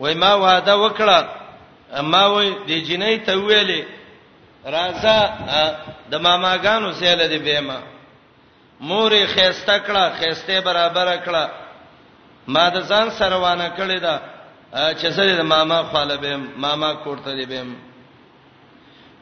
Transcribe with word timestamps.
وای 0.00 0.14
ما 0.24 0.32
وعده 0.42 0.74
وکړه 0.84 1.18
ما 2.12 2.24
وای 2.32 2.48
د 2.68 2.72
جنې 2.88 3.14
ته 3.26 3.32
ویلې 3.46 3.82
راځه 4.64 5.14
د 6.10 6.14
ماماګانو 6.26 6.92
سیاله 6.98 7.26
دی 7.32 7.38
بهما 7.46 7.78
مورې 8.88 9.22
خېسته 9.34 9.76
کړه 9.86 10.04
خېسته 10.18 10.60
برابر 10.68 11.06
کړه 11.26 11.44
ما 12.48 12.64
د 12.74 12.76
ځان 12.90 13.06
سروانه 13.18 13.68
کړې 13.78 13.98
ده 14.06 14.14
چې 15.00 15.06
سره 15.16 15.32
د 15.36 15.40
ماما 15.54 15.78
خاله 15.92 16.16
به 16.16 16.36
ماما 16.36 16.90
کوړته 17.04 17.32
دی 17.38 17.46
به 17.50 17.62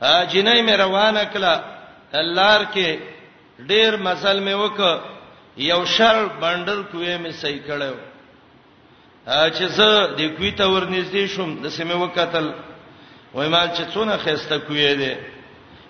ا 0.00 0.16
جنې 0.32 0.56
مې 0.66 0.74
روانه 0.84 1.22
کړه 1.34 1.54
لار 2.38 2.60
کې 2.74 2.88
ډېر 3.70 3.90
مسل 4.06 4.36
مې 4.46 4.54
وک 4.64 4.79
یو 5.70 5.80
شر 5.96 6.18
بندر 6.40 6.79
کوې 6.92 7.14
مې 7.22 7.30
صحیح 7.42 7.62
کړو 7.68 7.95
چې 9.29 9.64
زه 9.76 9.88
د 10.18 10.20
کوی 10.36 10.50
ته 10.58 10.64
ورنږدې 10.74 11.24
شوم 11.34 11.50
د 11.62 11.66
سیمه 11.78 11.96
وکتل 12.05 12.46
وای 13.34 13.48
ما 13.48 13.62
چې 13.68 13.82
څونه 13.95 14.14
خسته 14.24 14.59
کوی 14.66 14.88
دی 15.01 15.12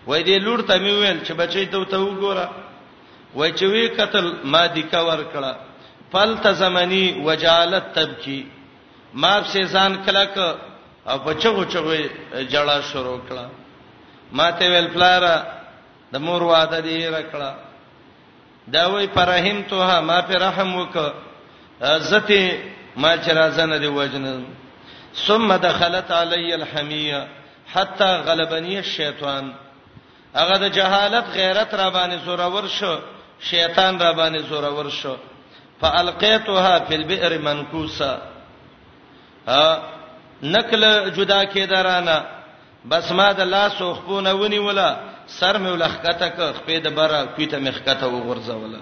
وای 0.07 0.23
دې 0.25 0.39
لور 0.45 0.61
ته 0.69 0.75
مې 0.83 0.93
ویل 1.01 1.19
چې 1.27 1.33
بچی 1.41 1.67
ته 1.73 1.85
ته 1.93 1.97
وګوره 1.97 2.49
وای 3.35 3.51
چې 3.53 3.65
وی 3.73 3.89
قتل 3.89 4.27
ما 4.53 4.67
د 4.67 4.79
کور 4.91 5.19
کړه 5.35 5.53
فل 6.13 6.35
تزمنی 6.43 7.05
وجالت 7.27 7.93
تبکی 7.95 8.47
ما 9.15 9.33
په 9.41 9.67
ځان 9.75 9.95
کلاک 10.07 10.37
او 11.09 11.19
بچو 11.19 11.65
چغوي 11.65 12.11
جړه 12.51 12.81
شروع 12.91 13.21
کړه 13.29 13.47
ما 14.33 14.51
ته 14.51 14.71
ویل 14.73 14.87
پلارا 14.95 15.37
د 16.13 16.17
مور 16.27 16.43
واده 16.43 16.81
دی 16.81 17.07
رکړه 17.11 17.55
دا 18.75 18.87
وای 18.89 19.07
پرهم 19.07 19.63
ته 19.69 20.01
ما 20.01 20.21
په 20.23 20.35
رحم 20.47 20.75
وک 20.79 20.97
عزت 21.91 22.31
ما 22.99 23.17
چرازنه 23.17 23.79
دی 23.79 23.87
وجنه 23.87 24.41
ثم 25.27 25.57
دخلت 25.57 26.11
علی 26.11 26.53
الحمیه 26.53 27.27
حتا 27.75 28.23
غلبنی 28.23 28.77
الشیطان 28.77 29.45
هغه 30.35 30.59
د 30.59 30.73
جهالت 30.73 31.25
غیرت 31.35 31.75
را 31.75 31.91
باندې 31.91 32.25
زورور 32.25 32.69
شو 32.69 32.99
شیطان 33.41 33.99
را 34.01 34.13
باندې 34.13 34.43
زورور 34.49 34.91
شو 34.91 35.17
فالقیتها 35.81 36.79
فی 36.85 36.95
البئر 36.95 37.39
منکوسا 37.39 38.19
ا 39.49 39.77
نکل 40.43 41.11
جدا 41.11 41.45
کیدارانه 41.45 42.23
بس 42.91 43.13
ما 43.13 43.33
د 43.33 43.41
لاس 43.41 43.83
خپونه 43.83 44.33
ونی 44.33 44.59
ولا 44.59 44.97
سر 45.27 45.55
مې 45.59 45.69
ولخکته 45.69 46.29
ک 46.29 46.53
خپې 46.57 46.73
د 46.85 46.89
برا 46.89 47.25
کویته 47.27 47.59
مخکته 47.59 48.07
وغورځوله 48.07 48.81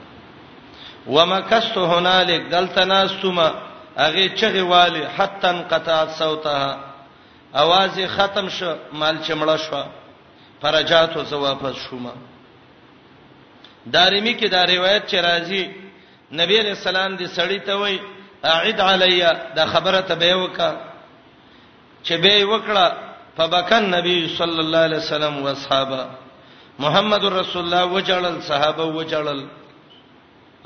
ومکست 1.07 1.79
هنالک 1.79 2.49
دلته 2.51 2.85
ناستما 2.85 3.51
هغه 3.97 4.29
چغه 4.29 4.63
والی 4.63 5.03
حتن 5.19 5.57
قطع 5.71 6.07
صوتها 6.19 6.77
اواز 7.63 7.95
ختم 8.17 8.47
شو 8.57 8.73
مال 9.01 9.17
چمړه 9.27 9.57
شو 9.65 9.83
فرجاتو 10.63 11.23
زه 11.31 11.37
واپس 11.37 11.75
شوم 11.85 12.05
دارمی 13.93 14.35
کې 14.39 14.45
دا 14.51 14.65
روایت 14.67 15.05
چې 15.11 15.15
راځي 15.29 15.63
نبی 16.33 16.59
علیہ 16.61 16.71
السلام 16.79 17.17
دې 17.17 17.27
سړی 17.37 17.59
ته 17.67 17.75
وای 17.77 18.01
اعد 18.45 18.81
علیا 18.81 19.33
دا 19.57 19.67
خبره 19.67 20.01
ته 20.01 20.15
به 20.15 20.35
وکا 20.37 20.75
چې 22.05 22.13
به 22.13 22.45
وکړه 22.51 22.93
فبکن 23.37 23.83
نبی 23.97 24.37
صلی 24.39 24.59
الله 24.61 24.79
علیه 24.79 24.99
وسلم 24.99 25.43
و 25.43 25.47
اصحابہ 25.55 26.01
محمد 26.79 27.25
رسول 27.25 27.63
الله 27.65 27.85
وجلل 27.87 28.41
صحابه 28.43 28.85
وجلل 28.85 29.47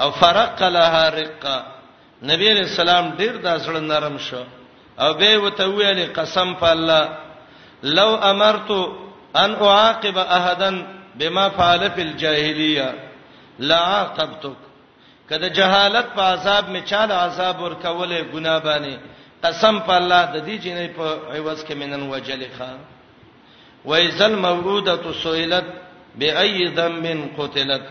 او 0.00 0.10
فرق 0.10 0.62
لها 0.62 1.08
رقه 1.08 1.79
نبی 2.28 2.48
رسول 2.54 2.88
الله 2.88 3.16
ډیر 3.20 3.34
داسړه 3.44 3.80
نرم 3.80 4.16
شو 4.18 4.44
او 5.00 5.14
به 5.14 5.38
وته 5.42 5.64
ویلې 5.68 6.06
قسم 6.18 6.54
په 6.54 6.66
الله 6.72 7.04
لو 7.82 8.10
امرت 8.16 8.68
ان 9.36 9.50
اعاقب 9.68 10.18
احدا 10.18 10.86
بما 11.18 11.48
فعل 11.48 11.90
في 11.90 12.02
الجاهليه 12.02 12.94
لعاقبتك 13.58 14.58
کله 15.30 15.48
جهالت 15.48 16.06
په 16.16 16.22
عذاب 16.22 16.64
می 16.68 16.80
چاله 16.90 17.14
عذاب 17.14 17.56
ورکولې 17.60 18.24
ګنا 18.34 18.58
باندې 18.64 18.94
قسم 19.44 19.78
په 19.86 19.92
الله 19.98 20.22
د 20.34 20.36
دې 20.46 20.56
جنې 20.64 20.88
په 20.96 21.06
عوض 21.36 21.64
کې 21.64 21.72
منن 21.74 22.02
وجلې 22.10 22.48
خان 22.58 22.78
وایزل 23.84 24.36
موعوده 24.36 24.96
سئلت 25.22 25.64
بأي 26.18 26.68
ذنب 26.76 27.06
قتلت 27.38 27.84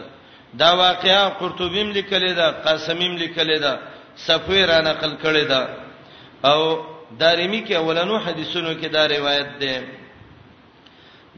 دا 0.54 0.72
واقعا 0.74 1.30
قرطبیم 1.40 1.90
لیکلې 1.94 2.32
ده 2.34 2.52
قاسمیم 2.52 3.18
لیکلې 3.18 3.60
ده 3.60 3.80
صفوی 4.28 4.64
را 4.66 4.82
نقل 4.82 5.12
کړی 5.24 5.46
دا 5.50 5.62
او 6.54 6.60
دارمی 7.20 7.62
کې 7.68 7.72
اولنو 7.74 8.18
حدیثونو 8.18 8.74
کې 8.82 8.86
دا 8.96 9.06
روایت 9.08 9.50
ده 9.62 9.84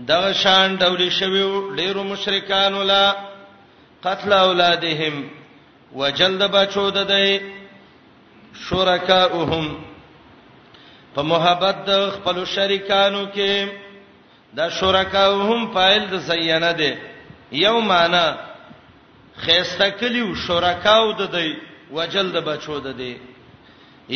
دا 0.08 0.34
شان 0.34 0.78
ډول 0.78 1.10
شوی 1.10 1.44
ډیرو 1.76 2.04
مشرکان 2.04 2.74
ولا 2.74 3.06
قتل 4.04 4.34
اولادهم 4.34 5.30
وجلد 5.96 6.42
بچو 6.52 6.92
ددې 6.92 7.42
شرکاءهم 8.70 9.66
په 11.16 11.22
محبت 11.22 11.76
د 11.90 12.10
خپل 12.16 12.46
شریکانو 12.56 13.26
کې 13.36 13.68
دا 14.56 14.70
شرکاءهم 14.70 15.74
فاعل 15.74 16.04
د 16.14 16.20
زینه 16.30 16.72
ده 16.72 16.98
یومانا 17.52 18.26
خيسته 19.44 19.90
کلیو 20.00 20.36
شرکاو 20.48 21.14
ددې 21.20 21.50
وجل 21.94 22.32
د 22.32 22.38
بچو 22.50 22.80
د 22.80 22.88
دی 23.00 23.14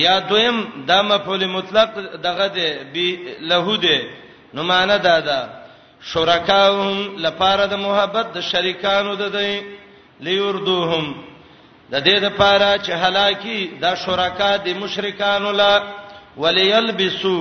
یا 0.04 0.20
دویم 0.30 0.58
د 0.88 0.92
مفعول 1.12 1.44
مطلق 1.58 1.92
دغه 2.28 2.48
دی 2.56 2.70
به 2.94 3.08
له 3.52 3.78
دی 3.86 4.00
نو 4.56 4.64
معنا 4.64 4.98
دا 4.98 5.20
ده 5.20 5.40
شرکاهم 6.12 6.98
لپاره 7.26 7.64
د 7.66 7.76
محبت 7.88 8.26
د 8.36 8.42
شریکانو 8.52 9.14
د 9.16 9.26
دی 9.38 9.52
لیردوهم 10.28 11.06
د 11.92 11.96
دې 12.08 12.18
لپاره 12.28 12.70
چې 12.86 12.92
هلاکی 13.04 13.60
د 13.84 13.96
شرکا 14.06 14.52
د 14.66 14.78
مشرکانو 14.82 15.52
لا 15.52 15.74
وليلبسو 16.38 17.40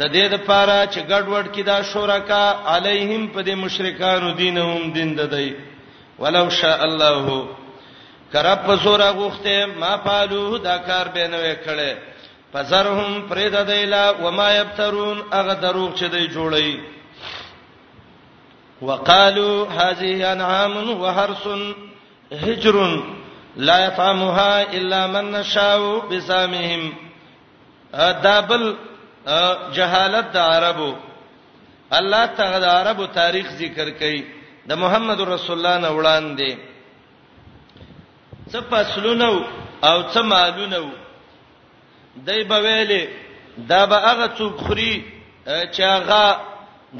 د 0.00 0.02
دې 0.14 0.26
لپاره 0.34 0.86
چې 0.92 1.00
ګډوډ 1.10 1.46
کې 1.54 1.62
دا 1.70 1.78
شرکا 1.92 2.44
علیهم 2.72 3.28
په 3.28 3.40
دې 3.46 3.54
مشرکانو 3.64 4.30
دینهم 4.40 4.90
دین 4.96 5.14
د 5.20 5.30
دی 5.34 5.48
ولو 6.18 6.50
شاء 6.50 6.80
الله 6.88 7.46
کرب 8.32 8.58
په 8.66 8.74
زور 8.82 9.00
غوخته 9.16 9.66
ما 9.80 9.96
پالو 10.06 10.58
دا 10.58 10.76
کار 10.78 11.08
به 11.14 11.28
نه 11.28 11.38
وکړي 11.42 11.92
فزرهم 12.52 13.28
فرید 13.28 13.56
دیلا 13.66 14.12
و 14.22 14.30
ما 14.30 14.50
یبترون 14.52 15.18
هغه 15.32 15.54
دروغ 15.54 15.94
چې 15.94 16.04
دی 16.04 16.28
جوړی 16.34 16.78
وقالو 18.82 19.64
هذه 19.78 20.26
انعام 20.32 20.90
وحرس 21.02 21.44
هجر 22.32 23.00
لا 23.56 23.84
يطعمها 23.86 24.72
الا 24.72 25.06
من 25.06 25.30
نشاء 25.32 25.98
بسامهم 26.10 26.92
دابل 28.22 28.74
جهالت 29.72 30.32
د 30.32 30.36
عربو 30.36 30.94
الله 31.92 32.26
تعالی 32.26 32.60
د 32.64 32.68
عربو 32.68 33.06
تاریخ 33.06 33.48
ذکر 33.50 33.88
کړي 34.00 34.22
د 34.68 34.72
محمد 34.78 35.20
رسول 35.20 35.56
الله 35.58 35.78
نه 35.90 35.90
وړاندې 35.96 36.75
څه 38.50 38.60
فصلونه 38.70 39.32
او 39.88 39.98
څه 40.12 40.20
مالونه 40.30 40.80
دای 42.26 42.42
په 42.50 42.58
ویلې 42.64 43.02
دا 43.70 43.82
به 43.90 43.96
هغه 44.08 44.26
څوک 44.38 44.52
خوري 44.64 45.04
چې 45.74 45.82
هغه 45.96 46.24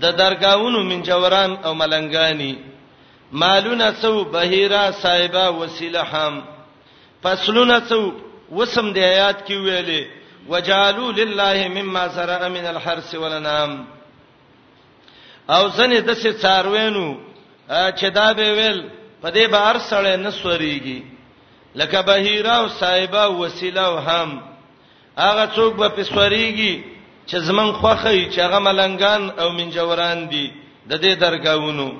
د 0.02 0.04
درگاونو 0.20 0.78
منجوران 0.90 1.50
او 1.66 1.72
ملنګانی 1.74 2.52
مالونه 3.42 3.88
سو 4.02 4.12
بهیرا 4.34 4.82
صایبا 5.02 5.44
وسیله 5.60 6.02
هم 6.12 6.34
فصلونه 7.22 7.78
سو 7.88 8.00
وسم 8.58 8.86
د 8.92 8.98
آیات 8.98 9.38
کې 9.46 9.56
ویلې 9.66 10.02
وجالو 10.50 11.10
لله 11.10 11.68
مما 11.76 12.06
زرع 12.16 12.48
من 12.48 12.64
الحرث 12.74 13.14
والانام 13.14 13.72
او 15.54 15.68
ځنې 15.76 15.98
د 16.02 16.10
څه 16.22 16.30
څاروینو 16.42 17.08
چې 17.98 18.06
دا 18.18 18.32
به 18.32 18.48
ویل 18.58 18.78
په 19.22 19.28
دې 19.30 19.46
بار 19.50 19.78
سره 19.78 20.16
نه 20.16 20.30
سوريږي 20.30 21.00
لکه 21.76 22.02
بهیره 22.02 22.52
او 22.60 22.68
صایبه 22.80 23.22
او 23.24 23.44
وسیله 23.44 23.80
او 23.88 23.96
هم 23.98 24.42
هغه 25.18 25.46
څوک 25.56 25.76
به 25.76 25.88
پسوريږي 25.96 26.84
چې 27.28 27.36
زمون 27.36 27.72
خوخه 27.72 28.30
چې 28.32 28.38
هغه 28.38 28.58
ملنګان 28.58 29.22
او 29.42 29.48
منجوران 29.50 30.28
دي 30.28 30.52
د 30.90 30.96
دې 31.00 31.14
درګاونو 31.22 31.92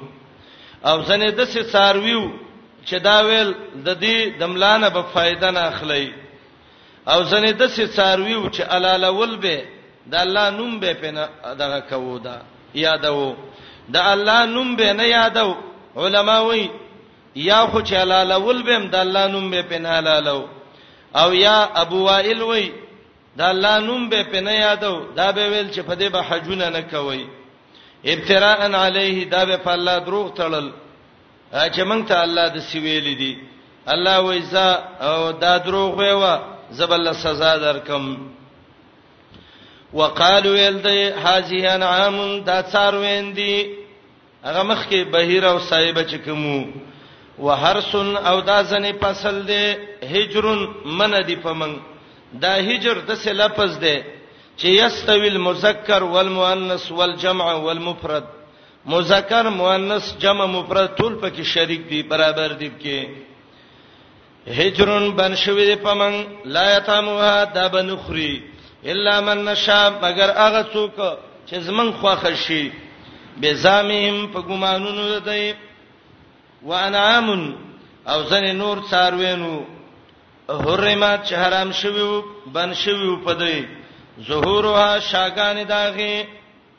او 0.84 1.02
ځنه 1.08 1.30
د 1.30 1.40
څه 1.52 1.60
سارویو 1.72 2.30
چې 2.88 2.96
دا 3.02 3.16
ویل 3.22 3.54
د 3.84 3.98
دې 4.00 4.38
دملانه 4.40 4.88
به 4.88 5.02
فائدہ 5.14 5.44
نه 5.56 5.60
اخلي 5.60 6.14
او 7.08 7.22
ځنه 7.24 7.52
د 7.52 7.66
څه 7.68 7.84
سارویو 7.96 8.48
چې 8.50 8.60
علالول 8.60 9.36
به 9.36 9.62
د 10.06 10.14
الله 10.14 10.50
نوم 10.50 10.80
به 10.80 10.92
پنه 10.94 11.28
دغه 11.58 11.80
کوو 11.90 12.18
دا 12.18 12.36
یادو 12.74 13.36
د 13.92 13.96
الله 13.96 14.46
نوم 14.46 14.76
به 14.76 14.92
نه 14.92 15.04
یادو 15.06 15.56
علماوی 15.96 16.68
یا 17.36 17.66
خو 17.66 17.80
چلال 17.80 18.32
ول 18.32 18.62
بهم 18.62 18.86
د 18.88 18.94
الله 18.94 19.26
نوم 19.26 19.50
به 19.50 19.62
پنهالالو 19.62 20.42
او 21.20 21.34
یا 21.34 21.58
ابو 21.82 21.98
وائل 22.04 22.42
وای 22.42 22.66
د 23.38 23.40
الله 23.40 23.78
نوم 23.80 24.08
به 24.08 24.22
پنه 24.22 24.52
یادو 24.54 25.04
دا 25.16 25.32
به 25.32 25.48
ویل 25.50 25.70
چې 25.70 25.80
په 25.80 25.94
دې 25.94 26.08
به 26.12 26.22
حجونه 26.22 26.68
نه 26.68 26.80
کوي 26.82 27.26
ابتراء 28.04 28.58
علیه 28.84 29.24
دا 29.24 29.44
به 29.44 29.56
په 29.56 29.70
الله 29.70 29.98
دروغ 29.98 30.34
تړل 30.34 30.70
چې 31.72 31.80
مونږ 31.80 32.08
ته 32.08 32.18
الله 32.20 32.48
د 32.48 32.58
سویل 32.58 33.04
دي 33.04 33.36
الله 33.88 34.16
وایزا 34.20 34.78
او 35.00 35.32
دا 35.32 35.58
دروغ 35.58 35.98
ویوا 35.98 36.40
زبل 36.70 37.12
سزا 37.14 37.56
درکم 37.58 38.16
وقالو 39.92 40.50
ولدی 40.52 41.08
هاذه 41.08 41.70
انعام 41.74 42.40
دا 42.40 42.62
څاروین 42.62 43.34
دي 43.34 43.66
هغه 44.44 44.62
مخکې 44.62 45.08
بهیر 45.12 45.44
او 45.46 45.58
صایبه 45.58 46.02
چکمو 46.04 46.64
وحرس 47.44 47.94
او 48.28 48.36
دا 48.40 48.58
ځنې 48.70 48.92
فصل 49.00 49.36
دی 49.48 49.64
هجر 50.12 50.44
من 50.98 51.12
دی 51.26 51.36
پمن 51.44 51.72
دا 52.42 52.54
هجر 52.68 52.96
د 53.08 53.12
څه 53.22 53.32
لفظ 53.42 53.78
دی 53.80 53.96
چې 54.60 54.68
یستوی 54.82 55.28
المذکر 55.28 56.02
والمؤنث 56.02 56.90
والجمع 56.92 57.52
والمفرد 57.54 58.24
مذکر 58.92 59.48
مؤنث 59.60 60.04
جمع 60.20 60.44
مفرد 60.56 60.90
ټول 60.96 61.12
پکې 61.22 61.42
شریک 61.42 61.88
دي 61.88 62.02
برابر 62.02 62.52
دي 62.52 62.70
کې 62.82 63.08
هجرن 64.50 65.10
بن 65.10 65.34
شوی 65.34 65.74
پمن 65.82 66.14
لا 66.44 66.76
یتامها 66.76 67.44
د 67.54 67.68
بنخری 67.72 68.40
الا 68.92 69.20
من 69.20 69.38
نشا 69.44 69.88
مگر 69.88 70.30
هغه 70.30 70.64
څوک 70.74 70.98
چې 71.50 71.56
زمون 71.68 71.92
خوخه 72.00 72.34
شي 72.34 72.70
به 73.36 73.54
زامیم 73.54 74.26
په 74.32 74.40
ګمانونو 74.42 75.18
دای 75.24 75.54
وانعام 76.70 77.30
او 78.12 78.20
ځنې 78.30 78.52
نور 78.62 78.76
څاروینو 78.90 79.52
حرمات 80.64 81.20
چې 81.28 81.34
حرام 81.42 81.70
شوی 81.80 82.02
وو 82.10 82.20
بن 82.54 82.70
شوی 82.82 83.06
وو 83.10 83.22
پدې 83.26 83.56
ظهورها 84.28 84.90
شاګان 85.10 85.56
داغه 85.72 86.14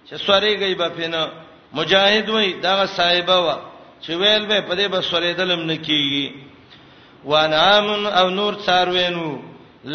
چې 0.07 0.16
سوري 0.28 0.54
گئی 0.62 0.74
بپینه 0.81 1.22
مجاهد 1.78 2.28
وای 2.34 2.50
دا 2.63 2.78
صاحبہ 2.98 3.38
وا 3.45 3.56
چې 4.04 4.10
ویل 4.22 4.45
به 4.45 4.60
پدې 4.69 4.88
به 4.94 5.01
سوري 5.01 5.34
دلم 5.34 5.62
نکیږي 5.72 6.28
وانعام 7.25 8.06
او 8.19 8.30
نور 8.30 8.54
څاروینو 8.66 9.28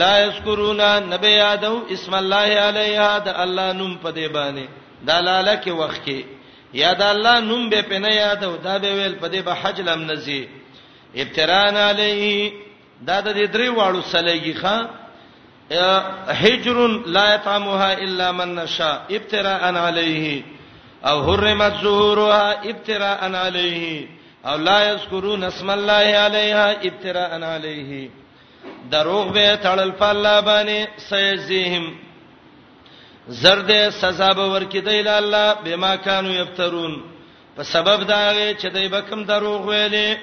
لا 0.00 0.12
یذکرونا 0.26 0.88
نبی 1.00 1.28
یادو 1.44 1.74
اسم 1.90 2.14
الله 2.14 2.46
علیها 2.68 3.18
د 3.26 3.28
الله 3.44 3.72
نوم 3.72 3.98
پدې 4.04 4.26
باندې 4.36 4.66
دلاله 5.08 5.54
کې 5.64 5.70
وخت 5.80 6.02
کې 6.06 6.20
یا 6.72 6.92
د 7.00 7.02
الله 7.14 7.36
نوم 7.40 7.68
به 7.70 7.82
په 7.88 7.98
نه 7.98 8.10
یاد 8.14 8.44
او 8.44 8.56
دا 8.56 8.74
به 8.82 8.90
ویل 8.96 9.14
په 9.22 9.28
دې 9.32 9.40
به 9.46 9.54
حج 9.54 9.80
لم 9.80 10.10
نزي 10.10 10.42
ابتران 11.22 11.76
علی 11.76 12.52
دا 13.08 13.20
د 13.20 13.28
دې 13.36 13.46
درې 13.54 13.68
واړو 13.76 14.00
سلیږي 14.12 14.54
ښا 14.60 14.76
هجر 16.42 16.76
لا 17.06 17.34
يطعمها 17.34 17.92
الا 18.04 18.32
من 18.32 18.54
نشاء 18.54 19.00
ابتراء 19.10 19.62
عليه 19.86 20.42
او 21.04 21.16
حرمت 21.26 21.72
ظهورها 21.82 22.60
ابتراء 22.70 23.34
عليه 23.34 24.08
او 24.46 24.56
لا 24.56 24.88
يذكرون 24.90 25.44
اسم 25.44 25.70
الله 25.70 26.06
عليها 26.24 26.72
ابتراء 26.88 27.42
عليه 27.42 28.10
دروغ 28.90 29.26
به 29.32 29.56
تړل 29.56 29.90
په 30.00 30.10
الله 30.10 30.40
باندې 30.40 30.88
سيزهم 31.00 31.84
زرد 33.28 33.90
سزا 33.90 34.28
به 34.34 34.42
ورکیدای 34.52 35.02
له 35.02 35.10
الله 35.16 35.54
بما 35.64 35.96
كانوا 35.96 36.30
یفترون 36.32 37.02
په 37.56 37.62
سبب 37.62 38.00
دا 38.06 38.32
غي 38.32 38.54
چې 38.54 38.66
دای 38.72 38.88
بکم 38.88 39.24
دروغ 39.24 39.66
ویلې 39.66 40.18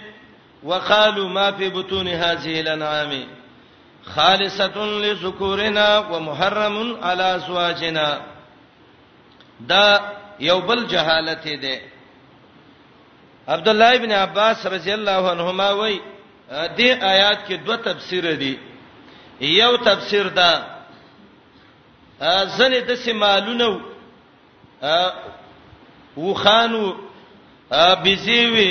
وقالوا 0.63 1.30
ما 1.30 1.51
في 1.51 1.69
بطون 1.69 2.07
هذه 2.07 2.60
الانعام 2.60 3.24
خالصه 4.04 4.75
لذكورنا 4.86 5.98
ومحرم 6.00 7.04
على 7.04 7.24
ازواجنا 7.36 8.22
دا 9.68 10.00
یو 10.40 10.60
بل 10.60 10.88
جهالت 10.88 11.48
دی 11.48 11.80
عبد 13.48 13.68
الله 13.69 13.96
ابن 13.96 14.12
عباس 14.12 14.66
رضی 14.68 14.92
الله 14.94 15.30
عنهما 15.31 15.72
وای 15.72 16.00
دې 16.78 17.04
آیات 17.04 17.48
کې 17.50 17.54
دوه 17.66 17.75
تفسیر 17.75 18.36
دي 18.36 18.57
یو 19.42 19.78
تفسیر 19.78 20.28
دا 20.28 20.79
ځنې 22.57 22.80
د 22.89 23.00
سیمالونو 23.06 23.69
وخانو 26.25 26.86
بيزيوي 28.04 28.69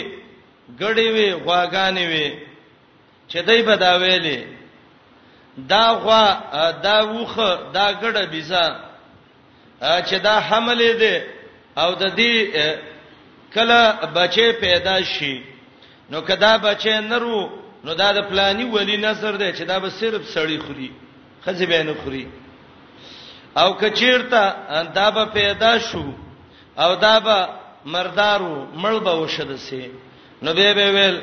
ګړې 0.80 1.08
وي 1.16 1.28
غواګانې 1.44 2.04
وي 2.12 2.28
چې 3.30 3.38
دای 3.48 3.60
په 3.68 3.74
دا 3.84 3.92
ویلې 4.02 4.38
دا 5.70 5.84
غوا 6.00 6.24
دا 6.86 6.96
وخه 7.16 7.50
دا 7.76 7.86
ګړه 8.02 8.22
بيزا 8.32 8.66
چې 10.08 10.16
دا 10.26 10.36
حملې 10.48 10.92
دي 11.00 11.16
او 11.82 11.90
د 11.94 12.04
دې 12.18 12.34
کله 13.54 13.80
بچې 14.14 14.46
پیدا 14.62 14.96
شي 15.12 15.34
نو 16.10 16.18
کدا 16.28 16.52
بچې 16.64 16.92
نرو 17.10 17.40
نو 17.84 17.94
دا 17.94 18.12
د 18.12 18.18
پلاني 18.28 18.64
ولی 18.64 18.96
نظر 18.96 19.32
دی 19.36 19.52
چې 19.52 19.62
دا 19.64 19.78
به 19.78 19.88
صرف 20.00 20.22
سړی 20.34 20.58
خوري 20.64 20.90
خزبې 21.44 21.80
نه 21.88 21.94
خوري 22.04 22.26
او 23.56 23.72
کچیرته 23.80 24.82
دا 24.94 25.10
به 25.10 25.24
پیدا 25.24 25.78
شو 25.78 26.04
او 26.78 26.94
دا 26.96 27.20
به 27.20 27.48
مردارو 27.90 28.66
مړ 28.82 28.98
به 29.04 29.10
وشد 29.22 29.56
سي 29.56 29.90
نو 30.42 30.52
به 30.54 30.74
به 30.74 30.92
ویل 30.92 31.16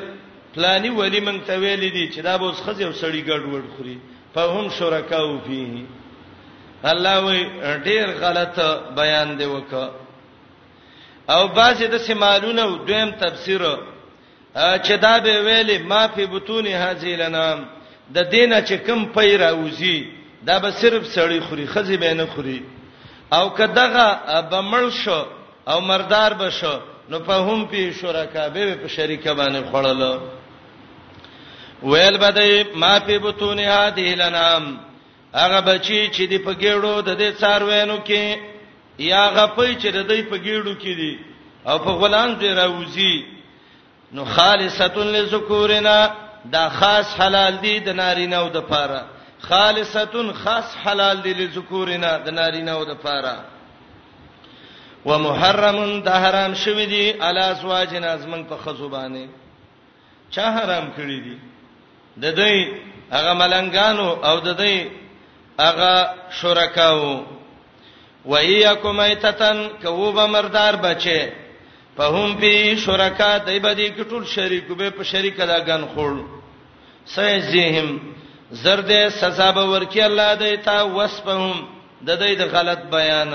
پلاني 0.54 0.88
ولی 0.88 1.20
مونږ 1.20 1.46
ته 1.46 1.56
ویل 1.58 1.80
دي 1.90 2.10
چې 2.14 2.18
دا 2.18 2.38
به 2.38 2.44
اوس 2.44 2.60
خځه 2.66 2.82
او 2.82 2.92
سړی 2.92 3.22
ګډ 3.26 3.42
وډ 3.52 3.64
خوري 3.76 3.98
په 4.34 4.40
هم 4.40 4.68
شرکاو 4.70 5.38
فيه 5.46 5.84
الله 6.84 7.20
وی 7.26 7.42
ډیر 7.84 8.06
غلط 8.10 8.58
بیان 8.96 9.36
دی 9.36 9.44
وکړه 9.44 9.88
او 11.28 11.48
بعضې 11.54 11.84
د 11.90 11.96
سیمالونو 11.98 12.78
دویم 12.86 13.10
تفسیر 13.10 13.60
چې 14.56 14.90
دا 15.00 15.18
به 15.20 15.32
ویلې 15.46 15.78
ما 15.86 16.08
په 16.08 16.26
بتونی 16.26 16.72
حاصل 16.74 17.30
نام 17.30 17.58
د 18.14 18.18
دینه 18.30 18.62
چې 18.66 18.72
کم 18.86 19.04
پیر 19.04 19.42
اوزي 19.42 20.15
دا 20.46 20.58
به 20.58 20.70
صرف 20.70 21.06
سړی 21.06 21.40
خوري 21.40 21.66
خزي 21.66 21.96
به 21.96 22.14
نه 22.14 22.26
خوري 22.26 22.62
او 23.32 23.50
کداغه 23.50 24.08
بمړ 24.50 24.90
شو 25.04 25.24
او 25.66 25.80
مردار 25.80 26.32
بشو 26.34 26.78
نو 27.10 27.18
په 27.18 27.32
هم 27.32 27.66
پی 27.66 27.92
شرکا 27.94 28.48
به 28.48 28.74
په 28.74 28.88
شریکه 28.88 29.34
باندې 29.34 29.70
خړل 29.72 30.18
ویل 31.82 32.18
بده 32.18 32.66
ما 32.74 33.00
په 33.00 33.18
بتونه 33.18 33.62
هذه 33.62 34.14
لنام 34.14 34.80
هغه 35.34 35.60
بچی 35.60 36.10
چې 36.12 36.20
دی 36.30 36.38
په 36.38 36.52
گیړو 36.54 37.00
د 37.02 37.18
دې 37.20 37.40
څاروینو 37.40 37.98
کې 38.06 38.38
یا 38.98 39.28
غپی 39.36 39.76
چې 39.80 39.86
د 39.92 40.08
دې 40.08 40.20
په 40.30 40.36
گیړو 40.38 40.74
کې 40.82 40.92
دی 41.00 41.18
او 41.66 41.78
په 41.78 41.90
غلان 41.92 42.36
دی 42.40 42.54
راوځي 42.54 43.14
نو 44.12 44.24
خالصتون 44.24 45.06
لذکورنا 45.06 46.10
دا 46.52 46.68
خاص 46.68 47.14
حلال 47.20 47.52
دی 47.62 47.80
د 47.80 47.88
نارینه 47.92 48.36
او 48.36 48.48
د 48.48 48.60
پاره 48.60 49.02
خالصتون 49.40 50.32
خاص 50.32 50.76
حلال 50.84 51.22
دي 51.22 51.34
لذکورنا 51.34 52.16
د 52.18 52.28
نارینه 52.28 52.72
او 52.72 52.84
د 52.84 52.90
پاره 53.04 53.36
ومحرم 55.06 55.78
د 56.06 56.08
حرام 56.08 56.52
شوی 56.54 56.86
دي 56.86 57.04
الا 57.28 57.54
سواجن 57.54 58.04
ازمن 58.04 58.44
په 58.48 58.56
خزوبانه 58.64 59.26
چا 60.34 60.46
حرام 60.56 60.86
کړی 60.96 61.18
دي 61.24 61.36
د 62.22 62.24
دوی 62.38 62.58
هغه 63.12 63.32
ملنګانو 63.40 64.08
او 64.28 64.40
د 64.40 64.48
دوی 64.60 64.90
هغه 65.60 65.92
شرکاو 66.30 67.24
وایاکم 68.24 69.00
ایتتن 69.00 69.58
کووب 69.82 70.18
مردار 70.20 70.76
بچي 70.76 71.22
په 71.96 72.02
هم 72.04 72.34
پی 72.40 72.76
شرکا 72.76 73.38
دای 73.46 73.58
بدی 73.60 73.88
کټول 73.98 74.24
شریکو 74.34 74.74
به 74.74 74.90
په 74.90 75.02
شریکه 75.04 75.46
دا 75.46 75.58
غن 75.66 75.86
خور 75.94 76.14
سې 77.06 77.38
زیهم 77.50 77.88
زرد 78.50 79.08
سزا 79.08 79.52
به 79.52 79.60
ورکی 79.72 80.00
الله 80.00 80.34
دیتا 80.36 80.86
وسبهم 80.96 81.66
د 82.06 82.08
دې 82.20 82.32
د 82.38 82.42
غلط 82.54 82.78
بیان 82.92 83.32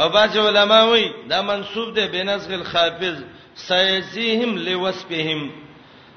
او 0.00 0.08
باج 0.08 0.38
علماء 0.38 0.84
وی 0.90 1.04
دا 1.30 1.42
منسوب 1.42 1.94
ده 1.94 2.06
بنزغ 2.06 2.52
الخافض 2.60 3.16
سيزيهم 3.54 4.58
لوسبهم 4.58 5.40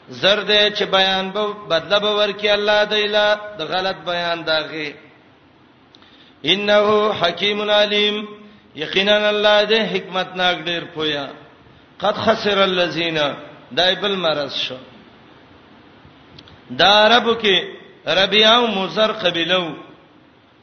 زرد 0.09 0.75
چې 0.77 0.81
بیان 0.83 1.31
به 1.31 1.43
بدله 1.69 1.99
به 1.99 2.11
ورکی 2.19 2.49
الله 2.49 2.83
دیلا 2.85 3.27
د 3.59 3.61
غلط 3.63 3.95
بیان 4.05 4.43
داغه 4.43 4.93
انه 6.45 6.77
حکیم 7.21 7.69
علیم 7.71 8.27
یقینا 8.75 9.15
الله 9.29 9.65
دې 9.65 9.79
حکمت 9.93 10.27
ناګ 10.35 10.57
ډیر 10.67 10.83
پویا 10.95 11.27
قد 12.01 12.15
خسر 12.15 12.57
الذين 12.63 13.19
دایبل 13.71 14.15
مرض 14.15 14.53
شو 14.55 14.75
دا 16.69 17.07
عربو 17.07 17.33
کې 17.35 17.65
ربيع 18.07 18.55
او 18.55 18.67
مزر 18.67 19.11
قبيلو 19.11 19.73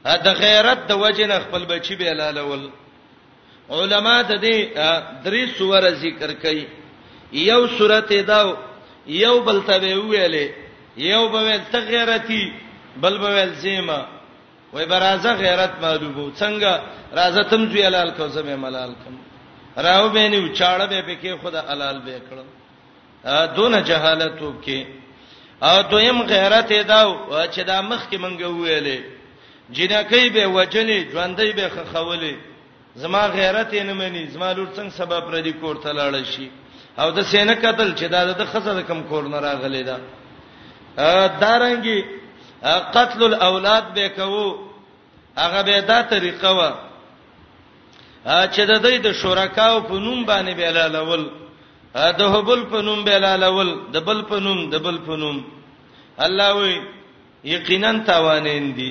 د 0.04 0.28
غیرت 0.38 0.86
د 0.88 0.92
وجنه 0.92 1.38
خپل 1.38 1.64
بچي 1.64 1.94
به 1.96 2.12
لالول 2.12 2.70
علما 3.70 4.22
د 4.22 4.40
دې 4.40 4.58
درې 5.24 5.46
سور 5.58 5.90
ذکر 6.02 6.32
کوي 6.42 6.64
یو 7.32 7.66
سورته 7.66 8.20
دا 8.22 8.52
یو 9.06 9.40
بل 9.40 9.62
ته 9.66 9.78
ویلې 9.80 10.48
یو 10.96 11.28
به 11.28 11.58
تغیرتی 11.72 12.44
بل 12.96 13.18
به 13.18 13.46
زیما 13.60 14.02
وای 14.72 14.86
برازه 14.86 15.32
غیرت 15.34 15.72
مادوبو 15.80 16.30
څنګه 16.34 16.80
رازه 17.12 17.42
تم 17.42 17.70
زوی 17.70 17.82
حلال 17.86 18.10
کو 18.16 18.28
زمې 18.28 18.56
ملال 18.58 18.94
کم 19.04 19.16
راو 19.82 20.08
به 20.08 20.28
نه 20.28 20.54
چاړه 20.54 20.86
به 20.86 21.02
پکې 21.02 21.38
خدا 21.42 21.60
حلال 21.70 21.98
به 21.98 22.20
کړم 22.30 23.54
دون 23.56 23.82
جهالت 23.84 24.42
وکي 24.42 25.01
او 25.70 25.76
دویم 25.90 26.18
غیرت 26.22 26.70
دا 26.90 27.00
چې 27.54 27.60
دا 27.70 27.78
مخ 27.90 28.02
کې 28.10 28.16
منګه 28.24 28.46
ویلې 28.48 28.98
جنکې 29.74 30.30
به 30.34 30.44
وجلې 30.56 30.98
ژوندې 31.12 31.52
به 31.58 31.66
خخولې 31.74 32.34
زما 33.02 33.22
غیرت 33.38 33.70
یې 33.72 33.82
نه 33.88 33.92
مني 34.00 34.24
زما 34.34 34.52
لور 34.52 34.68
څنګه 34.76 34.90
سبب 35.00 35.22
را 35.34 35.40
دي 35.40 35.52
کور 35.52 35.76
ته 35.82 35.90
لاړ 35.98 36.14
شي 36.32 36.50
او 36.98 37.08
د 37.16 37.22
سینه 37.30 37.54
قتل 37.54 37.94
چې 37.98 38.04
دا 38.12 38.20
د 38.24 38.44
خزه 38.52 38.82
کم 38.88 39.00
کور 39.10 39.24
نه 39.34 39.38
راغلې 39.48 39.82
دا 39.90 39.98
دارنګي 41.42 41.98
قتل 42.96 43.20
الاولاد 43.24 43.84
به 43.94 44.08
کوو 44.08 44.48
هغه 45.36 45.62
به 45.62 45.80
دا 45.80 46.02
طریقه 46.02 46.48
و 46.58 46.60
چې 48.54 48.60
د 48.70 48.72
دې 48.84 48.94
د 49.06 49.08
شرکاو 49.20 49.80
په 49.88 49.94
نوم 49.94 50.26
باندې 50.26 50.54
به 50.56 50.70
لالول 50.70 51.24
د 52.18 52.28
هبل 52.34 52.60
پنوم 52.72 53.00
بلالول 53.04 53.70
د 53.94 54.04
بل 54.08 54.20
پنوم 54.30 54.58
د 54.72 54.80
بل 54.86 54.98
پنوم 55.08 55.38
الله 56.26 56.50
وی 56.58 56.74
یقینا 57.54 57.92
توانین 58.10 58.64
دي 58.76 58.90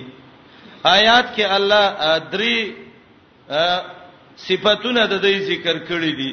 آیات 0.98 1.27
کې 1.36 1.46
الله 1.58 1.86
درې 2.34 2.58
صفاتونه 4.48 5.01
د 5.12 5.13
دې 5.25 5.36
ذکر 5.50 5.75
کړې 5.89 6.12
دي 6.20 6.31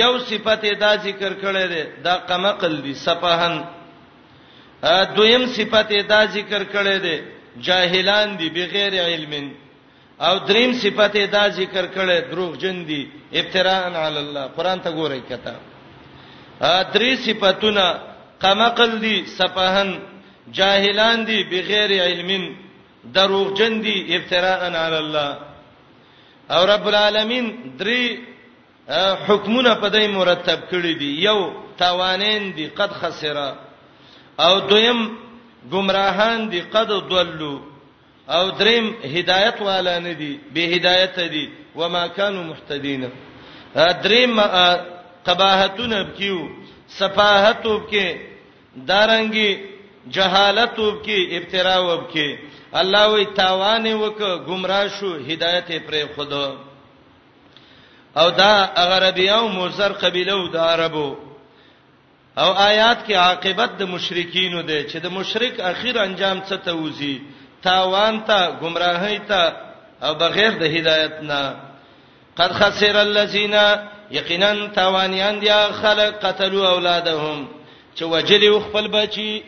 یو 0.00 0.12
صفت 0.30 0.62
دا 0.82 0.92
ذکر 1.06 1.32
کړې 1.42 1.64
ده 1.72 1.82
دا 2.08 2.14
قمقل 2.30 2.74
دي 2.86 2.94
صفهن 3.04 3.62
دویم 5.16 5.46
صفت 5.56 5.92
دا 6.14 6.20
ذکر 6.26 6.62
کړې 6.72 6.96
ده 7.04 7.16
جاهلان 7.66 8.36
دي 8.40 8.48
بغیر 8.56 8.92
علم 9.08 9.32
او 10.26 10.38
دریم 10.38 10.72
صفته 10.82 11.26
دا 11.26 11.48
ذکر 11.50 11.86
کړي 11.86 12.20
دروغ 12.30 12.54
جن 12.60 12.86
دي 12.86 13.08
افتراء 13.40 13.82
علی 14.04 14.18
الله 14.18 14.46
قران 14.56 14.80
ته 14.84 14.90
ګورئ 14.90 15.20
کته 15.28 15.54
ا 16.60 16.82
درې 16.94 17.14
صفاتونه 17.26 18.00
قمقل 18.40 18.98
دي 19.00 19.26
سپاهن 19.26 19.98
جاهلان 20.52 21.24
دي 21.26 21.44
بغیر 21.44 21.90
علم 22.04 22.56
دروغ 23.04 23.54
جن 23.56 23.80
دي 23.82 24.16
افتراء 24.16 24.60
علی 24.84 24.98
الله 24.98 25.38
او 26.50 26.64
رب 26.66 26.88
العالمین 26.88 27.48
درې 27.78 28.18
حکمونه 29.28 29.74
په 29.74 29.88
دای 29.88 30.08
مرتب 30.08 30.58
کړی 30.70 30.94
دي 30.98 31.22
یو 31.24 31.40
توانین 31.78 32.52
دي 32.56 32.66
قد 32.66 32.90
خسرا 32.92 33.54
او 34.40 34.58
دویم 34.60 35.16
گمراهان 35.72 36.48
دي 36.50 36.60
قد 36.60 36.88
ضلوا 37.10 37.69
او 38.36 38.50
دریم 38.58 38.86
هدایت 39.14 39.58
والا 39.62 39.98
نه 39.98 40.12
دي 40.12 40.40
به 40.54 40.60
هدایت 40.74 41.20
دي 41.20 41.48
وما 41.74 42.06
كانوا 42.16 42.44
محتدين 42.50 43.08
دریم 44.04 44.40
قباحتونه 45.26 45.98
بکیو 46.08 46.38
صفاحتوب 47.00 47.82
کې 47.90 48.06
دارنګي 48.88 49.50
جهالتوب 50.14 50.94
کې 51.06 51.16
ابتراوب 51.38 52.00
کې 52.14 52.28
الله 52.74 53.12
وی 53.12 53.24
تاوان 53.24 53.86
وک 54.02 54.20
گمراه 54.48 54.88
شو 54.88 55.10
هدایت 55.28 55.68
پرې 55.88 56.14
خود 56.14 56.32
او 58.16 58.30
دا 58.30 58.68
عربی 58.76 59.30
او 59.30 59.48
موزر 59.48 59.92
قبيله 59.92 60.32
او 60.32 60.46
د 60.48 60.56
عربو 60.56 61.16
او 62.38 62.50
آیات 62.68 63.06
کې 63.08 63.12
عاقبت 63.12 63.70
د 63.78 63.82
مشرکینو 63.84 64.60
ده 64.62 64.88
چې 64.88 64.96
د 64.96 65.06
مشرک 65.12 65.60
اخیر 65.60 65.98
انجام 65.98 66.38
څه 66.48 66.54
ته 66.64 66.72
وزي 66.76 67.18
تاوان 67.62 68.24
ته 68.24 68.50
گمراهی 68.62 69.18
ته 69.28 69.42
او 70.06 70.12
بغیر 70.20 70.50
د 70.58 70.62
هدایت 70.76 71.16
نه 71.28 71.40
قد 72.38 72.52
خسر 72.58 72.96
الذين 73.10 73.54
یقینا 74.18 74.52
تاوانیان 74.78 75.36
دي 75.42 75.50
خلق 75.82 76.12
قتلوا 76.24 76.66
اولادهم 76.74 77.48
چې 77.96 78.02
وجلی 78.02 78.50
خپل 78.64 78.88
بچي 78.88 79.44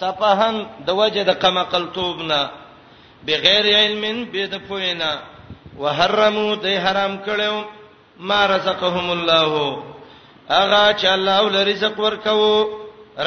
صفهن 0.00 0.56
د 0.86 0.90
وجه 0.90 1.22
د 1.22 1.30
قمقلتوبنا 1.30 2.50
بغیر 3.26 3.66
علم 3.82 4.24
به 4.32 4.46
د 4.46 4.54
پوینا 4.68 5.12
وحرموا 5.78 6.54
د 6.62 6.66
حرام 6.84 7.14
کړو 7.26 7.54
ما 8.28 8.46
رزقهم 8.46 9.10
الله 9.10 9.82
اغا 10.50 10.92
چې 11.00 11.04
الله 11.06 11.42
ول 11.42 11.56
رزق 11.68 11.98
ورکو 11.98 12.68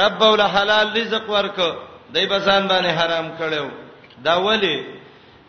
رب 0.03 0.21
ول 0.21 0.41
حلال 0.41 0.87
رزق 0.97 1.29
ورکو 1.29 1.69
دای 2.13 2.25
بسان 2.25 2.67
باندې 2.67 2.97
حرام 2.99 3.27
کړو 3.39 3.65
دا 4.23 4.35
ولی 4.45 4.85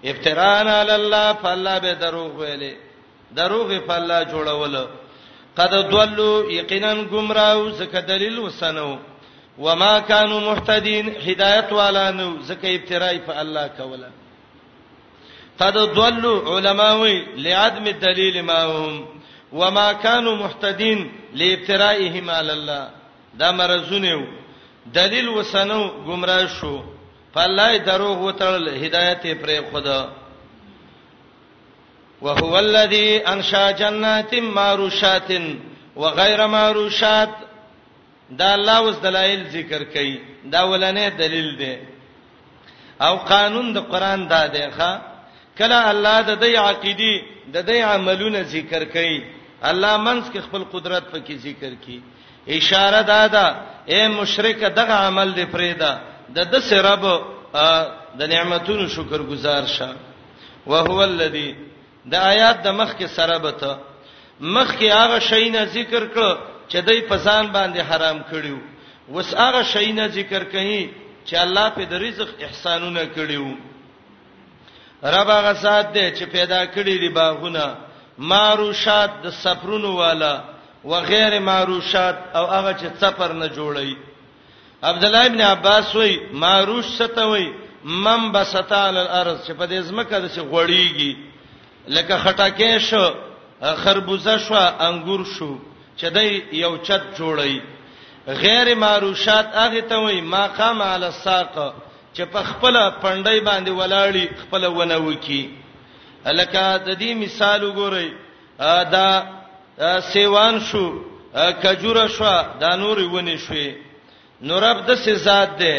افتران 0.04 0.66
علی 0.68 0.90
الله 0.92 1.32
فالله 1.32 1.78
به 1.80 1.94
دروغ 1.94 2.36
ویلې 2.36 2.72
دروغ 3.36 3.78
په 3.78 3.94
الله 3.96 4.24
جوړول 4.24 4.76
قد 5.56 5.70
ضلوا 5.90 6.52
یقینا 6.52 6.94
گمراهو 6.94 7.70
زکه 7.70 8.00
دلیل 8.00 8.38
وسنو 8.38 8.98
وما 9.58 9.98
كانوا 10.00 10.40
مهتدين 10.40 11.08
هدایت 11.08 11.72
والا 11.72 12.10
نو 12.10 12.42
زکه 12.42 12.68
ابتراء 12.76 13.18
په 13.18 13.40
الله 13.40 13.68
کوله 13.78 14.08
قد 15.60 15.78
ضلوا 15.78 16.58
علماوی 16.58 17.24
لعدم 17.36 17.86
الدلیل 17.86 18.40
ما 18.40 18.60
هم 18.64 19.04
وما 19.52 19.92
كانوا 19.92 20.36
مهتدين 20.36 21.12
لابترائهم 21.34 22.30
على 22.30 22.52
الله 22.52 22.90
دا 23.34 23.52
مرزونه 23.52 24.26
دلیل 24.94 25.28
وسنو 25.28 25.90
گمراه 26.06 26.46
شو 26.46 26.91
فالله 27.34 27.76
دروغ 27.76 28.18
وتړل 28.26 28.68
هدایت 28.84 29.22
پرې 29.42 29.58
خدا 29.72 30.08
وهو 32.22 32.58
الذي 32.58 33.20
انشا 33.32 33.70
جنات 33.70 34.34
ماروشات 34.34 35.30
وغير 35.96 36.46
ماروشات 36.46 37.30
دا 38.40 38.54
الله 38.54 38.76
اوس 38.78 38.96
دلایل 39.02 39.46
ذکر 39.48 39.84
کړي 39.94 40.20
دا 40.44 40.62
ولنه 40.64 41.08
دلیل 41.08 41.56
دی 41.58 41.76
او 43.00 43.16
قانون 43.16 43.72
د 43.74 43.78
قران 43.92 44.28
دا 44.28 44.46
دی 44.46 44.66
ښا 44.76 44.92
کله 45.58 45.90
الله 45.90 46.20
د 46.20 46.40
دې 46.40 46.56
عقيدي 46.56 47.14
د 47.54 47.66
دې 47.66 47.80
عملونه 47.80 48.42
ذکر 48.42 48.84
کړي 48.84 49.24
الله 49.70 49.96
منس 49.96 50.24
کې 50.28 50.38
خپل 50.46 50.64
قدرت 50.64 51.04
په 51.12 51.18
کې 51.18 51.32
ذکر 51.48 51.72
کړي 51.86 51.98
اشاره 52.48 53.02
دا 53.02 53.26
ده 53.26 53.56
اے 53.88 54.08
مشرک 54.20 54.64
دغه 54.80 54.92
عمل 55.08 55.34
دې 55.36 55.46
پرېدا 55.56 55.92
د 56.34 56.38
د 56.52 56.54
سراب 56.68 57.04
د 58.18 58.20
نعمتونو 58.32 58.84
شکر 58.96 59.20
گزار 59.30 59.64
شه 59.76 59.88
وهو 60.70 60.96
الذی 61.10 61.48
د 62.12 62.14
آیات 62.32 62.56
د 62.66 62.68
مخ 62.80 62.90
کې 62.98 63.06
سرابته 63.18 63.72
مخ 64.54 64.68
کې 64.80 64.88
هغه 65.00 65.18
شی 65.28 65.44
نه 65.54 65.62
ذکر 65.76 66.02
کړ 66.14 66.28
چې 66.70 66.78
دای 66.86 67.00
پسان 67.12 67.42
باندې 67.56 67.80
حرام 67.90 68.18
کړیو 68.30 68.58
وس 69.14 69.30
هغه 69.44 69.62
شی 69.72 69.92
نه 69.98 70.04
ذکر 70.18 70.42
کړي 70.54 70.80
چې 71.26 71.34
الله 71.44 71.66
په 71.76 71.82
د 71.90 71.92
رزق 72.04 72.28
احسانونه 72.46 73.02
کړیو 73.16 73.48
رب 75.16 75.28
هغه 75.38 75.52
سات 75.64 75.92
دی 75.94 76.06
چې 76.16 76.24
پیدا 76.36 76.60
کړی 76.74 76.94
دی 77.02 77.08
باغونه 77.08 77.66
ماروشات 78.32 79.10
د 79.24 79.30
سفرونو 79.42 79.90
والا 79.96 80.34
وغیر 80.84 81.38
ماروشات 81.40 82.16
او 82.36 82.44
هغه 82.56 82.72
چې 82.80 82.86
سفر 83.04 83.32
نه 83.32 83.48
جوړی 83.56 83.90
عبد 84.82 85.04
الله 85.04 85.26
ابن 85.26 85.40
عباس 85.40 85.96
وای 85.96 86.20
معروش 86.32 86.84
ستوي 86.86 87.52
من 87.84 88.30
بستا 88.32 88.86
علی 88.88 88.98
الارض 88.98 89.38
چې 89.46 89.50
په 89.50 89.66
دې 89.66 89.82
زمکه 89.86 90.18
د 90.18 90.28
غړیږي 90.52 91.16
لکه 91.88 92.14
خټکه 92.24 92.78
شو 92.78 93.10
خربوزه 93.82 94.38
شو 94.38 94.54
انګور 94.78 95.24
شو 95.36 95.58
چې 95.98 96.04
دای 96.14 96.42
یو 96.52 96.76
چت 96.76 97.02
جوړی 97.18 97.60
غیر 98.28 98.74
معروشات 98.76 99.46
هغه 99.54 99.80
ته 99.80 99.96
وای 99.98 100.20
ما 100.20 100.46
قام 100.46 100.82
علی 100.82 101.06
الساق 101.06 101.74
چې 102.16 102.20
په 102.32 102.42
خپل 102.42 102.74
پندای 103.00 103.40
باندې 103.40 103.68
ولاړی 103.68 104.40
خپل 104.42 104.64
ونوکی 104.66 105.50
لکه 106.26 106.78
د 106.86 106.98
دې 106.98 107.22
مثال 107.24 107.60
وګورئ 107.72 108.08
دا 108.92 109.22
سیوان 110.12 110.60
شو 110.70 110.86
کجوره 111.62 112.06
شو 112.08 112.24
دا 112.60 112.76
نور 112.76 112.98
ونی 112.98 113.38
شوی 113.38 113.70
نو 114.48 114.54
رب 114.66 114.78
د 114.88 114.90
سې 115.02 115.12
ذات 115.26 115.50
دی 115.60 115.74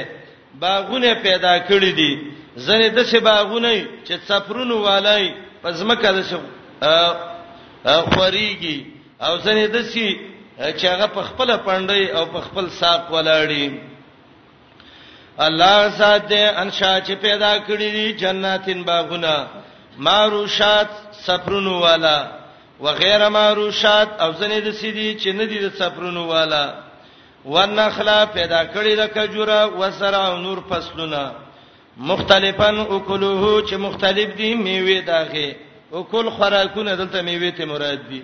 باغونه 0.63 1.09
پیدا 1.27 1.53
کړی 1.69 1.91
دي 1.99 2.11
زنه 2.67 2.87
د 2.97 2.99
سې 3.09 3.19
باغونه 3.29 3.71
چې 4.07 4.13
سفرونو 4.29 4.75
والای 4.87 5.23
پزمکه 5.63 6.09
د 6.17 6.19
سې 6.29 6.37
خوريږي 8.11 8.77
او 9.25 9.33
زنه 9.45 9.65
د 9.75 9.77
سې 9.93 10.07
چې 10.77 10.85
هغه 10.93 11.07
په 11.15 11.21
خپل 11.29 11.47
پاندې 11.65 12.01
او 12.17 12.23
په 12.35 12.39
خپل 12.47 12.65
ساق 12.79 13.03
ولاړی 13.15 13.65
الله 15.47 15.75
ساته 15.99 16.41
انشا 16.63 16.91
چې 17.05 17.13
پیدا 17.25 17.53
کړی 17.67 17.89
دي 17.97 18.07
جناتین 18.23 18.79
باغونه 18.91 19.33
ماروشات 20.07 20.89
سفرونو 21.25 21.73
والا 21.81 22.17
وغیر 22.85 23.21
ماروشات 23.29 24.09
او 24.23 24.29
زنه 24.39 24.57
د 24.59 24.71
سې 24.71 24.89
دي 24.97 25.07
چې 25.21 25.29
نه 25.39 25.45
دي 25.45 25.57
د 25.65 25.67
سفرونو 25.81 26.21
والا 26.33 26.65
ونخلا 27.51 28.23
پیدا 28.33 28.63
کړی 28.73 28.95
د 28.95 29.07
کجوره 29.07 29.65
وسره 29.79 30.23
نور 30.43 30.59
فصلونه 30.69 31.23
مختلفن 32.11 32.79
اکلوه 32.79 33.67
چې 33.67 33.73
مختلف 33.85 34.29
دي 34.37 34.53
میوې 34.53 35.05
داغه 35.05 35.55
او 35.93 36.03
کل 36.13 36.29
خوراکونه 36.37 36.95
دلته 37.01 37.21
میوې 37.21 37.51
ته 37.57 37.65
مراد 37.73 38.07
دي 38.13 38.21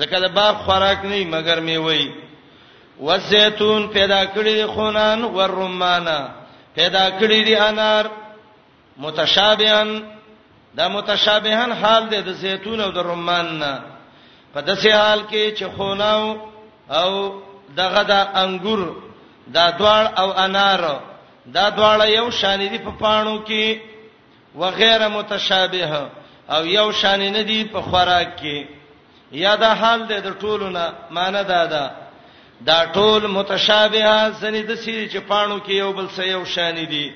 ځکه 0.00 0.20
د 0.26 0.34
باغ 0.40 0.56
خوراک 0.66 1.04
نه 1.10 1.22
مګر 1.36 1.60
میوې 1.60 2.08
وزيتون 3.06 3.88
پیدا 3.94 4.22
کړی 4.34 4.66
خونان 4.74 5.24
ورمانا 5.38 6.18
پیدا 6.74 7.08
کړی 7.20 7.46
دي 7.46 7.56
انار 7.56 8.10
متشابهن 9.06 9.98
دا 10.76 10.88
متشابهن 10.98 11.72
حال 11.72 12.08
دي 12.10 12.22
د 12.22 12.28
زيتون 12.44 12.80
او 12.80 12.90
د 13.00 13.10
رمان 13.12 13.58
نه 13.58 13.74
په 14.54 14.60
دسه 14.60 14.92
حال 14.96 15.20
کې 15.30 15.58
چې 15.58 15.64
خوناو 15.76 16.36
او 17.00 17.12
دغه 17.76 18.02
د 18.02 18.12
انګور 18.42 18.82
دا 19.54 19.66
دواړ 19.78 20.04
او 20.20 20.28
انار 20.44 20.82
دا 21.54 21.70
دواړه 21.78 22.06
یو 22.18 22.30
شان 22.40 22.58
دي 22.72 22.78
په 22.86 22.90
پانو 23.00 23.44
کې 23.48 23.64
وغیر 24.60 25.00
متشابه 25.16 25.90
او 26.54 26.62
یو 26.66 26.92
شان 27.00 27.20
نه 27.20 27.42
دي 27.42 27.64
په 27.72 27.80
خوراک 27.80 28.28
کې 28.40 28.58
یا 29.32 29.54
دا 29.56 29.72
حال 29.80 30.00
دی 30.08 30.18
د 30.20 30.30
ټولو 30.42 30.66
نه 30.70 30.84
مان 31.10 31.32
دا 31.32 31.62
دا 31.72 31.84
دا 32.66 32.78
ټول 32.96 33.26
متشابهه 33.38 34.32
سني 34.40 34.62
د 34.62 34.72
سې 34.82 34.96
چې 35.12 35.18
پانو 35.30 35.58
کې 35.58 35.72
یو 35.72 35.92
بل 35.92 36.06
سره 36.14 36.26
یو 36.28 36.44
شان 36.44 36.74
دي 36.74 37.06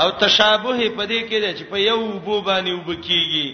او 0.00 0.10
تشابه 0.10 0.80
په 0.96 1.04
دې 1.10 1.20
کې 1.28 1.38
دی 1.44 1.50
چې 1.58 1.64
په 1.70 1.76
یو 1.90 2.00
بو 2.26 2.40
باندې 2.48 2.70
وبکیږي 2.74 3.48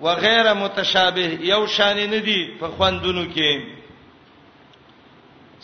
وغیر 0.00 0.54
متشابه 0.54 1.28
یو 1.52 1.66
شان 1.66 1.96
نه 1.96 2.18
دي 2.26 2.40
په 2.60 2.66
خوندونو 2.76 3.24
کې 3.34 3.81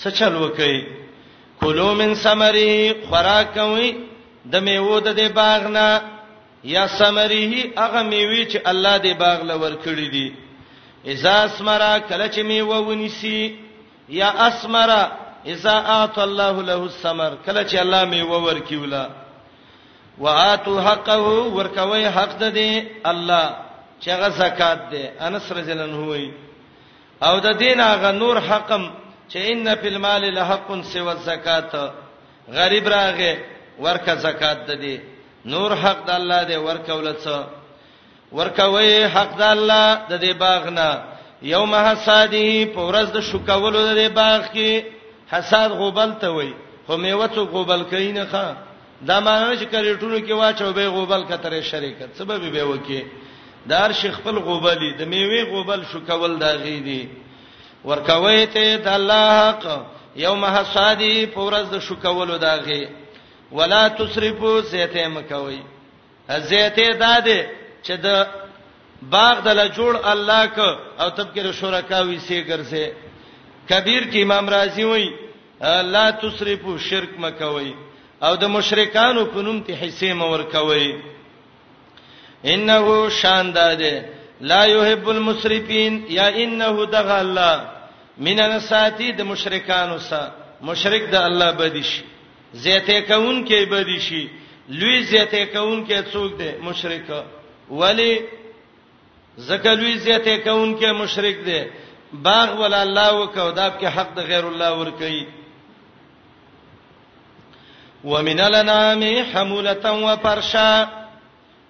څه 0.02 0.11
چل 0.19 0.35
وکي 0.43 0.81
کلو 1.61 1.93
من 2.00 2.11
ثمری 2.25 2.73
خوراک 3.09 3.49
کوي 3.59 3.88
د 4.52 4.64
میوه 4.67 4.99
د 5.07 5.09
دې 5.19 5.28
باغ 5.38 5.62
نه 5.76 5.88
یا 6.75 6.85
ثمریه 6.99 7.55
هغه 7.83 8.02
میوه 8.11 8.43
چې 8.50 8.59
الله 8.73 8.95
دې 9.07 9.12
باغ 9.23 9.38
لور 9.50 9.75
کړی 9.85 10.09
دي 10.14 10.26
اذا 11.14 11.35
اسمرا 11.49 11.93
کله 12.11 12.26
چې 12.35 12.40
میوه 12.50 12.78
ونیسی 12.90 13.40
یا 14.21 14.28
اسمرا 14.49 15.02
اذا 15.55 15.75
اعط 15.97 16.19
الله 16.26 16.57
له 16.71 16.78
الثمر 16.90 17.33
کله 17.47 17.62
چې 17.71 17.76
الله 17.76 18.05
میوه 18.05 18.38
ورکیولا 18.47 19.05
واتو 20.26 20.78
حقه 20.87 21.19
ورکوي 21.59 22.07
حق 22.07 22.38
د 22.38 22.55
دې 22.55 22.85
الله 23.05 23.47
چې 24.02 24.09
هغه 24.14 24.28
زکات 24.38 24.81
دی 24.95 25.02
انس 25.28 25.52
رجلن 25.61 25.95
هوئی 26.00 26.31
او 27.26 27.35
د 27.47 27.52
دین 27.67 27.81
هغه 27.88 28.12
نور 28.23 28.38
حقم 28.49 28.88
چې 29.32 29.38
ان 29.52 29.68
فی 29.80 29.88
المال 29.88 30.23
لحق 30.35 30.68
سوى 30.92 31.11
الزکات 31.12 31.75
غریب 32.58 32.88
راغه 32.94 33.32
ورکه 33.85 34.14
زکات 34.25 34.66
د 34.70 34.78
دې 34.82 34.97
نور 35.52 35.70
حق 35.82 36.06
د 36.06 36.11
الله 36.18 36.42
دی 36.50 36.56
ورکه 36.66 36.92
ولڅ 36.99 37.25
ورکوي 38.38 39.04
حق 39.16 39.32
د 39.40 39.44
الله 39.56 39.85
د 40.11 40.12
دې 40.25 40.32
باغنا 40.44 40.88
یوم 41.50 41.75
حسادی 41.75 42.64
پورز 42.75 43.12
د 43.16 43.20
شوکولو 43.32 43.82
د 43.88 43.92
دې 44.00 44.08
باغ 44.20 44.40
کې 44.54 44.85
حساد 45.32 45.70
غوبل 45.82 46.12
ته 46.25 46.28
وای 46.38 46.50
خو 46.87 46.97
میوه 47.04 47.26
څو 47.37 47.40
غوبل 47.52 47.82
کین 47.92 48.18
نه 48.18 48.42
دا 49.08 49.20
معنی 49.20 49.56
چې 49.56 49.66
کریټونو 49.73 50.18
کې 50.26 50.32
واچو 50.40 50.73
به 50.73 50.88
غوبل 50.99 51.23
کترې 51.30 51.62
شریکت 51.73 52.16
سبب 52.23 52.50
به 52.56 52.64
وکی 52.73 53.02
دار 53.73 53.92
شیخ 54.00 54.16
خپل 54.20 54.38
غوبلی 54.50 54.92
د 54.99 55.02
میوه 55.14 55.44
غوبل 55.54 55.82
شوکول 55.92 56.38
دا 56.40 56.52
غی 56.64 56.76
دی 56.90 57.02
ورکوي 57.87 58.47
ته 58.54 58.66
د 58.85 58.88
الله 58.99 59.26
حق 59.52 59.64
یوم 60.16 60.42
حصادی 60.44 61.14
پورز 61.35 61.66
د 61.75 61.80
شکولو 61.87 62.37
داغه 62.44 62.80
ولا 63.58 63.82
تسرفو 63.99 64.50
زیته 64.73 65.08
مکوي 65.14 65.61
زیته 66.50 66.88
داده 67.04 67.40
چې 67.87 67.94
د 67.99 68.02
دا 68.06 68.16
باغ 69.11 69.35
دله 69.47 69.66
جوړ 69.76 69.92
الله 70.12 70.42
ک 70.56 70.58
او 71.02 71.08
تبکر 71.18 71.47
شرکا 71.60 72.00
وی 72.08 72.19
سي 72.26 72.43
ګرځي 72.50 72.86
کبیر 73.71 74.02
کې 74.10 74.19
امام 74.25 74.47
رازی 74.49 74.84
وای 74.84 75.06
لا 75.95 76.06
تسرفو 76.10 76.78
شرک 76.88 77.10
مکوي 77.25 77.73
او 78.26 78.32
د 78.43 78.45
مشرکانو 78.56 79.23
په 79.32 79.41
نوم 79.47 79.58
ته 79.67 79.73
حصے 79.82 80.12
مور 80.21 80.41
کوي 80.54 80.88
انه 82.52 83.08
شاندار 83.21 83.75
ده 83.82 83.95
لا 84.41 84.65
يحب 84.65 85.09
المسرفين 85.11 86.05
یا 86.09 86.29
انه 86.37 86.85
دغ 86.85 87.11
الله 87.21 87.71
من 88.19 88.37
نساتی 88.37 89.13
د 89.13 89.21
مشرکانو 89.23 89.99
سره 89.99 90.33
مشرک 90.63 91.03
د 91.11 91.15
الله 91.15 91.51
بدیش 91.53 92.03
زیته 92.55 93.01
کون 93.01 93.47
کې 93.47 93.67
بدیشي 93.71 94.29
لوی 94.69 95.03
زیته 95.03 95.45
کون 95.47 95.87
کې 95.87 96.03
څوک 96.13 96.37
دی 96.39 96.51
مشرک 96.63 97.11
ولی 97.71 98.19
زکه 99.39 99.75
لوی 99.75 99.99
زیته 99.99 100.37
کون 100.45 100.79
کې 100.81 100.87
مشرک 101.03 101.45
دی 101.45 101.61
باغ 102.13 102.61
ولا 102.61 102.83
الله 102.83 103.13
وکاو 103.15 103.51
داب 103.51 103.81
کې 103.81 103.85
حق 103.87 104.15
د 104.15 104.21
غیر 104.21 104.45
الله 104.49 104.75
ور 104.79 104.91
کوي 104.91 105.27
ومن 108.05 108.41
الانام 108.41 109.03
حمولتا 109.33 109.91
وفرشا 109.91 110.85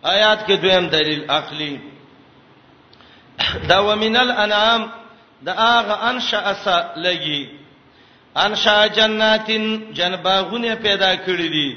آیات 0.05 0.47
کې 0.47 0.53
دویم 0.57 0.89
دلیل 0.89 1.31
عقلی 1.31 1.77
دا 3.69 3.79
ومنل 3.83 4.31
انعام 4.33 4.91
دا 5.43 5.53
اغه 5.53 6.11
انشا 6.11 6.39
اس 6.51 6.69
لګي 6.97 7.49
انشا 8.45 8.87
جناتین 8.87 9.93
جنباغونه 9.93 10.75
پیدا 10.75 11.13
کړی 11.27 11.49
دي 11.55 11.69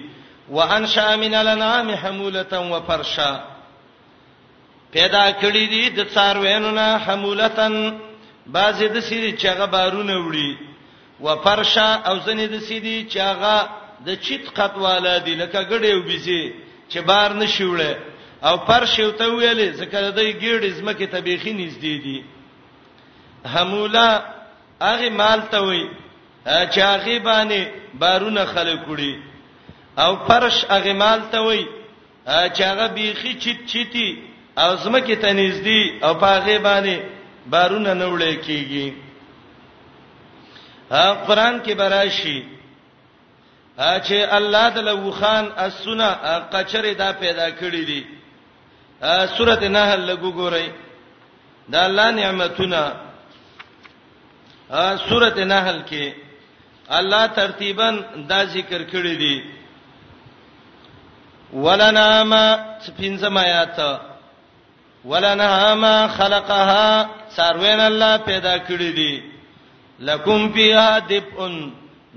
وانشا 0.49 1.15
من 1.15 1.33
الانعام 1.35 1.89
حمولتا 1.95 2.59
وفرشا 2.73 3.31
پیدا 4.93 5.25
کړی 5.41 5.65
دي 5.73 5.89
د 5.89 6.07
څاروینو 6.15 6.71
نه 6.79 6.97
حمولتن 7.05 7.73
بعضی 8.47 8.87
د 8.87 8.99
سړي 9.09 9.31
چاغه 9.43 9.65
بارونه 9.65 10.13
وړي 10.27 10.57
وفرشا 11.19 11.89
او 12.09 12.15
ځنې 12.25 12.45
د 12.53 12.59
سړي 12.69 13.05
چاغه 13.13 13.69
د 14.05 14.09
چیت 14.27 14.49
قطواله 14.57 15.17
دي 15.25 15.35
لکه 15.35 15.63
ګډې 15.63 15.93
وبېزي 15.97 16.43
چې 16.91 16.99
بار 17.09 17.33
نشوړي 17.33 17.93
او 18.47 18.57
فرش 18.67 18.93
یو 18.99 19.11
ته 19.17 19.25
ویلې 19.33 19.69
ځکه 19.79 20.11
دای 20.17 20.29
ګیډې 20.41 20.69
زمکه 20.77 21.05
تبيخي 21.07 21.53
نږدې 21.53 21.95
دي 22.05 22.23
همولا 23.53 24.09
هغه 24.81 25.09
مال 25.09 25.41
ته 25.51 25.59
وی 25.65 25.83
چاغي 26.75 27.17
باندې 27.27 27.59
بارونه 27.99 28.45
خلک 28.45 28.87
وړي 28.87 29.13
او 29.97 30.11
فرش 30.27 30.65
هغه 30.65 30.93
مال 30.93 31.21
ته 31.31 31.39
وی 31.45 31.65
چاغه 32.59 32.87
بيخي 32.95 33.33
چیت 33.33 33.59
چیتی 33.71 34.09
او 34.57 34.75
زمکه 34.75 35.15
ته 35.15 35.33
نږدې 35.41 36.03
او 36.03 36.13
پاغه 36.15 36.57
باندې 36.67 36.95
بارونه 37.51 37.93
نوړې 37.93 38.33
کیږي 38.45 38.93
قرآن 41.27 41.59
کې 41.65 41.73
براشي 41.75 42.43
چې 43.77 44.17
الله 44.39 44.69
د 44.69 44.77
لوخان 44.89 45.51
اسونه 45.57 46.07
قچره 46.53 46.93
دا 46.93 47.11
پیدا 47.19 47.49
کړی 47.49 47.85
دي 47.87 48.05
سورته 49.37 49.67
نحل 49.75 49.99
لګو 50.09 50.31
ګورئ 50.37 50.67
دا 51.73 51.79
الله 51.87 52.07
نعمتونه 52.17 52.81
سورته 55.09 55.43
نحل 55.53 55.79
کې 55.89 56.05
الله 56.97 57.23
ترتیبا 57.37 57.89
دا 58.29 58.43
ذکر 58.45 58.81
کړی 58.91 59.15
دی 59.21 59.37
ولنا 61.53 62.23
ما 62.23 62.45
پنځم 62.97 63.37
آیات 63.37 63.77
ولنا 65.09 65.75
ما 65.75 66.07
خلقها 66.07 67.09
سروین 67.37 67.79
الله 67.79 68.17
پیدا 68.25 68.57
کړی 68.57 68.91
دی 68.99 69.23
لکم 69.99 70.51
فیها 70.53 70.99
دبن 71.07 71.73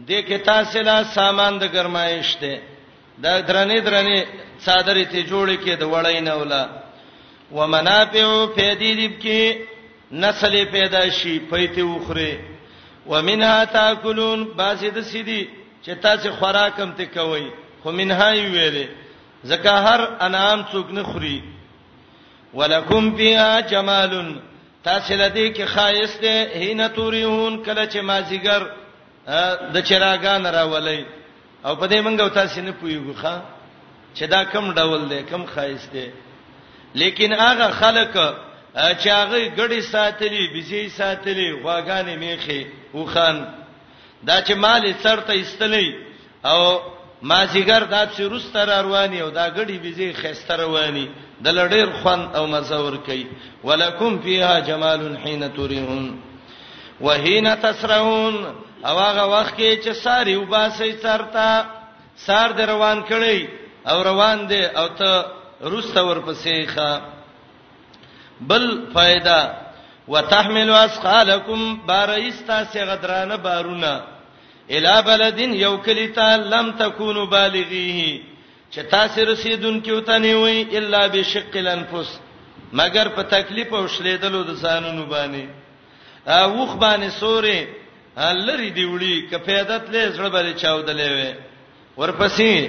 دې 0.08 0.20
کې 0.28 0.38
تاسو 0.46 0.82
لا 0.82 1.04
سامان 1.04 1.58
د 1.60 1.64
گرمایش 1.74 2.36
ته 2.40 2.73
دا 3.18 3.40
درنې 3.40 3.80
درنې 3.80 4.18
صادرې 4.58 5.04
ته 5.12 5.22
جوړې 5.30 5.56
کې 5.64 5.74
د 5.76 5.82
وړې 5.84 6.20
نه 6.20 6.34
ولا 6.36 6.64
ومنافع 7.52 8.46
فیدی 8.56 8.94
دیب 8.94 9.12
کې 9.22 9.58
نسل 10.12 10.54
پیدا 10.70 11.08
شي 11.18 11.40
پېته 11.50 11.82
وخره 11.82 12.32
ومنها 13.06 13.64
تاکلون 13.64 14.42
باسي 14.56 14.90
د 14.90 15.00
سيدي 15.04 15.46
چې 15.84 15.90
تاسو 16.02 16.30
خوراکم 16.38 16.92
ته 16.98 17.04
کوي 17.06 17.46
خو 17.82 17.90
منها 17.92 18.32
ویلې 18.34 18.86
زکه 19.44 19.70
هر 19.70 20.00
انعام 20.26 20.64
څوک 20.72 20.90
نه 20.90 21.02
خوري 21.02 21.42
ولکم 22.54 23.16
فیها 23.16 23.60
جمالن 23.60 24.38
تاسو 24.84 25.14
لدی 25.14 25.52
کې 25.54 25.64
خایسته 25.66 26.50
هینه 26.60 26.88
توریون 26.88 27.64
کله 27.64 27.86
چې 27.86 27.98
مازیګر 27.98 28.62
د 29.74 29.80
چراغان 29.88 30.46
راولې 30.46 31.04
او 31.64 31.76
په 31.76 31.86
دې 31.90 32.00
منګو 32.00 32.28
تاسو 32.28 32.60
نه 32.60 32.72
پویږو 32.80 33.14
ښا 33.22 33.34
چې 34.16 34.24
دا 34.28 34.44
کم 34.44 34.64
ډول 34.78 35.00
دی 35.10 35.20
کم 35.30 35.44
خایس 35.54 35.82
دی 35.92 36.06
لیکن 37.00 37.32
هغه 37.32 37.68
خلک 37.80 38.12
چې 39.00 39.08
هغه 39.18 39.38
ګړې 39.58 39.80
ساتلې 39.92 40.42
بيزي 40.54 40.88
ساتلې 40.98 41.48
غواګانې 41.62 42.14
میخي 42.22 42.66
وخان 42.94 43.36
دا 44.28 44.36
چې 44.44 44.52
مال 44.54 44.84
سرته 45.04 45.32
استلې 45.42 45.88
او 46.44 46.60
ما 47.22 47.44
زیګر 47.46 47.82
دا 47.94 48.06
چې 48.14 48.20
روستر 48.32 48.68
رواني 48.82 49.20
او 49.22 49.30
دا 49.30 49.46
ګړې 49.50 49.76
بيزي 49.84 50.12
خيستر 50.12 50.60
رواني 50.60 51.08
د 51.44 51.48
لړېر 51.58 51.88
خوان 52.02 52.20
او 52.36 52.46
مزور 52.46 52.96
کوي 52.96 53.26
ولکم 53.64 54.18
فیها 54.18 54.60
جمال 54.60 55.16
حين 55.24 55.52
تريهم 55.56 56.20
وحين 57.00 57.56
تسرون 57.62 58.34
او 58.84 58.98
هغه 58.98 59.24
وخت 59.26 59.54
کې 59.56 59.82
چې 59.84 59.92
ساری 60.04 60.34
وباسي 60.36 60.92
سرتا 61.02 61.48
سار 62.26 62.52
د 62.58 62.68
روان 62.70 63.02
کړي 63.08 63.48
او 63.90 64.02
روان 64.08 64.46
دي 64.48 64.62
او 64.80 64.86
ته 64.98 65.12
روسته 65.74 66.00
ورپسې 66.08 66.56
ښه 66.74 66.90
بل 68.40 68.62
فائدہ 68.94 69.38
وتحمل 70.08 70.70
اسقالکم 70.70 71.60
بارئستا 71.86 72.62
سی 72.72 72.82
غدرانه 72.90 73.36
بارونه 73.46 73.92
الی 74.76 74.94
بلدین 75.06 75.54
یو 75.54 75.76
کلیتا 75.86 76.28
لم 76.36 76.70
تکونو 76.78 77.26
بالغیه 77.26 78.18
چې 78.70 78.80
تاسو 78.90 79.24
رسیدون 79.30 79.82
کې 79.82 79.90
وته 79.90 80.18
نه 80.18 80.34
وي 80.42 80.78
الا 80.78 81.06
بشق 81.14 81.56
الانفس 81.62 82.12
مگر 82.78 83.08
په 83.16 83.22
تکلیف 83.34 83.72
او 83.80 83.86
شلیدلو 83.96 84.42
د 84.44 84.54
ځانونو 84.54 85.06
باندې 85.08 85.48
اوخ 86.26 86.76
باندې 86.76 87.10
سورې 87.20 87.82
لری 88.18 88.70
دی 88.70 88.84
وړي 88.86 89.28
کفیدت 89.30 89.90
له 89.90 90.08
زړه 90.10 90.28
باندې 90.28 90.62
چاودلې 90.62 91.08
وې 91.14 91.32
ورپسې 91.96 92.68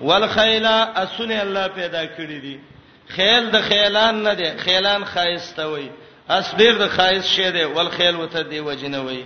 والخیلا 0.00 0.92
اسنه 1.04 1.40
الله 1.42 1.66
پیدا 1.68 2.04
کړی 2.06 2.40
دي 2.40 2.58
خیل 3.08 3.50
د 3.50 3.60
خیلان 3.68 4.22
نه 4.22 4.34
دی 4.34 4.50
خیلان 4.58 5.04
خایسته 5.04 5.66
وي 5.68 5.88
اسبیر 6.28 6.72
د 6.78 6.88
خایس 6.96 7.24
شه 7.26 7.50
دی 7.50 7.64
والخیل 7.64 8.16
وته 8.16 8.42
دی 8.42 8.60
وجنه 8.60 9.00
وي 9.00 9.24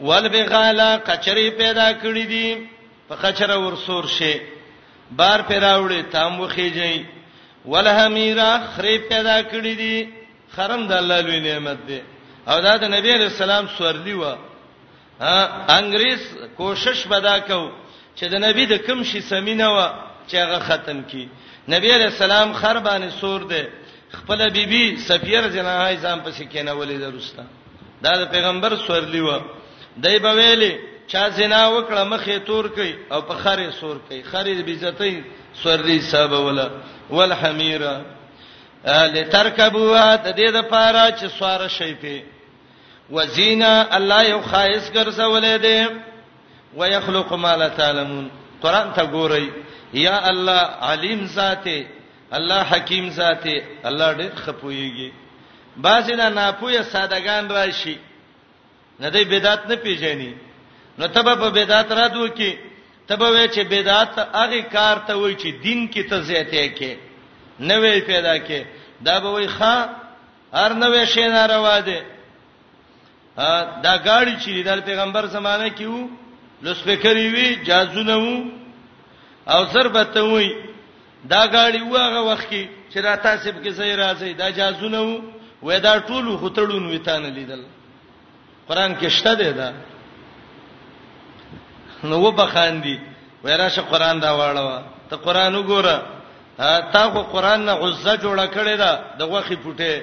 والبغالا 0.00 0.96
قچری 1.04 1.50
پیدا 1.50 1.92
کړی 1.92 2.26
دي 2.28 2.68
په 3.08 3.14
قچره 3.16 3.58
ورسور 3.66 4.06
شي 4.06 4.34
بار 5.10 5.40
پیراوړي 5.48 6.12
تام 6.12 6.40
وخیږي 6.48 7.00
ولهمیرا 7.66 8.50
خری 8.76 8.98
پیدا 8.98 9.40
کړی 9.42 9.74
دي 9.78 10.08
خرم 10.56 10.86
د 10.88 10.92
الله 10.92 11.20
لوی 11.20 11.40
نعمت 11.40 11.78
دی 11.88 12.00
او 12.48 12.60
دا 12.60 12.76
د 12.76 12.84
نبی 12.84 13.12
رسول 13.14 13.50
الله 13.50 13.68
سوړلی 13.78 14.12
و 14.24 14.36
انګريز 15.20 16.22
کوشش 16.58 17.06
بدا 17.08 17.38
کو 17.38 17.70
چې 18.16 18.24
د 18.28 18.34
نبی 18.44 18.66
د 18.66 18.72
کم 18.86 19.02
شي 19.02 19.20
سمینه 19.20 19.68
و 19.70 19.78
چې 20.30 20.34
هغه 20.36 20.58
ختم 20.68 21.02
کی 21.10 21.26
نبی 21.68 21.90
عليه 21.92 22.06
السلام 22.06 22.52
خربانه 22.52 23.10
سور 23.20 23.40
ده 23.42 23.68
خپل 24.16 24.50
بیبي 24.50 24.96
سفیر 24.96 25.48
جنای 25.48 25.96
ځان 25.96 26.18
پسې 26.24 26.42
کینه 26.52 26.72
ولې 26.80 26.98
درسته 27.04 27.44
دا 28.02 28.16
د 28.16 28.24
پیغمبر 28.30 28.76
سورلی 28.86 29.20
و 29.20 29.40
دای 30.04 30.18
په 30.18 30.32
ویلي 30.34 30.76
چا 31.08 31.28
زنا 31.30 31.60
وکړه 31.70 32.02
مخه 32.12 32.38
تور 32.46 32.68
کوي 32.68 32.94
او 33.12 33.20
په 33.22 33.34
خره 33.34 33.70
سور 33.80 33.96
کوي 34.08 34.22
خره 34.22 34.62
بیزتۍ 34.62 35.20
سورلی 35.62 36.00
صاحب 36.10 36.32
ولا 36.32 36.68
والحمیره 37.10 38.04
لترکبوا 38.86 40.16
تدید 40.16 40.56
پارا 40.70 41.10
چې 41.10 41.26
سوار 41.38 41.68
شي 41.68 41.94
په 41.94 42.35
وزینا 43.10 43.86
الله 43.96 44.22
یو 44.30 44.40
خایس 44.40 44.90
ګرځولې 44.94 45.56
دی 45.62 45.86
ويخلق 46.76 47.32
ما 47.32 47.56
لا 47.56 47.68
تعلمون 47.68 48.30
قران 48.62 48.92
ته 48.92 49.04
ګورئ 49.06 49.42
یا 49.94 50.28
الله 50.30 50.60
علیم 50.82 51.24
ذاته 51.26 51.86
الله 52.32 52.62
حکیم 52.62 53.10
ذاته 53.10 53.62
الله 53.84 54.14
ډېر 54.14 54.40
خپويږي 54.46 55.10
بعضی 55.76 56.14
نه 56.16 56.28
ناپوهه 56.28 56.82
سادهګان 56.82 57.50
راشي 57.50 57.98
نه 59.00 59.08
دی 59.08 59.24
بدعت 59.24 59.66
نه 59.66 59.74
پیژني 59.76 60.32
نو 60.98 61.06
تبه 61.06 61.34
په 61.34 61.50
بدعت 61.50 61.92
را 61.92 62.06
دوه 62.06 62.28
کې 62.28 62.52
تبه 63.08 63.26
وې 63.32 63.54
چې 63.54 63.58
بدعت 63.58 64.18
هغه 64.18 64.60
کار 64.62 64.96
ته 65.06 65.14
وای 65.18 65.34
چې 65.36 65.54
دین 65.62 65.88
کې 65.94 66.08
ته 66.10 66.20
زیاته 66.20 66.68
کې 66.78 66.96
نوې 67.60 68.06
پیدا 68.06 68.38
کې 68.38 68.64
دا 69.02 69.18
به 69.20 69.28
وای 69.30 69.48
ښا 69.48 69.88
هر 70.52 70.72
نوې 70.72 71.04
شی 71.06 71.28
ناروا 71.28 71.80
ده 71.80 72.15
دا 73.84 73.94
گاڑی 74.04 74.34
چې 74.40 74.64
د 74.64 74.80
پیغمبر 74.88 75.26
زمانه 75.26 75.68
کې 75.76 75.84
وو 75.86 76.08
لوسپیکری 76.62 77.28
وی 77.28 77.48
جازونه 77.68 78.16
وو 78.16 78.50
او 79.54 79.64
ضربته 79.64 80.20
وی 80.24 80.48
دا 81.24 81.42
گاڑی 81.46 81.80
واغه 81.82 82.20
وخت 82.22 82.46
کې 82.50 82.68
چې 82.92 82.96
را 83.04 83.16
تاسو 83.16 83.52
به 83.52 83.60
کې 83.64 83.70
ځای 83.74 83.94
راځي 83.96 84.32
دا 84.36 84.50
جازونه 84.50 85.00
وو 85.00 85.20
وې 85.62 85.80
دا 85.80 85.98
ټول 86.00 86.36
خطړون 86.40 86.84
ویتان 86.90 87.24
لیدل 87.26 87.62
قران 88.68 88.96
کې 88.96 89.08
شته 89.08 89.34
دی 89.34 89.52
دا 89.52 89.72
نو 92.04 92.16
وبخاندي 92.20 93.00
وراشه 93.44 93.82
قران 93.82 94.20
دا 94.20 94.32
واړه 94.36 94.82
ته 95.10 95.16
قران 95.16 95.54
وګوره 95.56 96.02
تا 96.92 97.10
خو 97.10 97.22
قران 97.22 97.64
نه 97.64 97.72
غزه 97.72 98.16
جوړه 98.16 98.46
کړې 98.54 98.76
ده 98.78 99.04
د 99.18 99.22
غوخي 99.24 99.56
پټه 99.56 100.02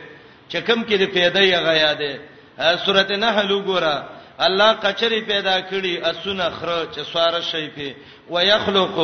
چکم 0.50 0.84
کې 0.84 0.96
دې 1.02 1.14
پیدا 1.14 1.40
یې 1.40 1.58
غیا 1.66 1.94
ده 1.94 2.33
سورته 2.58 3.16
نحل 3.18 3.52
وګوره 3.52 4.04
الله 4.46 4.74
کچري 4.84 5.22
پیدا 5.22 5.60
کړي 5.70 5.94
اسونه 6.12 6.50
خره 6.60 6.88
چې 6.94 7.02
سوار 7.12 7.42
شي 7.42 7.68
په 7.70 7.96
ويخلق 8.30 8.98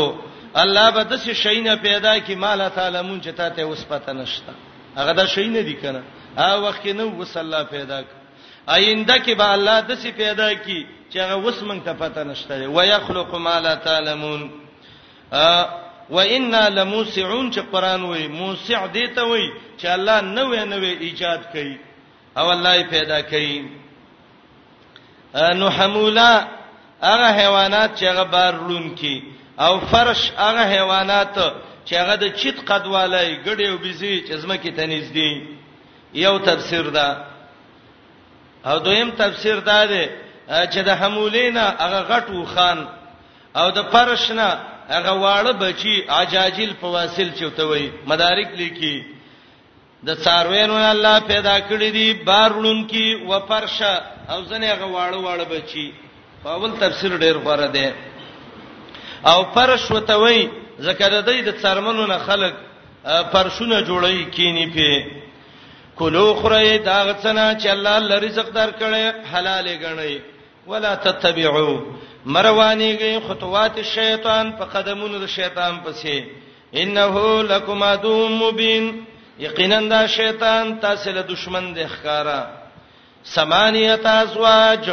الله 0.56 0.90
به 0.92 1.04
د 1.04 1.18
شي 1.34 1.62
نه 1.62 1.76
پیدا 1.76 2.18
کی 2.26 2.36
مال 2.36 2.62
تعالی 2.70 3.02
مون 3.02 3.22
چې 3.22 3.28
ته 3.34 3.62
اوس 3.64 3.86
پته 3.86 4.14
نشته 4.14 4.54
هغه 4.98 5.14
دا 5.14 5.26
شي 5.26 5.48
نه 5.48 5.62
دي 5.62 5.74
کنه 5.74 6.04
هغه 6.38 6.60
وخت 6.62 6.86
نه 6.86 7.04
وس 7.04 7.38
الله 7.38 7.64
پیدا 7.64 8.02
کړ 8.02 8.06
آینده 8.68 9.18
کې 9.24 9.32
به 9.36 9.46
الله 9.54 9.82
د 9.82 9.96
څه 9.98 10.08
پیدا 10.14 10.54
کی 10.54 10.86
چې 11.14 11.18
هغه 11.18 11.36
وس 11.42 11.60
مونږ 11.62 11.84
ته 11.86 11.94
پته 11.94 12.24
نشته 12.24 12.68
ويخلق 12.70 13.36
ما 13.36 13.60
لا 13.60 13.76
تعلمون 13.76 14.52
وإنا 16.10 16.70
لموسعون 16.70 17.52
چې 17.52 17.60
قران 17.74 18.04
وایي 18.04 18.28
موسع 18.28 18.86
دی 18.86 19.08
ته 19.08 19.22
وایي 19.24 19.52
چې 19.80 19.86
الله 19.86 20.22
نوې 20.22 20.66
نوې 20.66 21.02
ایجاد 21.02 21.42
کوي 21.54 21.78
او 22.40 22.52
الله 22.52 22.74
یې 22.82 22.90
پیدا 22.90 23.20
کړي 23.22 23.56
نو 25.60 25.68
حمولا 25.78 26.48
هغه 27.04 27.28
حیوانات 27.42 27.90
چې 27.98 28.04
هغه 28.12 28.24
بارلون 28.24 28.96
کې 29.00 29.16
او 29.66 29.74
فرش 29.80 30.22
هغه 30.38 30.62
حیوانات 30.76 31.28
چې 31.88 31.94
هغه 32.02 32.16
د 32.24 32.26
چیت 32.40 32.58
قد 32.72 32.84
والای 32.96 33.40
ګډي 33.48 33.66
او 33.72 33.78
بيزي 33.84 34.24
چې 34.28 34.34
زمکه 34.42 34.72
ته 34.78 34.84
نږدې 34.94 35.32
یو 36.14 36.38
تفسیر 36.40 36.86
ده 36.90 37.08
او 38.66 38.78
دویم 38.86 39.10
تفسیر 39.12 39.60
ده 39.60 39.86
ده 39.86 40.04
چې 40.72 40.78
د 40.88 40.90
حمولینا 41.00 41.66
هغه 41.84 42.00
غټو 42.12 42.46
خان 42.56 42.80
او 43.56 43.68
د 43.78 43.80
فرشنا 43.94 44.50
هغه 44.90 45.12
واړه 45.24 45.54
بچي 45.62 45.96
عجاجل 46.10 46.72
فواصل 46.82 47.30
چوتوي 47.40 47.86
مدارک 48.10 48.50
لیکي 48.62 49.19
د 50.08 50.16
څاروینو 50.24 50.76
الله 50.92 51.20
پیدا 51.32 51.56
کړی 51.70 51.90
دي 51.92 52.14
بارلون 52.26 52.84
کی 52.92 53.06
و 53.30 53.40
پرشه 53.50 53.94
او 54.32 54.40
ځنه 54.50 54.72
غواړو 54.80 55.22
واړه 55.24 55.46
بچي 55.52 55.94
په 56.44 56.50
اول 56.56 56.72
تفسیر 56.84 57.18
ډیر 57.18 57.36
غوړه 57.44 57.68
ده 57.76 57.94
او 59.32 59.40
پرش 59.56 59.92
وتوي 59.92 60.42
زکه 60.86 61.06
د 61.10 61.18
دې 61.28 61.38
د 61.48 61.52
څرمنو 61.64 62.06
نه 62.08 62.18
خلق 62.18 62.54
پرشونه 63.34 63.78
جوړی 63.88 64.26
کینی 64.32 64.66
په 64.76 64.90
کلو 66.00 66.26
خره 66.42 66.78
دا 66.90 66.98
غڅنا 67.08 67.46
چې 67.62 67.68
الله 67.76 68.00
لری 68.00 68.28
رزق 68.28 68.50
در 68.56 68.72
کړي 68.80 69.04
حلال 69.32 69.68
غني 69.84 70.20
ولا 70.68 70.96
تتبعوا 70.96 71.80
مروانیږي 72.26 73.22
خطوات 73.28 73.78
الشیطان 73.78 74.52
په 74.58 74.64
قدمونو 74.66 75.20
د 75.20 75.26
شیطان 75.28 75.80
پسې 75.86 76.24
انه 76.74 77.44
لکما 77.52 77.96
دوم 78.04 78.38
مبین 78.44 78.86
یقینا 79.40 79.80
دا 79.88 80.08
شیطان 80.08 80.80
تاسو 80.80 81.12
له 81.12 81.22
دشمن 81.22 81.74
دی 81.74 81.86
ښکارا 81.88 82.40
سمانیت 83.24 84.06
ازواج 84.06 84.90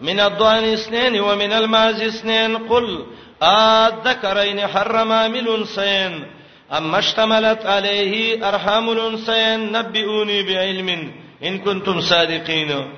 من 0.00 0.20
الضان 0.20 0.64
اثنين 0.64 1.20
ومن 1.20 1.52
الماز 1.52 2.00
اثنين 2.02 2.56
قل 2.58 3.06
اذكرين 3.42 4.60
حرم 4.66 5.12
عامل 5.12 5.66
سين 5.66 6.26
اما 6.72 6.98
اشتملت 6.98 7.66
عليه 7.66 8.48
ارحام 8.48 8.88
الانسين 8.90 9.72
نبئوني 9.72 10.42
بعلم 10.42 11.12
ان 11.42 11.58
كنتم 11.58 12.00
صادقين 12.00 12.92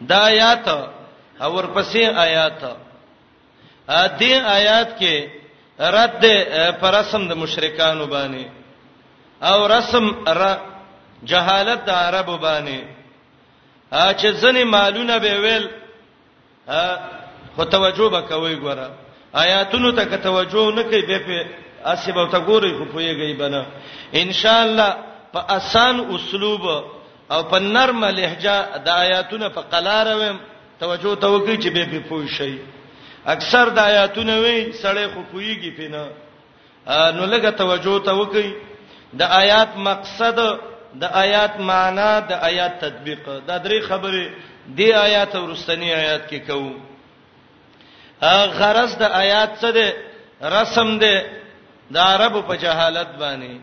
دا 0.00 0.26
آیات 0.26 0.68
اور 1.42 1.64
پسې 1.74 1.98
آیات 2.16 2.64
ا 3.88 4.06
دې 4.20 4.32
آیات 4.58 4.98
کې 5.00 5.28
رد 5.80 6.24
پر 6.80 6.94
اسم 6.94 7.28
د 7.28 7.32
مشرکانو 7.34 8.06
باندې 8.06 8.57
او 9.42 9.66
رسم 9.68 10.14
را 10.26 10.58
جهالت 11.24 11.84
د 11.84 11.90
عربو 11.90 12.36
باندې 12.36 12.80
ا 13.92 14.12
چې 14.14 14.26
ځنې 14.40 14.64
مالونه 14.64 15.18
به 15.18 15.32
ویل 15.44 15.68
ا 16.66 16.96
خو 17.54 17.64
توجه 17.64 18.02
وکوي 18.04 18.56
ګوره 18.56 18.88
آیاتونو 19.34 19.92
ته 19.92 20.04
که 20.04 20.16
توجه 20.16 20.72
نکړي 20.74 21.02
به 21.08 21.18
په 21.18 21.46
اسبه 21.84 22.26
ته 22.32 22.38
ګوري 22.38 22.72
خو 22.78 22.84
پويږي 22.84 23.34
بنه 23.38 23.66
ان 24.14 24.32
شاء 24.32 24.62
الله 24.64 24.96
په 25.32 25.38
اسان 25.56 26.06
اسلوب 26.14 26.62
او 27.30 27.42
په 27.42 27.58
نرمه 27.58 28.10
لهجه 28.10 28.76
د 28.84 28.88
آیاتونو 28.88 29.48
په 29.50 29.60
قلاروم 29.60 30.38
توجه 30.80 31.14
ته 31.14 31.26
وکړي 31.26 31.56
چې 31.62 31.68
به 31.74 31.84
به 31.84 31.98
پوي 32.08 32.28
شي 32.28 32.58
اکثر 33.26 33.68
د 33.70 33.78
آیاتونو 33.78 34.32
وی 34.42 34.72
سړی 34.82 35.06
خو 35.14 35.20
پويږي 35.32 35.70
پینه 35.76 36.08
نو 37.16 37.22
لګه 37.26 37.50
توجه 37.58 37.98
ته 38.04 38.12
وکړي 38.14 38.67
د 39.16 39.22
آیات 39.22 39.70
مقصد 39.76 40.38
د 41.00 41.04
آیات 41.24 41.60
معنا 41.60 42.20
د 42.20 42.32
آیات 42.32 42.72
تطبیق 42.80 43.24
دا 43.46 43.56
درې 43.58 43.80
خبرې 43.80 44.28
دی 44.76 44.92
آیات 44.94 45.36
ورستنی 45.36 45.94
آیات 45.94 46.28
کې 46.30 46.38
کوو 46.46 46.72
غرض 48.58 48.96
د 48.98 49.02
آیات 49.02 49.50
څه 49.60 49.70
ده 49.70 49.96
رسم 50.42 50.98
ده 50.98 51.24
د 51.90 51.96
عربو 51.96 52.42
په 52.42 52.56
جهالت 52.56 53.08
باندې 53.18 53.60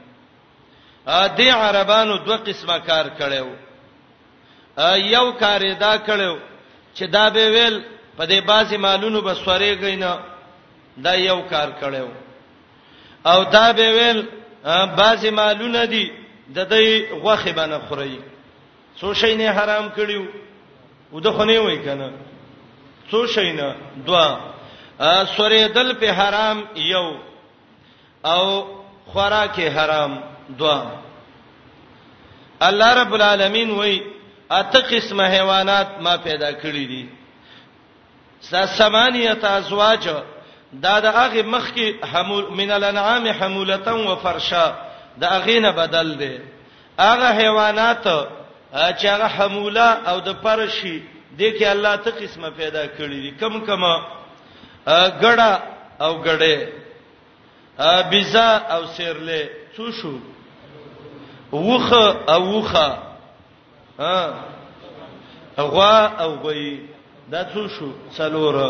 ا 1.08 1.28
دې 1.38 1.48
عربانو 1.54 2.18
دوه 2.18 2.38
قسمه 2.38 2.78
کار 2.80 3.06
کړو 3.20 3.48
یو 4.96 5.32
کار 5.32 5.62
ادا 5.66 5.98
کړو 5.98 6.38
چې 6.96 7.04
دا 7.10 7.30
به 7.30 7.46
ویل 7.50 7.82
په 8.18 8.26
دې 8.26 8.42
بازي 8.48 8.78
مالونو 8.78 9.22
به 9.22 9.34
سورې 9.34 9.78
غینا 9.82 10.18
دا 10.98 11.14
یو 11.14 11.42
کار 11.42 11.70
کړو 11.82 12.08
او 13.28 13.44
دا 13.44 13.72
به 13.72 13.92
ویل 13.92 14.26
بعض 14.98 15.26
مالونه 15.26 15.86
دي 15.86 16.12
د 16.56 16.58
دې 16.70 17.12
غوخه 17.14 17.52
باندې 17.56 17.88
خوري 17.90 18.20
څو 19.00 19.14
شي 19.14 19.36
نه 19.36 19.54
حرام 19.58 19.90
کړیو 19.96 20.26
وده 21.14 21.32
خونه 21.32 21.60
وای 21.60 21.78
کنه 21.86 22.12
څو 23.12 23.26
شي 23.28 23.52
نه 23.54 23.76
دوا 24.06 24.28
سورې 25.38 25.72
دل 25.78 25.94
په 26.02 26.10
حرام 26.12 26.64
یو 26.76 27.08
او 28.26 28.46
خوراکه 29.12 29.72
حرام 29.78 30.22
دوا 30.50 30.86
الله 32.62 32.94
رب 33.02 33.14
العالمین 33.14 33.70
وای 33.72 34.02
اته 34.52 34.80
قسمه 34.80 35.28
حیوانات 35.30 35.88
ما 36.02 36.16
پیدا 36.18 36.52
کړی 36.52 36.86
دي 36.92 37.06
سمانیه 38.78 39.48
ازواج 39.48 40.08
دا 40.84 40.96
د 41.06 41.08
هغه 41.20 41.42
مخ 41.54 41.66
کې 41.76 41.88
حمول 42.12 42.46
من 42.60 42.72
الانعام 42.72 43.26
حمولتا 43.40 43.92
و 43.94 44.16
فرشا 44.24 44.68
دا 45.20 45.28
هغه 45.38 45.60
نه 45.60 45.72
بدل 45.72 46.08
دی 46.18 46.40
هغه 47.00 47.28
حیوانات 47.40 48.06
چې 48.98 49.06
هغه 49.06 49.26
حموله 49.36 49.88
او 50.10 50.18
د 50.28 50.34
فرشي 50.44 50.98
د 51.38 51.42
کې 51.58 51.64
الله 51.74 51.96
ته 51.96 52.12
قسمه 52.22 52.50
پیدا 52.50 52.86
کړی 52.98 53.20
دي 53.24 53.32
کم 53.40 53.54
کم 53.66 53.82
غړه 55.22 55.60
او 56.02 56.24
غړې 56.24 56.60
بيزا 58.10 58.50
او 58.74 58.86
سیرله 58.88 59.48
څو 59.78 59.92
شو 60.02 60.16
وخه 61.52 62.18
او 62.34 62.42
وخه 62.60 62.98
ها 64.00 64.34
غوا 65.60 66.00
او 66.24 66.36
غوي 66.44 66.80
دا 67.32 67.44
څو 67.54 67.68
شو 67.80 67.92
څلوره 68.18 68.70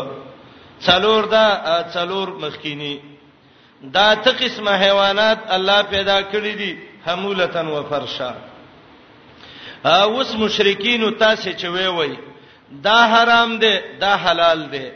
څلور 0.84 1.22
دا 1.36 1.80
څلور 1.94 2.28
مخکینی 2.42 2.96
دا 3.94 4.14
ته 4.14 4.30
قسمه 4.38 4.72
حیوانات 4.84 5.38
الله 5.56 5.80
پیدا 5.92 6.18
کړی 6.22 6.54
دي 6.60 6.72
حمولتن 7.06 7.66
و 7.68 7.82
فرشا 7.88 8.30
اوس 10.02 10.34
مشرکین 10.34 11.02
تاسو 11.18 11.50
چې 11.52 11.64
وی 11.74 11.86
وی 11.86 12.14
دا 12.86 12.98
حرام 13.12 13.56
دی 13.58 13.74
دا 14.00 14.16
حلال 14.24 14.60
دی 14.72 14.86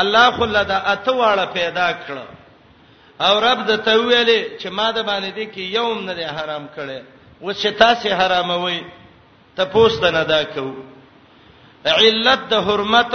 الله 0.00 0.24
خلا 0.36 0.62
دا 0.64 0.76
اته 0.92 1.12
واړه 1.12 1.46
پیدا 1.54 1.88
کړ 2.00 2.16
او 3.26 3.34
رب 3.40 3.58
د 3.66 3.76
تویلې 3.86 4.40
چې 4.62 4.66
ما 4.76 4.90
د 4.92 5.02
باندې 5.08 5.30
دي 5.36 5.46
کې 5.52 5.74
یوم 5.78 5.98
نه 6.04 6.14
دی 6.14 6.24
حرام 6.24 6.68
کړي 6.76 7.00
و 7.40 7.52
چې 7.52 7.66
تاسو 7.78 8.08
حراموي 8.20 8.80
ته 9.56 9.64
پوسټ 9.64 10.04
نه 10.12 10.24
دا 10.24 10.42
کو 10.54 10.70
علت 11.84 12.48
د 12.50 12.54
حرمت 12.66 13.14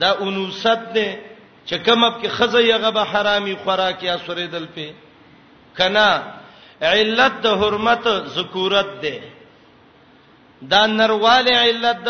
دا 0.00 0.10
انوست 0.22 0.66
ده 0.94 1.08
چې 1.66 1.74
کمب 1.74 2.22
کې 2.22 2.28
خزه 2.28 2.62
یغه 2.64 2.90
به 2.90 3.00
حرامي 3.02 3.54
خوراک 3.64 4.02
یا 4.02 4.16
سوریدل 4.26 4.66
په 4.74 4.92
کنا 5.76 6.08
علت 6.82 7.32
د 7.42 7.46
حرمت 7.60 8.08
ذکورت 8.36 8.86
ده 9.02 9.20
دا 10.62 10.86
نرواله 10.86 11.52
علت 11.64 11.98
د 12.04 12.08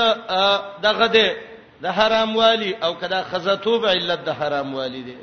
دغه 0.83 1.07
ده 1.07 1.35
د 1.83 1.87
حرام 1.87 2.37
والی 2.37 2.77
او 2.83 2.95
کدا 2.95 3.23
خزتوب 3.31 3.87
علت 3.87 4.21
د 4.25 4.29
حرام 4.41 4.75
والی 4.75 5.03
ده 5.09 5.15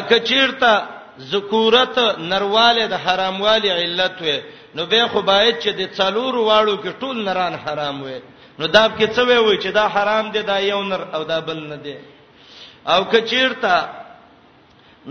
کچیرته 0.00 0.74
ذکورت 1.18 1.98
نرواله 2.18 2.86
د 2.86 2.94
حرام 3.04 3.40
والی 3.40 3.68
علت 3.70 4.16
وې 4.20 4.38
نو 4.74 4.86
به 4.86 5.08
خو 5.08 5.22
باید 5.22 5.58
چې 5.60 5.68
د 5.80 5.82
څلور 5.96 6.34
واړو 6.34 6.76
کې 6.84 6.90
ټول 7.00 7.16
نران 7.24 7.54
حرام 7.66 8.02
وې 8.04 8.18
نو 8.62 8.68
دا 8.74 8.80
کې 8.98 9.06
څه 9.14 9.42
وی 9.46 9.56
چې 9.62 9.68
دا 9.74 9.86
حرام 9.94 10.30
دی 10.34 10.42
دا 10.50 10.56
یو 10.58 10.82
نر 10.90 11.00
او 11.14 11.24
دا 11.24 11.38
بل 11.46 11.60
نه 11.60 11.76
دی 11.84 11.96
او 12.92 13.00
کچیرته 13.04 13.88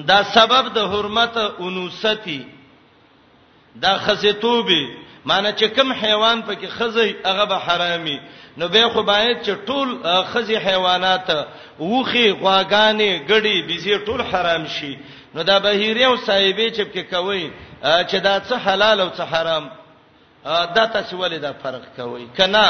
دا 0.09 0.19
سبب 0.35 0.63
د 0.75 0.79
حرمت 0.91 1.37
انوستی 1.59 2.41
دا 3.83 3.91
خزیتوبه 4.05 4.81
معنی 5.25 5.51
چې 5.59 5.65
کوم 5.75 5.91
حیوان 5.91 6.41
پکې 6.43 6.67
خزي 6.77 7.09
هغه 7.25 7.45
به 7.45 7.55
حرامي 7.65 8.17
نو 8.57 8.67
به 8.67 8.89
خو 8.93 9.03
باید 9.03 9.43
چې 9.43 9.51
ټول 9.67 10.07
خزي 10.33 10.55
حیوانات 10.57 11.29
ووخي 11.79 12.31
غواګانې 12.33 13.11
ګړي 13.31 13.67
بيزي 13.67 13.97
ټول 14.07 14.21
حرام 14.31 14.67
شي 14.67 14.97
نو 15.35 15.41
دا 15.43 15.57
بهيري 15.59 16.05
او 16.05 16.17
صاحبې 16.17 16.67
چې 16.75 16.81
پکې 16.85 17.03
کوي 17.13 17.51
چې 17.83 18.15
دا 18.19 18.39
څه 18.39 18.55
حلال 18.65 19.01
او 19.01 19.09
څه 19.09 19.21
حرام 19.31 19.69
دا 20.75 20.85
تاسو 20.95 21.17
ولې 21.23 21.33
دا 21.41 21.51
فرق 21.63 21.81
کوي 21.97 22.27
کنا 22.37 22.67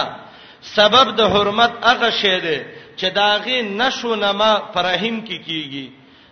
سبب 0.75 1.07
د 1.17 1.21
حرمت 1.33 1.71
هغه 1.89 2.09
شی 2.21 2.39
دی 2.45 2.59
چې 2.99 3.07
داغه 3.13 3.61
نشو 3.81 4.15
نما 4.15 4.51
فرهیم 4.73 5.19
کی 5.27 5.37
کیږي 5.47 5.87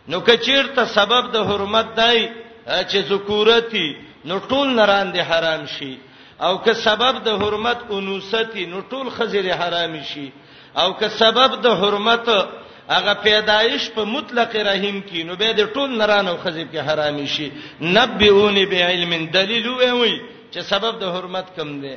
نو 0.08 0.20
کچیرته 0.20 0.86
سبب 0.86 1.32
د 1.34 1.38
حرمت 1.50 1.96
دی 2.00 2.30
چې 2.68 2.98
ذکورتی 3.10 3.94
نو 4.26 4.40
ټول 4.40 4.68
نران 4.76 5.12
دي 5.14 5.20
حرام 5.24 5.66
شي 5.68 5.98
او 6.42 6.58
که 6.64 6.74
سبب 6.74 7.24
د 7.26 7.42
حرمت 7.42 7.78
انوستی 7.92 8.66
نو 8.66 8.82
ټول 8.92 9.10
خزر 9.10 9.46
حرام 9.62 9.96
شي 10.04 10.32
او 10.76 10.94
که 10.94 11.08
سبب 11.10 11.62
د 11.64 11.68
حرمت 11.84 12.28
هغه 12.90 13.14
پیدایش 13.24 13.90
په 13.96 14.04
مطلق 14.06 14.56
رحیم 14.56 15.02
کې 15.12 15.20
نو 15.26 15.36
به 15.36 15.54
د 15.54 15.74
ټول 15.74 15.90
نران 15.98 16.28
او 16.28 16.38
خزر 16.44 16.66
کې 16.74 16.78
حرام 16.88 17.26
شي 17.26 17.50
نبئونی 17.82 18.66
بعلم 18.66 19.26
دلیل 19.26 19.68
وې 19.78 19.92
وې 20.00 20.14
چې 20.54 20.60
سبب 20.62 21.00
د 21.00 21.04
حرمت 21.18 21.46
کم 21.58 21.80
دی 21.82 21.96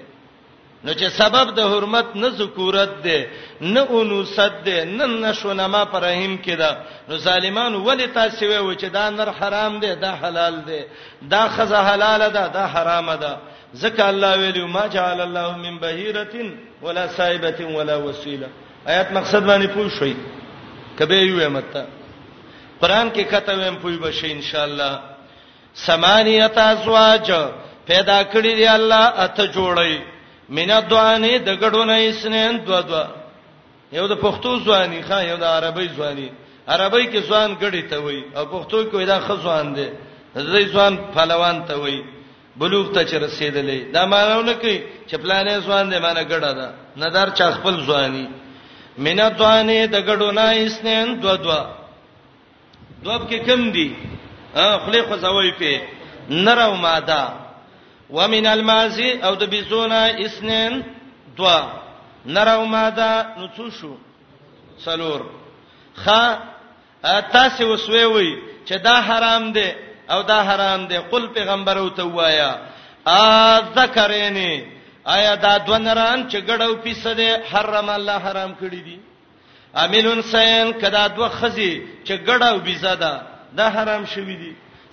نو 0.85 0.93
چې 0.95 1.09
سبب 1.17 1.51
د 1.57 1.61
حرمت 1.73 2.07
نه 2.17 2.29
ذکورت 2.39 2.93
ده 3.05 3.19
نه 3.61 3.81
اونو 3.99 4.25
صد 4.31 4.55
ده 4.65 4.85
نه 4.85 5.07
نشونما 5.07 5.85
پر 5.93 6.01
رحم 6.03 6.35
کې 6.45 6.51
ده 6.63 6.79
نو 7.09 7.17
ظالمان 7.27 7.75
ولی 7.75 8.07
تاسو 8.17 8.47
وی 8.47 8.75
چې 8.77 8.85
دا 8.97 9.05
نر 9.19 9.31
حرام 9.41 9.79
ده 9.85 9.95
دا 10.07 10.13
حلال 10.23 10.59
ده 10.67 10.87
دا 11.37 11.45
خزه 11.57 11.79
حلال 11.91 12.29
ده 12.31 12.49
دا 12.59 12.67
حرام 12.75 13.15
ده 13.15 13.33
ځکه 13.77 14.09
الله 14.09 14.37
ویلو 14.41 14.67
ما 14.67 14.87
جعل 14.99 15.21
الله 15.29 15.57
من 15.57 15.79
بهيره 15.79 16.35
ولا 16.83 17.07
سائبه 17.07 17.67
ولا 17.77 17.97
وسيله 17.97 18.49
آیات 18.89 19.13
مقصد 19.13 19.43
باندې 19.47 19.67
پوه 19.67 19.89
شئ 20.01 20.15
کبه 20.99 21.17
یو 21.23 21.51
مته 21.51 21.85
قران 22.81 23.11
کې 23.13 23.21
کته 23.33 23.55
ویم 23.55 23.75
پوی 23.77 23.97
بشي 23.97 24.33
ان 24.33 24.43
شاء 24.43 24.63
الله 24.65 25.01
سمانیت 25.75 26.59
ازواج 26.59 27.31
پیدا 27.87 28.23
کړی 28.25 28.57
دی 28.59 28.67
الله 28.69 29.05
اته 29.25 29.53
جوړی 29.53 30.12
مینا 30.57 30.79
دوانه 30.93 31.35
د 31.49 31.51
ګډونه 31.63 31.95
اسنین 32.11 32.55
دوا 32.67 32.81
دوا 32.89 33.03
یو 33.99 34.07
د 34.13 34.15
پښتو 34.25 34.51
ځواني 34.65 35.01
ښا 35.09 35.19
یو 35.31 35.37
د 35.45 35.47
عربی 35.57 35.87
ځواني 35.97 36.29
عربی 36.75 37.05
کې 37.13 37.21
ځوان 37.29 37.49
ګډي 37.63 37.83
ته 37.91 37.97
وای 38.05 38.19
او 38.39 38.43
پښتو 38.55 38.79
کې 38.91 39.05
دا 39.13 39.19
خځوان 39.27 39.67
دي 39.77 39.89
زې 40.51 40.63
ځوان 40.73 40.93
پهلوان 41.15 41.57
ته 41.69 41.75
وای 41.83 41.99
بلوغ 42.61 42.87
ته 42.95 43.01
چې 43.09 43.17
رسیدلې 43.27 43.79
دا 43.95 44.03
مانونه 44.13 44.53
کوي 44.63 44.77
چې 45.09 45.15
پلانې 45.23 45.57
ځوان 45.67 45.85
دې 45.93 45.99
مانه 46.05 46.25
ګډه 46.33 46.51
ده 46.59 46.69
نظر 47.05 47.27
چا 47.39 47.47
خپل 47.57 47.75
ځواني 47.87 48.27
مینا 49.05 49.27
دوانه 49.39 49.79
د 49.95 49.97
ګډونه 50.09 50.45
اسنین 50.67 51.07
دوا 51.23 51.35
دوا 51.45 51.61
دوب 53.05 53.23
کې 53.31 53.39
کم 53.49 53.61
دي 53.75 53.89
خپل 54.83 54.95
خو 55.09 55.15
زوی 55.25 55.51
په 55.61 55.73
نرو 56.47 56.75
ماده 56.85 57.23
ومن 58.19 58.45
الماس 58.47 58.99
او 59.27 59.35
د 59.43 59.45
بيزونا 59.53 60.01
اسنين 60.27 60.73
دوا 61.39 61.59
نرو 62.37 62.65
ماده 62.75 63.11
نڅو 63.41 63.67
شو 63.79 63.93
سلور 64.85 65.21
خ 66.03 66.05
تاسو 67.37 67.63
وسوي 67.73 68.05
وي 68.15 68.31
چې 68.69 68.75
دا 68.89 68.95
حرام 69.09 69.43
دي 69.57 69.71
او 70.13 70.21
دا 70.31 70.39
حرام 70.49 70.81
دي 70.91 70.99
قل 71.13 71.25
پیغمبر 71.37 71.77
او 71.79 71.89
ته 71.99 72.05
وایا 72.17 72.53
ا 73.23 73.23
ذکرینه 73.77 74.53
آیا 75.15 75.33
دا 75.45 75.55
دونران 75.69 76.19
چې 76.31 76.37
ګډو 76.49 76.73
پیسه 76.85 77.13
دي 77.21 77.31
حرم 77.51 77.89
الله 77.91 78.19
حرام 78.27 78.53
کړی 78.61 78.81
دي 78.89 78.99
امیلون 79.85 80.21
سین 80.33 80.67
کدا 80.81 81.07
دوه 81.17 81.29
خزي 81.29 81.73
چې 82.07 82.13
ګډو 82.29 82.57
بيزاده 82.67 83.13
دا 83.59 83.67
حرام 83.77 84.03
شوی 84.13 84.37
دي 84.43 84.53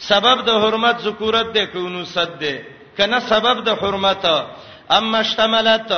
سبب 0.10 0.38
د 0.47 0.49
حرمت 0.62 0.97
ذکورت 1.08 1.47
ده 1.55 1.63
کو 1.71 1.79
نو 1.93 2.01
صد 2.15 2.32
ده 2.41 2.53
کنه 2.99 3.19
سبب 3.33 3.57
د 3.67 3.69
حرمت 3.81 4.23
اما 4.97 5.17
اشتملت 5.25 5.89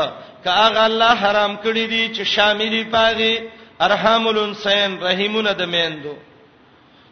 کاغه 0.46 0.82
الله 0.90 1.12
حرام 1.24 1.54
کړی 1.64 1.86
دي 1.94 2.04
چې 2.16 2.22
شاملې 2.36 2.84
پاغي 2.96 3.34
ارحام 3.88 4.24
الانسان 4.32 4.90
رحیمونه 5.08 5.52
د 5.62 5.64
میندو 5.74 6.14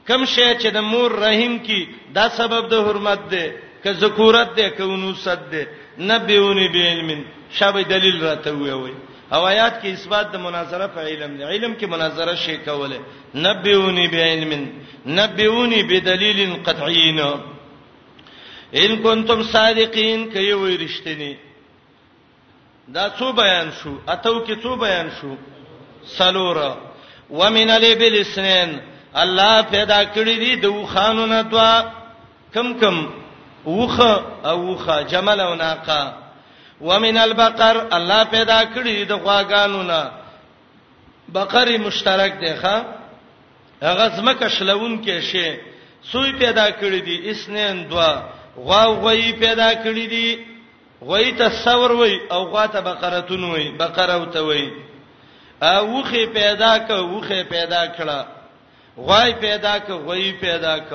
کم 0.08 0.22
شی 0.34 0.48
چې 0.62 0.68
د 0.78 0.80
مور 0.92 1.10
رحیم 1.26 1.54
کی 1.68 1.80
دا 2.18 2.26
سبب 2.40 2.64
د 2.74 2.76
حرمت 2.88 3.22
ده 3.34 3.46
که 3.84 3.90
ذکورت 4.04 4.50
ده 4.58 4.68
که 4.78 4.84
انوثت 4.94 5.42
ده 5.52 5.62
نبيونی 6.12 6.68
بعلم 6.76 7.10
شابه 7.58 7.82
دلیل 7.94 8.18
راته 8.26 8.52
وی 8.62 8.72
وی 8.82 8.94
او 9.36 9.40
آیات 9.52 9.76
کې 9.82 9.90
اثبات 9.98 10.28
د 10.34 10.38
مناظره 10.48 10.88
په 10.96 11.00
علم 11.10 11.32
دی 11.38 11.44
علم 11.44 11.74
کې 11.80 11.86
مناظره 11.94 12.36
شي 12.46 12.58
کوله 12.58 13.00
نبيونی 13.36 14.08
بعلم 14.16 14.52
نبيونی 15.20 15.80
بدلیل 15.94 16.52
قطعینا 16.66 17.30
ان 18.74 18.96
کنتم 19.04 19.42
صادقین 19.52 20.30
کایو 20.34 20.58
وی 20.60 20.78
رښتینی 20.78 21.34
دا 22.94 23.08
څو 23.18 23.32
بیان 23.42 23.70
شو 23.80 23.94
اتو 24.14 24.34
کې 24.46 24.56
څو 24.64 24.76
بیان 24.84 25.08
شو 25.20 25.34
سلورا 26.18 26.74
ومن 27.40 27.70
الابل 27.70 28.16
اسنین 28.22 28.78
الله 29.24 29.62
پیدا 29.72 30.02
کړی 30.06 30.38
دی 30.46 30.56
د 30.56 30.66
وخانو 30.66 31.26
نه 31.26 31.42
دوا 31.52 31.74
کم 32.54 32.74
کم 32.80 32.96
وخه 33.66 34.14
او 34.50 34.66
وخه 34.74 35.02
جمل 35.10 35.40
او 35.40 35.56
ناقه 35.56 36.18
ومن 36.82 37.18
البقر 37.18 37.84
الله 37.92 38.24
پیدا 38.24 38.62
کړی 38.66 38.90
دی 38.96 39.06
د 39.06 39.12
غواګانو 39.14 39.84
نه 39.86 40.10
بقری 41.34 41.78
مشترک 41.78 42.34
دی 42.42 42.54
ښا 42.62 42.78
هغه 43.84 44.10
زمکه 44.16 44.50
شلون 44.50 45.00
کې 45.06 45.22
شی 45.22 45.60
سوی 46.12 46.32
پیدا 46.40 46.70
کړی 46.72 47.02
دی 47.06 47.30
اسنین 47.32 47.88
دوا 47.90 48.14
غوا 48.60 48.84
غوی 49.02 49.32
پیدا 49.40 49.70
کړی 49.84 50.06
دي 50.14 50.28
غوی 51.04 51.32
ته 51.32 51.50
ثور 51.64 51.92
وای 51.92 52.20
او 52.32 52.42
غوا 52.46 52.66
ته 52.68 52.82
بقرتون 52.82 53.44
وای 53.44 53.70
بقره 53.80 54.14
او 54.14 54.26
ته 54.26 54.40
وای 54.42 54.72
اوخه 55.62 56.26
پیدا 56.26 56.78
ک 56.78 56.92
اوخه 56.92 57.44
پیدا 57.44 57.84
کړه 57.98 58.20
غوی 58.98 59.34
پیدا 59.38 59.78
ک 59.80 59.90
غوی 59.92 60.32
پیدا 60.32 60.78
ک 60.80 60.92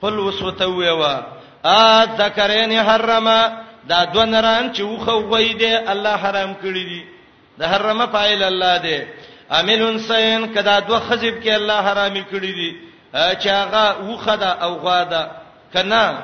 پل 0.00 0.14
وسوته 0.18 0.66
ویوا 0.66 1.14
ا 1.64 2.04
ذکرین 2.18 2.72
حرمه 2.72 3.38
دا 3.88 4.04
دو 4.04 4.24
نران 4.24 4.72
چې 4.72 4.80
وخه 4.80 5.12
وای 5.12 5.52
دی 5.52 5.74
الله 5.92 6.14
حرام 6.16 6.54
کړی 6.62 6.84
دی 6.90 7.02
د 7.58 7.62
حرمه 7.64 8.06
فایل 8.06 8.42
الله 8.42 8.78
دی 8.78 8.98
عاملون 9.50 9.98
سین 9.98 10.52
کدا 10.54 10.78
دو 10.80 10.98
خزب 11.08 11.42
کې 11.44 11.48
الله 11.48 11.80
حرام 11.92 12.14
کړی 12.16 12.52
دی 12.58 12.76
چې 13.40 13.48
هغه 13.48 14.04
وخه 14.08 14.36
دا 14.36 14.50
او 14.62 14.74
غوا 14.78 15.04
دا 15.04 15.22
کنا 15.72 16.18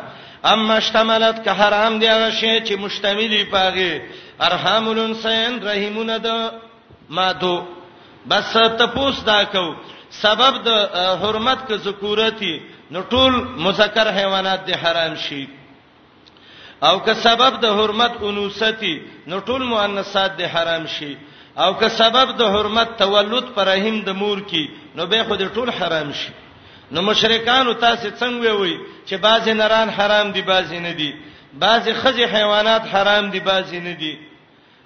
اما 0.46 0.74
اشتملت 0.76 1.44
که 1.44 1.50
حرام 1.50 1.98
دی 1.98 2.06
هغه 2.08 2.30
شی 2.30 2.60
چې 2.66 2.78
مشتمل 2.78 3.44
پاغه 3.44 4.02
ارحام 4.40 4.88
الانسان 4.88 5.58
رحیمون 5.66 6.06
د 6.06 6.52
مادو 7.10 7.56
بس 8.30 8.52
تپوس 8.78 9.24
دا 9.26 9.42
کو 9.52 9.64
سبب 10.20 10.54
د 10.64 10.68
حرمت 11.22 11.66
که 11.68 11.76
ذکورتی 11.84 12.54
نو 12.90 13.00
ټول 13.10 13.32
مذکر 13.66 14.08
حیوانات 14.18 14.66
دی 14.66 14.72
حرام 14.72 15.14
شي 15.28 15.48
او 16.82 16.98
که 16.98 17.14
سبب 17.14 17.60
د 17.62 17.76
حرمت 17.80 18.22
انوثتی 18.22 18.94
نو 19.26 19.40
ټول 19.40 19.62
مؤنثات 19.72 20.36
دی 20.38 20.44
حرام 20.44 20.86
شي 20.86 21.16
او 21.56 21.74
که 21.78 21.88
سبب 21.88 22.36
د 22.38 22.42
حرمت 22.56 22.96
تولد 22.98 23.44
پر 23.54 23.64
رحم 23.66 24.00
د 24.00 24.08
مور 24.08 24.38
کی 24.40 24.66
نو 24.96 25.06
به 25.06 25.24
خود 25.28 25.40
ټول 25.54 25.70
حرام 25.80 26.12
شي 26.12 26.30
نو 26.92 27.02
مشرکان 27.02 27.66
تاسو 27.86 28.08
څنګه 28.20 28.52
وي 28.60 28.76
چې 29.08 29.16
بعضی 29.26 29.52
نران 29.52 29.88
حرام 29.98 30.30
دي 30.32 30.42
بعضی 30.42 30.78
نه 30.78 30.92
دي 30.92 31.12
بعضی 31.52 31.92
خزي 31.94 32.24
حیوانات 32.26 32.82
حرام 32.94 33.30
دي 33.30 33.40
بعضی 33.40 33.78
نه 33.80 33.92
دي 33.92 34.18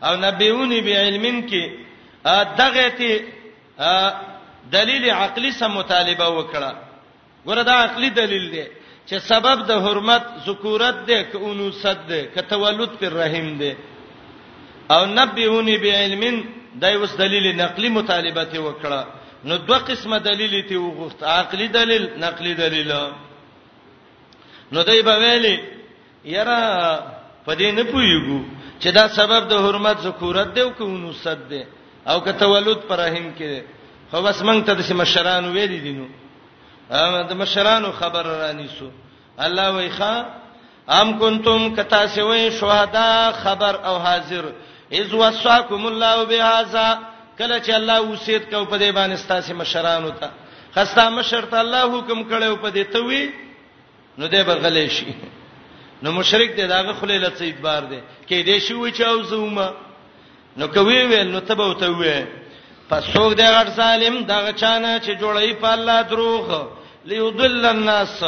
او 0.02 0.16
نبيوني 0.16 0.80
بعلمن 0.80 1.48
کې 1.48 1.64
دغه 2.58 2.88
ته 2.88 3.22
دلیل 4.72 5.10
عقلی 5.10 5.52
سره 5.52 5.68
مطالبه 5.68 6.26
وکړه 6.28 6.72
وردا 7.46 7.72
عقلی 7.84 8.10
دلیل 8.10 8.50
دی 8.50 8.64
چې 9.08 9.18
سبب 9.18 9.66
د 9.68 9.72
حرمت 9.86 10.24
ذکورت 10.46 11.06
دی 11.06 11.24
که 11.24 11.38
انوثت 11.38 12.06
دی 12.08 12.22
که 12.34 12.42
تولد 12.42 12.90
پر 13.00 13.08
رحم 13.12 13.58
دی 13.58 13.74
او 14.90 15.04
نبيوني 15.06 15.76
بعلمن 15.78 16.36
دای 16.74 16.94
اوس 16.94 17.16
دلیل 17.16 17.56
نقلی 17.56 17.88
مطالبه 17.88 18.44
ته 18.44 18.58
وکړه 18.60 19.17
نو 19.46 19.56
دوه 19.56 19.78
قسمه 19.78 20.18
دلیل 20.18 20.68
ته 20.68 20.76
وغوښت 20.78 21.22
عقلی 21.22 21.68
دلیل 21.68 22.06
نقلی 22.20 22.54
دلیل 22.54 22.90
نو 24.72 24.82
دای 24.82 25.02
په 25.02 25.14
ویلي 25.22 25.56
یاره 26.24 26.58
پدې 27.46 27.70
نه 27.72 27.84
پویګو 27.92 28.40
چې 28.80 28.88
دا 28.92 29.08
سبب 29.08 29.48
د 29.48 29.52
حرمت 29.64 29.96
ذکورت 30.02 30.54
دی 30.54 30.60
او 30.60 30.70
کو 30.76 30.86
نو 30.88 31.12
صد 31.12 31.48
دی 31.48 31.64
او 32.06 32.20
که 32.24 32.32
تولد 32.32 32.78
پرهیم 32.88 33.34
کې 33.38 33.62
خو 34.10 34.22
بس 34.22 34.42
مونږ 34.42 34.64
ته 34.66 34.72
د 34.74 34.82
مشران 34.92 35.44
ویل 35.52 35.80
دي 35.82 35.92
نو 35.98 36.06
د 37.30 37.32
مشران 37.32 37.92
خبر 37.92 38.22
رانی 38.26 38.68
سو 38.78 38.88
الله 39.38 39.70
وایخه 39.72 40.26
ام 40.88 41.18
کنتم 41.18 41.74
کتا 41.74 42.06
سوی 42.08 42.50
شهدا 42.50 43.32
خبر 43.42 43.74
او 43.86 43.98
حاضر 43.98 44.44
اذ 44.92 45.12
وصاکم 45.14 45.86
الله 45.86 46.24
بهذا 46.24 46.86
کله 47.38 47.56
چې 47.66 47.70
الله 47.78 47.98
وسید 48.12 48.42
کو 48.50 48.64
په 48.70 48.76
دې 48.82 48.90
باندې 48.98 49.16
ستاسو 49.24 49.54
مشران 49.60 50.04
وتا 50.04 50.28
خستا 50.74 51.04
مشر 51.18 51.44
ته 51.52 51.56
الله 51.64 51.84
حکم 51.94 52.22
کړو 52.30 52.54
په 52.64 52.68
دې 52.70 52.84
ته 52.92 52.98
وی 53.08 53.22
نو 54.18 54.24
دې 54.32 54.42
بغلې 54.48 54.88
شي 54.96 55.12
نو 56.02 56.08
مشرک 56.18 56.50
دې 56.58 56.62
داغه 56.74 56.92
خلیلت 57.00 57.36
سي 57.38 57.44
اعتبار 57.50 57.82
دې 57.90 58.00
کې 58.28 58.42
دې 58.44 58.58
شي 58.66 58.74
و 58.74 58.90
چې 58.90 59.02
او 59.02 59.22
زوما 59.30 59.68
نو 60.58 60.66
کوي 60.74 60.98
ویل 61.10 61.30
نو 61.36 61.40
تبو 61.48 61.70
ته 61.82 61.86
وې 61.86 62.26
پس 62.88 63.02
څوک 63.14 63.32
دې 63.34 63.42
غټ 63.56 63.68
سالم 63.80 64.20
دغه 64.34 64.52
چانه 64.52 64.98
چې 65.04 65.20
جوړي 65.24 65.54
په 65.60 65.68
الله 65.68 66.02
دروغ 66.02 66.66
ليضل 67.12 67.66
الناس 67.74 68.20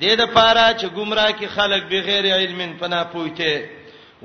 دې 0.00 0.14
د 0.20 0.26
پاره 0.36 0.66
چې 0.78 0.86
گمراه 0.96 1.30
کی 1.38 1.46
خلک 1.58 1.82
بغیر 1.94 2.26
علم 2.38 2.76
پنا 2.84 3.04
پويته 3.04 3.70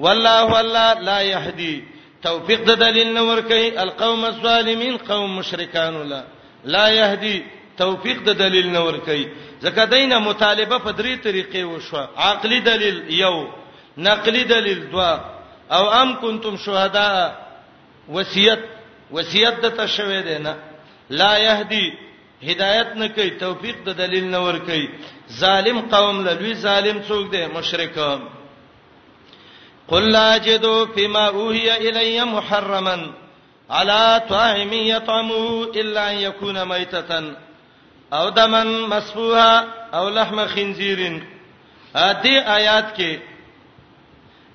والله 0.05 0.41
والله 0.43 0.93
لا 1.09 1.21
يهدي 1.21 1.96
توفیق 2.25 2.61
د 2.69 2.79
دلیل 2.83 3.09
نور 3.13 3.41
کوي 3.49 3.69
القوم 3.83 4.23
الظالمین 4.25 4.95
قوم 5.07 5.35
مشرکان 5.37 5.95
لا 6.11 6.21
لا 6.75 6.85
يهدي 6.89 7.35
توفیق 7.81 8.19
د 8.29 8.39
دلیل 8.39 8.67
نور 8.75 8.93
کوي 9.09 9.25
ځکه 9.65 9.83
دینه 9.95 10.19
مطالبه 10.27 10.77
په 10.85 10.91
درې 11.01 11.15
طریقې 11.25 11.61
وشو 11.63 11.97
عقلی 12.29 12.59
دلیل 12.69 13.03
یو 13.17 13.35
نقلی 14.07 14.43
دلیل 14.53 14.81
دوا 14.93 15.11
او 15.77 15.83
ام 16.01 16.13
کنتم 16.23 16.57
شهدا 16.57 17.35
وصیت 18.17 18.61
وصیت 19.17 19.55
د 19.65 19.75
تشوی 19.81 20.21
دینه 20.29 20.53
لا 21.23 21.31
يهدي 21.37 21.85
هدایت 22.49 22.89
نه 23.03 23.07
کوي 23.19 23.29
توفیق 23.43 23.77
د 23.85 23.89
دلیل 24.01 24.23
نور 24.33 24.57
کوي 24.71 24.87
ظالم 25.43 25.79
قوم 25.93 26.23
لوی 26.29 26.53
ظالم 26.65 26.97
څوک 27.09 27.25
دی 27.33 27.45
مشرکان 27.57 28.19
قل 29.87 30.11
لا 30.11 30.35
اجد 30.35 30.89
فيما 30.95 31.27
اوحي 31.27 31.89
الي 31.89 32.25
محرما 32.25 33.11
على 33.69 34.21
طاعم 34.29 34.73
يطعم 34.73 35.31
الا 35.75 36.11
ان 36.11 36.17
يكون 36.17 36.65
ميتة 36.67 37.31
او 38.13 38.29
دما 38.29 38.63
مسفوحا 38.63 39.67
او 39.93 40.09
لحم 40.09 40.47
خنزير 40.47 41.23
ادي 41.95 42.39
آیات 42.39 42.97
کې 42.97 43.17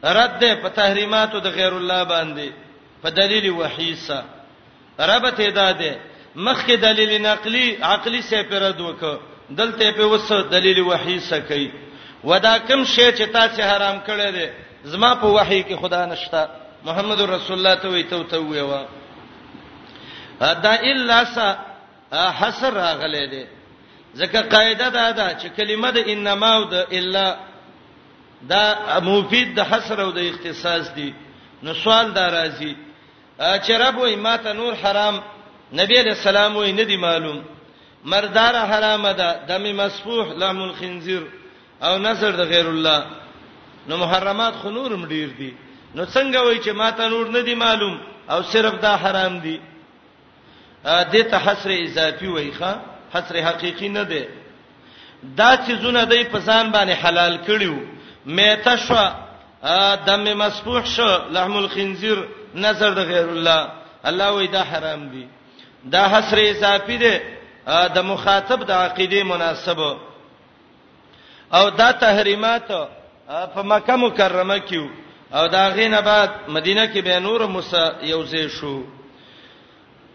رد 0.05 0.43
په 0.63 0.69
تحریماتو 0.69 1.39
د 1.39 1.47
غیر 1.47 1.73
الله 1.77 2.05
باندې 2.05 2.49
په 3.03 3.09
دلیل 3.09 3.51
وحی 3.51 3.95
سره 3.95 4.25
ربط 5.01 5.41
ادا 5.41 5.71
ده 5.73 5.99
مخکې 6.37 6.71
دلیل 6.83 7.23
نقلی 7.23 7.77
عقلی 7.83 8.23
سه 8.23 8.43
پر 8.43 8.63
رد 8.63 8.81
وک 8.81 9.21
دلته 9.51 9.93
په 9.93 10.01
وسه 10.03 10.43
دلیل 10.51 10.81
وحی 10.83 11.19
سره 11.21 11.41
کوي 11.41 11.71
ودا 12.25 12.59
کم 12.59 12.85
شی 12.85 13.11
چې 13.13 13.31
تاسو 13.33 13.63
حرام 13.63 13.99
کړی 14.07 14.31
دی 14.37 14.49
زما 14.85 15.15
په 15.15 15.27
وحی 15.27 15.63
کې 15.63 15.81
خدا 15.81 16.07
نشتا 16.07 16.47
محمد 16.85 17.21
رسول 17.21 17.57
الله 17.59 17.75
ته 17.75 17.89
وی 17.89 18.03
ته 18.03 18.23
ته 18.25 18.39
ویوا 18.39 18.83
دا 20.41 20.73
الا 20.75 21.25
س 21.35 21.39
حسر 22.39 22.73
راغله 22.75 23.27
دي 23.27 23.47
ځکه 24.17 24.39
قاعده 24.53 24.89
دا 24.89 25.11
ده 25.11 25.35
چې 25.41 25.47
کلمه 25.57 25.91
د 25.91 25.99
انما 26.09 26.53
او 26.57 26.65
د 26.65 26.75
الا 26.91 27.37
دا 28.43 28.99
مفید 29.03 29.55
د 29.55 29.61
حسر 29.71 30.01
او 30.01 30.11
د 30.11 30.19
اختصاص 30.31 30.89
دي 30.95 31.15
نو 31.63 31.75
سوال 31.75 32.13
دا 32.15 32.31
راځي 32.31 32.77
چې 33.65 33.71
رب 33.71 33.97
وای 33.99 34.17
ماته 34.17 34.53
نور 34.53 34.73
حرام 34.83 35.21
نبی 35.73 35.95
علیہ 36.01 36.13
السلام 36.13 36.57
وای 36.57 36.73
ندی 36.73 36.97
معلوم 36.97 37.39
مردار 38.05 38.55
حرام 38.71 39.11
ده 39.13 39.31
دم 39.49 39.63
مسفوح 39.77 40.27
لحم 40.37 40.63
الخنزیر 40.63 41.23
او 41.83 41.99
نظر 41.99 42.31
د 42.37 42.41
غیر 42.53 42.67
الله 42.69 43.22
نو 43.89 43.97
محرمات 43.97 44.55
خو 44.61 44.71
نورم 44.71 45.05
ډیر 45.13 45.29
دي 45.39 45.51
نو 45.95 46.05
څنګه 46.05 46.43
وای 46.45 46.59
چې 46.59 46.71
ماته 46.83 47.09
نور 47.15 47.29
نه 47.37 47.41
دی 47.49 47.55
معلوم 47.65 47.97
او 48.33 48.43
صرف 48.53 48.75
دا 48.83 48.95
حرام 49.03 49.39
دي 49.47 49.57
ا 50.85 51.05
دې 51.05 51.31
ته 51.33 51.39
حصر 51.45 51.71
اضافي 51.79 52.29
وای 52.35 52.51
ښا 52.59 52.73
حصر 53.15 53.37
حقيقي 53.49 53.89
نه 53.99 54.03
دی 54.13 54.23
دا 55.23 55.51
چې 55.57 55.73
زونه 55.83 56.05
دای 56.13 56.25
په 56.25 56.39
ځان 56.41 56.73
باندې 56.77 56.91
حلال 57.05 57.37
کړیو 57.47 57.77
میته 58.39 58.77
شو 58.77 59.11
دم 60.07 60.25
مسفوح 60.39 60.83
شو 60.97 61.09
لحم 61.37 61.57
الخنزير 61.57 62.23
نظر 62.65 62.91
د 62.95 62.99
غیر 63.11 63.29
الله 63.35 63.71
الله 64.11 64.33
وای 64.39 64.47
دا 64.57 64.63
حرام 64.71 65.07
دي 65.09 65.27
دا 65.97 66.03
حصر 66.13 66.39
اضافي 66.47 66.97
دی 67.05 67.15
د 67.95 67.99
مخاطب 68.05 68.65
د 68.67 68.71
عقیده 68.71 69.23
مناسبه 69.23 69.97
او 71.55 71.71
دا 71.71 71.93
تحریمات 72.03 72.71
په 73.55 73.63
مکه 73.63 73.97
مکرمه 73.97 74.59
کې 74.59 74.81
او 75.35 75.47
دا 75.47 75.69
غینه 75.69 76.01
بعد 76.01 76.31
مدینه 76.49 76.87
کې 76.95 76.99
به 77.05 77.19
نور 77.21 77.41
موسی 77.47 77.91
یوځې 78.13 78.47
شو 78.61 78.85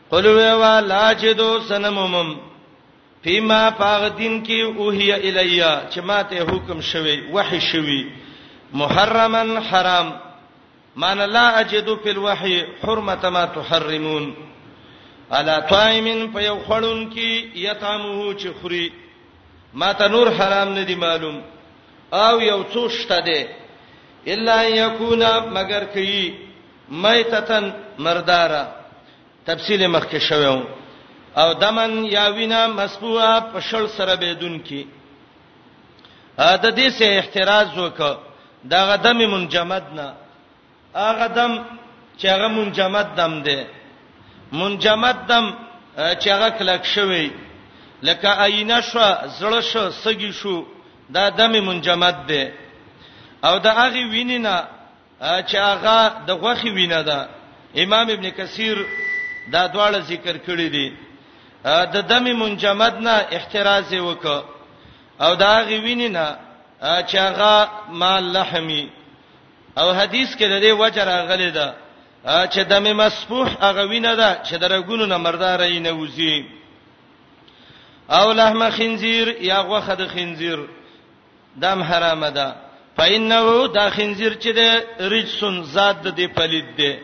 قلوا 0.09 0.53
ولا 0.53 1.13
جدو 1.13 1.59
سنمم 1.69 2.37
فيما 3.23 3.69
فاغدين 3.71 4.43
کې 4.45 4.77
اوهي 4.79 5.11
الیا 5.13 5.81
چې 5.91 5.97
ماته 5.99 6.41
حکم 6.43 6.81
شوي 6.81 7.31
وحي 7.31 7.59
شوي 7.61 8.11
محرما 8.73 9.43
حرام 9.69 10.13
مان 10.95 11.17
لا 11.21 11.59
اجد 11.59 11.93
في 12.03 12.09
الوحي 12.11 12.65
حرمه 12.83 13.29
ما 13.29 13.45
تحرمون 13.45 14.33
الا 15.33 15.59
طائمن 15.59 16.27
فيخلون 16.33 17.09
کې 17.13 17.55
یتامو 17.57 18.33
چې 18.39 18.47
خوري 18.61 18.91
ما 19.73 19.93
ته 19.93 20.07
نور 20.07 20.27
حرام 20.31 20.73
نه 20.73 20.83
دی 20.83 20.95
معلوم 20.95 21.41
او 22.11 22.41
یو 22.41 22.63
څو 22.73 22.89
شته 22.89 23.19
دی 23.21 23.41
الا 24.33 24.63
یکونا 24.63 25.31
مگر 25.39 25.83
کوي 25.93 26.31
میتتن 26.89 27.69
مردارا 27.99 28.63
تفصیل 29.45 29.87
مخکې 29.87 30.17
شوو 30.19 30.61
او 31.37 31.53
دمن 31.53 32.03
یا 32.05 32.27
وینا 32.33 32.67
مسبوعه 32.67 33.39
پشل 33.39 33.87
سره 33.87 34.15
بدون 34.15 34.59
کی 34.59 34.87
ا 36.37 36.57
د 36.57 36.75
دې 36.75 36.89
سه 36.91 37.05
احتراز 37.05 37.77
وک 37.77 38.01
دا 38.71 38.85
غدم 38.87 39.17
منجمد 39.17 39.83
نه 39.95 40.13
اغه 40.95 41.27
دم 41.27 41.65
چې 42.19 42.25
هغه 42.25 42.47
منجمد 42.47 43.07
دم 43.15 43.43
دی 43.43 43.63
منجمد 44.51 45.25
دم 45.27 45.55
چې 45.97 46.27
هغه 46.27 46.49
کلک 46.49 46.85
شوی 46.85 47.31
لکه 48.03 48.27
آینه 48.27 48.81
شو 48.81 48.99
زړه 49.39 49.61
شو 49.61 49.91
سګی 50.03 50.31
شو 50.33 50.65
دا 51.15 51.23
دم 51.39 51.51
منجمد 51.59 52.17
دی 52.29 52.43
او 53.47 53.55
دا 53.65 53.71
هغه 53.83 54.01
وینینا 54.13 54.57
چې 55.21 55.55
هغه 55.55 56.11
د 56.27 56.31
غوخي 56.31 56.69
وینا 56.69 57.01
ده 57.01 57.29
امام 57.83 58.07
ابن 58.09 58.29
کثیر 58.29 58.77
دا 59.51 59.67
دواړه 59.67 59.97
ذکر 59.97 60.37
کړی 60.37 60.69
دي 60.75 60.93
د 61.65 61.97
دم 62.07 62.23
منجمد 62.23 62.95
نه 62.97 63.15
احتراز 63.31 63.93
وک 63.93 64.25
او 65.21 65.35
دا 65.35 65.47
هغه 65.59 65.81
وینینا 65.85 66.35
چې 66.81 67.15
هغه 67.15 67.69
مال 67.89 68.23
لحمی 68.33 68.89
او 69.77 69.93
حدیث 69.93 70.35
کې 70.35 70.43
د 70.49 70.61
دې 70.63 70.71
وجره 70.81 71.15
غلې 71.29 71.51
ده 71.53 71.73
چې 72.51 72.57
دم 72.59 72.83
مسفوح 72.97 73.49
هغه 73.61 73.83
وینه 73.89 74.15
ده 74.15 74.39
چې 74.43 74.53
درګونو 74.53 75.05
نه 75.05 75.17
مردار 75.17 75.59
یې 75.69 75.79
نه 75.87 75.91
وزي 75.91 76.45
او 78.09 78.31
لحم 78.31 78.69
خنزیر 78.69 79.27
یا 79.41 79.61
غوخه 79.61 79.95
د 79.95 80.07
خنزیر 80.07 80.59
دم 81.63 81.83
حرام 81.83 82.23
ده 82.37 82.55
فإنه 82.97 83.67
دا 83.67 83.89
خنزیر 83.89 84.33
چې 84.33 84.49
ده 84.57 84.83
رجسون 84.99 85.63
ذات 85.63 86.07
ده 86.07 86.27
پلید 86.27 86.67
ده 86.77 86.99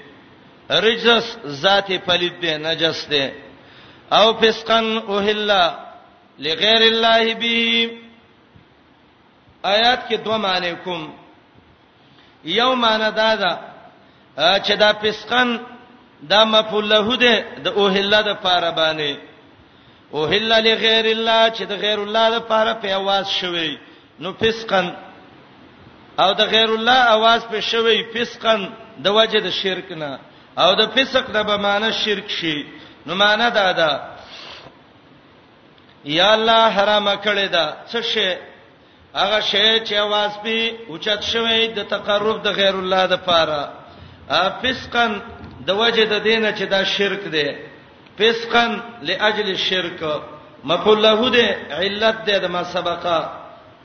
رجس 0.72 1.26
ذات 1.48 1.88
پلید 1.92 2.36
ده 2.42 2.58
نجس 2.58 3.08
ده 3.10 3.32
او 4.12 4.34
فسقن 4.34 4.98
اوهلا 4.98 5.76
لغیر 6.40 6.82
الله 6.92 7.34
به 7.34 7.92
آیات 9.66 10.00
کې 10.10 10.14
دوه 10.14 10.38
معنی 10.38 10.76
کوم 10.84 11.12
یو 12.46 12.76
معنی 12.76 13.12
دا 13.12 13.36
ده 13.36 13.60
چې 14.64 14.72
دا 14.72 14.94
فسقن 14.94 15.60
دا 16.30 16.46
مفعول 16.46 16.90
له 16.90 17.16
ده 17.18 17.46
د 17.64 17.68
اوهلا 17.68 18.22
د 18.22 18.34
پاره 18.44 18.72
باندې 18.72 19.18
اوهلا 20.14 20.60
لغیر 20.60 21.06
الله 21.06 21.50
چې 21.56 21.62
د 21.62 21.72
غیر 21.72 22.00
الله 22.00 22.30
د 22.40 22.42
پاره 22.50 22.74
په 22.74 22.88
आवाज 22.88 23.28
شوی 23.40 23.78
نو 24.22 24.30
فسقن 24.42 24.88
او 26.24 26.32
د 26.40 26.42
غیر 26.54 26.70
الله 26.76 27.00
आवाज 27.16 27.42
په 27.52 27.58
شوی 27.72 27.98
فسقن 28.14 28.62
د 29.04 29.08
وجه 29.18 29.40
د 29.48 29.50
شرک 29.62 29.88
نه 30.02 30.12
او 30.64 30.70
د 30.80 30.82
فسق 30.96 31.26
د 31.36 31.38
به 31.48 31.56
معنی 31.66 31.90
شرک 32.04 32.28
شي 32.40 32.56
نو 33.08 33.12
معنی 33.22 33.48
دا 33.60 33.68
ده 33.80 33.90
یا 36.18 36.28
الله 36.38 36.64
حرام 36.78 37.08
کړی 37.26 37.48
دا 37.56 37.66
څه 37.92 38.00
شی 38.12 38.30
هغه 39.22 39.40
شی 39.50 39.68
چې 39.88 39.94
आवाज 40.06 40.32
په 40.44 40.56
اوچت 40.92 41.22
شوی 41.32 41.62
د 41.68 41.80
تقرب 41.94 42.38
د 42.44 42.48
غیر 42.60 42.76
الله 42.80 43.04
د 43.08 43.16
پاره 43.28 43.64
فسقن 44.62 45.14
د 45.68 45.70
وجه 45.82 46.06
د 46.14 46.16
دینه 46.28 46.50
چې 46.58 46.66
دا 46.74 46.82
شرک 46.96 47.24
دی 47.36 47.48
فسقن 48.20 48.72
لاجل 49.08 49.48
الشرک 49.58 50.00
مفعول 50.70 51.00
له 51.06 51.30
ده 51.36 51.48
علت 51.82 52.18
ده 52.28 52.36
د 52.44 52.46
ما 52.54 52.64
سبقه 52.64 53.20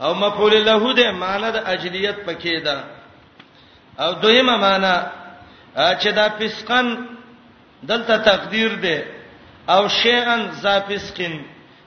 او 0.04 0.14
مفعول 0.14 0.52
له 0.66 0.92
ده 0.94 1.12
معنی 1.12 1.48
د 1.56 1.58
اجلیت 1.74 2.18
پکې 2.26 2.54
ده 2.66 2.76
او 4.04 4.10
دویمه 4.22 4.56
معنی 4.66 4.94
چې 6.00 6.08
دا 6.18 6.28
پسقن 6.38 6.86
دلته 7.82 8.16
تقدیر 8.30 8.72
ده 8.84 8.98
او 9.74 9.88
شیئن 9.88 10.50
زافسقن 10.62 11.34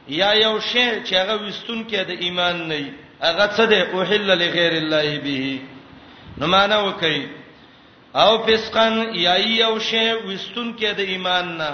یا 0.08 0.32
یو 0.34 0.60
شی 0.60 0.88
چې 1.06 1.14
هغه 1.22 1.36
وستون 1.48 1.80
کې 1.90 2.00
د 2.10 2.12
ایمان 2.24 2.68
نه 2.68 2.74
ای 2.76 2.88
هغه 3.24 3.46
څه 3.58 3.64
ده 3.72 3.80
اوحل 3.94 4.26
لغیر 4.42 4.74
الله 4.82 5.10
به 5.26 5.60
نو 6.38 6.48
معنی 6.48 6.76
وکي 6.88 7.20
او 8.24 8.32
فسقن 8.48 8.94
یا 9.26 9.36
یو 9.38 9.80
شی 9.80 10.12
وستون 10.28 10.76
کې 10.80 10.90
د 11.00 11.00
ایمان 11.00 11.58
نه 11.58 11.72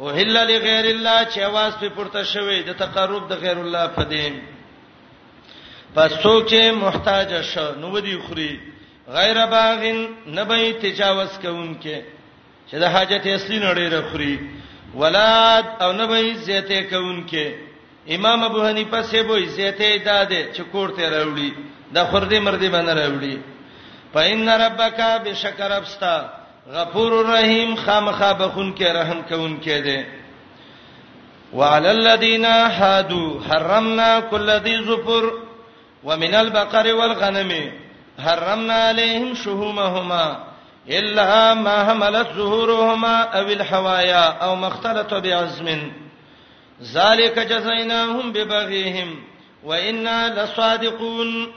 اوحل 0.00 0.32
لغیر 0.50 0.84
الله 0.94 1.18
چې 1.32 1.38
واسطه 1.38 1.88
پورته 1.88 2.22
شوی 2.24 2.62
د 2.62 2.72
تقرب 2.72 3.28
د 3.28 3.32
غیر 3.42 3.58
الله 3.58 3.86
په 3.96 4.02
دین 4.04 4.34
پس 5.96 6.12
څوک 6.22 6.44
چې 6.50 6.60
محتاج 6.78 7.30
شو 7.50 7.66
نو 7.82 7.88
ودی 7.90 8.14
خوري 8.26 8.50
غیر 9.12 9.38
باغین 9.50 10.00
نبی 10.38 10.72
تجاوز 10.80 11.30
کوونکې 11.42 11.98
چې 12.70 12.76
د 12.82 12.90
حاجت 12.94 13.26
اصلي 13.34 13.60
نړۍ 13.62 13.86
رخوري 13.96 14.50
ولاد 15.02 15.64
او 15.82 15.88
نبی 16.00 16.34
زیته 16.48 16.80
کوونکې 16.90 17.52
امام 18.16 18.44
ابو 18.48 18.64
حنیفه 18.68 19.00
سے 19.12 19.22
وې 19.28 19.44
زیته 19.54 19.88
داده 20.10 20.42
چې 20.52 20.62
کوړته 20.74 21.02
راوړي 21.02 21.52
د 21.94 22.04
خردي 22.12 22.40
مردي 22.50 22.68
باندې 22.76 23.00
راوړي 23.00 24.12
پاین 24.14 24.48
ربک 24.64 25.00
بشکر 25.24 25.72
ابستا 25.78 26.14
غفور 26.76 27.18
رحیم 27.30 27.74
خامخا 27.86 28.30
بخون 28.42 28.74
کې 28.78 28.82
رحم 28.98 29.22
کوون 29.32 29.56
کې 29.64 29.84
ده 29.88 30.06
وعلى 31.56 31.90
الذين 31.98 32.44
هادو 32.52 33.24
حرمنا 33.48 34.12
كل 34.34 34.60
ذي 34.70 34.78
ظفر 34.92 35.34
ومن 36.06 36.34
البقر 36.34 36.94
والغنم 36.94 37.72
حرمنا 38.24 38.74
عليهم 38.74 39.34
شحومهما 39.34 40.44
الا 40.88 41.54
ما 41.54 41.76
حملت 41.86 42.28
ظهورهما 42.28 43.16
او 43.22 43.46
الحوايا 43.48 44.24
او 44.44 44.56
مختلط 44.56 45.14
بعظم 45.14 45.92
ذلك 46.92 47.38
جزيناهم 47.38 48.32
ببغيهم 48.32 49.18
وانا 49.64 50.18
لصادقون 50.44 51.52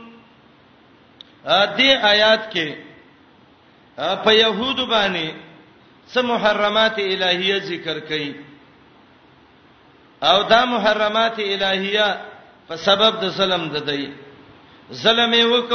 دې 1.78 1.90
آیات 2.14 2.54
کې 2.54 2.76
په 3.98 4.32
يهود 4.32 4.80
باندې 4.92 5.34
څه 6.14 6.22
محرمات 6.22 7.00
الهیه 7.00 7.60
ذکر 7.60 8.00
کړي 8.00 8.34
او 10.24 10.42
دا 10.42 10.66
محرمات 10.66 11.40
الهیه 11.40 12.22
په 12.70 12.76
سبب 12.76 13.20
د 13.22 13.30
ظلم 13.30 13.68
ددی 13.76 14.12
ظلم 14.94 15.32
وک 15.52 15.72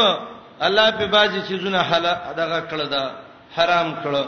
الله 0.61 0.91
په 0.91 1.07
باجی 1.07 1.41
چیزونه 1.49 1.79
حلال 1.91 2.17
دغه 2.37 2.61
کړل 2.71 2.89
دا 2.89 3.05
حرام 3.57 3.95
کړل 4.05 4.27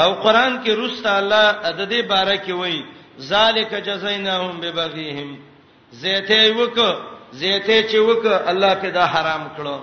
او 0.00 0.14
قران 0.14 0.64
کې 0.64 0.70
رستا 0.70 1.16
الله 1.18 1.52
د 1.72 1.88
دې 1.90 2.02
باره 2.08 2.36
کې 2.44 2.50
وایي 2.52 2.84
ذالک 3.20 3.72
جزایناهم 3.84 4.60
ببغیهم 4.60 5.36
زیته 5.92 6.52
وک 6.60 6.78
زیته 7.40 7.82
چې 7.90 7.96
وک 7.96 8.24
الله 8.50 8.74
په 8.74 8.90
دا 8.90 9.04
حرام 9.14 9.48
کړو 9.56 9.78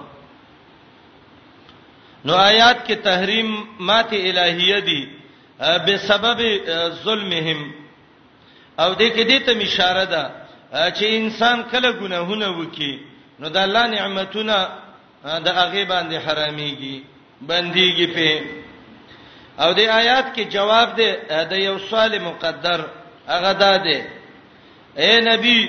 نو 2.25 2.33
آیات 2.35 2.87
کې 2.87 2.93
تحریم 3.03 3.63
مات 3.79 4.13
الہیه 4.13 4.79
دی 4.79 5.07
به 5.85 5.97
سبب 5.97 6.39
ظلمهم 7.03 7.71
او 8.79 8.93
دې 8.95 9.07
کې 9.15 9.23
دې 9.29 9.39
ته 9.45 9.51
اشاره 9.63 10.05
ده 10.05 10.31
چې 10.97 11.03
انسان 11.03 11.63
کله 11.71 11.91
ګناهونه 11.91 12.49
وکي 12.57 13.10
نو 13.41 13.47
د 13.55 13.57
الله 13.57 13.85
نعمتونه 13.97 14.55
د 15.45 15.47
هغه 15.59 15.81
باندې 15.91 16.17
حراميږي 16.25 16.97
بنديږي 17.49 18.07
په 18.15 18.29
او 19.63 19.69
د 19.79 19.81
آیات 20.01 20.27
کې 20.35 20.43
جواب 20.55 20.87
دی 20.97 21.09
د 21.51 21.53
یو 21.67 21.75
سوال 21.89 22.13
مقدر 22.27 22.79
هغه 23.31 23.51
دا 23.63 23.73
دی 23.85 23.99
اے 25.01 25.13
نبی 25.29 25.59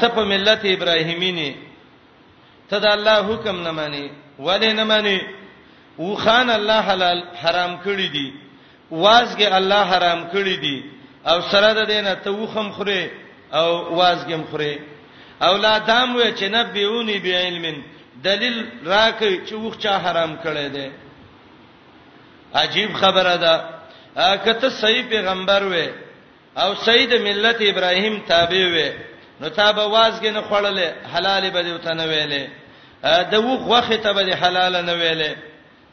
ته 0.00 0.06
په 0.14 0.22
ملت 0.32 0.62
ابراهیمی 0.76 1.32
نه 1.38 1.50
ته 2.70 2.76
د 2.84 2.86
الله 2.96 3.16
حکم 3.30 3.56
نه 3.66 3.70
مانی 3.78 4.06
ولې 4.44 4.70
نه 4.78 4.84
مانی 4.84 5.20
و 5.98 6.14
خان 6.14 6.50
الله 6.50 6.80
حلال 6.90 7.18
حرام 7.42 7.72
کړی 7.86 8.08
دی 8.14 8.28
وازګه 9.02 9.46
الله 9.58 9.82
حرام 9.92 10.20
کړی 10.34 10.56
دی 10.64 10.76
او 11.30 11.38
سره 11.50 11.72
د 11.74 11.80
دینه 11.86 12.14
ته 12.14 12.30
وخم 12.30 12.72
خوره 12.72 13.02
او 13.54 13.66
وازګم 13.98 14.42
خوره 14.50 14.74
اولادام 15.40 16.16
و 16.16 16.20
چې 16.20 16.42
نبيوني 16.48 17.18
به 17.18 17.34
علم 17.42 17.82
دلیل 18.24 18.56
راکې 18.84 19.40
چې 19.48 19.52
وخ 19.54 19.78
چا 19.78 19.96
حرام 20.04 20.36
کړي 20.44 20.68
دي 20.74 20.88
عجیب 22.62 22.92
خبره 23.00 23.36
ده 23.36 23.64
کته 24.44 24.68
صحیح 24.70 25.02
پیغمبر 25.08 25.62
و 25.72 25.74
او 26.62 26.74
سید 26.74 27.12
ملت 27.14 27.56
ابراهیم 27.68 28.22
تابع 28.28 28.64
و 28.74 28.88
نو 29.40 29.48
تابه 29.48 29.84
وازګ 29.84 30.26
نه 30.26 30.42
خړلې 30.50 30.88
حلال 31.14 31.50
به 31.50 31.62
دی 31.62 31.72
وته 31.72 31.92
نه 31.94 32.04
ویلې 32.06 32.48
د 33.30 33.34
وخ 33.44 33.66
وخت 33.68 33.92
ته 33.92 34.12
به 34.12 34.36
حلال 34.42 34.72
نه 34.84 34.92
ویلې 34.92 35.36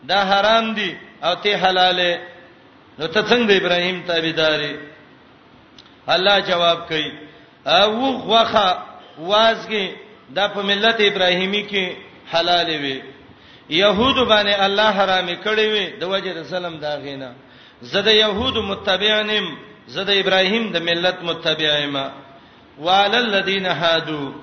دا 0.09 0.19
حرام 0.31 0.73
دي 0.73 0.97
او 1.23 1.33
ته 1.35 1.57
حلاله 1.63 2.19
نو 2.99 3.07
ته 3.07 3.21
څنګه 3.21 3.45
د 3.47 3.51
ابراهیم 3.61 4.03
تابعداري 4.07 4.75
الله 6.07 6.39
جواب 6.39 6.85
کوي 6.87 7.11
او 7.65 7.91
وخ 8.01 8.25
وخه 8.27 8.86
واز 9.17 9.67
کې 9.67 9.91
د 10.35 10.39
په 10.53 10.61
ملت 10.69 10.99
ابراهیمی 11.01 11.63
کې 11.69 11.85
حلال 12.33 12.69
وي 12.69 13.01
يهود 13.69 14.17
باندې 14.27 14.53
الله 14.65 14.87
حرام 14.99 15.27
کړی 15.45 15.65
وي 15.73 15.85
د 15.99 16.03
وجه 16.03 16.33
د 16.33 16.43
سلام 16.45 16.77
دا 16.77 16.95
غینا 17.03 17.31
زده 17.81 18.11
يهود 18.11 18.57
متبعانم 18.57 19.57
زده 19.87 20.13
ابراهیم 20.19 20.71
د 20.71 20.77
ملت 20.81 21.17
متبعایما 21.23 22.09
واللذین 22.79 23.65
هادو 23.65 24.33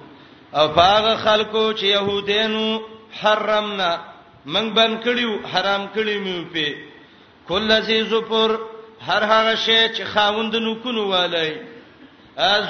او 0.54 0.68
باغ 0.68 1.16
خلکو 1.24 1.72
چې 1.72 1.82
يهودینو 1.84 2.80
حرمنا 3.22 3.98
من 4.46 4.70
بن 4.74 4.98
کړیو 5.04 5.32
حرام 5.54 5.86
کړی 5.96 6.18
مې 6.26 6.52
په 6.52 6.76
کله 7.48 7.80
چې 7.80 8.10
زپور 8.10 8.50
هر 9.06 9.22
هغه 9.22 9.54
شی 9.56 9.88
چې 9.94 10.02
خاوند 10.12 10.54
نو 10.56 10.74
کونو 10.82 11.08
والای 11.08 11.54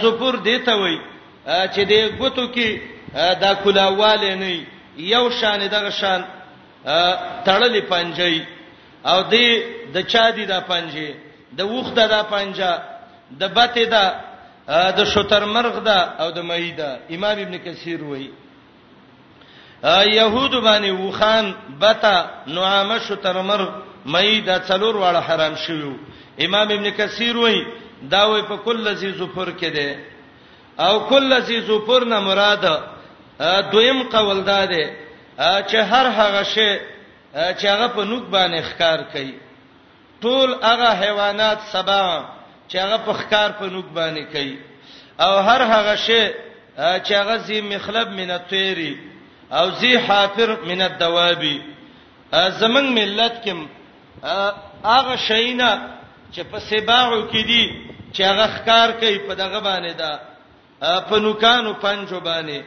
زپور 0.02 0.34
دیته 0.36 0.72
وای 0.76 0.98
چې 1.46 1.84
دې 1.84 2.18
غوتو 2.18 2.48
کې 2.54 2.80
دا 3.40 3.54
کولاواله 3.54 4.34
نه 4.34 4.66
یو 4.96 5.30
شان 5.30 5.68
دغه 5.68 5.90
شان 5.90 6.24
تړلې 7.44 7.82
پنجې 7.90 8.40
او 9.06 9.22
دې 9.30 9.62
د 9.94 9.98
چا 10.06 10.30
دي 10.30 10.46
دا 10.46 10.60
پنجې 10.60 11.14
د 11.52 11.60
وخته 11.62 12.06
دا 12.08 12.22
پنجا 12.22 12.72
د 13.40 13.44
بته 13.48 13.84
دا 13.84 14.04
د 14.96 15.04
شتر 15.04 15.44
مرغ 15.44 15.78
دا 15.78 15.98
او 16.18 16.30
د 16.30 16.38
مېدا 16.38 16.98
امام 17.10 17.38
ابن 17.38 17.58
کثیر 17.58 18.02
وایي 18.04 18.30
يهود 20.14 20.50
باندې 20.50 20.90
وخان 20.90 21.54
بتا 21.80 22.26
نعامه 22.46 22.98
شتر 22.98 23.42
مرغ 23.42 23.68
مېدا 24.06 24.56
څلور 24.68 24.96
واړه 24.96 25.20
حرام 25.28 25.54
شویو 25.66 25.94
امام 26.38 26.68
ابن 26.72 26.90
کثیر 26.90 27.36
وایي 27.36 27.66
دا 28.02 28.24
وې 28.26 28.42
په 28.48 28.56
کله 28.56 28.94
زی 28.94 29.10
زفر 29.12 29.52
کې 29.58 29.66
ده 29.72 30.13
او 30.78 30.98
کل 31.08 31.40
ذی 31.40 31.60
ظفر 31.60 32.04
نه 32.04 32.20
مراد 32.20 32.82
دویم 33.72 34.02
قول 34.02 34.40
دا 34.44 34.64
دی 34.66 34.86
چې 35.38 35.74
هر 35.76 36.06
هغه 36.18 36.42
شی 36.44 36.78
چې 37.34 37.64
هغه 37.66 37.86
په 37.88 38.04
نوک 38.04 38.24
باندې 38.32 38.62
ښکار 38.62 39.02
کوي 39.12 39.34
ټول 40.22 40.54
هغه 40.64 40.90
حیوانات 40.94 41.58
سبا 41.72 42.24
چې 42.68 42.76
هغه 42.78 42.96
په 42.96 43.12
ښکار 43.12 43.50
په 43.60 43.64
نوک 43.66 43.84
باندې 43.94 44.32
کوي 44.32 44.58
او 45.20 45.38
هر 45.48 45.62
هغه 45.62 45.96
شی 45.96 46.22
چې 46.76 47.12
هغه 47.12 47.36
ذی 47.36 47.60
مخلب 47.60 48.08
من 48.08 48.30
الطيری 48.30 48.98
او 49.52 49.70
ذی 49.70 49.96
حافر 49.98 50.56
من 50.66 50.82
الدوابی 50.82 51.62
زمنګ 52.32 52.92
ملت 53.00 53.34
کې 53.44 53.52
هغه 54.84 55.16
شینا 55.16 55.72
چې 56.32 56.40
په 56.50 56.58
سباعو 56.58 57.26
کې 57.30 57.46
دي 57.46 57.70
چې 58.12 58.20
هغه 58.24 58.46
ښکار 58.46 58.90
کوي 58.92 59.18
په 59.18 59.34
دغه 59.34 59.60
باندې 59.60 59.92
ده 59.94 60.18
په 61.08 61.18
نوکانو 61.18 61.72
پنجو 61.82 62.20
باندې 62.20 62.62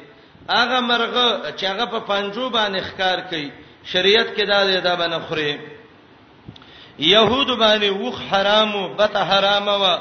هغه 0.49 0.79
مرغه 0.79 1.53
چې 1.57 1.63
هغه 1.65 1.85
په 1.85 1.99
پنجو 1.99 2.49
باندې 2.49 2.81
ښکار 2.89 3.19
کوي 3.29 3.49
شریعت 3.85 4.27
کې 4.35 4.43
دا 4.47 4.65
دی 4.67 4.81
دا 4.81 4.95
باندې 4.95 5.21
خوري 5.27 5.57
يهود 6.99 7.47
باندې 7.51 7.89
وخ 7.91 8.21
حرامو 8.31 8.87
بت 8.97 9.15
حرامه 9.17 9.73
وا 9.77 9.95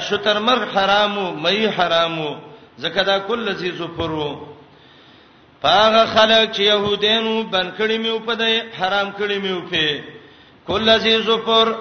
شترمر 0.00 0.66
حرامو 0.74 1.26
مې 1.42 1.70
حرامو 1.76 2.36
زکه 2.78 3.02
دا 3.04 3.18
کله 3.18 3.52
زی 3.52 3.70
زفرو 3.70 4.46
هغه 5.64 6.04
خلک 6.06 6.52
چې 6.52 6.60
يهودانو 6.60 7.44
بنکړی 7.52 7.98
میو 7.98 8.18
په 8.18 8.34
دای 8.34 8.60
حرام 8.78 9.10
کړی 9.18 9.32
میو 9.40 9.60
په 9.70 10.02
کله 10.66 10.98
زی 10.98 11.22
زفر 11.22 11.74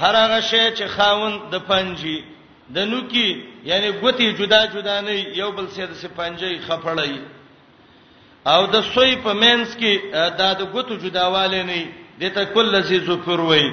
هر 0.00 0.14
هغه 0.16 0.40
شی 0.40 0.64
چې 0.76 0.82
خاوند 0.88 1.40
د 1.52 1.58
پنجي 1.58 2.24
د 2.72 2.78
نوکی 2.88 3.42
یعنی 3.64 3.88
ګوتی 4.00 4.32
جدا 4.38 4.64
جدا 4.74 5.00
نه 5.00 5.10
یو 5.42 5.50
بل 5.56 5.66
سره 5.76 5.86
د 5.86 5.94
سپنجي 6.02 6.58
خپړی 6.66 7.20
او 8.46 8.66
د 8.74 8.84
سوی 8.94 9.16
په 9.24 9.32
مینس 9.42 9.76
کې 9.76 9.94
دا 10.38 10.52
د 10.54 10.62
ګوتو 10.72 10.94
جداواله 11.04 11.62
نه 11.70 11.84
دته 12.20 12.44
کله 12.54 12.80
زی 12.88 12.98
زفر 13.06 13.40
وای 13.40 13.66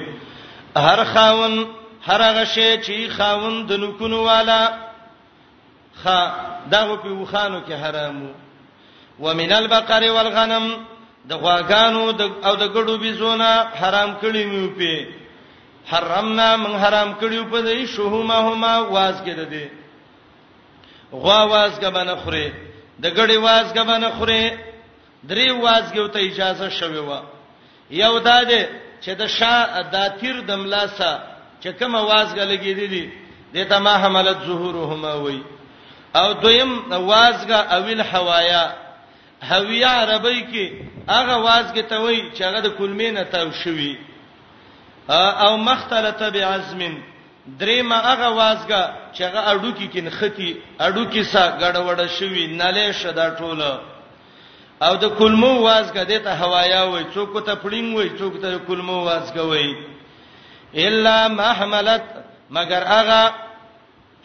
هر 0.76 1.04
خاون 1.12 1.64
هر 2.08 2.20
غشه 2.36 2.82
چې 2.84 3.10
خاون 3.16 3.66
د 3.66 3.72
نوکونو 3.80 4.22
والا 4.24 4.60
خ 6.02 6.06
دغه 6.74 6.96
په 6.96 7.08
وخانو 7.08 7.60
کې 7.60 7.72
حرامو 7.72 8.30
ومن 9.24 9.52
البقر 9.52 10.10
والغنم 10.12 10.68
د 11.30 11.34
غواګانو 11.34 12.00
او 12.46 12.54
د 12.56 12.64
ګړو 12.72 12.98
بيزونه 13.02 13.64
حرام 13.80 14.14
کړی 14.22 14.44
میو 14.46 14.70
په 14.78 15.21
حرمنا 15.90 16.56
من 16.62 16.74
حرام 16.82 17.12
کړیو 17.20 17.44
په 17.52 17.58
دې 17.62 17.86
شهوما 17.94 18.38
هما 18.48 18.72
واز 18.96 19.16
کې 19.24 19.34
ده 19.38 19.44
دي 19.54 19.64
غوا 21.22 21.40
واز 21.52 21.72
کې 21.80 21.88
باندې 21.96 22.16
خوري 22.22 22.48
د 23.02 23.06
غړي 23.16 23.36
واز 23.46 23.66
کې 23.72 23.82
باندې 23.90 24.10
خوري 24.18 24.44
درې 25.30 25.48
واز 25.64 25.86
کې 25.92 26.08
ته 26.14 26.18
اجازه 26.28 26.68
شوي 26.78 26.98
و 27.08 27.10
یو 28.02 28.18
داده 28.18 28.62
چې 29.04 29.10
د 29.20 29.26
شا 29.36 29.56
د 29.94 29.96
تیر 30.20 30.36
د 30.50 30.58
ملاسا 30.62 31.12
چې 31.62 31.68
کوم 31.78 31.94
واز 31.94 32.28
کې 32.34 32.44
لګې 32.52 32.72
دي 32.80 32.86
دي 32.94 33.04
دته 33.54 33.78
ما 33.86 33.94
حملت 34.02 34.38
ظهورهما 34.48 35.12
وای 35.22 35.40
او 36.18 36.32
دویم 36.32 36.72
واز 37.10 37.36
کې 37.48 37.58
اویل 37.76 38.00
حوایا 38.02 38.64
هویا 39.50 39.90
عربی 40.02 40.40
کې 40.52 40.66
هغه 41.12 41.34
واز 41.46 41.66
کې 41.74 41.82
ته 41.90 41.96
وای 41.98 42.30
چې 42.36 42.42
هغه 42.48 42.60
د 42.60 42.68
کلمې 42.78 43.08
نه 43.16 43.22
تاو 43.32 43.50
شوی 43.62 43.94
او 45.10 45.56
مختلط 45.56 46.22
بعزم 46.22 46.94
دریم 47.58 47.92
هغه 47.92 48.28
وازګه 48.28 48.90
چې 49.14 49.22
هغه 49.22 49.40
اډو 49.50 49.72
کې 49.74 49.88
کین 49.92 50.10
ختی 50.10 50.56
اډو 50.80 51.04
کې 51.12 51.22
سا 51.22 51.58
غړوړ 51.60 52.06
شوی 52.18 52.46
ناله 52.46 52.92
شدا 52.92 53.34
ټوله 53.36 53.80
او 54.82 54.96
د 54.96 55.08
کلمو 55.18 55.62
وازګه 55.68 56.02
دته 56.02 56.32
هوايا 56.34 56.82
وای 56.84 57.04
څوک 57.14 57.44
ته 57.46 57.54
پړین 57.54 57.94
وای 57.96 58.10
څوک 58.18 58.40
ته 58.42 58.58
کلمو 58.58 59.04
وازګه 59.06 59.38
وای 59.42 59.74
الا 60.86 61.28
محملت 61.28 62.02
مگر 62.50 62.82
هغه 62.86 63.34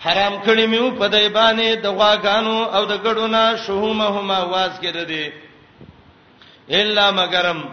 حرام 0.06 0.42
کړی 0.44 0.68
میو 0.68 0.92
په 0.92 1.08
دای 1.08 1.30
باندې 1.30 1.82
د 1.84 1.88
غواګانو 1.88 2.64
او 2.76 2.86
د 2.86 2.96
ګډونه 3.04 3.56
شهومهما 3.56 4.40
وازګه 4.46 4.92
ده 4.92 5.04
دي 5.04 5.32
الا 6.72 7.12
مگرم 7.12 7.64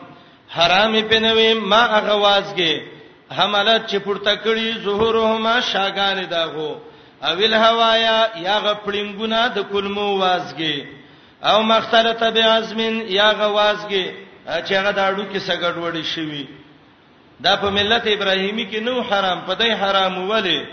حرامي 0.50 1.02
پنوي 1.02 1.54
ما 1.54 1.82
هغه 1.98 2.14
وازګه 2.20 2.93
حملت 3.30 3.86
چې 3.90 3.96
پورته 3.98 4.34
کړي 4.36 4.78
ظهورهما 4.84 5.60
شاګان 5.60 6.26
داغو 6.30 6.74
اویل 7.22 7.54
هوايا 7.54 8.18
یا 8.46 8.58
غپړینګونه 8.64 9.38
د 9.56 9.58
کلمو 9.72 10.08
وازګي 10.20 10.78
او 11.42 11.62
مختلطه 11.62 12.30
بعزمن 12.30 12.94
یا 13.08 13.28
غوازګي 13.38 14.06
چې 14.66 14.72
هغه 14.78 14.90
داړو 14.92 15.24
کې 15.32 15.38
سګړ 15.48 15.74
وړي 15.80 16.04
شوی 16.04 16.46
دا 17.40 17.56
په 17.56 17.70
ملت 17.70 18.04
ابراهیمی 18.06 18.66
کې 18.72 18.78
نو 18.80 19.00
حرام 19.08 19.40
پدای 19.48 19.72
حرام 19.72 20.28
وله 20.30 20.66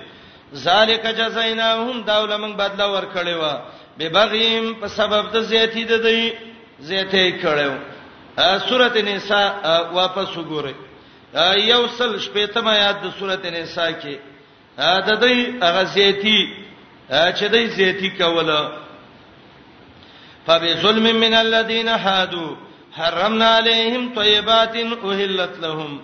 ذالک 0.55 1.03
جزایناهم 1.17 2.01
داولمن 2.03 2.53
بدلا 2.55 2.85
ور 2.87 3.05
کړي 3.15 3.35
وا 3.41 3.53
به 3.97 4.09
بغیم 4.09 4.73
په 4.79 4.87
سبب 4.87 5.31
د 5.33 5.41
زیاتی 5.41 5.83
د 5.83 5.93
دی 6.03 6.33
زیاتی 6.79 7.31
کړو 7.41 7.71
سورته 8.69 9.01
نساء 9.01 9.47
واپس 9.93 10.27
وګورئ 10.37 10.73
یو 11.33 11.85
سل 11.97 12.17
شپیتم 12.19 12.67
آیات 12.67 13.01
د 13.03 13.11
سورته 13.19 13.49
نساء 13.51 13.91
کې 13.91 14.15
د 15.07 15.11
دې 15.21 15.71
غزيتی 15.75 16.39
چې 17.09 17.45
دې 17.45 17.65
زيتی 17.75 18.09
کوله 18.17 18.59
فبظلم 20.45 21.07
من 21.21 21.33
الذين 21.43 21.87
هادوا 21.95 22.51
حرمنا 22.99 23.47
عليهم 23.57 24.13
طيبات 24.15 24.75
اهلت 24.75 25.59
لهم 25.63 26.01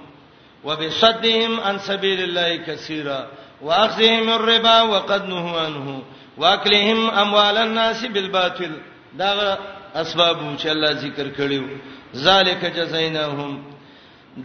وبصدهم 0.63 1.59
عن 1.59 1.80
سبيل 1.91 2.21
الله 2.21 2.55
كثيرا 2.57 3.21
واخذهم 3.61 4.30
الربا 4.39 4.82
وقد 4.82 5.25
نهوا 5.30 5.61
عنه 5.61 6.01
واكلهم 6.38 7.09
اموال 7.23 7.57
الناس 7.69 8.05
بالباطل 8.05 8.71
دا 9.13 9.32
اسباب 9.95 10.38
چې 10.57 10.65
الله 10.67 10.91
ذکر 10.91 11.28
کړیو 11.30 11.63
ذالک 12.15 12.65
جزایناهم 12.78 13.75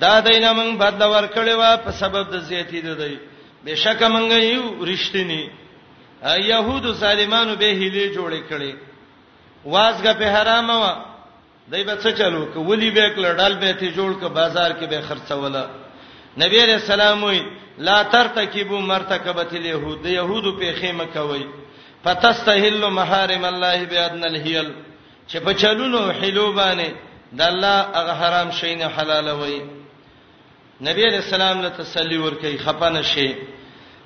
دا 0.01 0.21
دینه 0.21 0.53
موږ 0.53 0.77
بدل 0.79 1.03
ورکړی 1.03 1.55
و 1.61 1.77
په 1.85 1.91
سبب 1.99 2.31
د 2.35 2.41
زیاتی 2.49 2.81
د 2.81 2.91
دی 3.01 3.19
بشک 3.65 4.03
موږ 4.03 4.31
یو 4.33 4.65
رښتینی 4.89 5.43
يهودو 6.25 6.95
سالمانو 6.95 7.55
به 7.61 7.69
هلي 7.81 8.05
جوړې 8.15 8.43
کړې 8.49 8.75
وازګه 9.65 10.13
په 10.21 10.27
حرام 10.37 10.71
و 10.71 10.85
دای 11.73 11.85
به 11.85 11.97
څه 12.03 12.13
چلو 12.19 12.45
ک 12.53 12.57
ولي 12.69 12.91
به 12.91 13.11
کړه 13.17 13.37
ډال 13.39 13.55
به 13.57 13.73
ته 13.73 13.91
جوړ 13.97 14.13
ک 14.21 14.23
بازار 14.39 14.71
کې 14.73 14.85
به 14.85 15.01
خرڅوله 15.09 15.65
نبی 16.43 16.67
رسول 16.67 17.01
الله 17.01 17.47
لا 17.79 18.03
ترتکبو 18.03 18.79
مرتکبت 18.79 19.53
اليهود 19.55 20.07
يهودو 20.07 20.53
په 20.57 20.73
خیمه 20.81 21.07
کوي 21.07 21.47
فتستحل 22.05 22.89
محارم 22.91 23.45
الله 23.45 23.85
بادن 23.85 24.25
الهيل 24.25 24.73
چې 25.29 25.37
په 25.39 25.55
چلونو 25.55 26.13
حلو 26.13 26.53
باندې 26.57 26.89
د 27.33 27.41
الله 27.43 27.79
هغه 27.97 28.13
حرام 28.23 28.51
شین 28.51 28.83
حلال 28.97 29.29
وي 29.31 29.61
نبی 30.85 31.03
علیہ 31.07 31.19
السلام 31.23 31.61
له 31.63 31.69
تسلی 31.75 32.17
ورکړي 32.21 32.59
خپانه 32.59 33.03
شي 33.09 33.35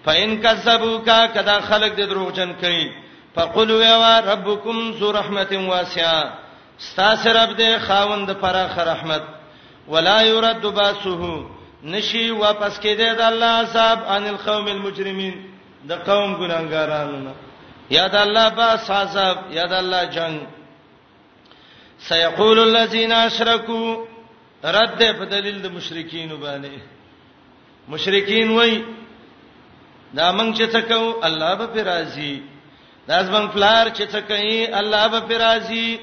فإن 0.05 0.43
كذبوك 0.43 1.09
کدا 1.35 1.61
خلق 1.69 1.95
د 2.01 2.09
دروغجن 2.09 2.53
کوي 2.61 2.89
فقلوا 3.37 3.85
يا 3.85 4.21
ربكم 4.21 4.91
ذو 5.01 5.11
رحمت 5.17 5.53
واسعه 5.55 6.35
استاس 6.81 7.27
رب 7.37 7.55
دې 7.59 7.81
خاوند 7.85 8.31
پراخ 8.41 8.79
رحمت 8.89 9.23
ولا 9.95 10.21
يرد 10.23 10.67
باسه 10.79 11.45
نشي 11.83 12.25
واپس 12.31 12.79
کېده 12.81 13.17
د 13.21 13.21
الله 13.21 13.51
عذاب 13.65 14.03
ان 14.17 14.27
القوم 14.33 14.69
المجرمين 14.69 15.51
د 15.87 15.93
قوم 16.11 16.35
ګناګارانو 16.43 17.19
نه 17.25 17.33
یا 17.91 18.07
د 18.09 18.15
الله 18.27 18.49
باس 18.61 18.91
عذاب 18.99 19.39
یا 19.57 19.65
د 19.67 19.73
الله 19.73 20.05
جنگ 20.05 20.41
سيقول 22.11 22.59
الذين 22.65 23.13
اشركوا 23.13 24.16
رد 24.67 24.99
په 25.03 25.25
دلیل 25.25 25.63
د 25.63 25.67
مشرکین 25.73 26.29
باندې 26.37 26.79
مشرکین 27.93 28.51
وای 28.57 28.85
دا 30.15 30.33
مونږ 30.33 30.57
چې 30.59 30.67
څه 30.73 30.81
کوو 30.89 31.25
الله 31.29 31.55
به 31.67 31.83
راضي 31.91 32.43
دا 33.09 33.23
زمونږ 33.23 33.49
فلار 33.55 33.87
چې 33.89 34.03
څه 34.13 34.21
کوي 34.29 34.67
الله 34.81 35.09
به 35.29 35.37
راضي 35.39 35.99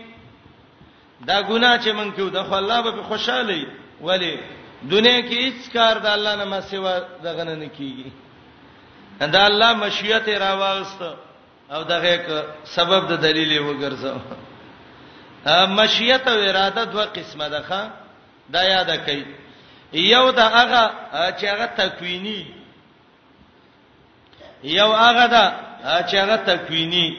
دا 1.28 1.38
ګناه 1.42 1.78
چې 1.84 1.90
مونږ 1.92 2.12
کوو 2.16 2.30
د 2.30 2.44
خو 2.44 2.54
الله 2.56 2.82
به 2.82 3.04
خوشاله 3.10 3.66
ولی 4.02 4.40
دنیا 4.84 5.22
کې 5.22 5.38
هیڅ 5.42 5.74
کار 5.74 5.96
د 6.06 6.08
الله 6.18 6.36
نه 6.36 6.46
ما 6.46 6.62
سیوا 6.62 7.00
دغه 7.24 7.44
نه 7.44 7.70
کیږي 7.78 8.10
دا 9.34 9.46
الله 9.46 9.74
مشیت 9.74 10.30
راوالست 10.30 11.02
او 11.72 11.84
دغه 11.84 12.44
سبب 12.76 13.08
د 13.12 13.14
دلیل 13.28 13.52
وګرځاو 13.60 14.20
مشیت 15.80 16.24
او 16.28 16.38
اراده 16.40 16.84
دوه 16.86 17.06
قسمه 17.06 17.50
ده 17.50 17.62
ښا 17.70 18.03
دا 18.52 18.64
یاد 18.64 18.90
کړئ 19.06 19.22
یو 19.94 20.32
دا 20.38 20.46
هغه 20.60 20.84
چې 21.40 21.44
هغه 21.54 21.66
تکوینی 21.66 22.42
یو 24.64 24.92
هغه 25.04 25.26
دا 25.36 25.46
چې 26.10 26.16
هغه 26.24 26.38
تکوینی 26.38 27.18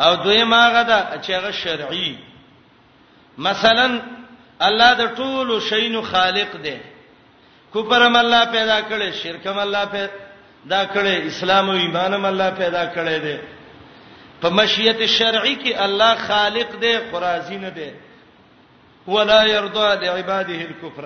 او 0.00 0.14
دویم 0.24 0.52
هغه 0.52 0.82
دا 0.82 1.00
چې 1.22 1.30
هغه 1.30 1.50
شرعي 1.52 2.16
مثلا 3.38 4.00
الله 4.60 4.94
د 4.94 5.14
ټولو 5.16 5.60
شینو 5.70 6.02
خالق 6.02 6.56
دی 6.64 6.78
کوپرم 7.72 8.16
الله 8.16 8.44
پیدا 8.44 8.80
کړي 8.82 9.10
شرکم 9.22 9.58
الله 9.58 9.84
پیدا 9.86 10.86
کړي 10.86 11.26
اسلام 11.30 11.70
او 11.70 11.76
ایمانم 11.76 12.24
الله 12.24 12.50
پیدا 12.50 12.92
کړي 12.94 13.18
دی 13.24 13.38
په 14.42 14.48
مشیت 14.48 15.06
شرعي 15.06 15.56
کې 15.64 15.78
الله 15.80 16.14
خالق 16.14 16.78
دی 16.80 16.98
خرازي 17.12 17.56
نه 17.56 17.68
دی 17.70 17.90
ولا 19.14 19.40
يرضى 19.54 19.88
لعباده 20.06 20.60
الكفر 20.68 21.04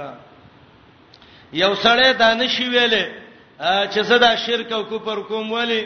یو 1.63 1.73
سړی 1.85 2.09
دانش 2.25 2.55
ویلې 2.61 3.05
چې 3.95 4.01
زدا 4.11 4.31
شرک 4.45 4.73
او 4.73 4.83
کفر 4.93 5.21
کوم 5.29 5.53
ولی 5.53 5.83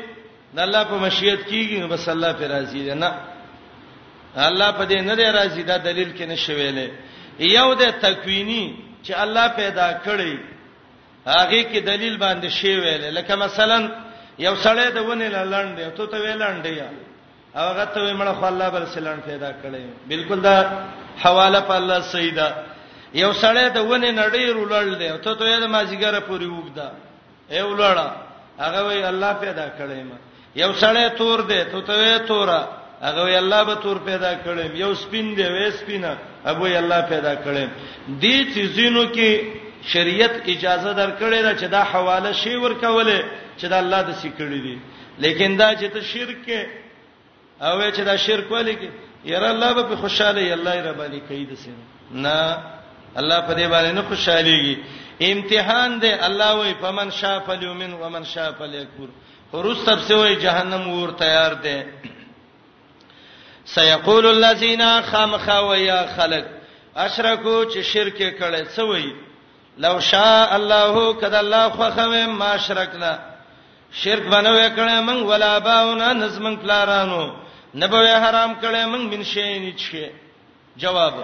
د 0.54 0.58
الله 0.66 0.82
په 0.90 0.96
مشیت 1.04 1.40
کیږي 1.50 1.76
بس 1.92 2.08
الله 2.08 2.32
پر 2.40 2.48
راضي 2.52 2.82
دی 2.86 2.94
نه 3.02 3.10
الله 4.50 4.68
په 4.78 4.84
دې 4.90 4.98
نه 5.08 5.14
دی 5.20 5.24
راضي 5.38 5.62
دا 5.62 5.76
دلیل 5.88 6.10
کې 6.18 6.22
نشویلې 6.32 6.88
یو 7.56 7.74
د 7.80 7.82
تکوینی 8.04 8.64
چې 9.04 9.12
الله 9.24 9.46
پیدا 9.60 9.88
کړی 10.06 10.34
هغه 11.26 11.60
کې 11.70 11.76
دلیل 11.90 12.14
باندې 12.24 12.46
شی 12.58 12.72
ویلې 12.80 13.10
لکه 13.18 13.34
مثلا 13.46 13.78
یو 14.38 14.54
سړی 14.56 14.86
د 14.94 14.98
ونې 15.06 15.28
لاندې 15.54 15.80
او 15.86 15.90
ته 15.98 16.06
ته 16.12 16.18
ویلاندې 16.24 16.68
یا 16.80 16.88
هغه 17.54 17.84
ته 17.84 17.98
ویمړ 18.04 18.28
خو 18.38 18.44
الله 18.52 18.68
بل 18.68 18.86
سلان 18.86 19.20
پیدا 19.26 19.50
کړی 19.62 19.84
بالکل 20.12 20.38
دا 20.48 20.58
حواله 21.24 21.60
په 21.68 21.74
الله 21.80 22.00
سیدا 22.14 22.48
یو 23.22 23.30
سړی 23.42 23.66
د 23.76 23.78
ونه 23.90 24.10
نړۍ 24.22 24.44
رولړل 24.58 24.94
دی 25.00 25.08
ته 25.24 25.32
ته 25.40 25.54
د 25.64 25.66
مازیګر 25.74 26.14
پوری 26.28 26.48
وګدا 26.58 26.88
ای 27.52 27.62
ولړه 27.68 28.06
هغه 28.64 28.80
وی 28.88 29.02
الله 29.12 29.32
پیدا 29.44 29.66
کړی 29.78 30.00
ما 30.08 30.16
یو 30.62 30.70
سړی 30.82 31.04
تور 31.18 31.38
دی 31.50 31.60
ته 31.72 31.78
ته 31.88 32.18
تورا 32.30 32.60
هغه 33.06 33.20
وی 33.26 33.36
الله 33.42 33.60
به 33.68 33.74
تور 33.84 33.98
پیدا 34.08 34.32
کړی 34.44 34.64
یو 34.84 34.92
سپین 35.02 35.26
دی 35.38 35.46
وې 35.56 35.66
سپینه 35.80 36.12
ابو 36.50 36.62
وی 36.64 36.76
الله 36.82 37.00
پیدا 37.12 37.32
کړی 37.44 37.64
دې 38.22 38.36
چیزینو 38.54 39.02
کې 39.14 39.30
شریعت 39.92 40.34
اجازه 40.54 40.90
درکړې 41.00 41.40
ده 41.46 41.52
چې 41.60 41.66
دا 41.76 41.82
حواله 41.92 42.30
شی 42.40 42.54
ورکولې 42.64 43.20
چې 43.60 43.66
دا 43.72 43.76
الله 43.84 44.00
د 44.08 44.10
سې 44.22 44.28
کړې 44.38 44.58
دي 44.66 44.76
لیکن 45.22 45.56
دا 45.60 45.68
چې 45.80 45.86
ته 45.94 46.00
شرک 46.12 46.38
کې 46.46 46.60
او 47.66 47.80
چې 47.96 48.00
دا 48.08 48.14
شرک 48.26 48.50
ولې 48.50 48.74
کې 48.80 48.90
ير 49.24 49.44
الله 49.50 49.72
به 49.72 49.96
خوشاله 49.96 50.40
ي 50.40 50.52
الله 50.54 50.90
رب 50.90 51.02
دې 51.10 51.20
کوي 51.28 51.44
د 51.50 51.54
سینه 51.62 51.84
نه 52.12 52.58
الله 53.16 53.40
په 53.46 53.54
دې 53.54 53.66
باندې 53.72 53.92
نه 53.98 54.02
خوشاليږي 54.10 54.76
امتحان 55.30 55.98
دی 56.00 56.12
الله 56.26 56.50
وای 56.56 56.74
فمن 56.82 57.10
شاء 57.10 57.38
فليؤمن 57.38 57.92
ومن 57.92 58.24
شاء 58.24 58.52
فليكفر 58.52 59.08
ورس 59.52 59.84
تب 59.86 59.98
سے 60.06 60.14
وای 60.14 60.34
جهنم 60.36 60.88
ور 61.02 61.10
تیار 61.10 61.52
دی 61.54 61.82
سيقول 63.64 64.26
الذين 64.26 65.02
خامخا 65.02 65.58
ويا 65.58 66.06
خلق 66.16 66.44
اشرکو 66.96 67.64
چې 67.64 67.78
شرک 67.80 68.18
کړي 68.38 68.68
سوي 68.68 69.12
لو 69.78 70.00
شاء 70.00 70.56
الله 70.56 71.12
کدا 71.14 71.38
الله 71.40 71.68
خو 71.68 71.90
خوي 71.90 72.26
ما 72.26 72.56
شرکنا 72.56 73.18
شرک 73.92 74.22
بنو 74.22 74.52
وکړم 74.58 75.08
ولا 75.26 75.58
باونا 75.58 76.12
نزمن 76.12 76.56
پلارانو 76.56 77.47
نبوي 77.74 78.12
حرام 78.20 78.54
کړي 78.62 78.86
من 78.86 79.08
من 79.10 79.22
شي 79.24 79.58
نشي 79.58 80.06
جواب 80.78 81.14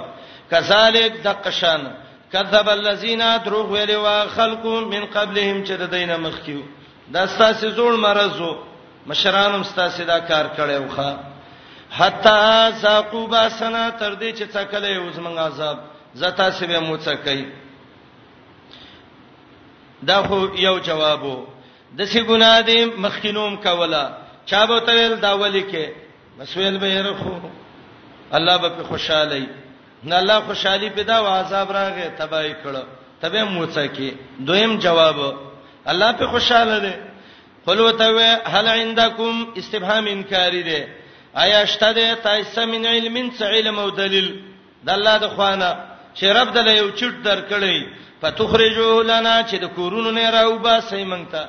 کذالک 0.50 1.12
دقشان 1.24 1.84
کذب 2.32 2.68
الذين 2.68 3.22
دروغ 3.44 3.70
ویلي 3.72 3.96
وا 3.96 4.26
خلق 4.26 4.64
من 4.66 5.04
قبلهم 5.06 5.64
چې 5.64 5.70
د 5.80 5.90
دینه 5.90 6.16
مخکیو 6.16 6.60
دا 7.12 7.26
ستاسو 7.26 7.68
زوړ 7.70 7.96
مرزو 7.98 8.52
مشرانم 9.06 9.62
ستاسو 9.62 10.04
دا 10.04 10.18
کار 10.18 10.46
کړي 10.56 10.90
وخا 10.90 11.16
حتا 11.96 12.70
ساقو 12.82 13.26
باسن 13.26 13.74
تر 13.98 14.14
دې 14.14 14.36
چې 14.36 14.44
څکلې 14.52 14.98
اوس 15.00 15.16
منګ 15.18 15.38
عذاب 15.38 15.78
زتا 16.14 16.50
سی 16.50 16.66
به 16.66 16.78
مو 16.80 16.96
څکې 16.98 17.44
دا 20.08 20.22
خو 20.22 20.46
یو 20.56 20.78
جوابو 20.78 21.34
د 21.98 22.04
سی 22.06 22.20
ګناه 22.24 22.62
دې 22.62 22.98
مخکینوم 23.06 23.56
کوله 23.56 24.04
چا 24.46 24.64
به 24.66 24.80
تل 24.86 25.16
دا 25.20 25.32
ولیکه 25.38 26.03
مسویل 26.38 26.78
به 26.78 26.88
يرخو 26.88 27.32
الله 28.36 28.56
به 28.62 28.68
خوشاله 28.88 29.42
نه 30.08 30.14
الله 30.20 30.38
خوشحالي 30.40 30.90
پیدا 30.90 31.16
او 31.16 31.26
عذاب 31.26 31.68
راغې 31.72 32.18
تبای 32.18 32.54
کړه 32.64 32.82
تبه 33.22 33.44
موسی 33.44 33.88
کې 33.96 34.10
دویم 34.46 34.76
جواب 34.78 35.18
الله 35.86 36.12
په 36.12 36.26
خوشاله 36.26 36.78
ده 36.78 36.94
قلو 37.66 37.90
ته 37.92 38.38
هل 38.54 38.66
عندکم 38.68 39.34
استفهام 39.56 40.04
انکاری 40.08 40.62
ده 40.62 40.88
آیا 41.34 41.66
شته 41.66 41.92
ده 41.92 42.14
تایسه 42.14 42.66
من 42.66 42.86
علم 42.86 43.30
څه 43.30 43.42
علم 43.42 43.78
او 43.78 43.90
دلیل 43.90 44.40
د 44.86 44.90
الله 44.90 45.18
د 45.18 45.26
خوانه 45.28 45.76
چې 46.16 46.24
رب 46.24 46.52
دله 46.54 46.72
یو 46.76 46.88
چټ 46.98 47.14
درکړي 47.24 47.80
فتخرجوا 48.22 49.02
لنا 49.02 49.42
چې 49.48 49.54
د 49.60 49.64
کورونو 49.66 50.10
نه 50.10 50.30
راو 50.30 50.58
با 50.58 50.80
سیمنګ 50.80 51.24
ته 51.32 51.42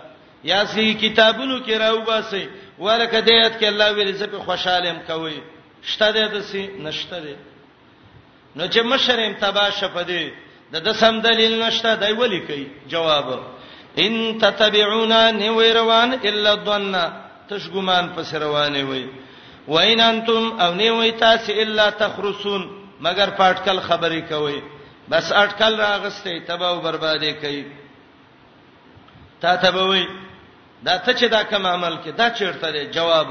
یا 0.51 0.61
سي 0.71 0.83
کتابونو 1.01 1.55
کې 1.65 1.75
راو 1.83 1.99
باسي 2.09 2.43
ولکه 2.79 3.19
د 3.27 3.29
آیات 3.35 3.53
کې 3.59 3.67
الله 3.67 3.93
ویل 3.97 4.11
زه 4.17 4.25
په 4.33 4.39
خوشاله 4.47 4.89
ام 4.89 4.97
کوي 5.07 5.37
شته 5.91 6.09
دې 6.17 6.25
دسي 6.35 6.63
نشته 6.87 7.17
دې 7.25 7.35
نو 8.57 8.65
چې 8.73 8.81
مشرم 8.91 9.33
تبا 9.43 9.63
شپدې 9.79 10.31
د 10.75 10.83
د 10.87 10.93
سم 10.99 11.17
دلیل 11.23 11.55
نشته 11.63 11.93
دی 12.03 12.09
ولي 12.19 12.39
کوي 12.49 12.65
جواب 12.91 13.29
ان 14.03 14.19
تتبعونا 14.43 15.23
نو 15.39 15.55
روان 15.79 16.13
الا 16.23 16.55
ظن 16.67 16.85
تشګمان 17.49 18.15
پس 18.17 18.33
روانه 18.45 18.83
وي 18.91 19.03
وین 19.77 20.01
انتم 20.09 20.61
او 20.67 20.69
نه 20.75 20.91
وي 20.99 21.11
تاسو 21.23 21.53
الا 21.65 21.89
تخرسون 22.03 22.67
مگر 23.07 23.29
پټکل 23.41 23.79
خبرې 23.87 24.29
کوي 24.29 24.61
بس 25.09 25.31
اٹکل 25.41 25.79
راغسته 25.81 26.39
تباہ 26.47 26.69
او 26.69 26.79
بربادي 26.85 27.33
کوي 27.41 27.63
تا 29.41 29.55
ته 29.65 29.71
به 29.71 29.83
وي 29.89 30.05
دا 30.83 30.97
ته 30.97 31.13
چې 31.13 31.25
دا 31.29 31.41
کوم 31.43 31.65
عمل 31.67 31.95
کې 32.03 32.09
دا 32.11 32.29
چیرته 32.37 32.71
دی 32.71 32.85
جواب 32.95 33.27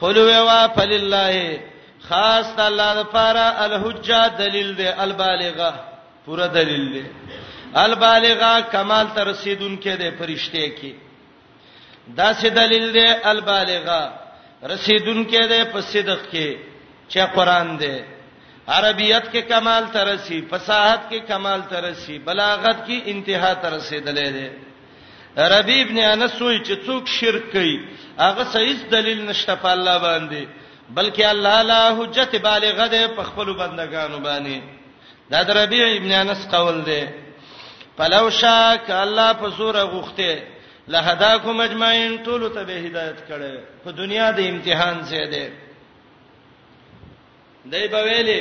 قولوا 0.00 0.40
وا 0.42 0.66
فلله 0.76 1.60
خاص 2.08 2.46
الله 2.58 2.90
لپاره 3.00 3.44
الحجه 3.66 4.28
دلیل 4.38 4.74
دی 4.76 4.88
البالغه 4.88 5.74
پورا 6.26 6.46
دلیل 6.46 6.84
دی 6.94 7.04
البالغه 7.74 8.52
کمال 8.72 9.06
تر 9.14 9.26
رسیدونکې 9.32 9.86
دی 9.96 10.10
فرشته 10.10 10.76
کې 10.78 10.92
دا 12.16 12.32
سه 12.34 12.48
دلیل 12.48 12.92
دی 12.92 13.06
البالغه 13.24 14.10
رسیدونکې 14.62 15.42
دی 15.44 15.64
په 15.72 15.80
صدق 15.80 16.20
کې 16.32 16.48
چې 17.08 17.18
قران 17.34 17.76
دی 17.78 17.98
عربیت 18.68 19.24
کې 19.32 19.38
کمال 19.48 19.84
ترسي 19.92 20.42
فصاحت 20.50 21.00
کې 21.10 21.20
کمال 21.28 21.62
ترسي 21.70 22.18
بلاغت 22.18 22.86
کې 22.88 23.06
انتها 23.08 23.54
ترسي 23.62 24.00
دلې 24.00 24.28
ده 24.36 24.69
ربی 25.38 25.82
ابن 25.82 25.98
انس 25.98 26.42
وای 26.42 26.58
چې 26.64 26.86
څوک 26.86 27.08
شرک 27.08 27.42
کوي 27.52 27.80
هغه 28.18 28.44
صحیح 28.52 28.76
دلیل 28.90 29.24
نشته 29.26 29.54
په 29.54 29.70
الله 29.72 29.98
باندې 29.98 30.46
بلکې 30.94 31.20
الله 31.22 31.62
لا 31.62 31.94
حجت 31.98 32.36
بالغه 32.40 32.86
ده 32.86 33.06
په 33.08 33.22
خپل 33.22 33.52
بندگانو 33.52 34.18
باندې 34.18 34.60
دا 35.30 35.42
د 35.42 35.50
ربی 35.50 35.96
ابن 35.96 36.12
انس 36.12 36.48
قول 36.54 36.82
دی 36.84 37.06
فلو 37.98 38.30
شاک 38.30 38.90
الله 38.90 39.32
په 39.32 39.50
سوره 39.56 39.80
غوخته 39.82 40.38
لهداکم 40.88 41.60
اجمعین 41.60 42.22
ټول 42.24 42.48
ته 42.54 42.62
به 42.64 42.74
هدایت 42.86 43.18
کړي 43.28 43.84
په 43.84 43.90
دنیا 43.90 44.30
د 44.30 44.40
امتحان 44.40 45.04
څخه 45.10 45.28
ده 45.30 45.50
دای 47.66 47.88
په 47.88 47.96
ویلي 48.02 48.40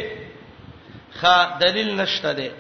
خا 1.21 1.57
دلیل 1.59 1.95
نشته 2.01 2.33
ده 2.33 2.51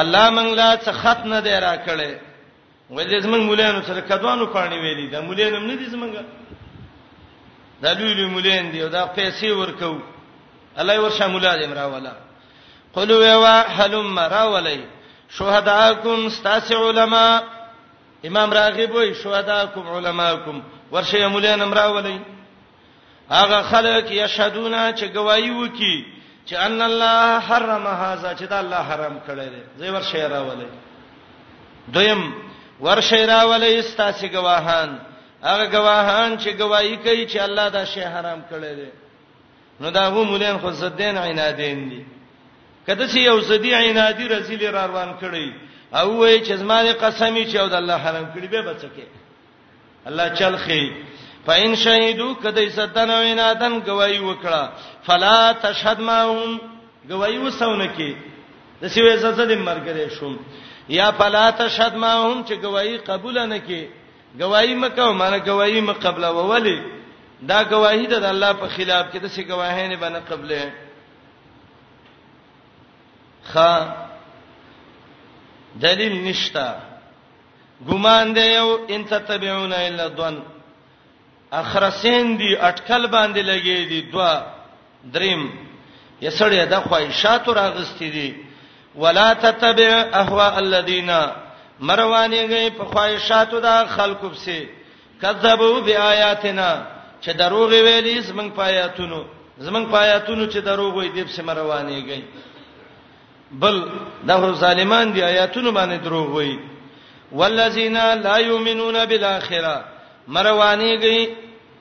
الله 0.00 0.30
مونږ 0.30 0.50
لا 0.60 0.76
څه 0.76 0.92
خط 0.92 1.20
نه 1.24 1.40
دی 1.40 1.50
را 1.60 1.76
کړې 1.86 2.10
ولې 2.90 3.20
زمونږ 3.24 3.42
مولانو 3.42 3.82
سره 3.82 4.00
کډوانو 4.00 4.46
پانی 4.46 4.76
ویلي 4.78 5.06
دا 5.10 5.20
مولانو 5.20 5.60
نه 5.60 5.74
دي 5.74 5.86
زمونږ 5.94 6.12
دا 7.82 7.92
لوی 7.94 8.14
لوی 8.14 8.26
مولین 8.26 8.70
دی 8.72 8.82
او 8.82 8.88
دا 8.88 9.06
پیسې 9.16 9.44
ورکو 9.50 9.96
الله 10.78 11.00
ورشه 11.00 11.26
مولا 11.26 11.56
دې 11.62 11.66
مراولا 11.66 12.12
قلوا 12.94 13.36
وا 13.36 13.62
حلم 13.76 14.14
مراولای 14.14 14.80
شهداکم 15.28 16.26
استاس 16.26 16.72
علما 16.72 17.42
امام 18.28 18.52
راغب 18.52 18.90
وای 18.94 19.14
شهداکم 19.14 19.88
علماکم 19.88 20.62
ورشه 20.92 21.26
مولین 21.28 21.64
مراولای 21.64 22.18
هغه 23.30 23.62
خلک 23.62 24.10
یشهدون 24.10 24.94
چې 24.96 25.04
گواہی 25.14 25.50
وکي 25.50 26.15
چې 26.48 26.56
ان 26.66 26.82
الله 26.82 27.40
حرم 27.48 27.86
هاذا 27.86 28.34
چې 28.38 28.46
دا 28.50 28.58
الله 28.58 28.76
حرام 28.90 29.16
کړی 29.26 29.48
دی 29.54 29.62
زې 29.78 29.88
ورشه 29.94 30.28
راولې 30.34 30.68
دویم 31.94 32.22
ورشه 32.80 33.20
راولې 33.32 33.78
استاسي 33.84 34.28
گواهان 34.36 34.90
هغه 35.48 35.64
گواهان 35.76 36.38
چې 36.42 36.50
گواہی 36.60 36.96
کوي 37.04 37.26
چې 37.30 37.36
الله 37.38 37.68
دا 37.68 37.84
شی 37.92 38.00
حرام 38.14 38.40
کړی 38.50 38.72
دی 38.78 38.90
نو 39.80 39.90
دا 39.90 40.06
هو 40.08 40.24
مولین 40.24 40.58
خو 40.58 40.70
زدین 40.70 41.18
عینادین 41.18 41.88
دي 41.88 42.06
کله 42.86 43.06
چې 43.08 43.16
یو 43.16 43.40
زدی 43.40 43.74
عینادی 43.74 44.28
رسول 44.28 44.60
را 44.70 44.86
روان 44.86 45.14
کړی 45.22 45.48
او 45.96 46.16
وای 46.18 46.40
چې 46.46 46.52
زما 46.52 46.78
قسمی 46.82 47.44
چې 47.52 47.56
او 47.56 47.68
د 47.68 47.74
الله 47.74 47.96
حرام 47.96 48.26
کړی 48.34 48.46
به 48.50 48.62
بچکه 48.62 49.06
الله 50.06 50.28
چل 50.28 50.56
خې 50.56 50.82
فإن 51.46 51.74
شهدوا 51.80 52.34
کدی 52.42 52.64
ستن 52.76 53.10
او 53.10 53.20
انادن 53.30 53.74
گواہی 53.86 54.18
وکړه 54.28 54.62
فلا 55.08 55.40
تشهد 55.64 55.98
ماهم 56.06 56.52
گواہی 57.10 57.38
وسونه 57.42 57.86
کې 57.96 58.16
د 58.82 58.84
سیوې 58.88 59.16
زړه 59.24 59.44
دې 59.50 59.56
مرګره 59.68 60.04
شوم 60.18 60.34
یا 60.94 61.06
فلا 61.20 61.46
تشهد 61.60 61.94
ماهم 62.04 62.36
چې 62.48 62.54
گواہی 62.64 62.96
قبول 63.10 63.36
نه 63.48 63.58
کې 63.66 63.82
گواہی 64.40 64.74
مکه 64.80 65.06
مانه 65.20 65.38
گواہی 65.50 65.80
م 65.90 65.92
قبل 66.08 66.24
وولي 66.40 66.78
دا 67.52 67.58
گواہی 67.74 68.04
د 68.14 68.16
الله 68.32 68.52
په 68.64 68.68
خلاف 68.74 69.04
کې 69.14 69.18
د 69.18 69.26
سی 69.36 69.42
گواهین 69.52 69.90
باندې 70.02 70.20
قبله 70.32 70.62
خ 73.52 73.54
دلیل 75.86 76.14
نشتا 76.26 76.68
ګمان 77.88 78.26
دی 78.40 78.46
یو 78.50 78.68
ان 78.94 79.00
تتبعون 79.14 79.72
الا 79.80 80.06
ظن 80.20 80.36
اخرسین 81.52 82.34
دی 82.38 82.54
اٹکل 82.60 83.06
باندې 83.06 83.40
لګی 83.42 83.84
دی 83.88 84.00
دوا 84.12 84.42
دریم 85.14 85.48
یسړی 86.22 86.66
د 86.70 86.74
خواہشات 86.88 87.48
راغستی 87.48 88.10
دی 88.10 88.30
ولا 89.02 89.32
تتبع 89.34 90.08
اهواء 90.22 90.56
الذین 90.58 91.10
مروانیږي 91.80 92.70
په 92.78 92.84
خواہشاتو 92.84 93.60
د 93.60 93.86
خلکو 93.96 94.28
پسې 94.30 94.66
کذبوا 95.20 95.80
بیااتنا 95.80 96.82
چې 97.22 97.30
دروغ 97.32 97.70
ویلې 97.70 98.18
زمنګ 98.22 98.50
پایاتونو 98.56 99.24
زمنګ 99.58 99.90
پایاتونو 99.90 100.46
چې 100.46 100.58
دروغ 100.60 100.94
وې 101.04 101.12
دې 101.14 101.24
پسې 101.28 101.42
مروانیږي 101.42 102.22
بل 103.50 103.82
دغه 104.28 104.52
ظالمان 104.52 105.12
دی 105.14 105.22
آیاتونو 105.22 105.72
باندې 105.72 106.04
دروغ 106.04 106.32
وې 106.42 106.58
والذین 107.32 107.96
لا 108.22 108.38
یؤمنون 108.38 109.04
بالاخره 109.06 109.84
مروانېږي 110.28 111.34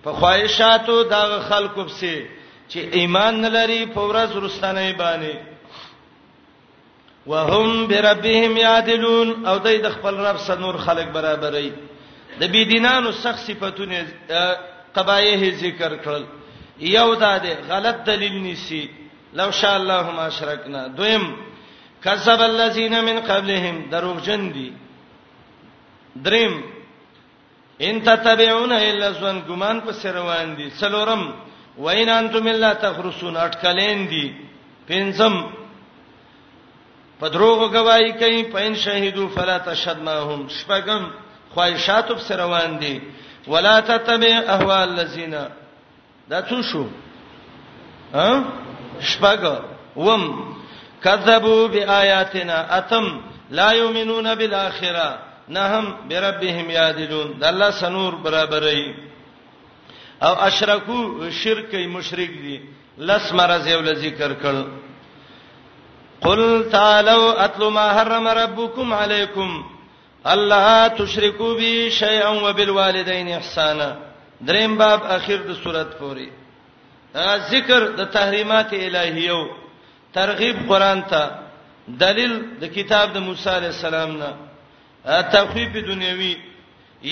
په 0.03 0.11
خواهشاتو 0.13 1.01
د 1.03 1.13
خلکو 1.49 1.83
پسې 1.85 2.27
چې 2.69 2.79
ایمان 2.97 3.41
نه 3.41 3.49
لري 3.49 3.85
په 3.85 4.01
ورځ 4.07 4.35
ورستانه 4.35 4.93
باندې 4.97 5.35
وهم 7.25 7.87
بربهم 7.87 8.57
یادلون 8.57 9.45
او 9.45 9.57
دای 9.59 9.77
د 9.81 9.89
خپل 9.89 10.15
رب 10.15 10.37
سره 10.45 10.59
نور 10.61 10.75
خلق 10.85 11.07
برابرې 11.17 11.71
د 12.39 12.43
بی 12.51 12.65
دینانو 12.65 13.11
سخت 13.11 13.39
صفاتونه 13.39 14.05
قبایه 14.95 15.55
ذکر 15.55 15.97
کړل 15.97 16.23
یو 16.79 17.13
دا 17.15 17.37
ده 17.37 17.57
غلط 17.69 18.03
دلیل 18.05 18.33
نیسی 18.43 18.89
لو 19.33 19.51
شاء 19.51 19.75
الله 19.75 20.11
ما 20.11 20.29
شرکنا 20.29 20.87
دویم 20.87 21.35
کذب 22.03 22.41
الذین 22.41 23.01
من 23.03 23.19
قبلهم 23.19 23.75
دروغجن 23.91 24.51
دي 24.51 24.71
دریم 26.25 26.53
ان 27.81 28.03
تتبعون 28.03 28.71
الا 28.71 29.13
سن 29.19 29.39
ګمان 29.47 29.79
په 29.81 29.91
سر 29.93 30.13
روان 30.15 30.55
دي 30.57 30.69
سلورم 30.79 31.23
وین 31.77 32.09
انتم 32.09 32.47
الا 32.47 32.73
تخرسون 32.83 33.37
اٹکلین 33.37 34.07
دي 34.11 34.27
پنځم 34.87 35.35
په 37.19 37.27
دروغ 37.29 37.73
گواہی 37.73 38.11
کوي 38.11 38.43
پاین 38.53 38.75
شهیدو 38.75 39.27
فلا 39.35 39.57
تشدمهم 39.57 40.47
شپغم 40.59 41.03
خواہشات 41.53 42.07
په 42.07 42.17
سر 42.27 42.37
روان 42.37 42.79
دي 42.79 43.01
ولا 43.47 43.79
تتبع 43.79 44.33
اهواء 44.47 44.83
الذين 44.83 45.35
دا 46.29 46.41
څه 46.41 46.61
شو 46.71 46.87
ها 48.13 48.43
شپغ 48.99 49.41
وم 49.95 50.23
کذبوا 51.03 51.67
بیااتنا 51.67 52.57
اتم 52.77 53.07
لا 53.49 53.71
یؤمنون 53.71 54.35
بالاخره 54.35 55.24
نهم 55.53 55.85
بربهم 56.09 56.69
یادلون 56.69 57.29
د 57.39 57.43
الله 57.43 57.71
سنور 57.71 58.13
برابرې 58.25 58.93
او 60.21 60.33
اشرکو 60.47 61.29
شرک 61.43 61.75
مشرک 61.95 62.31
دي 62.43 62.57
لس 62.97 63.33
مرز 63.33 63.67
یو 63.67 63.79
ذکر 63.93 64.31
کړ 64.43 64.55
قل 66.21 66.63
تعالوا 66.71 67.33
اتل 67.45 67.63
ما 67.77 67.93
حرم 67.93 68.27
ربكم 68.27 68.93
عليكم 68.93 69.63
الا 70.25 70.87
تشركوا 70.87 71.53
بي 71.55 71.91
شيئا 71.91 72.29
وبالوالدين 72.29 73.27
احسانا 73.33 73.95
دریم 74.41 74.77
باب 74.77 74.99
اخر 75.03 75.35
د 75.47 75.53
سورته 75.63 75.97
پوری 75.99 76.29
ذکر 77.51 77.81
د 77.97 78.09
تحریمات 78.11 78.73
الهیو 78.73 79.41
ترغیب 80.13 80.57
قران 80.69 81.01
ته 81.09 81.29
دلیل 81.87 82.33
د 82.61 82.65
کتاب 82.75 83.13
د 83.13 83.17
موسی 83.17 83.49
علی 83.49 83.65
السلام 83.65 84.17
نه 84.17 84.44
تخفیف 85.05 85.75
دنیوي 85.87 86.35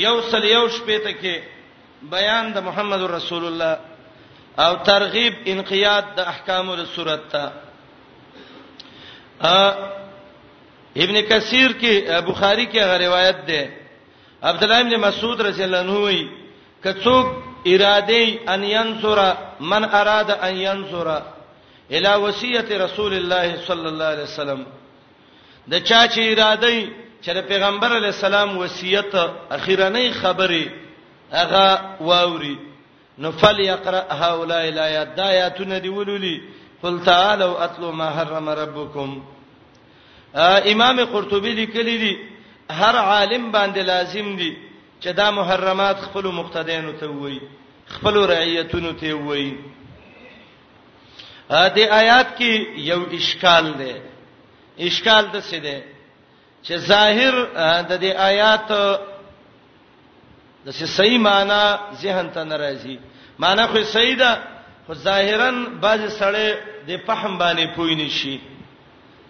یو 0.03 0.13
سل 0.29 0.43
یو 0.51 0.61
شپې 0.75 0.97
ته 1.07 1.13
کې 1.21 1.35
بیان 2.13 2.45
د 2.53 2.57
محمد 2.67 3.01
رسول 3.09 3.43
الله 3.49 3.77
او 4.65 4.71
ترغیب 4.87 5.33
انقیاد 5.53 6.07
د 6.17 6.19
احکامو 6.31 6.73
د 6.79 6.81
صورت 6.95 7.21
ته 7.33 7.45
ابن 11.05 11.17
کثیر 11.29 11.69
کې 11.71 12.21
بخاری 12.31 12.65
کې 12.71 12.79
هغه 12.85 12.97
روایت 13.03 13.37
ده 13.51 13.61
عبد 14.53 14.61
الله 14.63 14.79
ابن 14.87 14.95
مسعود 15.05 15.37
رضی 15.49 15.63
الله 15.63 15.79
عنه 15.85 15.97
وی 16.07 16.21
کڅوک 16.87 17.25
اراده 17.73 18.23
ان 18.55 18.61
ينصر 18.71 19.19
من 19.75 19.83
اراد 19.99 20.29
ان 20.39 20.55
ينصر 20.63 21.07
الى 21.91 22.15
وصيه 22.25 22.69
رسول 22.85 23.13
الله 23.21 23.47
صلى 23.69 23.87
الله 23.93 24.05
عليه 24.15 24.23
وسلم 24.31 24.61
د 25.67 25.73
چا 25.83 26.07
چې 26.07 26.19
اراده 26.33 26.75
چې 27.23 27.33
د 27.35 27.41
پیغمبر 27.47 27.95
علی 27.97 28.05
السلام 28.05 28.57
وصیت 28.61 29.13
اخیرنۍ 29.57 30.07
خبره 30.11 30.73
هغه 31.31 31.65
واوري 32.07 32.57
نو 33.25 33.31
فليقرأ 33.31 34.03
هؤلاء 34.09 34.67
الآيات 34.67 35.07
دا 35.17 35.25
آیاتونه 35.29 35.77
دی 35.77 35.89
ولولي 35.89 36.41
قل 36.83 37.03
تعالوا 37.05 37.63
اتلو 37.65 37.91
ما 37.91 38.09
حرم 38.17 38.49
ربكم 38.49 39.23
امام 40.35 40.99
قرطبي 41.05 41.53
لیکلی 41.61 41.97
دی 42.03 42.13
هر 42.71 42.95
عالم 42.95 43.51
باندې 43.51 43.77
لازم 43.77 44.35
دی 44.37 44.53
چې 45.01 45.07
دا 45.07 45.31
محرمات 45.31 45.97
خپل 46.01 46.27
مقتدیانو 46.31 46.91
ته 46.91 47.05
وایي 47.07 47.39
خپل 47.87 48.25
رعیتونو 48.25 48.91
ته 48.93 49.13
وایي 49.13 49.57
ا 51.49 51.67
دې 51.69 51.79
آیات 52.01 52.37
کې 52.37 52.77
یو 52.91 53.03
اشکال 53.11 53.73
دی 53.77 53.91
اشکال 54.91 55.25
د 55.33 55.41
څه 55.43 55.53
دی 55.69 55.92
چې 56.67 56.73
ظاهر 56.75 57.35
د 57.89 57.91
دې 58.03 58.11
آیات 58.29 58.71
د 60.65 60.71
څه 60.77 60.85
صحیح 60.97 61.19
معنی 61.27 61.63
ذهن 62.03 62.27
ته 62.35 62.43
ناراضي 62.51 62.97
معنی 63.43 63.63
خو 63.71 63.79
صحیح 63.95 64.15
ده 64.21 64.31
خو 64.87 64.93
ظاهرا 65.07 65.49
بعض 65.85 66.01
سړی 66.19 66.49
د 66.87 66.91
فهم 67.07 67.37
باندې 67.39 67.65
پوی 67.75 67.95
نشي 67.95 68.37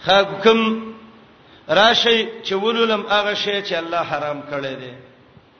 خاکم 0.06 0.62
راشي 1.80 2.18
چې 2.46 2.52
ولولم 2.64 3.04
هغه 3.16 3.34
شی 3.36 3.58
چې 3.68 3.74
الله 3.82 4.02
حرام 4.12 4.42
کړی 4.52 4.74
دی 4.82 4.94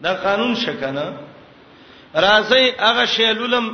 دا 0.06 0.14
قانون 0.14 0.56
شکنه 0.56 1.14
راځي 2.16 2.64
هغه 2.80 3.06
شی 3.18 3.34
لولم 3.34 3.66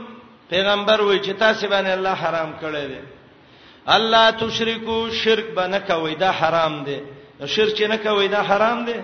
پیغمبر 0.50 1.02
وایي 1.02 1.22
چې 1.24 1.40
تاسو 1.40 1.68
باندې 1.68 1.92
الله 1.98 2.14
حرام 2.14 2.54
کړی 2.62 2.86
دی 2.92 3.02
الله 3.94 4.32
تشرکو 4.44 5.00
شرک 5.24 5.46
باندې 5.58 5.92
کوي 5.92 6.16
دا 6.16 6.30
حرام 6.42 6.84
دی 6.84 7.00
شرک 7.46 7.82
نه 7.82 7.98
کوي 7.98 8.28
دا 8.28 8.42
حرام 8.44 8.86
دی 8.86 8.96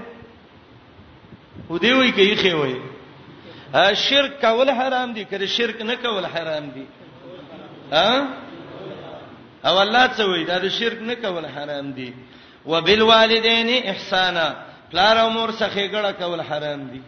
و 1.69 1.77
دی 1.77 1.91
وی 1.91 2.11
کوي 2.11 2.36
خې 2.36 2.53
وی 2.53 2.75
شرک 3.95 4.41
کول 4.41 4.69
حرام 4.69 5.13
دي 5.13 5.25
کړي 5.25 5.43
شرک 5.47 5.81
نه 5.81 5.95
کول 5.95 6.25
حرام 6.25 6.69
دي 6.71 6.86
ها 7.91 8.27
او 9.65 9.81
الله 9.81 10.07
څه 10.07 10.19
وی 10.21 10.43
دا 10.45 10.67
شرک 10.69 11.01
نه 11.01 11.15
کول 11.15 11.45
حرام 11.45 11.91
دي 11.91 12.13
وبالوالدین 12.65 13.83
احسانا 13.86 14.53
پلار 14.91 15.17
او 15.17 15.29
مور 15.29 15.49
څخه 15.51 15.91
ګړه 15.91 16.11
کول 16.19 16.41
حرام 16.41 16.88
دي 16.88 17.01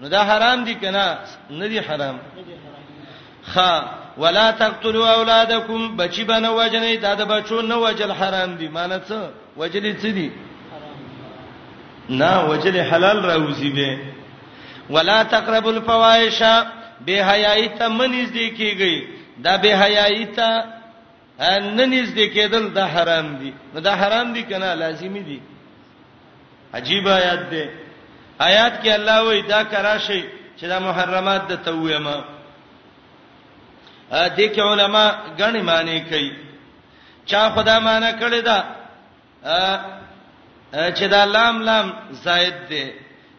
نو 0.00 0.08
دا 0.08 0.24
حرام 0.24 0.64
دي 0.64 0.74
کنه 0.74 1.18
نه 1.50 1.66
دي 1.66 1.80
حرام 1.80 2.18
خ 3.42 3.58
ولا 4.18 4.50
تقتلوا 4.50 5.08
اولادکم 5.10 5.96
بچی 5.96 6.24
بنه 6.24 6.52
وجنې 6.56 7.00
دا 7.00 7.14
د 7.14 7.22
بچو 7.24 7.60
نه 7.62 7.76
وجل 7.76 8.12
حرام 8.12 8.56
دي 8.56 8.68
معنی 8.68 9.00
څه 9.00 9.18
وجلې 9.58 9.94
څه 10.02 10.06
دي 10.12 10.30
نه 12.18 12.44
وجل 12.50 12.90
حلال 12.90 13.18
راوځي 13.24 13.70
به 13.74 13.98
ولا 14.90 15.22
تقربوا 15.22 15.72
الفواحش 15.72 16.40
به 17.06 17.16
حیاي 17.32 17.68
ته 17.78 17.88
منځ 17.88 18.32
کیږي 18.56 19.08
دا 19.44 19.56
به 19.56 19.78
حیاي 19.84 20.24
ته 20.26 20.64
ان 21.40 21.76
نږدې 21.76 22.26
کېدل 22.34 22.68
د 22.78 22.78
حرام 22.78 23.36
دي 23.38 23.52
نو 23.74 23.80
دا 23.80 23.94
حرام 23.94 24.32
دي 24.32 24.42
کنه 24.42 24.74
لازمی 24.74 25.20
دي 25.22 25.40
عجیب 26.74 27.06
آیات 27.08 27.50
ده 27.52 27.70
آیات 28.48 28.82
کې 28.84 28.88
الله 28.88 29.20
وایي 29.24 29.42
دا 29.42 29.62
کرا 29.62 29.96
شي 29.98 30.24
چې 30.58 30.62
دا 30.64 30.78
محرمات 30.78 31.46
د 31.48 31.62
تویما 31.64 32.18
ا 34.12 34.28
دې 34.36 34.46
کې 34.54 34.58
علما 34.58 35.14
غني 35.38 35.62
معنی 35.62 36.00
کوي 36.10 36.30
چا 37.26 37.48
خدا 37.54 37.78
معنی 37.80 38.10
کړی 38.20 38.42
دا 38.44 38.58
چې 40.72 41.06
دا 41.10 41.24
لام 41.26 41.62
لام 41.62 41.92
زائد 42.24 42.54
دی 42.68 42.92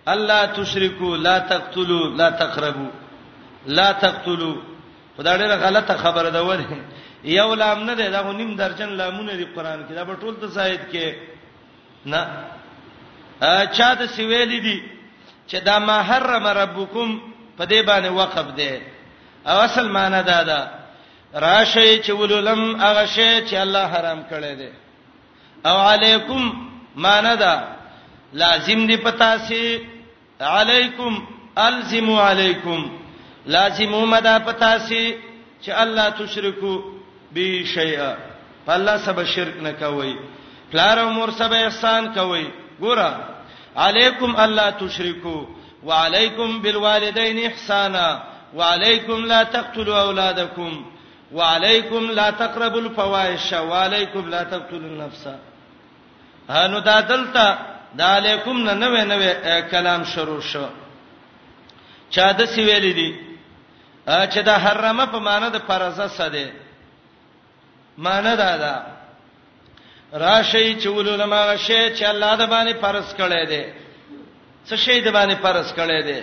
الله 0.07 0.45
تشرکو 0.55 1.15
لا 1.15 1.37
تقتلوا 1.51 2.09
لا 2.17 2.29
تقربوا 2.29 2.91
لا 3.67 3.91
تقتلوا 3.91 4.55
خدای 5.17 5.37
ډیره 5.37 5.55
غلطه 5.55 5.97
خبره 5.97 6.29
ده 6.29 6.43
وره 6.43 6.79
یو 7.23 7.53
لام 7.53 7.83
نه 7.83 7.95
دی 7.95 8.09
دا 8.09 8.21
نیم 8.31 8.55
درجن 8.55 8.89
لامونه 8.89 9.35
دی 9.35 9.45
قران 9.45 9.85
کې 9.87 9.91
دا 9.93 10.05
په 10.05 10.15
ټول 10.21 10.35
ته 10.41 10.47
زائد 10.47 10.79
کې 10.93 11.13
نه 12.05 12.27
چا 13.73 13.95
ته 13.95 14.07
سویل 14.07 14.61
دي 14.61 14.83
چې 15.47 15.55
دا 15.63 15.79
ما 15.79 16.01
حرم 16.03 16.47
ربکم 16.47 17.21
په 17.57 17.65
دې 17.65 17.85
باندې 17.87 18.11
وقف 18.11 18.47
دی 18.55 18.75
او 19.47 19.57
اصل 19.59 19.89
معنی 19.89 20.23
دا 20.23 20.43
ده 20.43 20.69
راشه 21.35 22.01
چې 22.03 22.09
ولولم 22.09 22.81
هغه 22.81 23.05
شی 23.05 23.39
چې 23.47 23.53
الله 23.53 23.85
حرام 23.87 24.23
کړی 24.31 24.55
دی 24.57 24.69
او 25.65 25.77
علیکم 25.79 26.70
مان 26.95 27.35
دا 27.39 27.55
لازم 28.33 28.87
دی 28.87 28.95
پتا 28.97 29.35
سي 29.47 29.77
علیکم 30.41 31.15
الزمو 31.57 32.19
علیکم 32.21 32.87
لازم 33.51 33.95
مدا 34.13 34.37
پتا 34.45 34.77
سي 34.87 35.11
چې 35.61 35.69
الله 35.81 36.09
تشرکو 36.09 36.79
به 37.33 37.63
شیئا 37.73 38.13
الله 38.67 38.97
سب 39.05 39.23
شرک 39.35 39.57
نه 39.63 39.71
کوي 39.79 40.15
پلار 40.71 40.97
او 40.99 41.09
مور 41.09 41.29
سب 41.37 41.53
احسان 41.53 42.07
کوي 42.15 42.45
ګوره 42.81 43.11
علیکم 43.77 44.35
الله 44.35 44.69
تشرکو 44.79 45.37
وعلیکم 45.83 46.59
بالوالدین 46.61 47.37
احسانا 47.45 48.07
وعلیکم 48.55 49.25
لا 49.25 49.43
تقتلوا 49.43 50.01
اولادکم 50.01 50.81
وعلیکم 51.31 52.11
لا 52.11 52.29
تقربوا 52.31 52.81
الفواحش 52.81 53.53
وعلیکم 53.53 54.29
لا 54.29 54.43
تقتلوا 54.43 54.89
النفس 54.89 55.27
نو 56.71 56.79
دا 56.89 56.97
دلته 57.11 57.45
د 57.97 58.01
علیکم 58.15 58.57
نه 58.67 58.73
نوې 58.83 59.03
نوې 59.11 59.31
کلام 59.71 60.01
شروع 60.13 60.41
شو 60.51 60.65
چا 62.15 62.25
د 62.39 62.41
سی 62.53 62.61
ویل 62.67 62.87
دي 62.99 63.11
چې 64.31 64.39
دا 64.49 64.55
حرمه 64.63 65.05
په 65.13 65.19
معنی 65.27 65.49
د 65.53 65.57
فرزه 65.67 66.07
سده 66.17 66.47
معنی 68.05 68.33
دا 68.43 68.51
ده 68.63 68.73
راشي 70.23 70.67
چې 70.81 70.87
ولولما 70.95 71.41
شي 71.65 71.81
چې 71.97 72.03
الله 72.11 72.31
د 72.41 72.43
باندې 72.53 72.75
فرض 72.83 73.07
کړي 73.19 73.43
دي 73.51 73.63
څه 74.67 74.75
شي 74.83 74.97
د 75.01 75.07
باندې 75.17 75.35
فرض 75.43 75.67
کړي 75.79 75.99
دي 76.07 76.19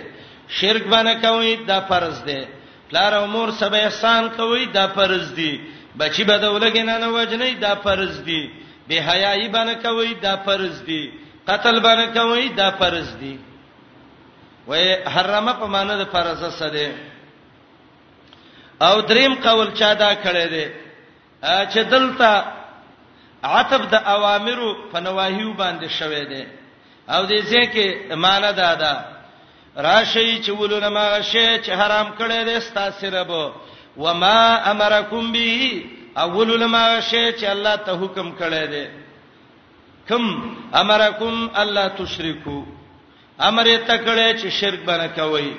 شرک 0.57 0.83
باندې 0.93 1.13
کوي 1.25 1.51
دا 1.55 1.79
فرض 1.89 2.15
دي 2.29 2.41
پلار 2.89 3.13
او 3.13 3.25
مور 3.33 3.49
سبا 3.59 3.77
احسان 3.77 4.29
کوي 4.37 4.65
دا 4.65 4.85
فرض 4.95 5.25
دي 5.39 5.53
بچي 5.99 6.23
به 6.29 6.35
د 6.43 6.45
ولګین 6.55 6.85
نه 7.03 7.09
وجنې 7.15 7.49
دا 7.65 7.73
فرض 7.85 8.13
دي 8.27 8.43
به 8.89 8.95
حیاي 9.09 9.47
باندې 9.53 9.75
کوي 9.83 10.13
دا 10.13 10.35
فرض 10.45 10.81
دي 10.83 11.11
قتل 11.47 11.79
باندې 11.79 12.13
کوي 12.17 12.47
دا 12.59 12.69
فرض 12.79 13.17
دي 13.19 13.37
وې 14.67 15.07
حرامه 15.13 15.53
په 15.59 15.65
معنی 15.73 15.97
د 15.99 16.07
فرض 16.13 16.45
سره 16.59 16.69
ده 16.69 16.95
او 18.81 19.01
دریم 19.01 19.33
قول 19.43 19.69
چا 19.79 19.93
دا 19.93 20.11
کړی 20.23 20.47
دی 20.47 20.65
چې 21.41 21.77
دلته 21.77 22.43
عتب 23.43 23.89
د 23.91 23.95
اوامرو 24.15 24.71
په 24.91 24.99
نواهیو 24.99 25.53
باندې 25.53 25.89
شوی 25.99 26.25
دی 26.25 26.45
او 27.09 27.21
دې 27.27 27.39
ځکه 27.51 28.15
معنا 28.15 28.51
دا 28.51 28.73
ده 28.75 29.05
راشي 29.77 30.41
چې 30.43 30.49
ولونه 30.49 30.89
ما 30.89 31.21
شي 31.21 31.61
چې 31.63 31.69
حرام 31.69 32.07
کړی 32.19 32.43
دی 32.45 32.59
ستاسو 32.59 33.07
رب 33.13 33.29
و 33.97 34.13
ما 34.13 34.63
امرکم 34.71 35.31
به 35.31 35.83
اول 36.25 36.49
لما 36.61 36.83
شی 37.09 37.23
چې 37.31 37.43
الله 37.53 37.75
ته 37.75 37.91
حکم 38.03 38.31
کړی 38.39 38.67
دی 38.67 38.87
کم 40.09 40.23
امرکم 40.81 41.35
الله 41.63 41.87
تشرکو 41.99 42.57
امر 43.49 43.65
یې 43.73 43.85
تکړه 43.91 44.25
چې 44.41 44.47
شرک 44.61 44.79
باندې 44.79 45.19
کوي 45.19 45.51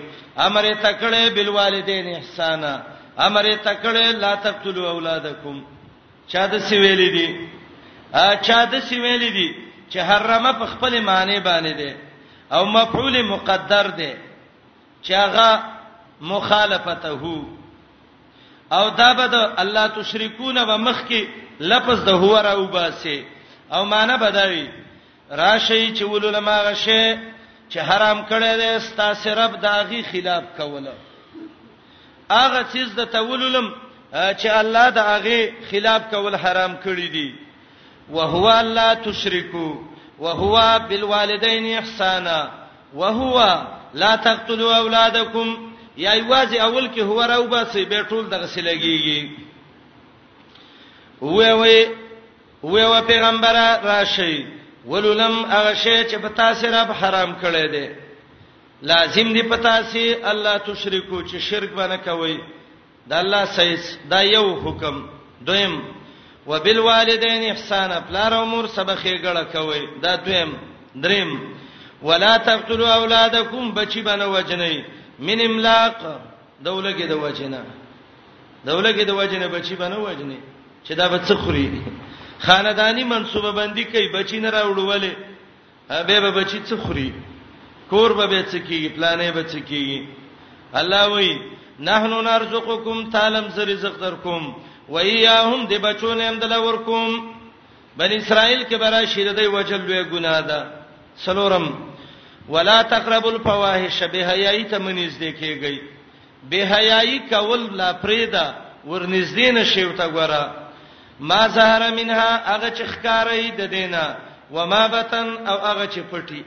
امر 0.47 0.65
یې 0.65 0.75
تکړه 0.75 1.35
بل 1.37 1.49
والدین 1.61 2.07
احسان 2.15 2.67
امر 3.19 3.45
یې 3.45 3.57
تکړه 3.69 4.13
لا 4.25 4.33
تقتلوا 4.47 4.91
اولادکم 4.97 5.57
چا 6.35 6.43
د 6.55 6.59
سویلې 6.59 7.13
دي 7.17 7.49
ا 8.25 8.35
چا 8.35 8.65
د 8.65 8.81
سویلې 8.81 9.33
دي 9.33 9.55
چې 9.91 9.99
حرمه 10.09 10.53
په 10.61 10.67
خپل 10.75 10.99
معنی 11.11 11.39
باندې 11.41 11.77
دي 11.77 11.95
او 12.59 12.63
مفعول 12.77 13.23
مقدر 13.33 13.87
دي 14.03 14.13
چې 15.03 15.13
هغه 15.13 15.63
مخالفته 16.33 17.09
هو 17.25 17.37
او 18.73 18.89
دا 18.91 19.11
به 19.15 19.27
د 19.33 19.35
الله 19.63 19.87
تشریکون 19.99 20.59
و 20.59 20.71
مخ 20.87 20.99
کې 21.09 21.23
لفظ 21.61 21.99
د 22.09 22.11
هو 22.23 22.35
راو 22.37 22.67
باسي 22.67 23.25
او 23.75 23.85
معنی 23.85 24.17
بدوي 24.17 24.69
راشي 25.31 25.95
چې 25.97 26.03
ولولما 26.03 26.57
غشه 26.63 27.19
چې 27.71 27.79
حرام 27.89 28.19
کړی 28.31 28.53
دی 28.61 28.79
ستا 28.87 29.15
سرب 29.15 29.61
داغي 29.61 30.03
خلاف 30.11 30.45
کوله 30.59 30.93
اغه 32.31 32.65
چیز 32.73 32.89
د 32.95 33.05
تولولم 33.05 33.73
چې 34.13 34.47
الله 34.61 34.91
داغي 34.91 35.53
خلاف 35.71 36.03
کول 36.11 36.35
حرام 36.37 36.77
کړی 36.85 37.09
دی 37.15 37.35
وهو 38.11 38.47
الله 38.51 38.95
تشرکو 38.95 39.75
وهو 40.19 40.81
بالوالدین 40.89 41.79
احسانا 41.79 42.51
وهو 42.95 43.65
لا 43.95 44.17
تقتلوا 44.17 44.77
اولادکم 44.77 45.70
یا 45.97 46.11
ایواز 46.13 46.53
اول 46.61 46.87
کې 46.89 47.01
هو 47.03 47.23
راو 47.33 47.47
باسي 47.47 47.85
به 47.85 48.03
ټول 48.03 48.27
دغه 48.31 48.47
سلګيږي 48.47 49.31
وې 51.21 51.53
وې 51.61 51.89
وې 52.63 52.85
وا 52.91 53.01
پیغمبره 53.07 53.81
راشي 53.85 54.47
ولولم 54.87 55.45
هغه 55.45 55.75
شی 55.75 55.97
چې 56.11 56.17
په 56.23 56.29
تاسو 56.29 56.67
رب 56.67 56.93
حرام 57.03 57.33
کړی 57.43 57.67
دی 57.73 57.87
لازم 58.83 59.33
دی 59.33 59.43
پتا 59.43 59.83
سي 59.93 60.15
الله 60.31 60.57
تشریکو 60.59 61.23
چې 61.23 61.37
شرک 61.39 61.71
باندې 61.77 62.05
کوي 62.05 62.39
دا 63.07 63.19
الله 63.21 63.45
سيس 63.45 63.99
دا 64.11 64.21
یو 64.23 64.61
حکم 64.65 65.07
دویم 65.47 65.83
وبالوالدین 66.47 67.51
احسان 67.51 67.91
پلار 68.09 68.33
او 68.35 68.45
مور 68.47 68.67
سبخې 68.67 69.23
ګړه 69.23 69.45
کوي 69.57 69.89
دا 70.03 70.17
دویم 70.17 70.55
دریم 70.95 71.31
ولا 72.03 72.37
تقتلوا 72.37 72.95
اولادکم 72.95 73.71
بچی 73.75 74.03
باندې 74.03 74.23
وجنئ 74.25 74.81
من 75.27 75.39
املاق 75.49 76.01
دولګه 76.67 77.07
د 77.13 77.15
وجنه 77.25 77.63
دولګه 78.67 79.05
د 79.11 79.13
وجنه 79.21 79.47
بچی 79.55 79.75
بنه 79.83 79.99
وجنه 80.07 80.37
چې 80.87 80.93
دا 81.01 81.07
به 81.13 81.19
څه 81.29 81.35
خوري 81.45 81.67
خاندانی 82.45 83.05
منصوبه 83.05 83.51
بندي 83.53 83.85
کوي 83.93 84.09
بچی 84.17 84.39
نه 84.41 84.51
راوړولې 84.57 85.13
به 86.07 86.17
به 86.25 86.31
بچی 86.39 86.59
څه 86.69 86.75
خوري 86.85 87.11
کور 87.91 88.11
به 88.17 88.43
څه 88.51 88.57
کیږي 88.69 88.89
پلانې 88.97 89.31
به 89.37 89.43
څه 89.53 89.61
کیږي 89.69 90.01
الله 90.81 91.05
وایي 91.13 91.33
نحنو 91.89 92.17
نرزقکم 92.29 92.99
تعلم 93.13 93.47
ز 93.55 93.59
رزق 93.73 93.95
درکم 94.01 94.43
و 94.89 94.95
ایاهم 94.99 95.61
د 95.73 95.75
بچونه 95.87 96.23
هم 96.29 96.37
دل 96.43 96.53
ورکم 96.57 97.07
بل 97.99 98.11
اسرائیل 98.21 98.63
کې 98.69 98.75
برا 98.83 99.05
شیردای 99.13 99.47
وجل 99.47 99.81
لوی 99.87 100.05
ګناه 100.13 100.41
ده 100.49 100.59
سلورم 101.25 101.67
ولا 102.51 102.83
تقربوا 102.83 103.31
الفواحش 103.33 104.03
بهایي 104.03 104.65
ته 104.65 104.79
منځ 104.79 105.13
دې 105.23 105.33
کېږي 105.41 105.83
بهایي 106.51 107.19
کول 107.31 107.77
لا 107.81 107.93
پریدا 108.03 108.55
ورنږدې 108.91 109.49
نشي 109.59 109.85
وتا 109.85 110.07
ګوره 110.09 110.45
ما 111.21 111.49
زهره 111.49 111.91
منها 111.99 112.31
هغه 112.53 112.71
چې 112.71 112.83
ښکارې 112.95 113.57
د 113.59 113.71
دینه 113.75 114.17
و 114.51 114.67
ما 114.67 114.87
بتن 114.87 115.47
او 115.47 115.57
هغه 115.67 115.87
چې 115.87 116.01
پټي 116.13 116.43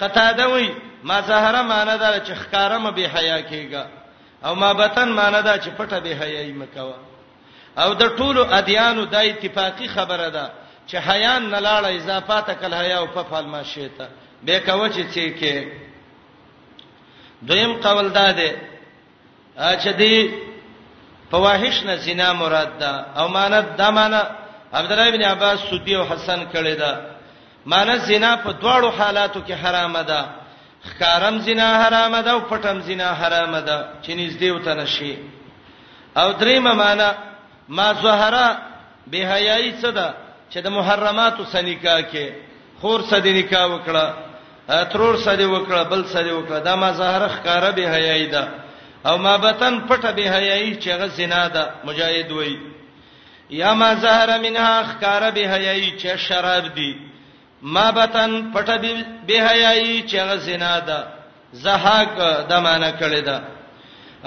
قطاده 0.00 0.48
وي 0.52 0.70
ما 1.04 1.20
زهره 1.20 1.62
معنی 1.62 1.98
دا 1.98 2.14
چې 2.24 2.30
ښکارا 2.30 2.78
م 2.78 2.90
به 2.90 3.02
حیا 3.16 3.38
کېږي 3.42 3.86
او 4.44 4.54
ما 4.54 4.72
بتن 4.72 5.08
معنی 5.12 5.42
دا 5.42 5.58
چې 5.58 5.68
پټه 5.78 5.98
به 6.02 6.16
حیاي 6.22 6.52
مکوا 6.52 6.96
او 7.78 7.94
د 7.94 8.16
ټولو 8.16 8.46
ادیانو 8.52 9.04
د 9.04 9.14
اتفاقی 9.14 9.88
خبره 9.88 10.28
ده 10.28 10.50
چې 10.88 10.94
حیا 11.08 11.38
نه 11.38 11.60
لاړه 11.60 11.96
اضافه 11.96 12.40
تکل 12.40 12.74
حیا 12.74 12.98
او 12.98 13.06
په 13.06 13.22
فال 13.30 13.46
ما 13.48 13.62
شیته 13.62 14.08
به 14.46 14.60
کوچ 14.60 14.92
چې 15.14 15.24
کې 15.40 15.56
دویم 17.46 17.72
قول 17.84 18.08
دا 18.08 18.32
ده 18.32 18.50
چې 19.82 19.88
دی 20.00 20.14
فواحش 21.30 21.76
نه 21.86 21.96
زنا 21.96 22.32
مراد 22.32 22.78
ده 22.78 22.92
او 23.22 23.28
مانت 23.28 23.66
دا 23.76 23.90
معنا 23.90 24.20
عبد 24.72 24.92
الله 24.92 25.10
بن 25.16 25.22
عباس 25.32 25.58
سودی 25.70 25.94
او 25.96 26.04
حسن 26.04 26.40
کړي 26.54 26.74
ده 26.82 26.92
مانت 27.66 27.98
زنا 28.10 28.30
په 28.44 28.50
دواړو 28.62 28.88
حالاتو 29.00 29.40
کې 29.48 29.54
حرام 29.62 30.02
ده 30.02 30.24
خارم 30.98 31.38
زنا 31.38 31.68
حرام 31.84 32.20
ده 32.20 32.30
او 32.32 32.40
پټم 32.50 32.78
زنا 32.88 33.08
حرام 33.20 33.60
ده 33.60 33.84
چې 34.02 34.08
نږدې 34.20 34.44
وته 34.52 34.74
نشي 34.74 35.16
او 36.16 36.32
دریم 36.32 36.62
معنا 36.74 37.14
ما 37.68 37.92
زهرا 37.94 38.56
به 39.06 39.18
حیاي 39.34 39.72
صدا 39.82 40.14
چې 40.52 40.56
د 40.64 40.68
محرماتو 40.76 41.44
سنیکا 41.52 42.00
کې 42.10 42.26
خور 42.80 43.00
صدې 43.10 43.26
نکاح 43.38 43.66
وکړه 43.78 44.06
ترور 44.92 45.16
سره 45.26 45.44
وکړه 45.54 45.82
بل 45.92 46.02
سره 46.14 46.30
وکړه 46.38 46.58
دا 46.68 46.74
ما 46.82 46.90
ظاهر 47.00 47.22
ښکارا 47.34 47.70
به 47.76 47.84
حیاي 47.94 48.26
ده 48.34 48.42
او 49.08 49.16
ما 49.24 49.34
بتن 49.44 49.74
پټه 49.88 50.10
به 50.16 50.24
حیاي 50.36 50.68
چې 50.82 50.90
غ 50.98 51.06
زنا 51.18 51.48
ده 51.54 51.62
مجاهد 51.84 52.30
وای 52.32 52.56
یا 53.50 53.74
ما 53.74 53.90
ظاهر 53.94 54.30
منها 54.42 54.74
ښکارا 54.92 55.30
به 55.30 55.44
حیاي 55.54 55.88
چې 56.00 56.16
شراب 56.16 56.74
دي 56.74 56.92
ما 57.62 57.90
بتن 57.90 58.52
پټه 58.54 58.76
به 59.26 59.36
حیاي 59.48 60.02
چې 60.10 60.16
غ 60.28 60.36
زنا 60.46 60.78
ده 60.88 60.98
زهاک 61.52 62.14
د 62.50 62.52
معنا 62.64 62.90
کړی 63.00 63.20
ده 63.28 63.40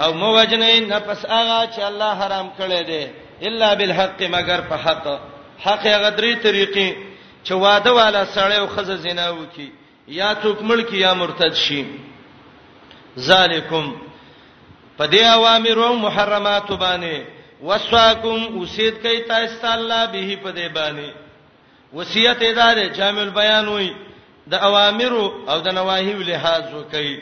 او 0.02 0.12
موجنین 0.14 0.88
نفس 0.92 1.26
هغه 1.26 1.60
چې 1.74 1.80
الله 1.90 2.12
حرام 2.22 2.50
کړی 2.58 2.82
دی 2.88 3.04
الا 3.48 3.74
بالحق 3.74 4.18
مگر 4.34 4.60
په 4.68 4.74
حق 4.84 5.06
حق 5.64 5.82
هغه 5.94 6.10
درې 6.18 6.32
طریقې 6.44 6.88
چې 7.44 7.52
واده 7.52 7.92
والا 7.94 8.24
سړی 8.36 8.58
او 8.58 8.66
خزه 8.66 8.96
زنا 8.96 9.30
وکي 9.30 9.68
یا 10.08 10.32
څوک 10.42 10.62
ملک 10.70 10.92
یا 10.94 11.12
مرتد 11.20 11.54
شي 11.56 11.82
ذالکم 13.26 13.90
پدې 14.98 15.20
اوامر 15.36 15.76
او 15.86 15.92
محرمات 15.98 16.68
باندې 16.72 17.26
وسواکم 17.68 18.56
وسید 18.58 18.94
کوي 19.02 19.20
تاسو 19.28 19.66
الله 19.74 20.06
به 20.14 20.36
پدې 20.36 20.68
باندې 20.74 21.10
وصیت 21.94 22.42
ادارې 22.42 22.96
جامع 22.96 23.20
البیان 23.22 23.68
وي 23.68 23.90
د 24.52 24.64
اوامر 24.68 25.12
او 25.48 25.60
د 25.66 25.74
نواهی 25.80 26.12
لحاظ 26.30 26.62
وکړي 26.74 27.20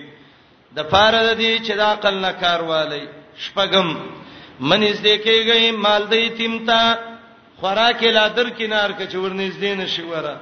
د 0.76 0.88
فار 0.90 1.14
د 1.14 1.32
دې 1.38 1.66
چې 1.66 1.72
د 1.72 1.80
عقل 1.92 2.14
نه 2.20 2.32
کار 2.44 2.60
والی 2.72 3.06
شپغم 3.46 3.94
من 4.60 4.82
از 4.82 5.02
دې 5.02 5.18
کېږي 5.24 5.70
مال 5.86 6.02
دې 6.10 6.36
تیمتا 6.36 6.98
خوراک 7.60 8.02
لادر 8.16 8.48
کینار 8.60 8.92
کچ 8.98 9.12
ورنږدې 9.16 9.78
نشي 9.80 10.02
وره 10.02 10.36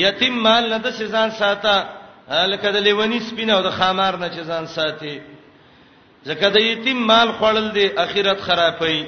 یتیم 0.00 0.34
مال 0.42 0.68
نه 0.72 0.78
د 0.78 0.90
سزان 0.98 1.30
ساته 1.30 1.76
لکه 2.52 2.70
د 2.76 2.84
لیونی 2.88 3.20
سپینه 3.28 3.52
او 3.56 3.62
د 3.64 3.70
خامار 3.78 4.14
نه 4.22 4.28
چزان 4.36 4.66
ساتي 4.74 5.14
ځکه 6.28 6.48
د 6.54 6.64
یتیم 6.66 6.98
مال 7.06 7.28
خړل 7.40 7.68
دی 7.74 7.86
اخرت 8.04 8.40
خرابوي 8.46 9.02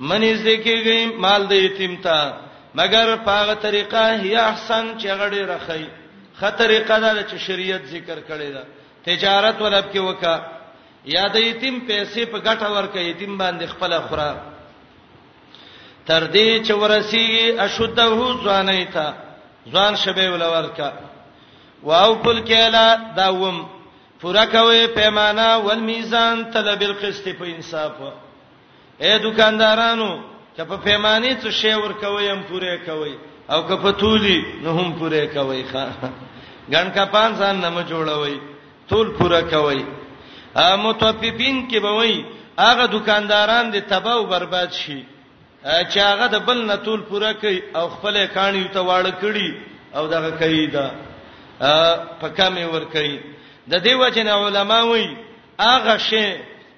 منی 0.00 0.34
ځکهږي 0.46 1.00
مال 1.26 1.42
د 1.52 1.62
یتیم 1.64 1.96
ته 2.06 2.32
مگر 2.80 3.16
پاغه 3.26 3.54
طریقه 3.66 4.04
هي 4.24 4.34
احسن 4.36 4.90
چې 4.98 5.08
غړي 5.20 5.42
رخی 5.54 5.84
خطرېقه 6.40 6.98
ده 7.00 7.24
چې 7.28 7.36
شریعت 7.46 7.82
ذکر 7.94 8.18
کړی 8.30 8.50
ده 8.56 8.64
تجارت 9.08 9.62
ولب 9.62 9.92
کې 9.92 9.98
وکا 10.08 10.36
یا 11.16 11.24
د 11.34 11.36
یتیم 11.48 11.80
پیسې 11.88 12.24
په 12.32 12.38
ګټه 12.38 12.66
ورکې 12.76 12.98
یتیم 12.98 13.38
باندې 13.38 13.64
خپل 13.72 13.98
خورا 14.08 14.32
تر 16.06 16.26
دې 16.32 16.66
چې 16.66 16.70
ورسیږي 16.70 17.60
اشده 17.60 18.04
هو 18.04 18.44
ځانې 18.44 18.92
ته 18.94 19.14
ځوان 19.72 19.94
شبي 20.02 20.26
ولورکا 20.30 20.88
واو 21.88 22.12
فل 22.22 22.38
کلا 22.48 22.86
داوم 23.16 23.56
پورا 24.20 24.44
کوي 24.54 24.86
پیمانه 24.96 25.46
ول 25.66 25.80
میزان 25.88 26.44
طلب 26.52 26.80
القسط 26.88 27.24
په 27.38 27.44
انصاف 27.54 27.96
اے 29.04 29.12
دکاندارانو 29.26 30.10
چې 30.56 30.62
په 30.70 30.76
پیمانه 30.86 31.30
څه 31.42 31.50
شی 31.60 31.74
ور 31.82 31.92
کوي 32.04 32.30
هم 32.32 32.40
پوره 32.48 32.76
کوي 32.86 33.14
او 33.52 33.58
که 33.68 33.76
په 33.84 33.90
تولی 34.00 34.38
نه 34.62 34.70
هم 34.78 34.92
پوره 34.98 35.26
کوي 35.34 35.64
ښا 35.72 35.84
ګڼ 36.72 36.86
کا 36.94 37.04
پان 37.14 37.34
ځان 37.40 37.56
نه 37.64 37.84
جوړوي 37.90 38.36
تول 38.88 39.08
پوره 39.18 39.40
کوي 39.50 39.82
ا 40.62 40.76
متوففین 40.76 41.56
کې 41.68 41.78
به 41.84 41.90
وای 41.98 42.14
هغه 42.58 42.84
دکانداران 42.92 43.72
دې 43.72 43.80
تباہ 43.90 44.14
او 44.16 44.26
برباد 44.32 44.70
شي 44.72 45.00
چې 45.64 45.98
هغه 45.98 46.26
د 46.32 46.36
بل 46.46 46.58
نه 46.70 46.76
طول 46.76 47.00
پوره 47.10 47.32
کوي 47.42 47.62
او 47.76 47.88
خپل 47.88 48.16
کانی 48.32 48.64
ته 48.72 48.80
واړه 48.80 49.12
کړي 49.22 49.48
او 49.96 50.06
دغه 50.08 50.30
کوي 50.30 50.66
دا 50.66 50.90
په 52.24 52.28
کمه 52.38 52.66
ور 52.74 52.84
کوي 52.94 53.16
د 53.68 53.74
دې 53.74 53.94
وجه 54.00 54.22
نه 54.28 54.32
علما 54.46 54.80
وایي 54.84 55.16
هغه 55.60 55.96
شی 56.08 56.26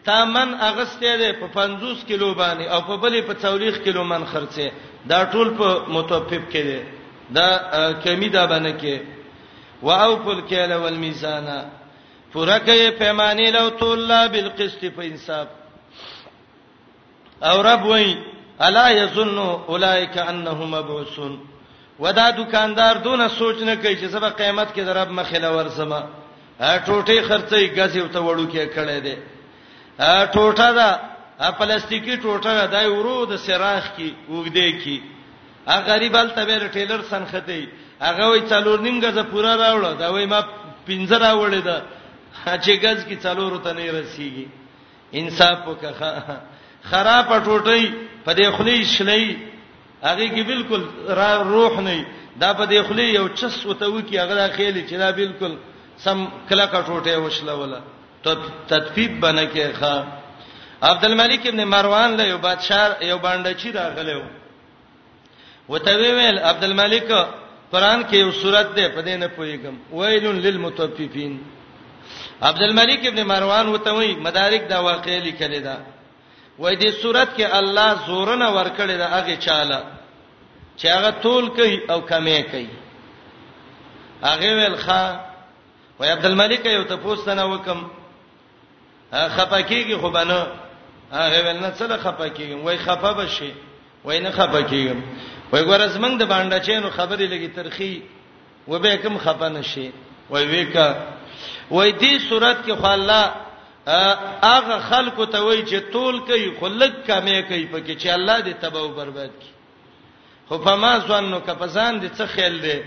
تامن 0.04 0.54
اغسته 0.68 1.16
ده 1.22 1.32
په 1.40 1.46
50 1.54 2.04
کیلو 2.10 2.34
باندې 2.34 2.70
او 2.74 2.80
په 2.82 2.96
بلې 3.02 3.20
په 3.30 3.34
40 3.34 3.84
کیلو 3.84 4.04
من 4.04 4.26
خرڅه 4.26 4.70
دا 5.06 5.24
ټول 5.32 5.48
په 5.58 5.82
متوفف 5.88 6.46
کې 6.52 6.56
ده 6.70 6.80
دا 7.30 7.48
کمی 8.04 8.28
ده 8.28 8.46
باندې 8.46 8.72
کې 8.80 8.98
واوفو 9.82 10.30
الکیل 10.30 10.72
والمیزان 10.72 11.48
فرکه 12.32 12.90
پیمانه 12.98 13.50
لو 13.50 13.68
طول 13.70 14.08
بالقسط 14.28 14.84
په 14.84 15.02
انصاف 15.06 15.46
او 17.42 17.62
رب 17.62 17.84
وایي 17.86 18.14
الا 18.60 18.90
یظن 18.90 19.38
اولئک 19.68 20.18
انهم 20.18 20.70
مبعوثون 20.74 21.38
ودا 22.00 22.30
دکاندار 22.30 22.96
دون 23.04 23.28
سوچ 23.28 23.62
نه 23.62 23.74
کوي 23.76 23.96
چې 23.96 24.08
سبا 24.12 24.28
قیامت 24.28 24.68
کې 24.74 24.80
درب 24.80 25.10
مخله 25.10 25.48
ورسما 25.50 26.02
ټوټه 26.60 27.22
خرڅي 27.28 27.70
غزي 27.76 28.00
او 28.00 28.06
ته 28.08 28.20
وړو 28.20 28.46
کې 28.52 28.68
کړه 28.76 29.02
دې 29.04 29.16
ټوټه 30.32 30.72
دا 30.78 30.98
پلاستیکی 31.58 32.16
ټوټه 32.16 32.66
دا 32.72 32.88
ورو 32.92 33.26
د 33.26 33.36
سراخ 33.36 33.84
کې 33.98 34.12
وګدې 34.28 34.84
کې 34.84 35.00
هغه 35.66 35.84
غریب 35.86 36.16
ال 36.16 36.28
تبیر 36.34 36.66
ټیلر 36.68 37.00
سنخته 37.10 37.68
هغه 38.00 38.28
وي 38.30 38.42
څلور 38.48 38.80
نیم 38.80 39.00
غزه 39.04 39.22
پورا 39.22 39.56
راوړ 39.56 39.84
دا 39.98 40.08
وای 40.12 40.26
ما 40.26 40.40
پنځه 40.88 41.16
راوړې 41.20 41.62
ده 41.64 41.82
چې 42.46 42.70
غز 42.84 43.04
کې 43.04 43.16
څلور 43.22 43.58
ته 43.64 43.72
نه 43.72 43.90
رسیږي 44.00 44.46
انصاف 45.14 45.58
وکړه 45.68 46.32
خراب 46.90 47.44
ټوټه 47.44 47.90
په 48.26 48.32
دې 48.34 48.50
خلی 48.58 48.84
شلی 48.84 49.36
هغه 50.02 50.26
کې 50.34 50.42
بالکل 50.50 50.82
را 51.18 51.30
روح 51.42 51.80
نه 51.80 52.04
دا 52.40 52.50
په 52.54 52.64
دې 52.66 52.82
خلی 52.88 53.06
یو 53.18 53.28
چس 53.38 53.66
وته 53.66 53.86
وکی 53.92 54.18
هغه 54.18 54.48
خېلی 54.56 54.82
چې 54.88 54.94
دا 55.04 55.10
بالکل 55.12 55.56
سم 56.04 56.28
کلا 56.48 56.66
کا 56.66 56.82
ټوټه 56.88 57.16
وشله 57.18 57.54
ولا 57.54 57.80
ته 58.24 58.36
تدفیب 58.72 59.20
بنه 59.20 59.44
کې 59.54 59.72
ښا 59.80 60.02
عبدالملک 60.82 61.46
ابن 61.46 61.64
مروان 61.64 62.16
له 62.16 62.24
یو 62.24 62.38
بادشاہ 62.38 63.02
یو 63.10 63.18
باندې 63.18 63.54
چې 63.54 63.68
راغلو 63.76 64.22
وته 65.68 65.96
ویل 65.98 66.38
عبدالملک 66.38 67.08
قران 67.72 68.04
کې 68.04 68.14
یو 68.14 68.30
سورته 68.32 68.72
ده 68.74 68.88
په 68.88 69.00
دې 69.00 69.14
نه 69.22 69.26
پوېګم 69.36 69.74
ویل 69.92 70.24
للمتوففین 70.44 71.42
عبدالملک 72.42 73.06
ابن 73.06 73.22
مروان 73.26 73.68
وته 73.68 73.92
وی 73.94 74.14
مدارک 74.14 74.62
دا 74.68 74.78
واقعې 74.80 75.22
لیکل 75.24 75.60
ده 75.68 75.76
وای 76.58 76.76
دې 76.76 76.90
صورت 77.02 77.28
کې 77.36 77.42
الله 77.42 77.94
زورنه 78.08 78.48
ورکړي 78.54 78.96
دا 79.00 79.06
هغه 79.14 79.36
چاله 79.46 79.80
چې 80.76 80.88
هغه 80.94 81.10
تول 81.26 81.48
کوي 81.58 81.82
او 81.90 82.00
کمې 82.00 82.42
کوي 82.50 82.68
هغه 84.22 84.52
ویل 84.56 84.78
ښا 84.78 85.20
وای 85.98 86.10
عبد 86.10 86.24
الملک 86.26 86.66
یو 86.66 86.82
ته 86.84 86.96
پوښتنه 87.04 87.42
وکم 87.54 87.82
خپکیږي 89.36 89.96
خو 90.00 90.10
بنه 90.10 90.46
هغه 91.12 91.40
ویل 91.44 91.58
نه 91.60 91.72
څه 91.78 91.98
خپکیږم 92.04 92.64
وای 92.64 92.76
خپه 92.78 93.12
بشي 93.20 93.52
وای 94.04 94.20
نه 94.20 94.30
خپکیږم 94.30 94.98
وای 95.52 95.64
ګور 95.64 95.86
زمنګ 95.88 96.18
د 96.18 96.22
باندې 96.22 96.58
چینو 96.66 96.90
خبرې 96.90 97.26
لګي 97.30 97.48
ترخی 97.54 98.02
و 98.68 98.78
به 98.78 98.96
کوم 98.96 99.18
خپه 99.18 99.48
نشي 99.48 99.90
وای 100.30 100.44
ویکا 100.46 100.88
وای 101.70 101.92
دې 101.92 102.28
صورت 102.28 102.66
کې 102.66 102.72
خو 102.76 102.86
الله 102.86 103.32
هغه 103.88 104.78
خلکو 104.78 105.24
ته 105.26 105.40
وای 105.40 105.62
چې 105.66 105.90
تول 105.92 106.18
کوي 106.26 106.52
خلک 106.60 106.92
کمې 107.06 107.40
کوي 107.48 107.66
پکې 107.72 107.94
چې 108.02 108.06
الله 108.08 108.40
دې 108.40 108.54
تباہ 108.60 108.82
او 108.82 108.88
برباد 108.88 109.30
کړي 109.40 109.52
خو 110.48 110.58
فما 110.58 110.98
ځنو 110.98 111.40
کپزان 111.40 112.00
دې 112.00 112.10
څه 112.18 112.26
خیال 112.26 112.60
دې 112.60 112.82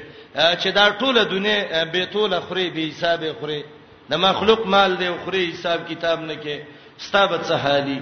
چې 0.62 0.68
دا 0.76 0.90
ټوله 1.00 1.24
دنیا 1.24 1.84
به 1.86 2.06
توله 2.06 2.40
خوري 2.40 2.70
به 2.70 2.90
حساب 2.92 3.26
خوري 3.40 3.64
د 4.10 4.14
مخلوق 4.18 4.66
مال 4.68 4.98
دې 4.98 5.24
خوري 5.26 5.52
حساب 5.52 5.80
کتاب 5.90 6.20
نه 6.20 6.36
کې 6.44 6.60
ستابت 6.98 7.44
څه 7.46 7.54
حالي 7.54 8.02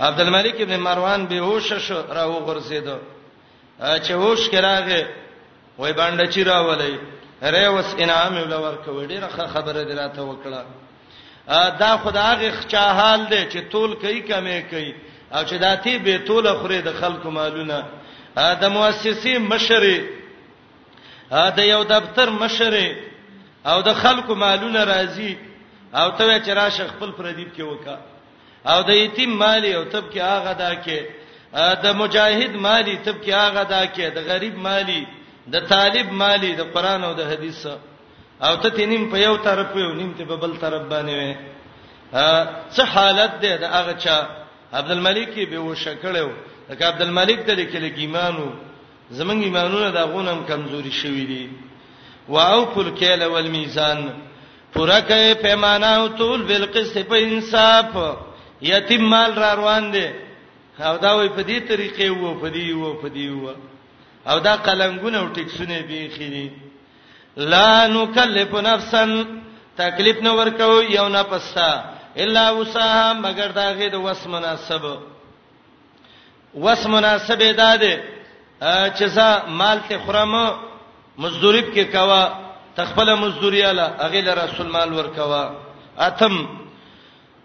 عبدالملک 0.00 0.60
ابن 0.60 0.76
مروان 0.80 1.26
به 1.26 1.38
هوش 1.40 1.72
شو 1.88 1.94
راو 2.14 2.32
غرزید 2.32 2.88
چې 3.80 4.10
هوش 4.10 4.48
کراغه 4.50 5.04
وای 5.78 5.92
باندې 5.92 6.24
چې 6.34 6.40
راولې 6.50 6.92
ریوس 7.42 7.94
انعام 7.98 8.34
ولور 8.42 8.74
کوي 8.84 9.06
ډیره 9.06 9.28
خبره 9.28 9.82
دراته 9.84 10.22
وکړه 10.22 10.81
دا 11.48 11.96
خدای 11.96 12.50
چا 12.68 12.92
حال 12.96 13.20
دی 13.30 13.42
چې 13.52 13.60
تول 13.72 13.94
کوي 13.94 14.20
کمې 14.22 14.70
کوي 14.70 14.94
او 15.32 15.44
چې 15.44 15.54
داتي 15.58 15.98
به 15.98 16.18
تول 16.26 16.46
خوري 16.62 16.80
د 16.82 16.92
خلکو 17.00 17.30
مالونه 17.30 17.82
دا 18.36 18.68
مؤسسي 18.68 19.38
مشر 19.38 19.84
دا 21.30 21.62
یو 21.64 21.82
دفتر 21.84 22.30
مشر 22.30 22.74
او 23.64 23.82
د 23.82 23.92
خلکو 23.94 24.34
مالونه 24.34 24.84
راځي 24.84 25.34
او 25.94 26.10
ته 26.10 26.40
چې 26.44 26.48
راشه 26.48 26.86
خپل 26.86 27.10
پردیب 27.10 27.48
کې 27.56 27.60
وکا 27.60 27.98
او 28.66 28.82
د 28.82 28.88
یتیم 28.90 29.30
مالی 29.36 29.72
او 29.74 29.84
تب 29.84 30.04
کې 30.14 30.18
هغه 30.20 30.52
دا 30.54 30.74
کې 30.84 31.00
د 31.82 31.86
مجاهد 31.94 32.54
مالی 32.56 32.96
تب 32.96 33.22
کې 33.24 33.30
هغه 33.34 33.62
دا 33.64 33.86
کې 33.86 34.14
د 34.14 34.18
غریب 34.26 34.58
مالی 34.58 35.04
د 35.52 35.60
طالب 35.68 36.12
مالی 36.12 36.54
د 36.54 36.60
قران 36.74 37.04
او 37.04 37.14
د 37.14 37.20
حدیث 37.32 37.62
سره 37.62 37.78
او 38.46 38.54
ته 38.62 38.68
تینیم 38.78 39.02
په 39.10 39.16
یو 39.26 39.36
طرف 39.46 39.68
یو 39.84 39.92
نیم 40.00 40.12
ته 40.18 40.24
په 40.30 40.36
بل 40.42 40.52
طرف 40.62 40.82
باندې 40.90 41.14
وې 41.18 41.32
څه 42.74 42.82
حالت 42.94 43.40
ده 43.42 43.56
دا 43.62 43.68
هغه 43.76 43.92
چا 44.02 44.16
عبد 44.78 44.90
الملک 44.94 45.34
به 45.50 45.58
و 45.58 45.74
شکړو 45.84 46.28
لکه 46.70 46.82
عبد 46.90 47.02
الملک 47.06 47.38
ته 47.46 47.52
لیکل 47.60 47.86
ګیمانو 47.98 48.46
زمنګ 49.18 49.40
ایمانونه 49.46 49.90
دا 49.98 50.04
غونم 50.14 50.40
کمزوري 50.48 50.90
شوې 50.90 51.26
دي 51.26 51.48
واوفل 52.34 52.90
کیل 52.98 53.22
والمیزان 53.34 54.02
پورا 54.74 54.98
کئ 55.08 55.28
پیمانه 55.42 55.86
او 55.96 56.08
طول 56.18 56.42
بالقسط 56.50 56.96
په 57.10 57.14
انصاف 57.26 57.96
یتیم 58.70 59.02
مال 59.14 59.32
را 59.42 59.54
روان 59.60 59.90
دي 59.92 60.06
او 60.88 60.94
دا 61.04 61.14
وې 61.14 61.28
په 61.36 61.42
دې 61.50 61.58
طریقې 61.68 62.08
وو 62.10 62.34
په 62.42 62.48
دې 62.58 62.68
وو 62.80 62.94
په 63.02 63.08
دې 63.08 63.28
وو 63.30 63.54
او 64.30 64.38
دا 64.38 64.54
قلمګونه 64.66 65.16
او 65.18 65.28
ټیکسونه 65.32 65.80
به 65.82 66.10
خېدي 66.18 66.61
لا 67.36 67.86
نکلف 67.86 68.54
نفسا 68.54 69.04
تکلیف 69.78 70.20
نه 70.22 70.32
ورکو 70.32 70.82
یو 70.82 71.08
نفس 71.08 71.52
تا 71.54 71.82
الا 72.16 72.50
وسها 72.50 73.12
مگر 73.12 73.48
داغه 73.50 73.88
د 73.88 73.94
وس 73.94 74.26
مناسب 74.26 74.82
وس 76.54 76.86
مناسب 76.86 77.42
داده 77.56 77.96
چې 78.96 79.04
زه 79.06 79.42
مال 79.48 79.78
ته 79.88 79.98
خرم 80.06 80.32
مزدوریب 81.18 81.74
کې 81.74 81.84
کوا 81.92 82.28
تخپل 82.76 83.14
مزدوری 83.14 83.62
اله 83.64 83.82
اغه 84.00 84.20
ل 84.22 84.28
رسول 84.38 84.66
مال 84.68 84.92
ور 84.92 85.04
کوا 85.06 85.50
اتم 85.98 86.46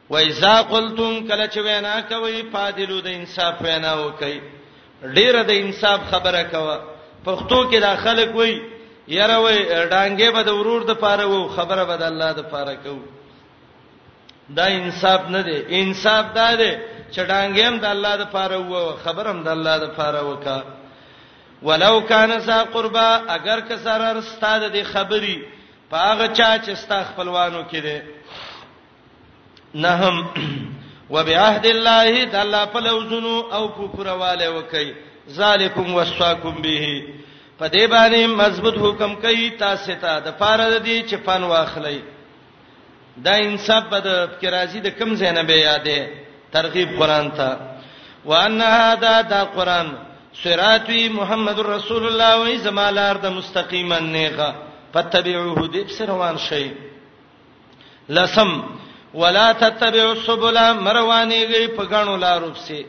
وایذا 0.10 0.62
قلتم 0.62 1.28
کله 1.28 1.48
چې 1.48 1.58
وینا 1.58 2.02
کوي 2.10 2.42
پادلو 2.52 3.02
د 3.02 3.08
انصاف 3.08 3.62
وینا 3.62 3.94
وکي 3.94 4.40
ډیره 5.04 5.42
د 5.44 5.52
انصاف 5.64 6.02
خبره 6.12 6.44
کوا 6.44 6.78
پښتو 7.26 7.70
کې 7.72 7.76
داخله 7.80 8.26
کوي 8.26 8.60
یره 9.16 9.38
وای 9.44 9.60
ډانګې 9.92 10.30
به 10.36 10.42
د 10.44 10.50
ورور 10.60 10.82
د 10.84 10.92
پاره 11.04 11.26
وو 11.32 11.42
خبره 11.56 11.84
به 11.90 11.96
د 11.98 12.04
الله 12.12 12.32
د 12.40 12.42
پاره 12.52 12.76
کو 12.84 12.96
دا 14.58 14.66
انصاف 14.80 15.22
نه 15.36 15.42
دی 15.48 15.56
انصاف 15.82 16.26
دا 16.40 16.50
دی 16.62 16.72
چې 17.14 17.22
ډانګې 17.30 17.64
هم 17.68 17.76
د 17.84 17.86
الله 17.96 18.14
د 18.24 18.26
پاره 18.36 18.58
وو 18.72 18.84
خبره 19.04 19.30
هم 19.34 19.42
د 19.48 19.50
الله 19.56 19.76
د 19.84 19.88
پاره 19.98 20.22
وکا 20.30 20.60
ولو 21.68 21.96
کان 22.12 22.32
سا 22.48 22.64
قربا 22.64 23.10
اگر 23.38 23.60
که 23.68 23.76
سره 23.86 24.22
ستاد 24.22 24.62
دی 24.74 24.84
خبري 24.84 25.38
پاغه 25.90 26.28
چا 26.38 26.50
چې 26.64 26.72
ستا 26.84 27.00
خپلوانو 27.04 27.62
کې 27.72 27.76
دی 27.86 28.00
نه 29.84 29.90
هم 30.02 30.18
وبعهد 31.14 31.66
الله 31.66 32.26
تعالی 32.32 32.62
په 32.74 32.80
لوزونو 32.80 33.36
او 33.56 33.68
په 33.68 33.88
پرواله 33.98 34.50
وکي 34.50 34.94
ذالکم 35.30 35.96
وصاکم 35.96 36.56
به 36.62 37.04
په 37.60 37.68
دې 37.74 37.86
باندې 37.94 38.26
مضبوط 38.28 38.76
حکم 38.86 39.12
کوي 39.22 39.50
تاسو 39.60 39.94
ته 40.02 40.20
د 40.26 40.38
فارد 40.40 40.74
دي 40.88 40.98
چې 41.10 41.16
فن 41.26 41.44
واخلئ 41.44 42.00
دا 43.26 43.34
انصاف 43.46 43.84
به 43.92 44.00
د 44.08 44.10
کرازي 44.42 44.80
د 44.82 44.88
کم 44.98 45.16
زینبه 45.22 45.56
یادې 45.68 46.00
ترغیب 46.52 46.90
قران 47.00 47.32
ته 47.40 47.50
وان 48.26 48.62
هذا 48.62 49.22
دا 49.22 49.44
قران 49.56 49.88
صراطي 50.44 51.10
محمد 51.20 51.60
رسول 51.70 52.04
الله 52.08 52.34
و 52.40 52.58
زمالار 52.66 53.16
د 53.26 53.34
مستقیما 53.38 54.00
نیغه 54.10 54.50
فتبعوه 54.94 55.68
دې 55.74 55.92
سروان 55.98 56.38
شي 56.50 56.70
لسم 58.10 58.54
ولا 59.14 59.52
تتبعوا 59.54 60.12
السبل 60.14 60.56
مروانیږي 60.86 61.76
په 61.78 61.84
غنو 61.90 62.16
لارو 62.18 62.54
پسې 62.54 62.86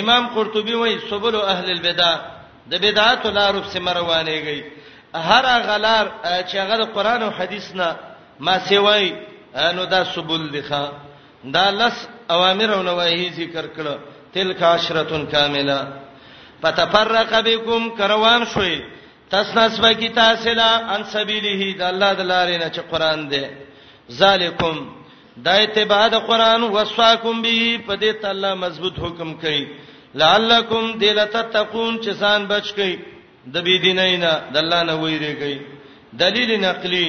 امام 0.00 0.26
قرطبي 0.34 0.74
وایي 0.74 0.98
سبل 1.10 1.34
اهل 1.42 1.70
البدع 1.70 2.12
د 2.70 2.74
بدعات 2.84 3.24
لارو 3.38 3.60
سم 3.72 3.86
روانيږي 4.00 4.60
هر 5.28 5.46
غلار 5.68 6.06
چې 6.48 6.54
هغه 6.62 6.76
د 6.78 6.82
قران 6.96 7.20
او 7.22 7.30
حديث 7.38 7.66
نه 7.78 7.96
ما 8.40 8.58
سیوای 8.68 9.04
انو 9.68 9.84
دا 9.84 10.00
سبول 10.14 10.42
لخوا 10.56 10.86
دا 11.44 11.66
لس 11.70 11.96
اوامر 12.34 12.70
او 12.76 12.82
نواهی 12.82 13.30
ذکر 13.36 13.66
کړه 13.76 13.94
تلک 14.34 14.62
عشرتون 14.62 15.26
کامله 15.26 15.78
پتفرق 16.62 17.40
بكم 17.40 17.90
کروان 17.98 18.44
شوي 18.54 18.82
تسنس 19.30 19.80
بکی 19.80 20.08
تاسلا 20.08 20.94
ان 20.94 21.04
سبیله 21.04 21.72
د 21.78 21.82
الله 21.92 22.12
د 22.12 22.20
لارې 22.32 22.56
نه 22.64 22.68
چې 22.74 22.80
قران 22.90 23.28
دی 23.28 23.44
ذالکم 24.10 24.86
دا 25.36 25.52
اتباع 25.62 26.08
د 26.08 26.14
قران 26.28 26.62
وصاکم 26.62 27.42
به 27.42 27.78
په 27.86 27.94
دې 28.02 28.20
تعالی 28.22 28.54
مضبوط 28.54 28.98
حکم 28.98 29.34
کوي 29.34 29.66
لعلکم 30.22 30.84
دلتتقون 31.04 31.94
چې 32.04 32.10
ځان 32.22 32.40
بچ 32.52 32.66
کی 32.76 32.92
د 33.54 33.56
بی 33.66 33.74
دینینا 33.84 34.32
د 34.52 34.56
الله 34.62 34.80
نه 34.88 34.94
ویریږي 35.02 35.56
دلیل 36.22 36.50
نقلی 36.66 37.08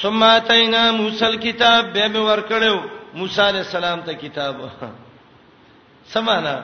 ثم 0.00 0.20
اتینا 0.22 0.82
موسی 1.00 1.24
الكتاب 1.32 1.82
به 1.94 2.04
به 2.14 2.20
ورکړو 2.30 2.74
موسی 3.20 3.42
علی 3.48 3.58
السلام 3.66 3.98
ته 4.08 4.12
کتاب 4.24 4.54
سمانا 6.14 6.56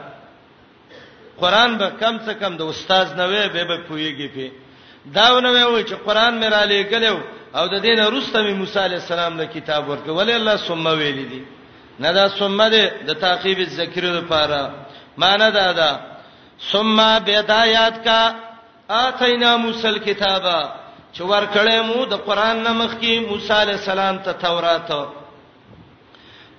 قران 1.42 1.70
به 1.78 1.88
کم 2.02 2.18
څه 2.24 2.32
کم 2.40 2.52
د 2.56 2.62
استاد 2.72 3.06
نه 3.20 3.24
وې 3.32 3.44
به 3.54 3.62
به 3.70 3.76
پویږي 3.88 4.28
په 4.36 4.46
داونه 5.16 5.48
وې 5.66 5.82
چې 5.88 5.94
قران 6.06 6.34
مې 6.42 6.48
را 6.54 6.62
لېګلو 6.72 7.18
او 7.58 7.64
د 7.74 7.74
دین 7.86 8.00
وروسته 8.04 8.36
مې 8.44 8.54
موسی 8.60 8.78
علی 8.84 8.94
السلام 9.02 9.36
له 9.40 9.44
کتاب 9.46 9.84
ورکړ 9.90 10.08
ولې 10.18 10.34
الله 10.38 10.56
ثم 10.56 10.86
ویل 10.86 11.28
دي 11.32 11.42
نه 12.00 12.12
دا 12.12 12.28
ثم 12.28 12.68
ده 12.68 12.84
د 13.06 13.12
تعقیب 13.24 13.58
ذکر 13.78 14.04
لپاره 14.18 14.83
معنا 15.16 15.50
دا 15.50 15.72
دا 15.72 16.00
ثم 16.72 16.96
بدايات 17.26 18.04
کا 18.04 18.32
اتینا 18.90 19.56
موسی 19.56 19.88
الكتابه 19.88 20.70
چې 21.16 21.20
ورکړې 21.20 21.74
مو 21.82 22.04
د 22.04 22.14
قران 22.26 22.56
نمخ 22.62 22.92
کې 23.00 23.26
موسی 23.30 23.52
عليه 23.52 23.74
السلام 23.74 24.18
ته 24.18 24.32
تورات 24.32 24.92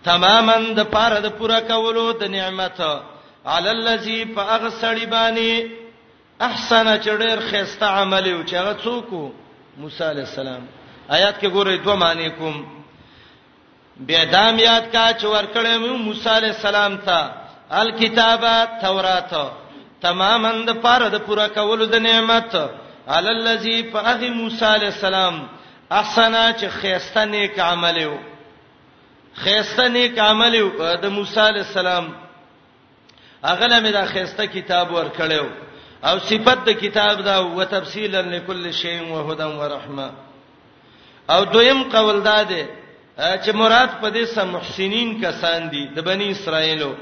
تماما 0.03 0.57
د 0.77 0.86
پاره 0.91 1.19
د 1.19 1.30
پوره 1.32 1.60
کولو 1.60 2.11
د 2.11 2.23
نعمت 2.23 2.82
علی 3.45 3.69
الذی 3.69 4.26
فاغسلی 4.36 5.06
بانی 5.06 5.68
احسن 6.40 6.88
چډیر 6.99 7.40
خسته 7.52 7.86
عمل 7.88 8.30
او 8.34 8.44
چغه 8.44 8.76
څوک 8.84 9.32
موسی 9.77 10.03
عليه 10.03 10.23
السلام 10.23 10.65
آیات 11.11 11.40
کې 11.41 11.48
ګورې 11.52 11.84
دوه 11.84 11.95
معنی 11.95 12.30
کوم 12.30 12.68
بیا 14.07 14.23
دام 14.32 14.60
یاد 14.60 14.91
کا 14.91 15.07
چې 15.19 15.23
ورکړې 15.23 15.77
مو 15.80 15.98
موسی 15.98 16.30
عليه 16.30 16.49
السلام 16.56 16.98
ته 16.98 17.44
الکتابه 17.71 18.55
تورات 18.81 19.33
تماما 20.01 20.51
د 20.67 20.81
پاره 20.83 21.09
د 21.09 21.15
پوره 21.27 21.47
کولو 21.53 21.85
د 21.85 21.95
نعمت 22.01 22.53
علی 23.07 23.29
الذی 23.29 23.81
فاخ 23.91 24.21
موسی 24.21 24.65
علی 24.65 24.85
السلام 24.85 25.45
احسنا 25.91 26.45
چې 26.59 26.67
خیسته 26.81 27.25
نیک 27.25 27.59
عمل 27.59 27.97
یو 27.97 28.15
خیسته 29.43 29.87
نیک 29.87 30.19
عمل 30.19 30.55
یو 30.55 30.69
د 31.01 31.05
موسی 31.17 31.39
علی 31.39 31.59
السلام 31.59 32.13
هغه 33.43 33.67
لمه 33.67 33.91
دا 33.91 34.05
خیسته 34.05 34.45
کتاب 34.47 34.87
ورکړیو 34.95 35.45
او 36.05 36.19
صفت 36.19 36.65
د 36.65 36.69
کتاب 36.81 37.21
دا 37.25 37.35
او 37.35 37.63
تفصیلا 37.63 38.21
لكل 38.21 38.73
شیء 38.73 39.01
وهدى 39.01 39.43
ورحمه 39.57 40.11
او 41.29 41.43
دویم 41.43 41.83
قول 41.89 42.21
دا 42.23 42.43
ده 42.43 42.65
چې 43.17 43.49
مراد 43.55 43.89
په 44.01 44.09
دې 44.11 44.25
سم 44.33 44.49
محسنین 44.49 45.21
کسان 45.21 45.69
دي 45.71 45.85
د 45.95 45.99
بنی 46.05 46.29
اسرائیلو 46.31 46.93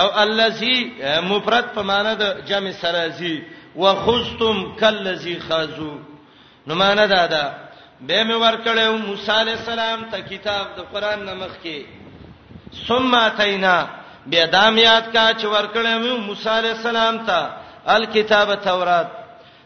او 0.00 0.08
الذي 0.28 0.76
مفرد 1.30 1.66
په 1.76 1.80
معنی 1.90 2.12
د 2.22 2.24
جمع 2.48 2.72
سرازي 2.82 3.34
وخذتم 3.82 4.56
كالذي 4.80 5.36
خازو 5.48 5.92
نو 6.68 6.72
معنی 6.82 7.06
دا 7.14 7.22
ده 7.32 7.42
به 8.08 8.18
مې 8.28 8.36
ورکړیو 8.46 8.92
موسی 9.06 9.32
عليه 9.42 9.56
السلام 9.60 10.00
ته 10.10 10.18
کتاب 10.30 10.64
د 10.76 10.78
قران 10.92 11.18
نمخ 11.28 11.52
کې 11.64 11.78
ثم 12.88 13.14
اتینا 13.14 13.76
به 14.26 14.46
دامیات 14.46 15.12
کا 15.12 15.26
چې 15.38 15.46
ورکړیو 15.56 16.18
موسی 16.28 16.48
عليه 16.48 16.72
السلام 16.78 17.24
ته 17.28 17.40
الکتاب 17.86 18.54
تورات 18.54 19.08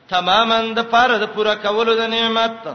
تماما 0.09 0.59
د 0.76 0.82
پاره 0.92 1.16
د 1.18 1.26
پوره 1.34 1.54
کولو 1.64 1.94
د 1.94 2.00
نعمت 2.16 2.66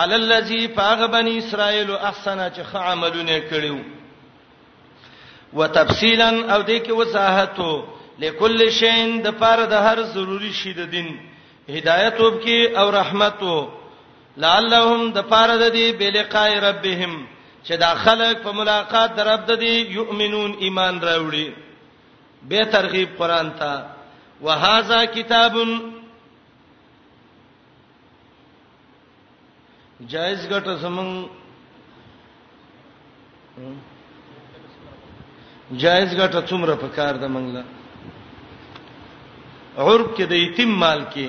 علی 0.00 0.14
الذی 0.14 0.60
فاغ 0.74 1.06
بنی 1.12 1.38
اسرائیل 1.38 1.90
احسن 1.90 2.38
چې 2.50 2.76
عملونه 2.76 3.40
کړیو 3.50 3.78
وتفصيلا 5.52 6.28
او 6.54 6.62
دې 6.62 6.80
کې 6.84 6.92
وضاحتو 6.98 7.86
لكل 8.18 8.70
شيء 8.72 9.22
د 9.24 9.28
پاره 9.42 9.66
د 9.72 9.74
هر 9.88 10.02
ضروری 10.14 10.52
شی 10.62 10.72
د 10.78 10.82
دین 10.92 11.08
هدایت 11.76 12.16
وب 12.20 12.36
کې 12.44 12.58
او 12.82 12.86
رحمتو 13.00 13.54
لعلهم 14.44 15.02
د 15.18 15.20
پاره 15.32 15.56
د 15.56 15.70
دې 15.78 15.86
بلقاء 16.02 16.50
ربهم 16.68 17.12
چې 17.64 17.74
دا 17.84 17.92
خلک 18.04 18.34
په 18.42 18.50
ملاقات 18.60 19.10
در 19.16 19.26
رب 19.32 19.42
د 19.46 19.52
دې 19.64 19.74
یؤمنون 19.98 20.50
ایمان 20.60 20.94
راوړي 21.08 21.48
به 22.48 22.60
ترغیب 22.76 23.08
قران 23.18 23.48
ته 23.62 23.72
وهذا 24.42 25.04
کتاب 25.04 25.52
جائز 30.00 30.48
ګټه 30.50 30.78
سمون 30.82 31.28
جایز 35.82 36.10
ګټه 36.20 36.40
څومره 36.48 36.74
په 36.82 36.88
کار 36.96 37.14
ده 37.22 37.28
منګله 37.28 37.62
عرب 39.78 40.14
کې 40.16 40.24
د 40.32 40.34
یتیم 40.44 40.70
مال 40.82 41.00
کې 41.14 41.26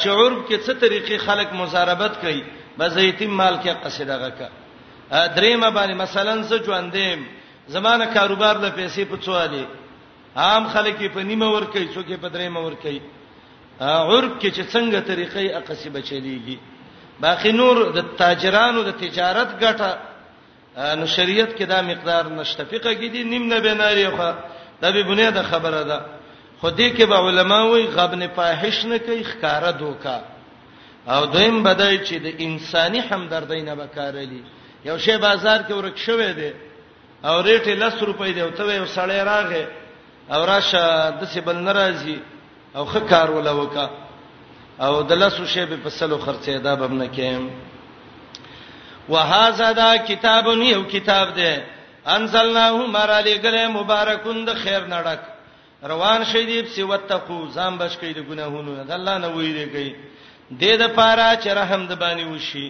چې 0.00 0.08
عرب 0.08 0.38
کې 0.48 0.56
څه 0.66 0.72
طریقې 0.80 1.16
خلک 1.26 1.48
مزاربت 1.52 2.14
کوي 2.22 2.42
بس 2.78 2.96
یتیم 2.96 3.30
مال 3.36 3.54
کې 3.64 3.70
قصیده 3.84 4.16
غکا 4.22 4.48
درېمه 5.36 5.68
باندې 5.76 5.94
مثلا 6.04 6.34
څه 6.50 6.56
ژوندې 6.64 7.06
زمانه 7.76 8.06
کاروبار 8.14 8.56
له 8.62 8.70
پیسې 8.76 9.02
پڅوالي 9.12 9.64
عام 10.36 10.68
خلک 10.68 10.96
په 11.14 11.22
نیمه 11.22 11.46
ور 11.52 11.64
کوي 11.64 11.88
څوک 11.94 12.08
په 12.20 12.28
درېمه 12.28 12.60
ور 12.66 12.74
کوي 12.82 13.00
عرب 13.80 14.32
کې 14.40 14.50
چې 14.56 14.62
څنګه 14.74 15.00
طریقې 15.10 15.44
اقصی 15.56 15.88
بچلېږي 15.90 16.58
باقي 17.20 17.52
نور 17.52 17.76
د 17.96 18.06
تاجرانو 18.16 18.82
د 18.82 18.90
تجارت 19.00 19.60
ګټه 19.60 19.90
نو 20.78 21.06
شریعت 21.06 21.56
کې 21.56 21.62
دا 21.66 21.80
مقدار 21.82 22.24
نشته 22.28 22.64
فقہ 22.70 22.94
کې 23.00 23.08
دي 23.12 23.22
نیم 23.24 23.42
نه 23.48 23.58
بناري 23.60 24.06
خو 24.16 24.30
دا 24.82 24.90
به 24.90 25.02
بنیاد 25.02 25.38
خبره 25.50 25.82
ده 25.84 25.98
خو 26.60 26.70
دې 26.70 26.94
کې 26.96 27.02
به 27.10 27.16
علما 27.18 27.62
وایي 27.66 27.86
غبن 27.86 28.26
فاحش 28.34 28.84
نه 28.84 28.98
کوي 28.98 29.24
ښکارا 29.24 29.70
دوکا 29.78 30.20
او 31.08 31.26
دویم 31.26 31.62
بدای 31.62 31.98
چې 32.06 32.14
د 32.22 32.26
انساني 32.40 33.00
همدردی 33.10 33.62
نه 33.62 33.74
وکړلی 33.74 34.42
یو 34.84 34.98
شی 34.98 35.16
بازار 35.16 35.58
کې 35.58 35.70
ورک 35.72 35.96
شوې 35.98 36.32
ده 36.38 36.52
او 37.24 37.42
ریټ 37.42 37.66
یې 37.66 37.76
10 37.80 38.02
روپۍ 38.02 38.32
دی 38.34 38.40
او 38.40 38.50
ته 38.50 38.62
یو 38.74 38.84
سړی 38.86 39.26
راغې 39.26 39.64
او 40.34 40.44
راشه 40.44 41.10
د 41.20 41.26
څه 41.34 41.38
بل 41.44 41.56
ناراضي 41.56 42.18
او 42.76 42.84
خکار 42.84 43.30
ولا 43.30 43.50
وکا 43.52 43.88
او 44.80 45.02
د 45.02 45.12
لاسو 45.12 45.46
شی 45.46 45.66
په 45.66 45.88
سلو 45.90 46.18
خرڅې 46.18 46.48
دا 46.62 46.74
بم 46.74 46.94
نه 46.98 47.08
کېم 47.12 47.69
وهذا 49.10 49.68
دا 49.82 49.90
کتاب 50.08 50.46
یو 50.74 50.82
کتاب 50.94 51.28
دی 51.38 51.52
انزلناه 52.16 52.78
مرالی 52.96 53.34
گله 53.44 53.62
مبارکون 53.76 54.38
د 54.48 54.54
خیر 54.62 54.80
نړک 54.94 55.20
روان 55.92 56.20
شیدیب 56.32 56.66
سی 56.74 56.82
وتقو 56.92 57.38
ځان 57.56 57.72
بچ 57.80 57.92
کړي 58.00 58.12
د 58.18 58.20
ګناهونو 58.28 58.72
د 58.84 58.90
الله 58.98 59.16
نه 59.22 59.28
ویریږي 59.36 59.88
د 60.50 60.58
دې 60.60 60.74
لپاره 60.84 61.26
چې 61.42 61.48
رحم 61.60 61.82
د 61.86 61.92
باندې 62.02 62.24
وشي 62.34 62.66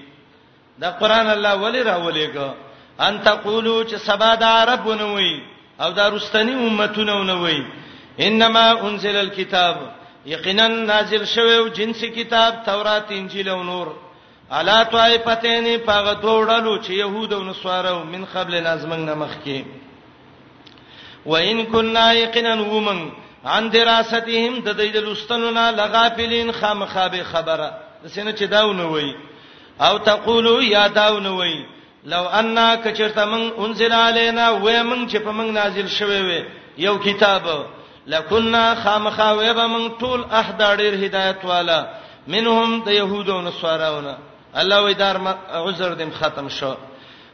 دا 0.83 0.91
قران 1.01 1.27
الله 1.35 1.55
ولی 1.65 1.81
راولېګا 1.91 2.49
ان 3.07 3.15
تقولو 3.29 3.77
چې 3.91 3.97
سبا 4.09 4.31
د 4.35 4.43
عربونه 4.45 5.07
وي 5.17 5.35
او 5.81 5.91
دا 5.99 6.09
رستنی 6.09 6.53
امتونه 6.69 7.15
نه 7.31 7.37
وي 7.45 7.59
انما 8.27 8.67
انزل 8.87 9.17
الكتاب 9.17 9.77
یقینا 10.27 10.67
نازل 10.69 11.25
شوی 11.27 11.57
او 11.59 11.69
جنسی 11.69 12.09
کتاب 12.19 12.53
تورات 12.67 13.05
انجیل 13.13 13.49
او 13.49 13.63
نور 13.63 13.87
الا 14.59 14.83
طائفتین 14.93 15.67
پاغه 15.87 16.13
دوړلو 16.23 16.79
چې 16.83 16.91
يهود 16.91 17.33
او 17.33 17.43
نصارو 17.45 18.05
من 18.05 18.25
قبل 18.35 18.55
لازمنګ 18.65 19.09
نه 19.09 19.15
مخکي 19.15 19.65
وان 21.27 21.65
كنا 21.67 22.13
يقنا 22.13 22.55
ومن 22.61 23.11
عن 23.45 23.71
دراستهم 23.71 24.57
د 24.61 24.69
دې 24.69 24.95
د 24.97 24.97
لستنونا 24.97 25.71
لغافلین 25.71 26.51
خامخابه 26.53 27.23
خبره 27.23 27.69
د 28.05 28.07
سینه 28.07 28.33
چې 28.33 28.43
داونه 28.55 28.87
وای 28.87 29.15
او 29.81 29.99
تقولو 29.99 30.63
یا 30.63 30.87
داونه 30.89 31.35
وای 31.37 31.65
لو 32.05 32.23
ان 32.29 32.57
کچرته 32.85 33.25
من 33.25 33.51
انزل 33.59 33.93
علينا 33.93 34.51
و 34.51 34.65
من 34.85 35.09
چې 35.09 35.17
په 35.25 35.31
من 35.33 35.53
نازل 35.55 35.89
شوه 35.89 36.21
وي 36.31 36.43
یو 36.79 36.99
کتاب 36.99 37.43
لکنا 38.07 38.65
خامخاوه 38.83 39.53
به 39.53 39.67
من 39.67 39.89
ټول 40.03 40.33
احدار 40.41 40.81
هدایت 40.81 41.45
والا 41.45 41.81
منهم 42.27 42.83
د 42.87 42.91
يهودو 42.91 43.41
نصاراونه 43.41 44.19
الله 44.57 44.81
وې 44.91 44.95
دار 44.99 45.17
عذر 45.51 45.93
دم 45.95 46.11
ختم 46.11 46.49
شو 46.49 46.75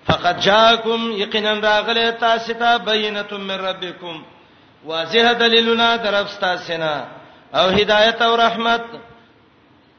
فقط 0.07 0.39
جاءکم 0.39 1.13
یقینا 1.13 1.53
راغله 1.55 2.11
تاسو 2.11 2.53
ته 2.53 2.79
بینه 2.79 3.27
من 3.33 3.51
ربکم 3.59 4.25
واضح 4.85 5.33
دلیلنا 5.33 5.97
درف 5.97 6.35
تاسو 6.39 6.77
نه 6.77 7.05
او 7.55 7.69
هدایت 7.69 8.23
او 8.23 8.37
رحمت 8.37 8.81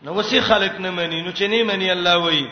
نو 0.03 0.13
وسی 0.19 0.41
خلق 0.41 0.79
نه 0.79 0.89
مانی 0.89 1.21
نو 1.21 1.31
چني 1.31 1.63
مانی 1.63 1.91
الله 1.91 2.15
وای 2.15 2.45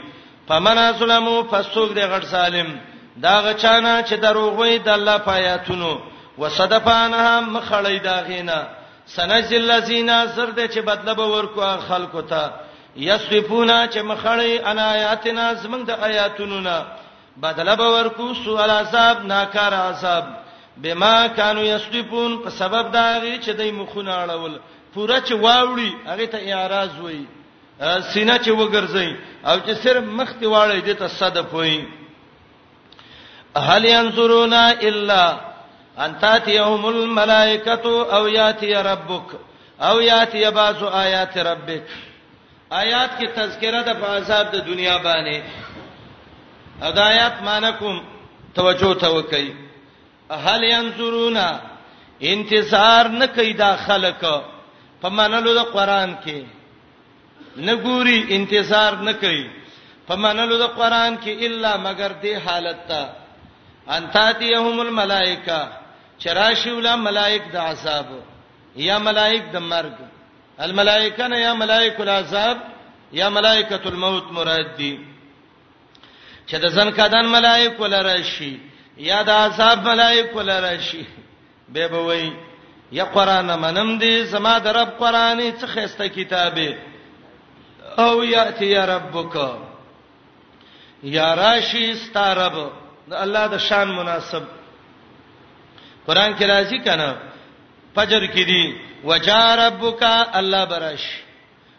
فمن 0.48 0.78
اسلمو 0.78 1.44
فسوق 1.52 1.94
دی 1.94 2.02
غړ 2.20 2.26
سالم 2.26 2.80
دا 3.18 3.42
غچانا 3.42 4.04
چې 4.04 4.14
دروغ 4.14 4.54
وای 4.54 4.80
د 4.80 4.88
الله 4.90 5.18
پایاتونو 5.18 6.00
وصدفانها 6.38 7.42
مخړی 7.54 8.00
دا 8.04 8.24
غینا 8.28 8.64
سنجل 9.06 9.72
الذین 9.72 10.10
سر 10.36 10.48
دې 10.56 10.70
چې 10.76 10.80
بدله 10.80 11.14
به 11.14 11.24
ورکو 11.24 11.62
خلکو 11.88 12.22
ته 12.22 12.50
یصفونا 12.98 13.86
چې 13.88 13.98
مخړې 14.02 14.62
انا 14.68 14.84
آیاتنا 14.92 15.54
زمنګ 15.54 15.84
د 15.88 15.90
آیاتونو 15.92 16.60
نه 16.60 16.86
بدله 17.42 17.76
به 17.76 17.90
ورکو 17.90 18.34
سوال 18.34 18.70
عذاب 18.70 19.26
ناکار 19.26 19.74
عذاب 19.74 20.26
بما 20.78 21.28
كانوا 21.28 21.64
یصفون 21.64 22.38
په 22.44 22.50
سبب 22.50 22.92
دا 22.92 23.20
غي 23.22 23.40
چې 23.42 23.50
دای 23.58 23.72
مخونه 23.72 24.12
اړول 24.28 24.60
پوره 24.94 25.20
چې 25.26 25.34
واوړي 25.34 25.92
هغه 26.06 26.26
ته 26.26 26.38
اعتراض 26.38 26.90
وای 27.02 27.26
سینه 28.14 28.38
چې 28.38 28.48
وګرځي 28.52 29.16
او 29.46 29.60
چې 29.60 29.74
صرف 29.84 30.04
مخ 30.04 30.34
ته 30.40 30.48
واړی 30.48 30.82
دې 30.88 30.96
ته 31.00 31.08
صدف 31.08 31.54
وای 31.54 31.86
هل 33.56 33.86
ينظرون 33.86 34.54
الا 34.54 35.38
ان 35.98 36.16
تاتيهم 36.22 36.86
الملائکه 36.86 37.86
او 38.18 38.28
یاتی 38.28 38.74
ربک 38.74 39.36
او 39.82 40.02
یاتی 40.02 40.50
بعض 40.52 40.84
آیات 40.92 41.38
ربک 41.38 41.84
آیات 42.82 43.12
کې 43.18 43.28
تذکرہ 43.40 43.82
د 43.90 44.04
عذاب 44.18 44.46
د 44.54 44.56
دنیا 44.70 44.96
باندې 45.08 45.38
هدايات 46.88 47.36
مانکم 47.48 47.96
توجه 48.58 48.90
ته 49.04 49.08
وکي 49.16 49.46
هل 50.48 50.64
ينظرون 50.74 51.38
انتظار 52.34 53.08
نه 53.20 53.26
کوي 53.36 53.54
دا 53.62 53.72
خلک 53.86 54.26
په 55.02 55.10
منلو 55.20 55.54
د 55.60 55.62
قران 55.76 56.16
کې 56.26 56.42
نه 57.70 57.74
ګوري 57.86 58.18
انتظار 58.40 58.96
نه 59.10 59.14
کوي 59.24 59.46
په 60.08 60.16
منلو 60.26 60.58
د 60.64 60.68
قران 60.80 61.18
کې 61.18 61.46
الا 61.50 61.76
مگر 61.86 62.12
دې 62.24 62.36
حالت 62.48 62.82
ته 62.88 63.10
انتاتيهم 64.00 64.80
الملائکه 64.88 65.60
چراشی 66.26 66.72
ولا 66.80 66.96
ملائک 67.06 67.44
د 67.56 67.64
عذاب 67.70 68.06
یا 68.90 68.98
ملائک 69.08 69.50
د 69.56 69.66
مرګ 69.72 70.05
الملائکه 70.60 71.28
نه 71.28 71.40
یا 71.40 71.54
ملائکه 71.54 72.02
العذاب 72.02 72.58
یا 73.14 73.30
ملائکه 73.30 73.80
الموت 73.86 74.32
مراد 74.32 74.76
دي 74.78 74.98
چې 76.48 76.56
د 76.56 76.66
ځن 76.72 76.92
کدان 76.92 77.26
ملائکه 77.28 77.88
لراشي 77.88 78.58
یا 78.98 79.22
د 79.24 79.30
عذاب 79.30 79.86
ملائکه 79.88 80.44
لراشي 80.44 81.06
به 81.70 81.88
به 81.88 81.98
وای 82.00 82.32
یا 82.92 83.04
قران 83.06 83.56
منم 83.60 83.98
دي 83.98 84.26
زما 84.26 84.60
د 84.60 84.68
رب 84.68 84.90
قرآني 85.00 85.52
څه 85.52 85.66
خسته 85.66 86.08
کتابه 86.10 86.76
او 87.98 88.24
یاتی 88.24 88.66
یا 88.66 88.86
ربک 88.86 89.38
یا 91.04 91.34
راشی 91.36 91.94
ستارب 91.96 92.72
د 93.10 93.14
الله 93.14 93.48
د 93.48 93.58
شان 93.58 93.88
مناسب 93.96 94.44
قران 96.08 96.36
کې 96.38 96.44
راځي 96.44 96.80
کنه 96.86 97.14
فجر 97.96 98.26
کې 98.28 98.44
دي 98.48 98.85
وجا 99.04 99.56
ربک 99.56 100.04
الله 100.36 100.64
برش 100.66 101.04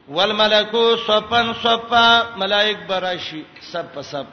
والملکو 0.09 0.97
صفن 0.97 1.53
صفا 1.63 2.23
ملائک 2.37 2.79
براشي 2.89 3.43
سب 3.73 3.95
په 3.95 4.01
سب 4.03 4.27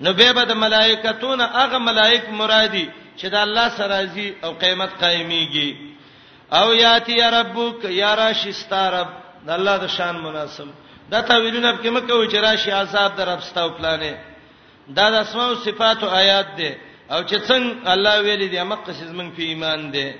نو 0.00 0.12
به 0.12 0.32
بد 0.32 0.52
ملائکتون 0.52 1.40
هغه 1.40 1.78
ملائک 1.78 2.28
مرادي 2.30 2.90
چې 3.18 3.26
د 3.26 3.34
الله 3.34 3.68
سره 3.68 4.04
زی 4.14 4.34
او 4.44 4.52
قیامت 4.52 4.90
قایمیږي 5.00 5.76
او 6.52 6.72
یاتی 6.74 7.20
ربک 7.20 7.84
یا 7.84 8.14
راشی 8.16 8.52
ستارب 8.52 9.08
د 9.46 9.50
الله 9.50 9.76
د 9.78 9.86
شان 9.86 10.16
مناسب 10.22 10.66
دا 11.10 11.20
تعویلونه 11.20 11.76
په 11.76 11.82
کومه 11.82 12.00
کوي 12.00 12.28
چې 12.28 12.34
راشي 12.34 12.70
عذاب 12.70 13.16
در 13.16 13.28
افستاو 13.28 13.70
پلانې 13.78 14.14
دا 14.88 15.10
د 15.10 15.14
اسماء 15.14 15.48
او 15.48 15.54
صفات 15.54 16.02
او 16.02 16.10
آیات 16.10 16.46
دي 16.56 16.74
او 17.10 17.22
چې 17.22 17.36
څنګه 17.48 17.90
الله 17.92 18.20
ویلي 18.22 18.48
دی 18.48 18.62
مقصد 18.62 19.10
من 19.14 19.30
په 19.30 19.42
ایمان 19.42 19.90
دي 19.90 20.12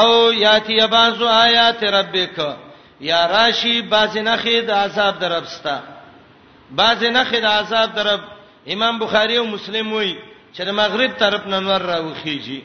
او 0.00 0.32
یاتی 0.34 0.86
بعض 0.86 1.22
آیات 1.22 1.82
ربک 1.84 2.40
یا 3.00 3.26
راشی 3.28 3.80
بعض 3.82 4.16
نخې 4.16 4.58
د 4.66 4.70
عذاب 4.70 5.18
دربستا 5.20 5.76
بعض 6.70 7.04
نخې 7.04 7.36
د 7.40 7.44
عذاب 7.44 7.94
درب 7.96 8.20
امام 8.74 8.98
بخاری 8.98 9.36
او 9.36 9.44
مسلم 9.46 9.92
وایي 9.92 10.16
چې 10.54 10.60
د 10.68 10.70
مغرب 10.82 11.12
طرف 11.18 11.46
ننور 11.46 11.80
راوخیږي 11.96 12.62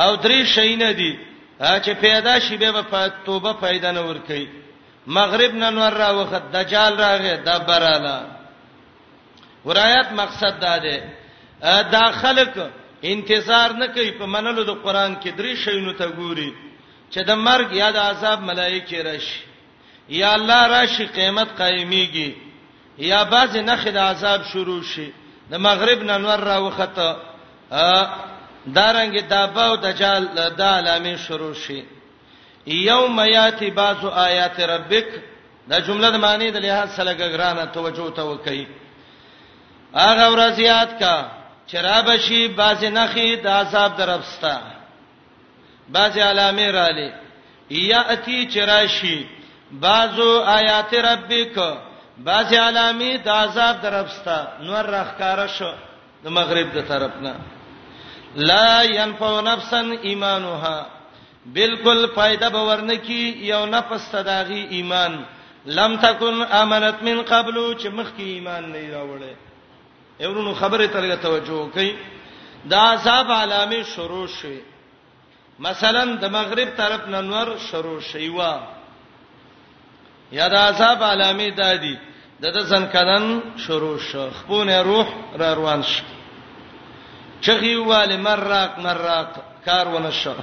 او 0.00 0.16
درې 0.16 0.44
شي 0.54 0.76
نه 0.76 0.92
دي 0.92 1.18
چې 1.60 1.90
پیدا 2.04 2.40
شي 2.40 2.56
به 2.56 2.82
په 2.82 3.10
توبه 3.26 3.52
پیدا 3.52 3.92
نه 3.92 4.00
ور 4.00 4.18
کوي 4.28 4.46
مغرب 5.06 5.54
ننور 5.54 5.92
راوخت 5.92 6.42
دجال 6.56 6.98
راغی 7.00 7.36
د 7.36 7.58
براله 7.66 8.26
ورایت 9.64 10.12
مقصد 10.12 10.60
دا 10.60 10.78
ده 10.84 11.82
دا 11.90 12.04
خلک 12.12 12.58
انتظار 13.04 13.72
نه 13.72 13.86
کوي 13.94 14.10
په 14.18 14.26
منلو 14.34 14.62
د 14.64 14.70
قران 14.84 15.16
کې 15.22 15.28
درې 15.38 15.54
شیونو 15.64 15.92
ته 15.98 16.06
ګوري 16.18 16.50
چې 17.12 17.20
د 17.28 17.32
مرګ 17.46 17.68
یا 17.76 17.90
د 17.96 17.98
عذاب 18.10 18.38
ملایکه 18.50 19.02
راشي 19.02 19.40
یا 20.20 20.32
الله 20.34 20.66
راشي 20.74 21.06
قیامت 21.16 21.48
قایمیږي 21.60 22.30
یا 22.98 23.22
باز 23.32 23.56
نه 23.56 23.76
خد 23.76 23.96
عذاب 23.96 24.40
شروع 24.52 24.82
شي 24.82 25.12
د 25.50 25.54
مغرب 25.66 26.02
ننور 26.02 26.40
را 26.50 26.58
وخته 26.58 27.08
دارنګ 28.76 29.14
دابا 29.30 29.64
او 29.70 29.76
دجال 29.76 30.24
د 30.58 30.60
عالمین 30.60 31.16
شروع 31.16 31.54
شي 31.54 31.82
یوم 32.66 33.20
یاتی 33.34 33.70
بعض 33.70 34.04
آیات 34.28 34.60
ربک 34.60 35.08
دا 35.70 35.78
جمله 35.80 36.10
د 36.10 36.16
معنی 36.16 36.50
د 36.50 36.56
لحاظ 36.66 36.90
سره 36.96 37.12
ګرانه 37.14 37.64
توجه 37.74 38.10
ته 38.16 38.22
وکړي 38.24 38.66
اغه 39.94 40.26
ورځ 40.34 40.58
یاد 40.58 40.98
کا 41.00 41.41
چراب 41.72 42.08
شي 42.24 42.40
باز 42.56 42.84
نخي 42.98 43.36
د 43.44 43.46
عذاب 43.46 43.96
دربستا 43.98 44.54
باز 45.94 46.16
علامه 46.30 46.68
را 46.78 46.88
لې 46.98 47.10
یاتی 47.94 48.38
چراشی 48.54 49.16
بازو 49.84 50.30
آیات 50.58 50.92
ربک 51.08 51.56
باز 52.26 52.52
علامه 52.68 53.10
د 53.28 53.28
عذاب 53.34 53.76
دربستا 53.84 54.38
نور 54.68 54.86
راخکار 54.96 55.40
شو 55.58 55.70
د 56.24 56.34
مغرب 56.38 56.68
د 56.76 56.88
طرفنا 56.90 57.32
لا 58.48 58.82
ينفع 58.96 59.30
نفسا 59.46 59.80
ایمانها 60.08 60.86
بالکل 61.54 62.00
فائدہ 62.16 62.48
باورنه 62.58 62.94
کی 63.06 63.20
یو 63.52 63.64
نفس 63.76 64.10
صداغي 64.12 64.60
ایمان 64.78 65.16
لم 65.80 65.96
تکن 66.02 66.36
امنت 66.60 67.02
من 67.08 67.22
قبل 67.32 67.56
چې 67.80 67.86
مخکې 67.86 68.24
ایمان 68.36 68.70
نه 68.72 68.84
راوړل 68.98 69.50
یورونو 70.22 70.54
خبره 70.60 70.86
ترګه 70.86 71.16
توجه 71.16 71.70
کوي 71.74 71.90
دا 72.72 72.96
صاحب 73.04 73.30
علامه 73.42 73.82
شروع 73.94 74.26
شي 74.26 74.56
مثلا 75.66 76.04
د 76.04 76.24
مغرب 76.38 76.68
طرف 76.80 77.02
ننور 77.12 77.48
شروع 77.70 78.00
شي 78.00 78.28
وا 78.28 78.52
یا 80.32 80.48
دا 80.48 80.72
صاحب 80.72 81.02
علامه 81.02 81.48
دادی 81.62 81.98
د 82.42 82.46
د 82.46 82.58
زنکدن 82.70 83.24
شروع 83.64 83.98
شو 84.08 84.30
خپونه 84.38 84.82
روح 84.82 85.06
را 85.40 85.54
روان 85.54 85.82
شي 85.82 86.02
چغي 87.44 87.74
واله 87.76 88.16
مراق 88.16 88.78
مراق 88.86 89.28
کار 89.66 89.86
ونشو 89.88 90.34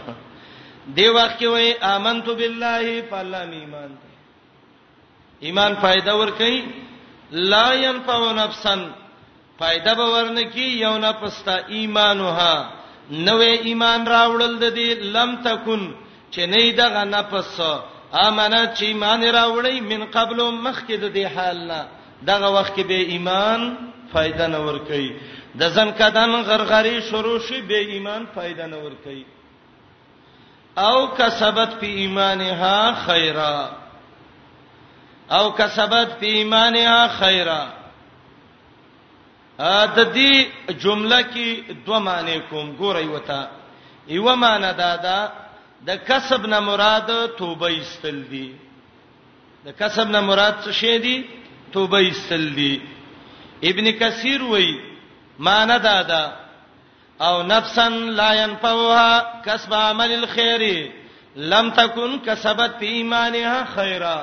دی 0.95 1.07
وخت 1.09 1.39
کې 1.39 1.43
وای 1.45 1.75
امنت 1.81 2.25
بالله 2.25 3.01
فالله 3.09 3.39
ایمان 3.59 3.95
ایمان 5.41 5.75
فائدہ 5.81 6.13
ور 6.21 6.29
کوي 6.37 6.63
لا 7.31 7.67
ينفع 7.73 8.19
نفسا 8.31 8.75
فائدہ 9.59 9.93
به 9.99 10.05
ورنکی 10.15 10.67
یو 10.83 10.97
نه 10.97 11.11
پستا 11.21 11.55
ایمانها 11.69 12.55
نوې 13.11 13.53
ایمان 13.69 14.05
راوړل 14.07 14.53
د 14.63 14.75
دې 14.77 14.89
لم 15.15 15.31
تکون 15.47 15.81
چې 16.33 16.41
نه 16.53 16.71
دغه 16.83 17.03
نفس 17.15 17.55
امانه 18.27 18.63
چې 18.77 18.83
ایمان 18.91 19.21
راوړی 19.23 19.81
من 19.91 20.01
قبل 20.13 20.39
مخکې 20.65 20.95
د 21.03 21.05
دې 21.13 21.25
حال 21.35 21.57
نه 21.71 21.79
دغه 22.29 22.49
وخت 22.59 22.73
کې 22.75 22.81
به 22.81 22.99
ایمان 23.15 23.65
فائدہ 24.13 24.47
نه 24.53 24.59
ورکي 24.67 25.11
د 25.63 25.71
ځن 25.77 25.89
کدان 26.01 26.31
غرغری 26.51 27.01
شروع 27.09 27.39
شي 27.47 27.61
به 27.71 27.79
ایمان 27.95 28.25
فائدہ 28.35 28.65
نه 28.71 28.77
ورکي 28.77 29.23
او 30.85 31.07
کسبت 31.17 31.69
فی 31.79 31.87
ایمانها 32.01 32.93
خیرا 33.07 33.69
او 35.37 35.51
کسبت 35.59 36.13
فی 36.19 36.25
ایمانها 36.37 37.07
خیرا 37.19 37.61
د 39.95 39.97
دې 40.17 40.31
جمله 40.83 41.19
کې 41.33 41.47
دوه 41.85 41.99
معنی 42.05 42.39
کوم 42.49 42.67
ګورئ 42.79 43.05
وتا 43.13 43.41
یو 44.15 44.25
معنی 44.35 44.71
دا 44.83 44.95
ده 45.05 45.19
د 45.87 45.97
کسب 46.07 46.41
نه 46.51 46.59
مراد 46.67 47.09
توبه 47.37 47.67
استل 47.81 48.19
دي 48.31 48.47
د 49.65 49.71
کسب 49.79 50.07
نه 50.15 50.19
مراد 50.29 50.55
څه 50.63 50.71
شی 50.79 50.97
دي 51.05 51.15
توبه 51.73 51.99
استل 52.11 52.53
دي 52.57 52.81
ابن 53.71 53.85
کثیر 54.01 54.41
وایي 54.43 54.71
معنی 55.39 55.79
دا 55.79 56.01
ده 56.01 56.23
او 57.27 57.43
نفسا 57.43 57.89
لا 57.89 58.33
ينفعها 58.43 59.41
کسب 59.45 59.73
عمل 59.73 60.11
الخير 60.13 60.91
لم 61.35 61.69
تكن 61.69 62.11
کسبت 62.19 62.71
ایمانها 62.81 63.63
خیرا 63.75 64.19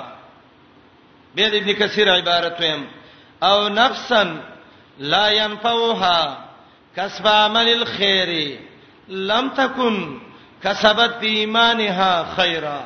به 1.35 1.47
ابن 1.63 1.73
کثیر 1.73 2.11
عبارت 2.19 2.61
ویم 2.61 2.85
او 3.43 3.69
نفسا 3.69 4.23
لا 4.99 5.29
ينفوها 5.29 6.39
کسب 6.97 7.27
عمل 7.27 7.69
الخير 7.83 8.59
لم 9.09 9.49
تكن 9.49 10.19
کسبت 10.63 11.17
ایمانها 11.23 12.35
خیرا 12.37 12.85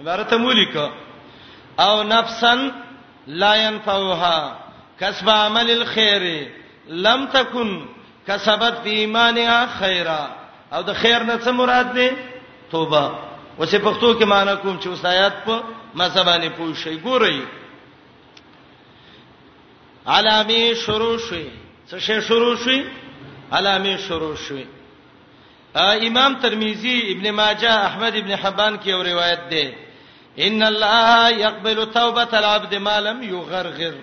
عبارت 0.00 0.34
مولیکا 0.34 0.90
او 1.80 2.02
نفسا 2.02 2.72
لا 3.26 3.54
ينفوها 3.54 4.58
کسب 5.00 5.30
عمل 5.30 5.70
الخير 5.70 6.48
لم 6.88 7.26
تكن 7.26 7.86
کسبت 8.26 8.80
ایمانها 8.86 9.66
خیرا 9.78 10.28
او 10.72 10.82
د 10.82 10.92
خیر 10.92 11.22
نه 11.22 11.36
څه 11.38 11.48
مراد 11.50 11.92
دی 11.94 12.10
توبه 12.70 13.14
اوسې 13.58 13.76
پښتو 13.80 14.16
کې 14.20 14.24
معنی 14.24 14.56
کوم 14.62 14.78
چې 14.80 14.86
اوس 14.86 15.04
آیات 15.04 15.32
په 15.46 15.62
ما 15.94 16.08
زبانه 16.08 16.48
پوښي 16.50 17.00
ګورئ 17.04 17.40
علامه 20.08 20.74
شروع 20.74 21.18
شوي 21.18 21.46
څه 21.90 21.96
شی 22.00 22.20
شروع 22.28 22.56
شوي 22.64 22.84
علامه 23.52 23.96
شروع 24.08 24.34
شوي 24.48 24.66
امام 25.76 26.34
ترمذی 26.42 27.00
ابن 27.12 27.30
ماجه 27.30 27.70
احمد 27.86 28.16
ابن 28.16 28.34
حبان 28.42 28.76
کې 28.80 28.86
یو 28.86 29.02
روایت 29.02 29.40
ده 29.50 29.74
ان 30.46 30.62
الله 30.62 31.30
يقبل 31.44 31.84
توبه 31.86 32.38
العبد 32.38 32.74
ما 32.74 33.00
لم 33.00 33.22
يغرغر 33.22 33.94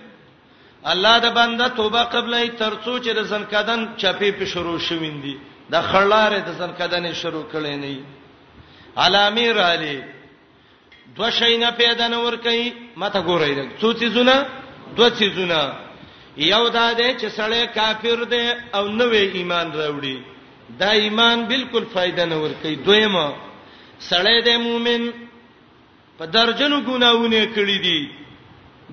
الله 0.93 1.19
د 1.19 1.33
بنده 1.35 1.67
توبه 1.67 2.03
قبلای 2.03 2.51
ترڅو 2.59 2.99
چې 2.99 3.09
د 3.09 3.23
زنکدن 3.23 3.85
چپی 3.97 4.31
په 4.31 4.45
شروع 4.45 4.79
شویندي 4.89 5.37
د 5.71 5.75
خړلارې 5.81 6.45
د 6.49 6.51
زنکدنې 6.59 7.13
شروع 7.13 7.43
کړي 7.53 7.75
نه 7.83 8.05
علامه 9.05 9.51
رالی 9.59 10.01
دو 11.17 11.29
شي 11.31 11.57
نه 11.57 11.71
پیدا 11.71 12.07
نور 12.07 12.35
کوي 12.37 12.73
مته 12.97 13.21
ګورې 13.23 13.81
څو 13.81 13.93
چیزونه 13.99 14.45
دو 14.97 15.09
چیزونه 15.09 15.84
یو 16.37 16.67
دا 16.69 16.91
دی 16.97 17.09
چې 17.17 17.25
سړی 17.35 17.67
کافر 17.75 18.23
دی 18.23 18.47
او 18.73 18.87
نوې 18.87 19.23
ایمان 19.39 19.71
راوړي 19.71 20.17
دا 20.79 20.89
ایمان 21.05 21.43
بالکل 21.51 21.83
فائدہ 21.93 22.25
نه 22.31 22.37
ورکوي 22.43 22.75
دویمه 22.75 23.25
سړی 24.09 24.41
دی 24.45 24.57
مؤمن 24.57 25.11
په 26.17 26.25
درجنو 26.25 26.81
ګناونه 26.81 27.45
کړی 27.55 27.77
دي 27.81 28.09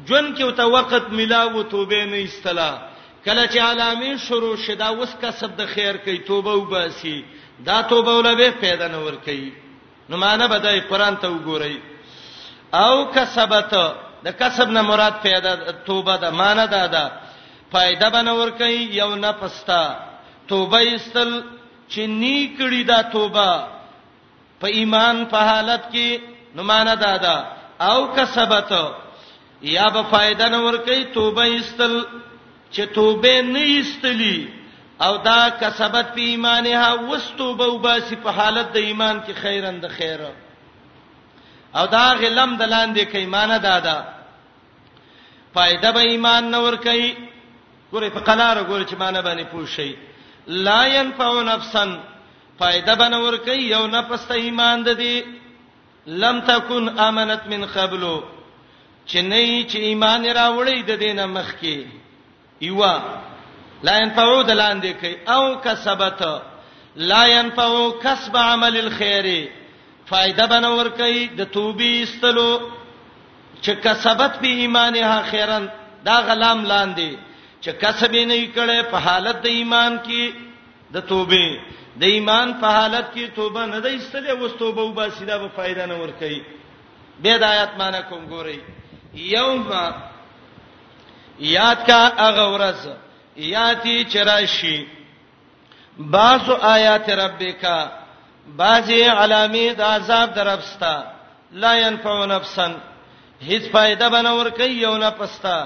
جون 0.07 0.35
کې 0.37 0.43
وته 0.45 0.67
وخت 0.67 1.09
ملاو 1.13 1.63
توبه 1.63 2.05
نه 2.05 2.17
استلا 2.25 2.71
کله 3.25 3.47
چې 3.47 3.59
علامه 3.71 4.17
شروع 4.27 4.57
شدا 4.67 4.87
اوس 4.87 5.15
کا 5.21 5.31
سب 5.41 5.57
د 5.57 5.67
خیر 5.75 5.97
کوي 6.05 6.19
توبه 6.19 6.55
وباسي 6.55 7.25
دا 7.65 7.81
توبه 7.83 8.15
ولبه 8.19 8.51
پیدا 8.61 8.89
نه 8.95 8.99
ور 8.99 9.15
کوي 9.25 9.51
نو 10.09 10.17
معنا 10.17 10.47
بدای 10.47 10.81
قران 10.81 11.17
ته 11.17 11.29
وګورئ 11.29 11.77
او 12.85 12.95
کسبت 13.15 13.75
د 14.25 14.29
کسب 14.39 14.69
نه 14.71 14.83
مراد 14.83 15.23
پیدا 15.23 15.57
توبه 15.87 16.17
ده 16.17 16.31
معنا 16.31 16.67
ده 16.67 16.87
ده 16.87 17.22
فائدہ 17.73 18.09
بنور 18.13 18.49
کوي 18.61 18.81
یو 19.01 19.15
نفستا 19.19 19.83
توبه 20.49 20.81
استل 20.95 21.31
چې 21.89 22.01
نیکړی 22.01 22.85
دا 22.91 22.99
توبه 23.03 23.67
په 24.65 24.81
ایمان 24.81 25.23
په 25.35 25.45
حالت 25.51 25.85
کې 25.95 26.21
نو 26.59 26.63
مان 26.73 26.87
دادا 27.05 27.37
او 27.89 27.99
کسبت 28.19 28.73
یا 29.77 29.89
به 29.97 30.03
فائدہ 30.13 30.49
نور 30.57 30.77
کوي 30.91 31.05
توبه 31.17 31.49
استل 31.59 31.97
چې 32.73 32.81
توبه 32.99 33.41
نه 33.55 33.65
استلی 33.81 34.37
او 35.09 35.11
دا 35.31 35.41
کسبت 35.65 36.13
په 36.21 36.29
ایمانها 36.35 36.93
وستوبه 37.11 37.67
وباسي 37.75 38.17
په 38.29 38.41
حالت 38.43 38.73
د 38.75 38.93
ایمان 38.93 39.21
کې 39.21 39.33
خیرن 39.43 39.81
د 39.89 39.99
خیره 39.99 41.81
او 41.81 41.87
دا 41.99 42.07
غلم 42.23 42.57
دلاندې 42.61 43.05
کوي 43.17 43.27
مان 43.41 43.59
دادا 43.67 43.99
فائدہ 45.55 45.93
به 46.01 46.09
ایمان 46.15 46.51
نور 46.61 46.77
کوي 46.89 47.13
ګوره 47.93 48.09
په 48.17 48.21
قلار 48.29 48.57
ګوره 48.69 48.85
چې 48.91 48.97
معنی 49.03 49.21
باندې 49.21 49.45
پوښی 49.55 49.91
لا 50.67 50.81
ينفع 50.87 51.31
نفسا 51.43 51.85
فائدہ 52.59 52.95
بنور 52.99 53.35
کوي 53.47 53.63
یو 53.75 53.87
نفس 53.87 54.23
ته 54.29 54.35
ایمان 54.45 54.85
د 54.85 54.97
دې 55.01 55.25
لم 56.23 56.41
تکن 56.47 56.89
امنت 57.09 57.43
من 57.53 57.67
قبلو 57.75 58.15
چې 59.09 59.17
نه 59.17 59.63
چې 59.71 59.77
ایمان 59.89 60.25
راوړې 60.27 60.79
د 60.91 60.93
دینه 61.05 61.27
مخ 61.27 61.53
کې 61.61 61.87
ایوا 62.67 62.95
لا 63.87 63.95
ينفعو 64.03 64.43
دلاندې 64.43 64.93
کوي 65.01 65.17
او 65.37 65.45
کسبت 65.65 66.23
لا 66.97 67.27
ينفعو 67.27 67.85
کسب 68.05 68.37
عمل 68.37 68.77
الخير 68.85 69.29
فائدہ 70.07 70.47
بنور 70.51 70.89
کوي 71.01 71.27
د 71.29 71.41
توبې 71.57 72.03
استلو 72.03 72.61
چې 73.63 73.71
کسبت 73.85 74.39
به 74.43 74.49
ایمان 74.63 74.97
ها 74.97 75.19
خیرن 75.31 75.69
دا 76.07 76.17
غلام 76.29 76.65
لاندې 76.67 77.13
چې 77.67 77.73
کسب 77.83 78.13
نه 78.31 78.39
کړي 78.57 78.81
په 78.93 78.97
حالت 79.07 79.37
د 79.45 79.55
ایمان 79.59 79.93
کې 80.07 80.25
د 80.95 81.05
توبه 81.11 81.47
د 82.03 82.15
ایمان 82.15 82.49
په 82.63 82.69
حالت 82.77 83.07
کې 83.15 83.25
توبه 83.39 83.63
نه 83.73 83.79
د 83.87 83.93
ایستلې 83.95 84.35
وس 84.43 84.53
توبه 84.63 84.83
وباسي 84.89 85.25
دا 85.25 85.37
به 85.43 85.49
فائدہ 85.57 85.85
نه 85.91 85.97
ور 86.03 86.13
کوي 86.23 86.41
به 87.27 87.39
د 87.43 87.45
آیات 87.55 87.73
معنی 87.83 88.01
کوم 88.11 88.23
ګوري 88.35 88.59
یوم 89.35 89.63
یاد 91.59 91.81
کا 91.87 91.99
هغه 92.25 92.45
ورځ 92.55 92.81
یاتی 93.57 94.05
چرایشی 94.15 94.79
بعض 96.15 96.51
آیات 96.71 97.11
ربک 97.23 97.63
بعضی 98.57 99.03
علامې 99.03 99.75
د 99.79 99.83
عذاب 99.93 100.35
درپستا 100.37 100.95
لا 101.63 101.73
ينفع 101.79 102.17
نفسا 102.35 102.67
هیڅ 103.49 103.63
فائدہ 103.77 104.09
بنور 104.15 104.51
کوي 104.59 104.83
یو 104.87 104.97
نه 105.05 105.11
پستا 105.19 105.57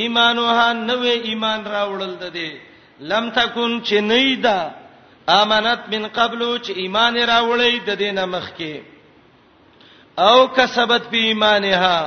ایمانوها 0.00 0.68
نوې 0.90 1.14
ایمان 1.30 1.60
راوړل 1.74 2.12
د 2.22 2.32
دې 2.36 2.52
لم 3.10 3.24
تکون 3.38 3.72
چې 3.88 3.96
نیدا 4.10 4.60
امانت 5.42 5.80
من 5.94 6.04
قبل 6.18 6.40
چې 6.64 6.72
ایمان 6.82 7.14
راوړې 7.32 7.74
د 7.88 7.98
دینه 8.02 8.24
مخکي 8.34 8.74
او 10.28 10.36
کسبت 10.56 11.02
به 11.12 11.20
ایمانها 11.30 11.98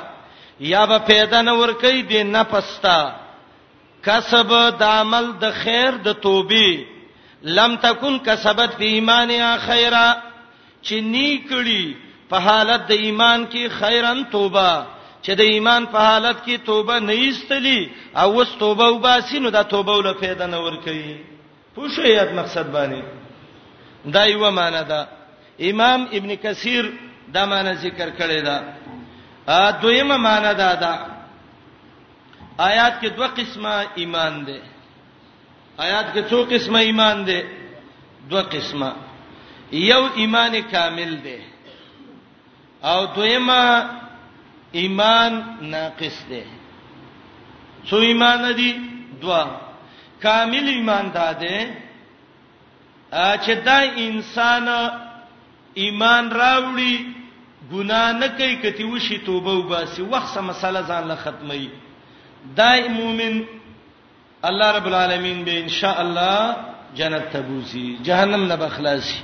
یا 0.72 0.82
به 0.92 0.98
پیدا 1.12 1.40
نه 1.48 1.54
ور 1.60 1.72
کوي 1.84 2.02
د 2.12 2.26
نفستا 2.38 3.00
کسب 4.08 4.50
د 4.82 4.84
عمل 4.98 5.26
د 5.44 5.56
خیر 5.62 5.92
د 6.08 6.18
توبې 6.24 6.70
لم 7.58 7.76
تکون 7.86 8.20
کسبت 8.28 8.72
به 8.82 8.86
ایمانها 8.96 9.52
خیره 9.70 10.08
چې 10.86 10.96
نیکړي 11.16 11.84
په 12.30 12.36
حالت 12.50 12.82
د 12.92 13.02
ایمان 13.08 13.48
کې 13.52 13.68
خیرن 13.80 14.20
توبه 14.36 14.70
چې 15.26 15.34
د 15.40 15.42
ایمان 15.54 15.84
په 15.94 16.00
حالت 16.10 16.38
کې 16.46 16.56
توبه 16.70 16.98
نه 17.08 17.14
ایستلی 17.24 17.80
او 18.22 18.28
وس 18.38 18.52
توبه 18.62 18.86
وباسي 18.96 19.38
نو 19.44 19.50
دا 19.58 19.64
توبه 19.74 19.94
ول 19.98 20.14
پیدا 20.24 20.46
نه 20.54 20.60
ور 20.66 20.76
کوي 20.86 21.16
پوښه 21.76 22.04
یاد 22.18 22.30
مقصد 22.40 22.68
باندې 22.76 23.02
دا 24.16 24.24
یو 24.34 24.52
معنی 24.58 24.84
ده 24.92 25.00
امام 25.72 26.02
ابن 26.18 26.36
کثیر 26.44 26.86
دا 27.34 27.46
معنی 27.46 27.74
ذکر 27.76 28.10
کړی 28.20 28.42
ده 28.48 28.58
ا 29.48 29.72
دویمه 29.82 30.18
معنی 30.18 30.54
ده 30.62 30.70
دا 30.84 30.94
آیات 32.60 32.96
کې 33.02 33.08
دوه 33.18 33.28
قسمه 33.38 33.74
ایمان 33.98 34.46
ده 34.46 34.58
آیات 35.78 36.08
کې 36.14 36.22
څو 36.30 36.38
قسمه 36.54 36.80
ایمان 36.80 37.26
ده 37.26 37.40
دوه 38.30 38.42
قسمه 38.54 38.92
یو 39.72 40.04
ایمان 40.22 40.54
کامل 40.74 41.14
ده 41.26 41.38
او 42.92 43.06
دویمه 43.16 43.60
ایمان 44.82 45.34
ناقص 45.74 46.18
دی 46.30 46.44
څو 47.90 47.98
ایمان 48.08 48.42
دي 48.60 48.70
دوا 49.22 49.42
کامل 50.24 50.66
ایمان 50.76 51.06
داده 51.16 51.58
چې 53.44 53.52
دا 53.70 53.78
انسان 54.08 54.68
ایمان 55.84 56.26
راوړي 56.42 56.96
ګنا 57.72 58.02
نه 58.20 58.28
کوي 58.38 58.56
کتی 58.64 58.84
وشي 58.92 59.18
توبه 59.28 59.54
وباسي 59.60 60.02
وخت 60.12 60.34
سم 60.36 60.48
مسله 60.48 60.82
ځان 60.94 61.04
له 61.10 61.16
ختمي 61.26 61.64
دای 62.62 62.88
مومن 63.00 63.42
الله 64.48 64.72
رب 64.72 64.88
العالمین 64.94 65.44
به 65.50 65.60
ان 65.66 65.70
شاء 65.82 65.98
الله 66.08 66.56
جنت 66.98 67.26
تبوزي 67.38 67.90
جهنم 68.10 68.44
نه 68.48 68.56
بخلاصي 68.66 69.20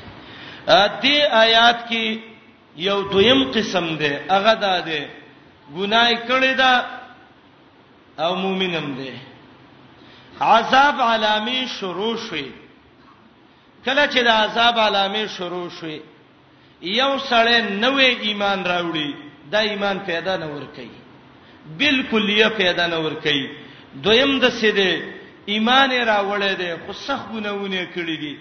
دې 0.67 1.15
آیات 1.45 1.79
کې 1.89 2.19
یو 2.89 3.01
دویم 3.15 3.49
قسم 3.57 3.97
ده 4.03 4.25
هغه 4.31 4.53
ده 4.61 5.01
ګناي 5.75 6.13
کړی 6.27 6.53
دا 6.61 6.73
او 8.25 8.31
مؤمنم 8.43 8.87
دی 8.99 9.11
عذاب 10.51 10.95
عالمي 11.09 11.59
شروع 11.77 12.15
شوي 12.27 12.47
کله 13.85 14.03
چې 14.13 14.19
د 14.27 14.29
عذاب 14.43 14.79
عالمي 14.85 15.25
شروع 15.37 15.67
شوي 15.79 15.99
یو 16.81 17.11
سړی 17.29 17.57
نوې 17.83 18.09
ایمان 18.27 18.59
راوړي 18.71 19.09
دا 19.51 19.59
ایمان 19.71 19.97
پیدا 20.09 20.37
نه 20.41 20.47
ور 20.53 20.65
کوي 20.75 20.97
بالکل 21.77 22.29
یې 22.29 22.49
پیدا 22.61 22.87
نه 22.87 22.97
ور 23.05 23.13
کوي 23.25 23.45
دویم 24.05 24.39
د 24.39 24.49
سیده 24.49 24.91
ایمان 25.53 25.91
راوړې 25.91 26.53
ده 26.61 26.77
خو 26.85 26.93
سخت 27.05 27.25
ګناونه 27.35 27.81
کړې 27.95 28.15
دي 28.23 28.33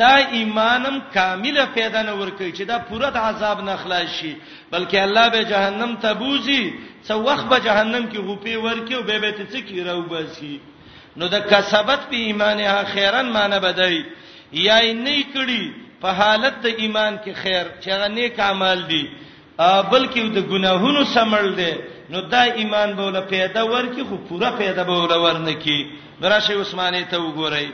دا 0.00 0.14
ایمانم 0.36 0.96
کامله 1.14 1.64
پیدا 1.74 2.02
نه 2.02 2.12
ورکوي 2.20 2.52
چې 2.52 2.62
دا 2.70 2.78
پوره 2.78 3.10
د 3.10 3.16
عذاب 3.28 3.58
نه 3.68 3.76
خلاص 3.82 4.08
شي 4.18 4.34
بلکې 4.72 4.94
الله 5.06 5.28
به 5.34 5.42
جهنم 5.52 5.96
ته 6.02 6.14
بوزي 6.14 6.62
څو 7.08 7.14
وخت 7.28 7.46
به 7.52 7.58
جهنم 7.66 8.04
کې 8.10 8.16
غوپی 8.26 8.56
ورکیو 8.56 9.02
به 9.02 9.18
به 9.18 9.30
څه 9.52 9.58
کی 9.68 9.82
راو 9.84 10.02
باسي 10.02 10.58
نو 11.16 11.28
د 11.28 11.34
کسبت 11.50 12.00
په 12.10 12.16
ایمان 12.28 12.60
ها 12.60 12.82
خیرن 12.92 13.26
معنی 13.36 13.58
بدای 13.66 14.02
یا 14.52 14.78
نه 14.92 15.16
کړي 15.34 15.72
په 16.00 16.08
حالت 16.20 16.54
د 16.62 16.66
ایمان 16.82 17.18
کې 17.24 17.32
خیر 17.42 17.66
چې 17.80 17.88
هغه 17.94 18.08
نیک 18.16 18.40
اعمال 18.40 18.78
دي 18.90 19.04
بلکې 19.92 20.20
د 20.38 20.40
ګناهونو 20.52 21.02
سمړل 21.14 21.54
دي 21.56 21.72
نو 22.10 22.20
دا 22.20 22.42
ایمان 22.60 22.94
به 22.96 23.02
ول 23.06 23.20
پیدا 23.28 23.62
ورکی 23.72 24.02
خو 24.08 24.16
پوره 24.28 24.50
پیدا 24.58 24.82
به 24.84 24.92
ول 24.98 25.12
ورنکي 25.22 25.78
راشه 26.22 26.60
عثماني 26.60 27.04
ته 27.10 27.16
وګورئ 27.18 27.66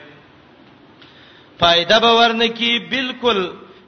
فائدہ 1.58 1.98
به 2.02 2.12
ورنکی 2.18 2.72
بالکل 2.92 3.38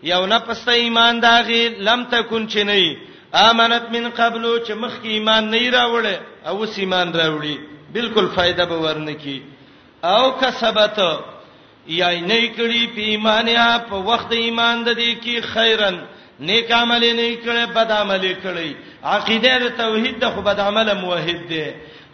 یو 0.08 0.20
نه 0.32 0.38
پسته 0.48 0.72
ایمان 0.84 1.20
داغي 1.22 1.62
لم 1.88 2.04
تکون 2.10 2.46
چنی 2.54 2.94
امانت 3.42 3.88
من 3.94 4.08
قبل 4.16 4.44
چې 4.66 4.72
مخ 4.82 4.92
کی 5.02 5.08
ایمان 5.14 5.50
نه 5.54 5.70
راوړل 5.70 6.20
او 6.50 6.60
اوس 6.66 6.78
ایمان 6.84 7.08
راوړي 7.12 7.58
بالکل 7.96 8.26
فائدہ 8.34 8.64
به 8.74 8.82
ورنکی 8.84 9.38
او 10.12 10.30
کسبت 10.42 11.00
یا 11.86 12.20
نه 12.20 12.54
کړي 12.56 12.94
په 12.94 13.00
ایمان 13.16 13.48
یا 13.56 13.66
په 13.90 13.96
وخت 14.12 14.32
ایمان 14.40 14.84
د 14.88 14.94
دې 15.00 15.24
کې 15.24 15.40
خیرن 15.54 16.00
نیک 16.46 16.72
عمل 16.80 17.04
نه 17.16 17.28
کړي 17.42 17.74
بد 17.80 17.90
عمل 17.98 18.26
کړي 18.44 18.74
عقیده 19.16 19.58
د 19.66 19.76
توحید 19.82 20.18
د 20.24 20.30
خو 20.34 20.42
بد 20.48 20.60
عمل 20.70 20.92
موحد 21.02 21.46
دی 21.52 21.62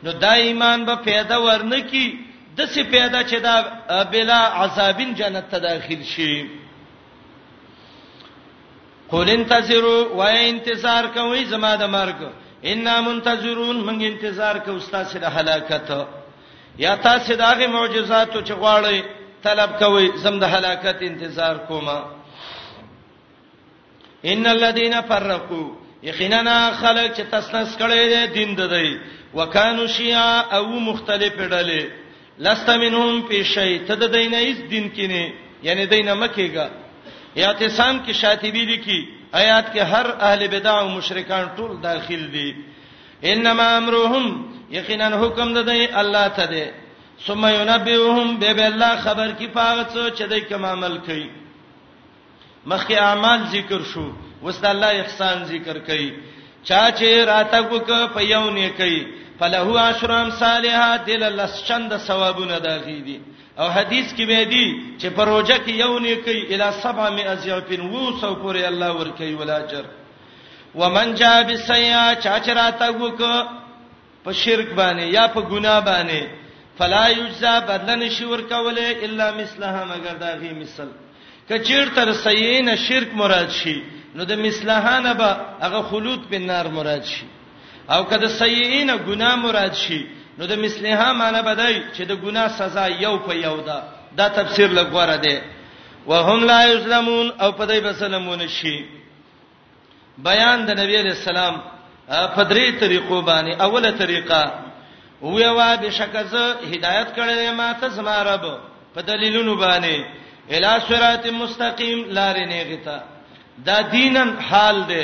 نو 0.06 0.12
دا 0.24 0.32
ایمان 0.50 0.84
به 0.90 0.94
پیدا 1.06 1.36
ورنکی 1.46 2.06
د 2.56 2.60
څه 2.74 2.82
پیدا 2.90 3.22
چې 3.30 3.36
دا 3.48 3.54
بلا 4.12 4.40
عذابین 4.64 5.14
جنت 5.20 5.46
ته 5.50 5.58
داخل 5.58 6.02
شي 6.14 6.34
قول 9.12 9.28
انتظروا 9.30 10.02
و 10.18 10.22
انتظار 10.22 11.04
کوي 11.14 11.44
زما 11.44 11.74
د 11.82 11.90
مرګ 11.96 12.20
ان 12.72 12.88
منتظرون 13.06 13.76
موږ 13.88 14.02
انتظار 14.12 14.58
کوو 14.66 14.76
استاد 14.76 15.06
سره 15.12 15.26
هلاکت 15.36 15.92
یا 16.82 16.94
تاسو 17.06 17.34
داغه 17.40 17.66
معجزات 17.76 18.32
چې 18.46 18.52
غواړي 18.52 19.02
طلب 19.44 19.78
کوي 19.84 20.10
زم 20.26 20.38
د 20.44 20.54
هلاکت 20.56 21.02
انتظار 21.08 21.56
کوما 21.70 22.00
ان 24.34 24.46
الذين 24.46 25.00
فرقوا 25.00 25.76
یقینا 26.02 26.60
خلک 26.82 27.14
چې 27.16 27.22
تسنس 27.32 27.74
کړي 27.76 28.04
دي 28.14 28.26
دین 28.36 28.54
ددی 28.54 28.94
وکانو 29.34 29.86
شیعه 29.88 30.54
او 30.58 30.80
مختلف 30.80 31.36
ډلې 31.36 32.01
لست 32.38 32.68
منهم 32.70 33.22
فی 33.28 33.42
شی 33.44 33.78
ته 33.86 33.94
د 33.94 34.04
دینه 34.16 34.36
ایس 34.38 34.59
دین 34.70 34.88
کینه 34.90 35.32
یعنی 35.62 35.86
دینه 35.86 36.14
مکیګه 36.14 36.66
اعتصام 37.36 37.96
کې 38.06 38.10
شاطبی 38.12 38.64
لیکي 38.64 39.00
آیات 39.34 39.66
کې 39.74 39.80
هر 39.92 40.06
اهل 40.20 40.46
بدع 40.48 40.74
او 40.78 40.88
مشرکان 40.88 41.46
ټول 41.56 41.80
داخل 41.82 42.22
دي 42.32 42.54
انما 43.24 43.66
امرهم 43.76 44.24
یقینا 44.72 45.09
حکم 45.22 45.54
د 45.54 45.59
دی 45.70 45.88
الله 46.02 46.28
ته 46.28 46.46
دی 46.46 46.64
ثم 47.26 47.46
ينبئهم 47.46 48.36
به 48.38 48.52
به 48.52 48.64
الله 48.66 48.96
خبر 49.00 49.28
کی 49.38 49.46
پاغت 49.46 49.88
څو 49.94 50.09
چې 50.10 50.22
دای 50.30 50.40
کوم 50.40 50.64
عمل 50.66 50.98
کوي 51.06 51.28
مخکې 52.66 52.92
اعمال 52.98 53.40
ذکر 53.52 53.82
شو 53.92 54.12
وست 54.42 54.64
الله 54.64 55.00
احسان 55.02 55.44
ذکر 55.44 55.78
کوي 55.78 56.10
چا 56.64 56.90
چې 56.98 57.09
راته 57.32 57.60
کو 57.62 58.06
په 58.14 58.20
یو 58.22 58.50
نه 58.50 58.68
کوي 58.70 59.02
فلهو 59.44 59.74
عشرم 59.90 60.27
صالحات 60.43 61.01
دللس 61.09 61.55
چند 61.69 61.90
ثوابونه 62.09 62.59
داغي 62.66 63.01
دي 63.06 63.19
او 63.60 63.66
حدیث 63.77 64.06
کې 64.16 64.24
به 64.31 64.40
دي 64.52 64.66
چې 65.01 65.06
پروژه 65.19 65.56
کې 65.64 65.73
یو 65.85 65.93
نه 66.05 66.14
کوي 66.24 66.43
الی 66.55 66.69
700 66.82 67.39
ضعفن 67.44 67.81
وو 67.86 68.05
سو 68.20 68.32
پورې 68.43 68.62
الله 68.70 68.90
ور 68.98 69.09
کوي 69.19 69.35
ولاجر 69.35 69.85
ومن 70.81 71.09
جاء 71.20 71.39
بالسیئه 71.48 72.05
چاچراتا 72.24 72.89
وک 72.90 73.23
په 74.24 74.32
شرک 74.43 74.69
باندې 74.78 75.05
یا 75.16 75.24
په 75.35 75.40
ګناه 75.52 75.81
باندې 75.89 76.23
فلا 76.78 77.05
یجزا 77.19 77.55
بدلن 77.70 78.02
شور 78.16 78.40
کوله 78.52 78.89
الا 79.05 79.27
مثلها 79.40 79.82
مگر 79.93 80.14
داغي 80.24 80.52
مثل 80.62 80.89
کچیر 81.48 81.86
تر 81.97 82.09
سیئه 82.27 82.77
شرک 82.86 83.09
مراد 83.23 83.51
شي 83.60 83.77
نو 84.16 84.23
د 84.24 84.32
مثلها 84.47 84.97
نه 85.06 85.12
به 85.20 85.31
هغه 85.64 85.81
خلود 85.90 86.20
په 86.31 86.36
نار 86.39 86.66
مراد 86.78 87.05
شي 87.14 87.27
او 87.90 88.04
کده 88.06 88.28
سیئین 88.28 88.90
ګنا 89.06 89.34
مراد 89.44 89.74
شي 89.74 90.02
نو 90.38 90.46
د 90.46 90.52
مثلیها 90.64 91.12
معنی 91.20 91.40
بدای 91.48 91.82
چې 91.96 92.02
د 92.06 92.12
ګنا 92.24 92.44
سزا 92.59 92.86
یو 92.86 93.16
په 93.26 93.34
یو 93.34 93.56
ده 93.66 93.78
دا 94.18 94.26
تفسیر 94.38 94.68
لګوره 94.78 95.16
ده 95.26 95.42
وهم 96.06 96.40
لا 96.44 96.64
یظلمون 96.64 97.32
او 97.40 97.52
په 97.52 97.64
دای 97.64 97.80
بسلمون 97.80 98.46
شي 98.48 98.76
بیان 100.18 100.66
د 100.66 100.70
نبی 100.80 100.94
علی 101.00 101.10
السلام 101.16 101.54
په 102.09 102.42
درې 102.50 102.66
طریقو 102.80 103.22
باندې 103.22 103.60
اوله 103.62 103.90
طریقه 103.90 104.42
وی 105.22 105.44
وا 105.46 105.76
به 105.76 105.90
شکزه 105.90 106.56
هدایت 106.72 107.09
کړلې 107.16 107.50
ما 107.56 107.72
ته 107.72 107.88
زما 107.88 108.22
رب 108.24 108.44
په 108.94 109.00
دلیلونو 109.02 109.54
باندې 109.56 109.96
الی 110.50 110.72
صراط 110.88 111.26
مستقیم 111.26 112.04
لارې 112.10 112.44
نه 112.50 112.64
غتا 112.70 112.98
دا 113.64 113.80
دینن 113.82 114.30
حال 114.50 114.82
ده 114.88 115.02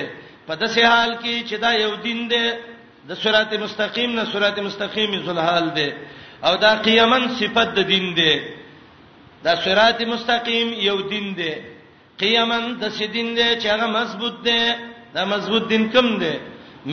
په 0.49 0.55
داسې 0.57 0.83
حال 0.93 1.13
کې 1.23 1.35
چې 1.49 1.57
دا 1.61 1.73
یو 1.85 1.95
دین 1.95 2.29
دی 2.33 2.45
د 3.09 3.15
صراط 3.23 3.51
مستقیم 3.65 4.11
نه 4.19 4.25
صراط 4.33 4.59
مستقیم 4.67 5.13
زلحال 5.27 5.67
دی 5.77 5.89
او 6.47 6.57
دا 6.65 6.73
قیامن 6.87 7.29
صفت 7.39 7.69
د 7.79 7.89
دین 7.91 8.07
دی 8.17 8.33
دا 9.45 9.53
صراط 9.65 10.01
مستقیم 10.13 10.69
یو 10.89 10.99
دین 11.13 11.27
دی 11.39 11.53
قیامن 12.23 12.65
د 12.81 12.85
سې 12.97 13.07
دین 13.17 13.29
دی 13.39 13.49
چې 13.61 13.67
هغه 13.75 13.87
مضبوط 13.99 14.35
دی 14.47 14.61
دا 15.15 15.23
مضبوط 15.25 15.69
دین 15.69 15.89
کوم 15.93 16.09
دی 16.23 16.35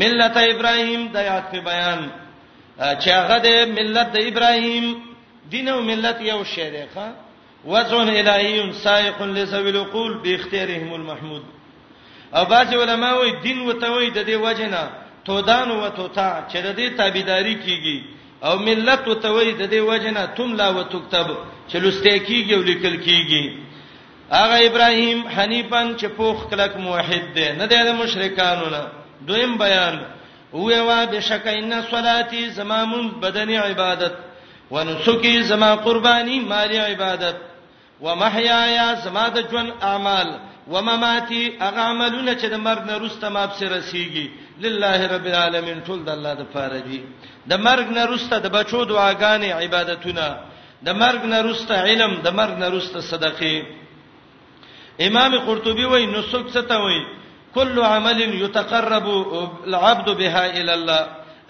ملت 0.04 0.38
ابراهیم 0.38 1.02
د 1.16 1.18
یاد 1.30 1.46
په 1.52 1.60
بیان 1.70 2.00
چې 2.78 3.10
هغه 3.22 3.38
د 3.48 3.50
ملت 3.78 4.08
د 4.16 4.18
ابراهیم 4.30 4.86
دین 5.52 5.68
او 5.70 5.82
ملت 5.92 6.18
یو 6.32 6.42
شی 6.44 6.70
دی 6.76 6.84
ښا 6.94 7.06
وزن 7.74 8.10
الہی 8.22 8.72
سائق 8.86 9.22
لسوی 9.22 9.70
القول 9.72 10.14
باختیارهم 10.24 10.94
المحمود 10.94 11.55
او 12.38 12.46
باج 12.52 12.68
علماء 12.76 13.14
وې 13.20 13.32
دین 13.46 13.60
وتوي 13.68 14.08
د 14.18 14.26
دې 14.30 14.36
وجنه 14.46 14.82
تودان 15.26 15.70
و 15.72 15.84
توتا 15.98 16.30
چې 16.52 16.58
د 16.66 16.68
دې 16.80 16.88
تابعداري 17.00 17.56
کیږي 17.66 17.98
او 18.48 18.54
ملت 18.68 19.04
وتوي 19.08 19.52
د 19.52 19.64
دې 19.74 19.82
وجنه 19.92 20.24
تم 20.38 20.50
لا 20.62 20.68
وتكتب 20.78 21.28
چې 21.70 21.76
لسته 21.84 22.18
کیږي 22.28 22.54
او 22.58 22.62
لیکل 22.72 22.96
کیږي 23.08 23.44
هغه 24.40 24.58
ابراهيم 24.70 25.20
حنيفان 25.36 25.88
چې 26.00 26.06
پوخ 26.18 26.38
کلک 26.50 26.76
موحد 26.88 27.26
دی 27.36 27.48
نه 27.60 27.66
دی 27.72 27.80
د 27.90 27.96
مشرکانو 28.02 28.70
نه 28.76 28.84
دویم 29.28 29.54
بیان 29.64 29.96
هووا 30.56 31.00
بشک 31.12 31.48
ان 31.48 31.72
صلاتي 31.92 32.50
زمامن 32.60 33.08
بدن 33.26 33.50
عبادت 33.60 34.16
ونسكي 34.72 35.44
زما 35.44 35.76
قرباني 35.76 36.40
مال 36.40 36.72
عبادت 36.90 37.38
ومحياي 38.02 38.96
زما 39.06 39.26
د 39.36 39.48
ژوند 39.52 39.72
اعمال 39.92 40.28
و 40.72 40.82
مماتي 40.82 41.44
هغه 41.62 41.80
عملونه 41.92 42.34
چې 42.36 42.46
د 42.54 42.56
مرګ 42.68 42.84
نه 42.90 42.96
روسته 43.04 43.28
مابسره 43.30 43.80
سیږي 43.92 44.28
لله 44.64 45.00
رب 45.14 45.26
العالمین 45.32 45.80
ټول 45.88 46.00
د 46.06 46.10
الله 46.10 46.34
د 46.42 46.44
پاره 46.54 46.80
دي 46.88 47.00
د 47.52 47.54
مرګ 47.68 47.88
نه 47.98 48.04
روسته 48.12 48.36
د 48.40 48.48
بچو 48.58 48.80
دعاګانې 48.90 49.50
عبادتونه 49.64 50.26
د 50.88 50.90
مرګ 51.04 51.22
نه 51.34 51.40
روسته 51.48 51.76
علم 51.90 52.12
د 52.26 52.30
مرګ 52.40 52.56
نه 52.64 52.68
روسته 52.76 53.00
صدقه 53.12 53.54
امام 55.08 55.32
قرطبي 55.48 55.86
وایي 55.86 56.06
نسک 56.16 56.46
څه 56.56 56.62
ته 56.70 56.78
وایي 56.84 57.02
کل 57.58 57.80
عمل 57.94 58.20
یتقرب 58.44 59.08
العبد 59.68 60.08
بها 60.20 60.44
الى 60.60 60.74
الله 60.74 61.02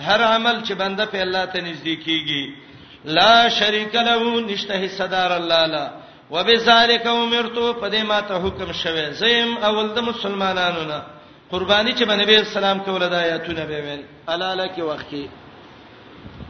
هر 0.08 0.22
عمل 0.22 0.56
چې 0.68 0.74
بنده 0.82 1.06
په 1.14 1.18
الله 1.26 1.46
ته 1.52 1.60
نږدې 1.68 1.96
کیږي 2.06 2.44
لا 3.06 3.50
شریک 3.50 3.96
له 3.96 4.42
نشته 4.52 4.88
صدر 5.00 5.32
الله 5.42 5.66
لا 5.76 5.86
وبذالک 6.32 7.08
امرتو 7.08 7.74
پدې 7.74 7.96
ما 8.04 8.20
ته 8.22 8.36
حکم 8.48 8.72
شوه 8.74 9.12
زم 9.22 9.58
اول 9.68 9.88
د 9.96 10.00
مسلمانانو 10.12 10.82
نه 10.92 11.00
قربانی 11.52 11.92
چې 11.94 12.08
باندې 12.08 12.30
اسلام 12.42 12.80
کوله 12.88 13.08
د 13.08 13.14
آیاتونه 13.26 13.66
به 13.70 13.82
ویل 13.86 14.02
الاله 14.34 14.68
کې 14.76 14.80
وخت 14.80 15.10
کې 15.12 15.30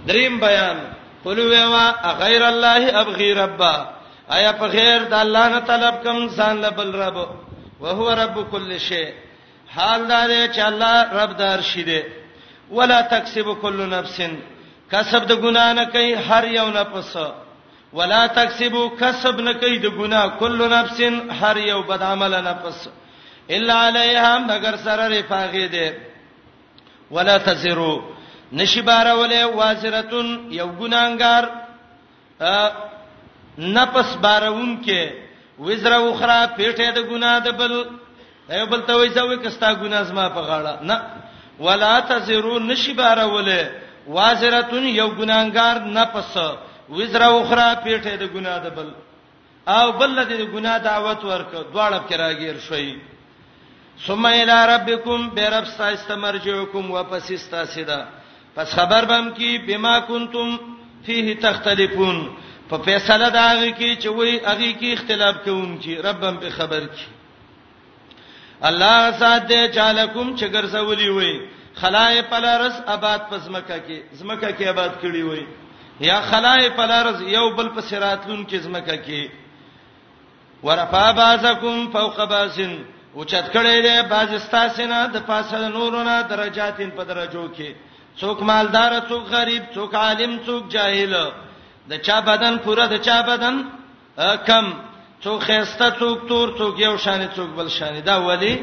دریم 0.08 0.40
بیان 0.40 0.78
قلو 1.24 1.50
وا 1.74 1.92
غیر 2.24 2.44
الله 2.48 3.00
ابغي 3.02 3.34
ربا 3.44 3.76
آیا 4.38 4.52
په 4.52 4.66
غیر 4.78 5.04
د 5.12 5.14
الله 5.14 5.46
نه 5.50 5.60
طلب 5.72 6.02
کوم 6.04 6.28
ځان 6.38 6.62
له 6.62 6.70
بل 6.70 6.92
رب 7.04 7.18
او 7.18 7.88
هو 8.02 8.10
رب 8.22 8.36
کل 8.52 8.78
شی 8.88 9.06
حال 9.76 10.08
دار 10.08 10.30
چې 10.54 10.60
الله 10.60 11.14
رب 11.24 11.38
دار 11.38 11.62
شي 11.62 11.84
دي 11.84 12.04
ولا 12.72 13.02
تکسب 13.02 13.48
کل 13.62 13.86
نفس 13.90 14.22
کسب 14.92 15.26
د 15.28 15.34
ګنا 15.44 15.74
نه 15.74 15.86
کوي 15.86 16.14
هر 16.28 16.44
یو 16.52 16.68
نفس 16.70 17.18
ولا 17.98 18.22
تکسبو 18.36 18.82
کسب 19.00 19.36
نه 19.48 19.54
کوي 19.62 19.78
د 19.84 19.86
ګناه 20.00 20.26
کل 20.40 20.58
نفس 20.76 20.98
هر 21.42 21.56
یو 21.72 21.80
بد 21.92 22.02
عمل 22.12 22.34
نفس 22.50 22.78
الا 23.58 23.76
علیها 23.88 24.34
مگر 24.50 24.74
سره 24.86 25.06
رفاغه 25.16 25.66
ده 25.76 25.88
ولا 27.18 27.38
تزرو 27.48 27.94
نشبار 28.62 29.08
ولا 29.20 29.42
وازرتون 29.60 30.28
یو 30.60 30.70
ګناګار 30.82 31.44
نفس 33.80 34.10
بارون 34.28 34.72
کې 34.88 35.04
وزر 35.68 35.94
اخرى 36.10 36.40
پیټه 36.58 36.90
د 37.00 37.02
ګناه 37.14 37.38
د 37.48 37.50
بل 37.62 37.74
یو 38.62 38.66
بل 38.76 38.82
ته 38.92 38.98
وځوي 38.98 39.38
کستا 39.46 39.70
ګناه 39.74 40.04
زما 40.12 40.26
په 40.30 40.42
غاړه 40.50 40.74
نه 40.92 40.98
ولا 41.70 41.96
تزرو 42.14 42.56
نشبار 42.70 43.18
ولا 43.38 43.62
وازرتون 44.20 44.86
یو 44.88 45.10
ګناګار 45.20 45.78
نفس 46.00 46.34
وزر 46.90 47.22
اخرى 47.22 47.70
پیټه 47.84 48.14
د 48.22 48.26
ګناه 48.36 48.58
د 48.66 48.68
بل 48.78 48.90
او 49.76 49.86
بل 50.00 50.18
د 50.26 50.42
ګناه 50.54 50.78
دعوت 50.90 51.22
ورک 51.26 51.52
دواړه 51.74 52.00
کې 52.08 52.16
راګیر 52.24 52.58
شوي 52.68 53.00
ثم 54.06 54.26
الى 54.26 54.58
ربكم 54.74 55.30
برب 55.36 55.66
استمرجوكم 55.98 56.92
واپس 56.92 57.32
استاسدا 57.36 58.02
پس 58.56 58.68
خبر 58.78 59.04
بم 59.10 59.30
کی 59.38 59.52
بما 59.68 60.00
کنتم 60.10 60.58
فيه 61.06 61.34
تختلفون 61.42 62.20
په 62.70 62.78
فیصله 62.86 63.30
دا 63.40 63.48
غي 63.62 63.72
کی 63.72 63.92
چې 63.96 64.08
وای 64.16 64.40
اغي 64.54 64.72
کی 64.80 64.94
اختلاف 64.94 65.36
کوم 65.46 65.78
چې 65.82 66.06
ربم 66.06 66.38
به 66.44 66.50
خبر 66.58 66.88
کی 66.96 67.06
الله 68.70 69.12
ساته 69.20 69.68
چالکم 69.68 70.38
چې 70.38 70.44
ګرځولي 70.56 71.10
وای 71.18 71.36
خلای 71.82 72.22
پلارس 72.30 72.82
آباد 72.96 73.20
پس 73.30 73.50
مکه 73.50 73.78
کې 73.86 74.18
زمکه 74.22 74.50
کې 74.52 74.68
آباد 74.74 74.92
کړی 75.04 75.22
وای 75.28 75.46
یا 76.00 76.22
خلای 76.22 76.70
پلارز 76.70 77.22
یو 77.22 77.50
بل 77.56 77.68
په 77.70 77.82
سراتلون 77.82 78.44
کې 78.46 78.56
زمکه 78.60 78.98
کې 78.98 79.32
ورفع 80.64 81.12
بعضکم 81.12 81.90
فوق 81.92 82.20
بعض 82.30 82.60
او 83.16 83.24
چت 83.26 83.52
کړي 83.54 83.82
دي 83.86 84.08
بعض 84.10 84.30
استاسنه 84.34 85.08
د 85.14 85.18
پاسه 85.28 85.70
نورونه 85.70 86.22
درجاتین 86.30 86.90
په 86.92 87.04
درجو 87.04 87.46
کې 87.58 87.76
څوک 88.20 88.42
مالدار 88.44 88.92
څوک 89.10 89.24
غریب 89.30 89.64
څوک 89.74 89.96
عالم 89.96 90.38
څوک 90.46 90.68
جاهل 90.72 91.16
د 91.90 91.94
چا 92.06 92.20
بدن 92.22 92.58
پورا 92.64 92.86
د 92.88 92.98
چا 93.08 93.22
بدن 93.32 93.62
کم 94.48 94.72
څوک 95.24 95.40
خيسته 95.42 95.90
څوک 96.00 96.28
تور 96.28 96.48
څوک 96.58 96.80
یو 96.80 96.98
شان 96.98 97.28
څوک 97.36 97.50
بل 97.58 97.70
شان 97.70 98.00
دا 98.06 98.16
ولي 98.28 98.56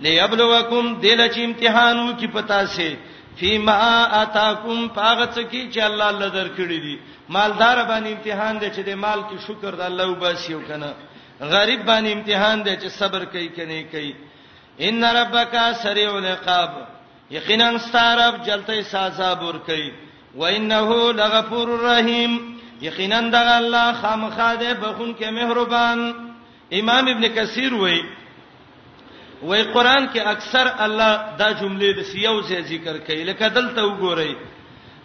ليبلوکم 0.00 0.94
دله 1.00 1.28
چې 1.28 1.38
امتحانو 1.44 2.06
کې 2.20 2.26
پتا 2.34 2.66
سي 2.66 2.90
فيما 3.40 3.76
اتاکم 4.22 4.78
پاغه 4.98 5.26
څکی 5.26 5.68
چې 5.72 5.80
الله 5.88 6.08
الله 6.08 6.28
درکړي 6.30 6.78
دي 6.86 6.94
مالدار 7.28 7.78
باندې 7.84 8.10
امتحان 8.16 8.58
دی 8.60 8.68
چې 8.70 8.80
د 8.88 8.98
مال 9.04 9.20
کې 9.22 9.38
شکر 9.46 9.74
د 9.80 9.80
الله 9.80 10.06
وباسي 10.10 10.52
او 10.54 10.60
کنه 10.68 10.92
غریب 11.40 11.80
باندې 11.86 12.12
امتحان 12.16 12.62
دی 12.64 12.76
چې 12.76 12.88
صبر 12.98 13.24
کوي 13.24 13.48
کنه 13.48 13.82
کوي 13.92 14.14
ان 14.80 15.04
ربک 15.04 15.56
سریع 15.82 16.10
العقاب 16.14 16.70
یقینا 17.30 17.70
ستارب 17.86 18.44
جلته 18.46 18.82
سازاب 18.90 19.42
ور 19.42 19.58
کوي 19.70 19.90
و 20.34 20.44
انه 20.46 21.12
لغفور 21.12 21.68
رحیم 21.80 22.36
یقینا 22.82 23.20
دغه 23.20 23.56
الله 23.62 23.92
خامخاده 24.02 24.72
بخون 24.74 25.14
کې 25.18 25.26
مهربان 25.26 26.14
امام 26.82 27.08
ابن 27.14 27.28
کثیر 27.36 27.74
وایي 27.74 28.02
وای 29.42 29.62
قران 29.62 30.08
کې 30.12 30.20
اکثر 30.26 30.66
الله 30.84 31.36
دا 31.38 31.50
جملې 31.60 31.92
د 31.98 32.02
سیو 32.10 32.40
ځای 32.48 32.62
ذکر 32.70 32.98
کوي 33.06 33.24
لکه 33.24 33.48
دلته 33.58 33.82
وګورئ 33.84 34.32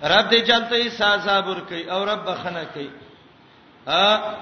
رب 0.02 0.30
دې 0.32 0.40
جلته 0.50 0.76
یې 0.78 0.90
سازابور 0.98 1.58
کوي 1.70 1.84
او 1.92 2.04
رب 2.06 2.26
بخنه 2.26 2.64
کوي 2.74 2.90
ا 3.88 4.36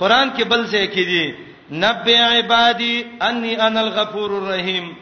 قران 0.00 0.30
کې 0.36 0.44
بل 0.44 0.62
ځای 0.66 0.86
کې 0.94 1.04
دي 1.10 1.34
نبي 1.70 2.16
عبادي 2.16 3.04
اني 3.22 3.60
انا 3.66 3.80
الغفور 3.80 4.30
الرحيم 4.38 4.94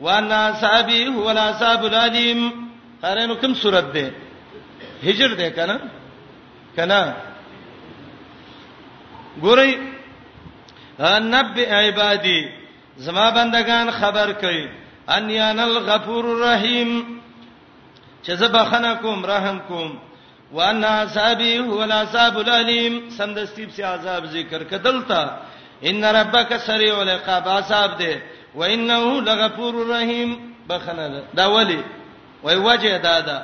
وانا 0.00 0.52
صابي 0.60 1.08
هو 1.08 1.30
العذاب 1.30 1.84
العليم 1.84 2.40
قرانو 3.02 3.34
کوم 3.34 3.54
سورته 3.54 3.90
ده 3.92 4.12
هجر 5.04 5.34
ده 5.34 5.48
کنه 5.50 5.80
کنه 6.76 7.14
ګورئ 9.42 9.70
نبي 11.34 11.64
عبادي 11.66 12.40
زما 12.98 13.28
بندگان 13.30 13.90
خبر 14.00 14.32
کړي 14.42 14.64
ان 15.16 15.30
یان 15.30 15.58
الغفور 15.60 16.24
الرحیم 16.30 16.90
چې 18.22 18.32
زه 18.40 18.48
بخنه 18.48 18.94
کوم 19.02 19.26
رحم 19.26 19.58
کوم 19.68 19.90
وان 20.52 20.84
عذابی 20.84 21.56
هو 21.58 21.78
العذاب 21.82 22.38
الالم 22.38 22.98
سندستیب 23.16 23.70
سے 23.76 23.82
عذاب 23.90 24.24
ذکر 24.32 24.64
کدلتا 24.70 25.20
ان 25.90 26.04
ربک 26.18 26.52
سریع 26.66 26.94
العقاب 27.00 27.48
عذاب 27.48 27.98
دے 27.98 28.12
وانه 28.54 29.20
لغفور 29.26 29.74
الرحیم 29.82 30.34
بخنه 30.68 31.22
دا 31.34 31.46
ولی 31.54 31.80
وای 32.42 32.56
وجه 32.56 32.98
دا 33.06 33.20
دا 33.28 33.38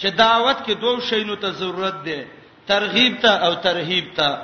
چې 0.00 0.06
دعوت 0.16 0.56
کې 0.66 0.70
دوه 0.82 1.00
شینو 1.08 1.34
ته 1.34 1.50
ضرورت 1.50 1.94
ده 2.04 2.24
ترغیب 2.68 3.20
ته 3.22 3.32
او 3.46 3.54
ترهیب 3.66 4.04
ته 4.20 4.38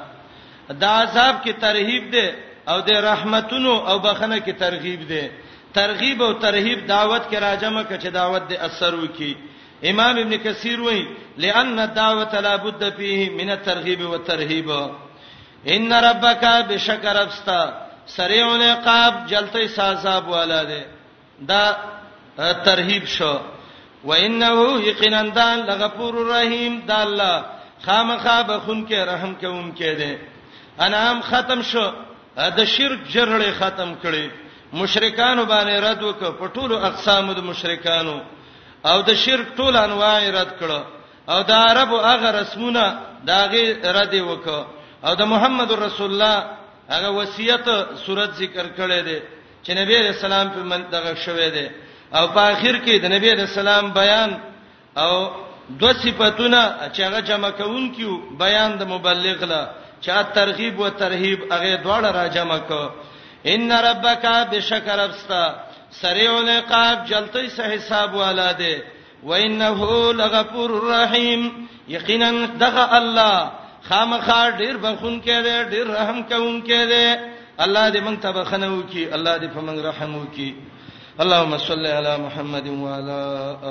دا 0.81 0.89
عذاب 1.03 1.45
کې 1.45 1.53
ترهیب 1.61 2.11
ده 2.17 2.27
او 2.69 2.79
د 2.89 2.91
رحمتونو 3.11 3.73
او 3.91 3.99
بخنه 3.99 4.39
کې 4.41 4.53
ترغیب 4.65 5.09
دی 5.09 5.27
ترغیب 5.79 6.23
او 6.23 6.33
ترهیب 6.45 6.87
دعوت 6.89 7.23
کې 7.31 7.35
راجمه 7.35 7.83
کې 7.83 7.97
چې 8.03 8.09
دعوت 8.19 8.43
دې 8.49 8.57
اثر 8.69 8.95
وکي 9.01 9.35
امام 9.91 10.17
ابن 10.23 10.37
کثیر 10.45 10.81
وایي 10.87 11.03
لئن 11.45 11.79
الدعوه 11.81 12.41
لا 12.47 12.57
بد 12.67 12.83
فيه 12.97 13.31
من 13.41 13.51
الترغيب 13.57 14.01
والترهيب 14.11 14.71
ان 15.75 15.93
ربك 15.93 16.45
بشکر 16.69 17.17
ابستا 17.23 17.61
سريع 18.15 18.47
العقاب 18.55 19.27
جلتی 19.29 19.69
سازاب 19.75 20.29
والا 20.29 20.63
دے 20.71 20.81
دا 21.49 21.63
ترہیب 22.65 23.07
شو 23.17 23.35
وانه 24.05 24.65
یقینا 24.89 25.23
دان 25.35 25.59
لغفور 25.69 26.15
رحیم 26.31 26.79
دا 26.89 26.99
الله 27.03 27.45
خامخا 27.87 28.41
بخون 28.51 28.85
کې 28.89 28.95
رحم 29.13 29.35
کوم 29.41 29.73
کې 29.77 29.99
دے 29.99 30.19
انعام 30.87 31.21
ختم 31.31 31.63
شو 31.73 31.89
د 32.59 32.61
شرک 32.75 32.99
جرړې 33.15 33.51
ختم 33.59 33.91
کړي 34.03 34.25
مشرکانو 34.81 35.45
باندې 35.53 35.75
رد 35.89 36.01
وکړه 36.09 36.31
په 36.41 36.47
ټولو 36.55 36.77
اقسامو 36.89 37.33
د 37.35 37.41
مشرکانو 37.51 38.17
او 38.91 39.03
د 39.03 39.11
شرک 39.25 39.47
ټول 39.59 39.75
انواع 39.77 40.21
رد 40.39 40.51
کړه 40.61 40.81
او 41.33 41.39
د 41.43 41.53
عربو 41.67 41.99
هغه 42.11 42.29
رسمونه 42.41 42.85
داغه 43.31 43.63
رد 43.99 44.15
وکړه 44.31 44.63
او 45.07 45.13
د 45.15 45.23
محمد 45.33 45.71
رسول 45.87 46.11
الله 46.11 46.37
هغه 46.95 47.09
وصیت 47.19 47.67
صورت 48.05 48.31
ذکر 48.41 48.67
کړي 48.79 49.01
دي 49.09 49.19
چې 49.65 49.71
نبی 49.81 49.97
رسول 50.09 50.33
الله 50.33 50.53
په 50.55 50.61
من 50.73 50.81
دغه 50.93 51.13
شوې 51.25 51.49
دي 51.57 51.67
او 52.19 52.25
په 52.35 52.41
اخر 52.53 52.75
کې 52.85 52.95
د 53.01 53.07
نبی 53.15 53.31
رسول 53.43 53.69
الله 53.69 53.93
بیان 54.01 54.31
او 54.97 55.13
دو 55.81 55.93
صفاتونه 56.03 56.61
چې 56.95 57.01
هغه 57.09 57.21
جمع 57.21 57.51
کوونکیو 57.61 58.13
بیان 58.39 58.79
د 58.79 58.83
مبلغ 58.95 59.39
له 59.53 59.61
چا 60.01 60.23
ترغیب 60.23 60.81
و 60.81 60.89
ترهیب 60.91 61.53
هغه 61.53 61.77
دواړه 61.77 62.11
را 62.17 62.29
جمع 62.29 62.59
ک 62.59 62.91
ان 63.47 63.73
ربک 63.73 64.27
بشکر 64.53 64.99
ابستا 65.01 65.55
سریع 65.91 66.31
العقاب 66.33 67.05
جلتی 67.07 67.49
سه 67.49 67.63
حساب 67.63 68.15
والا 68.15 68.53
دی 68.53 68.77
و 69.23 69.31
انه 69.33 69.83
لغفور 70.13 70.71
رحیم 70.91 71.69
یقینا 71.89 72.31
دغه 72.61 72.95
الله 72.97 73.51
خامخا 73.89 74.51
ډیر 74.59 74.77
بخون 74.77 75.21
کې 75.23 75.37
دی 75.47 75.65
ډیر 75.77 75.87
رحم 75.97 76.23
کوم 76.33 76.63
کې 76.67 76.81
دی 76.91 77.17
الله 77.59 77.91
دې 77.93 78.01
موږ 78.01 78.19
ته 78.23 78.33
بخنه 78.33 78.69
وکي 78.79 79.09
الله 79.15 79.39
دې 79.39 79.49
په 79.55 79.61
موږ 79.61 79.85
رحم 79.87 80.15
وکي 80.17 80.55
اللهم 81.21 81.59
صل 81.59 81.87
على 81.87 82.17
محمد 82.23 82.67
وعلى 82.69 83.21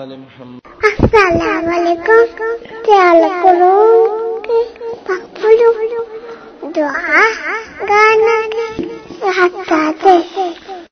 ال 0.03 0.15
محمد 0.19 0.61
السلام 1.01 1.65
علیکم 1.73 2.63
تعالی 2.85 3.29
کوم 3.43 4.34
کې 4.75 4.89
په 5.05 5.13
خپلو 5.23 6.01
دعاګانو 6.75 8.37
کې 8.53 9.27
حتی 9.37 10.15
دی 10.31 10.47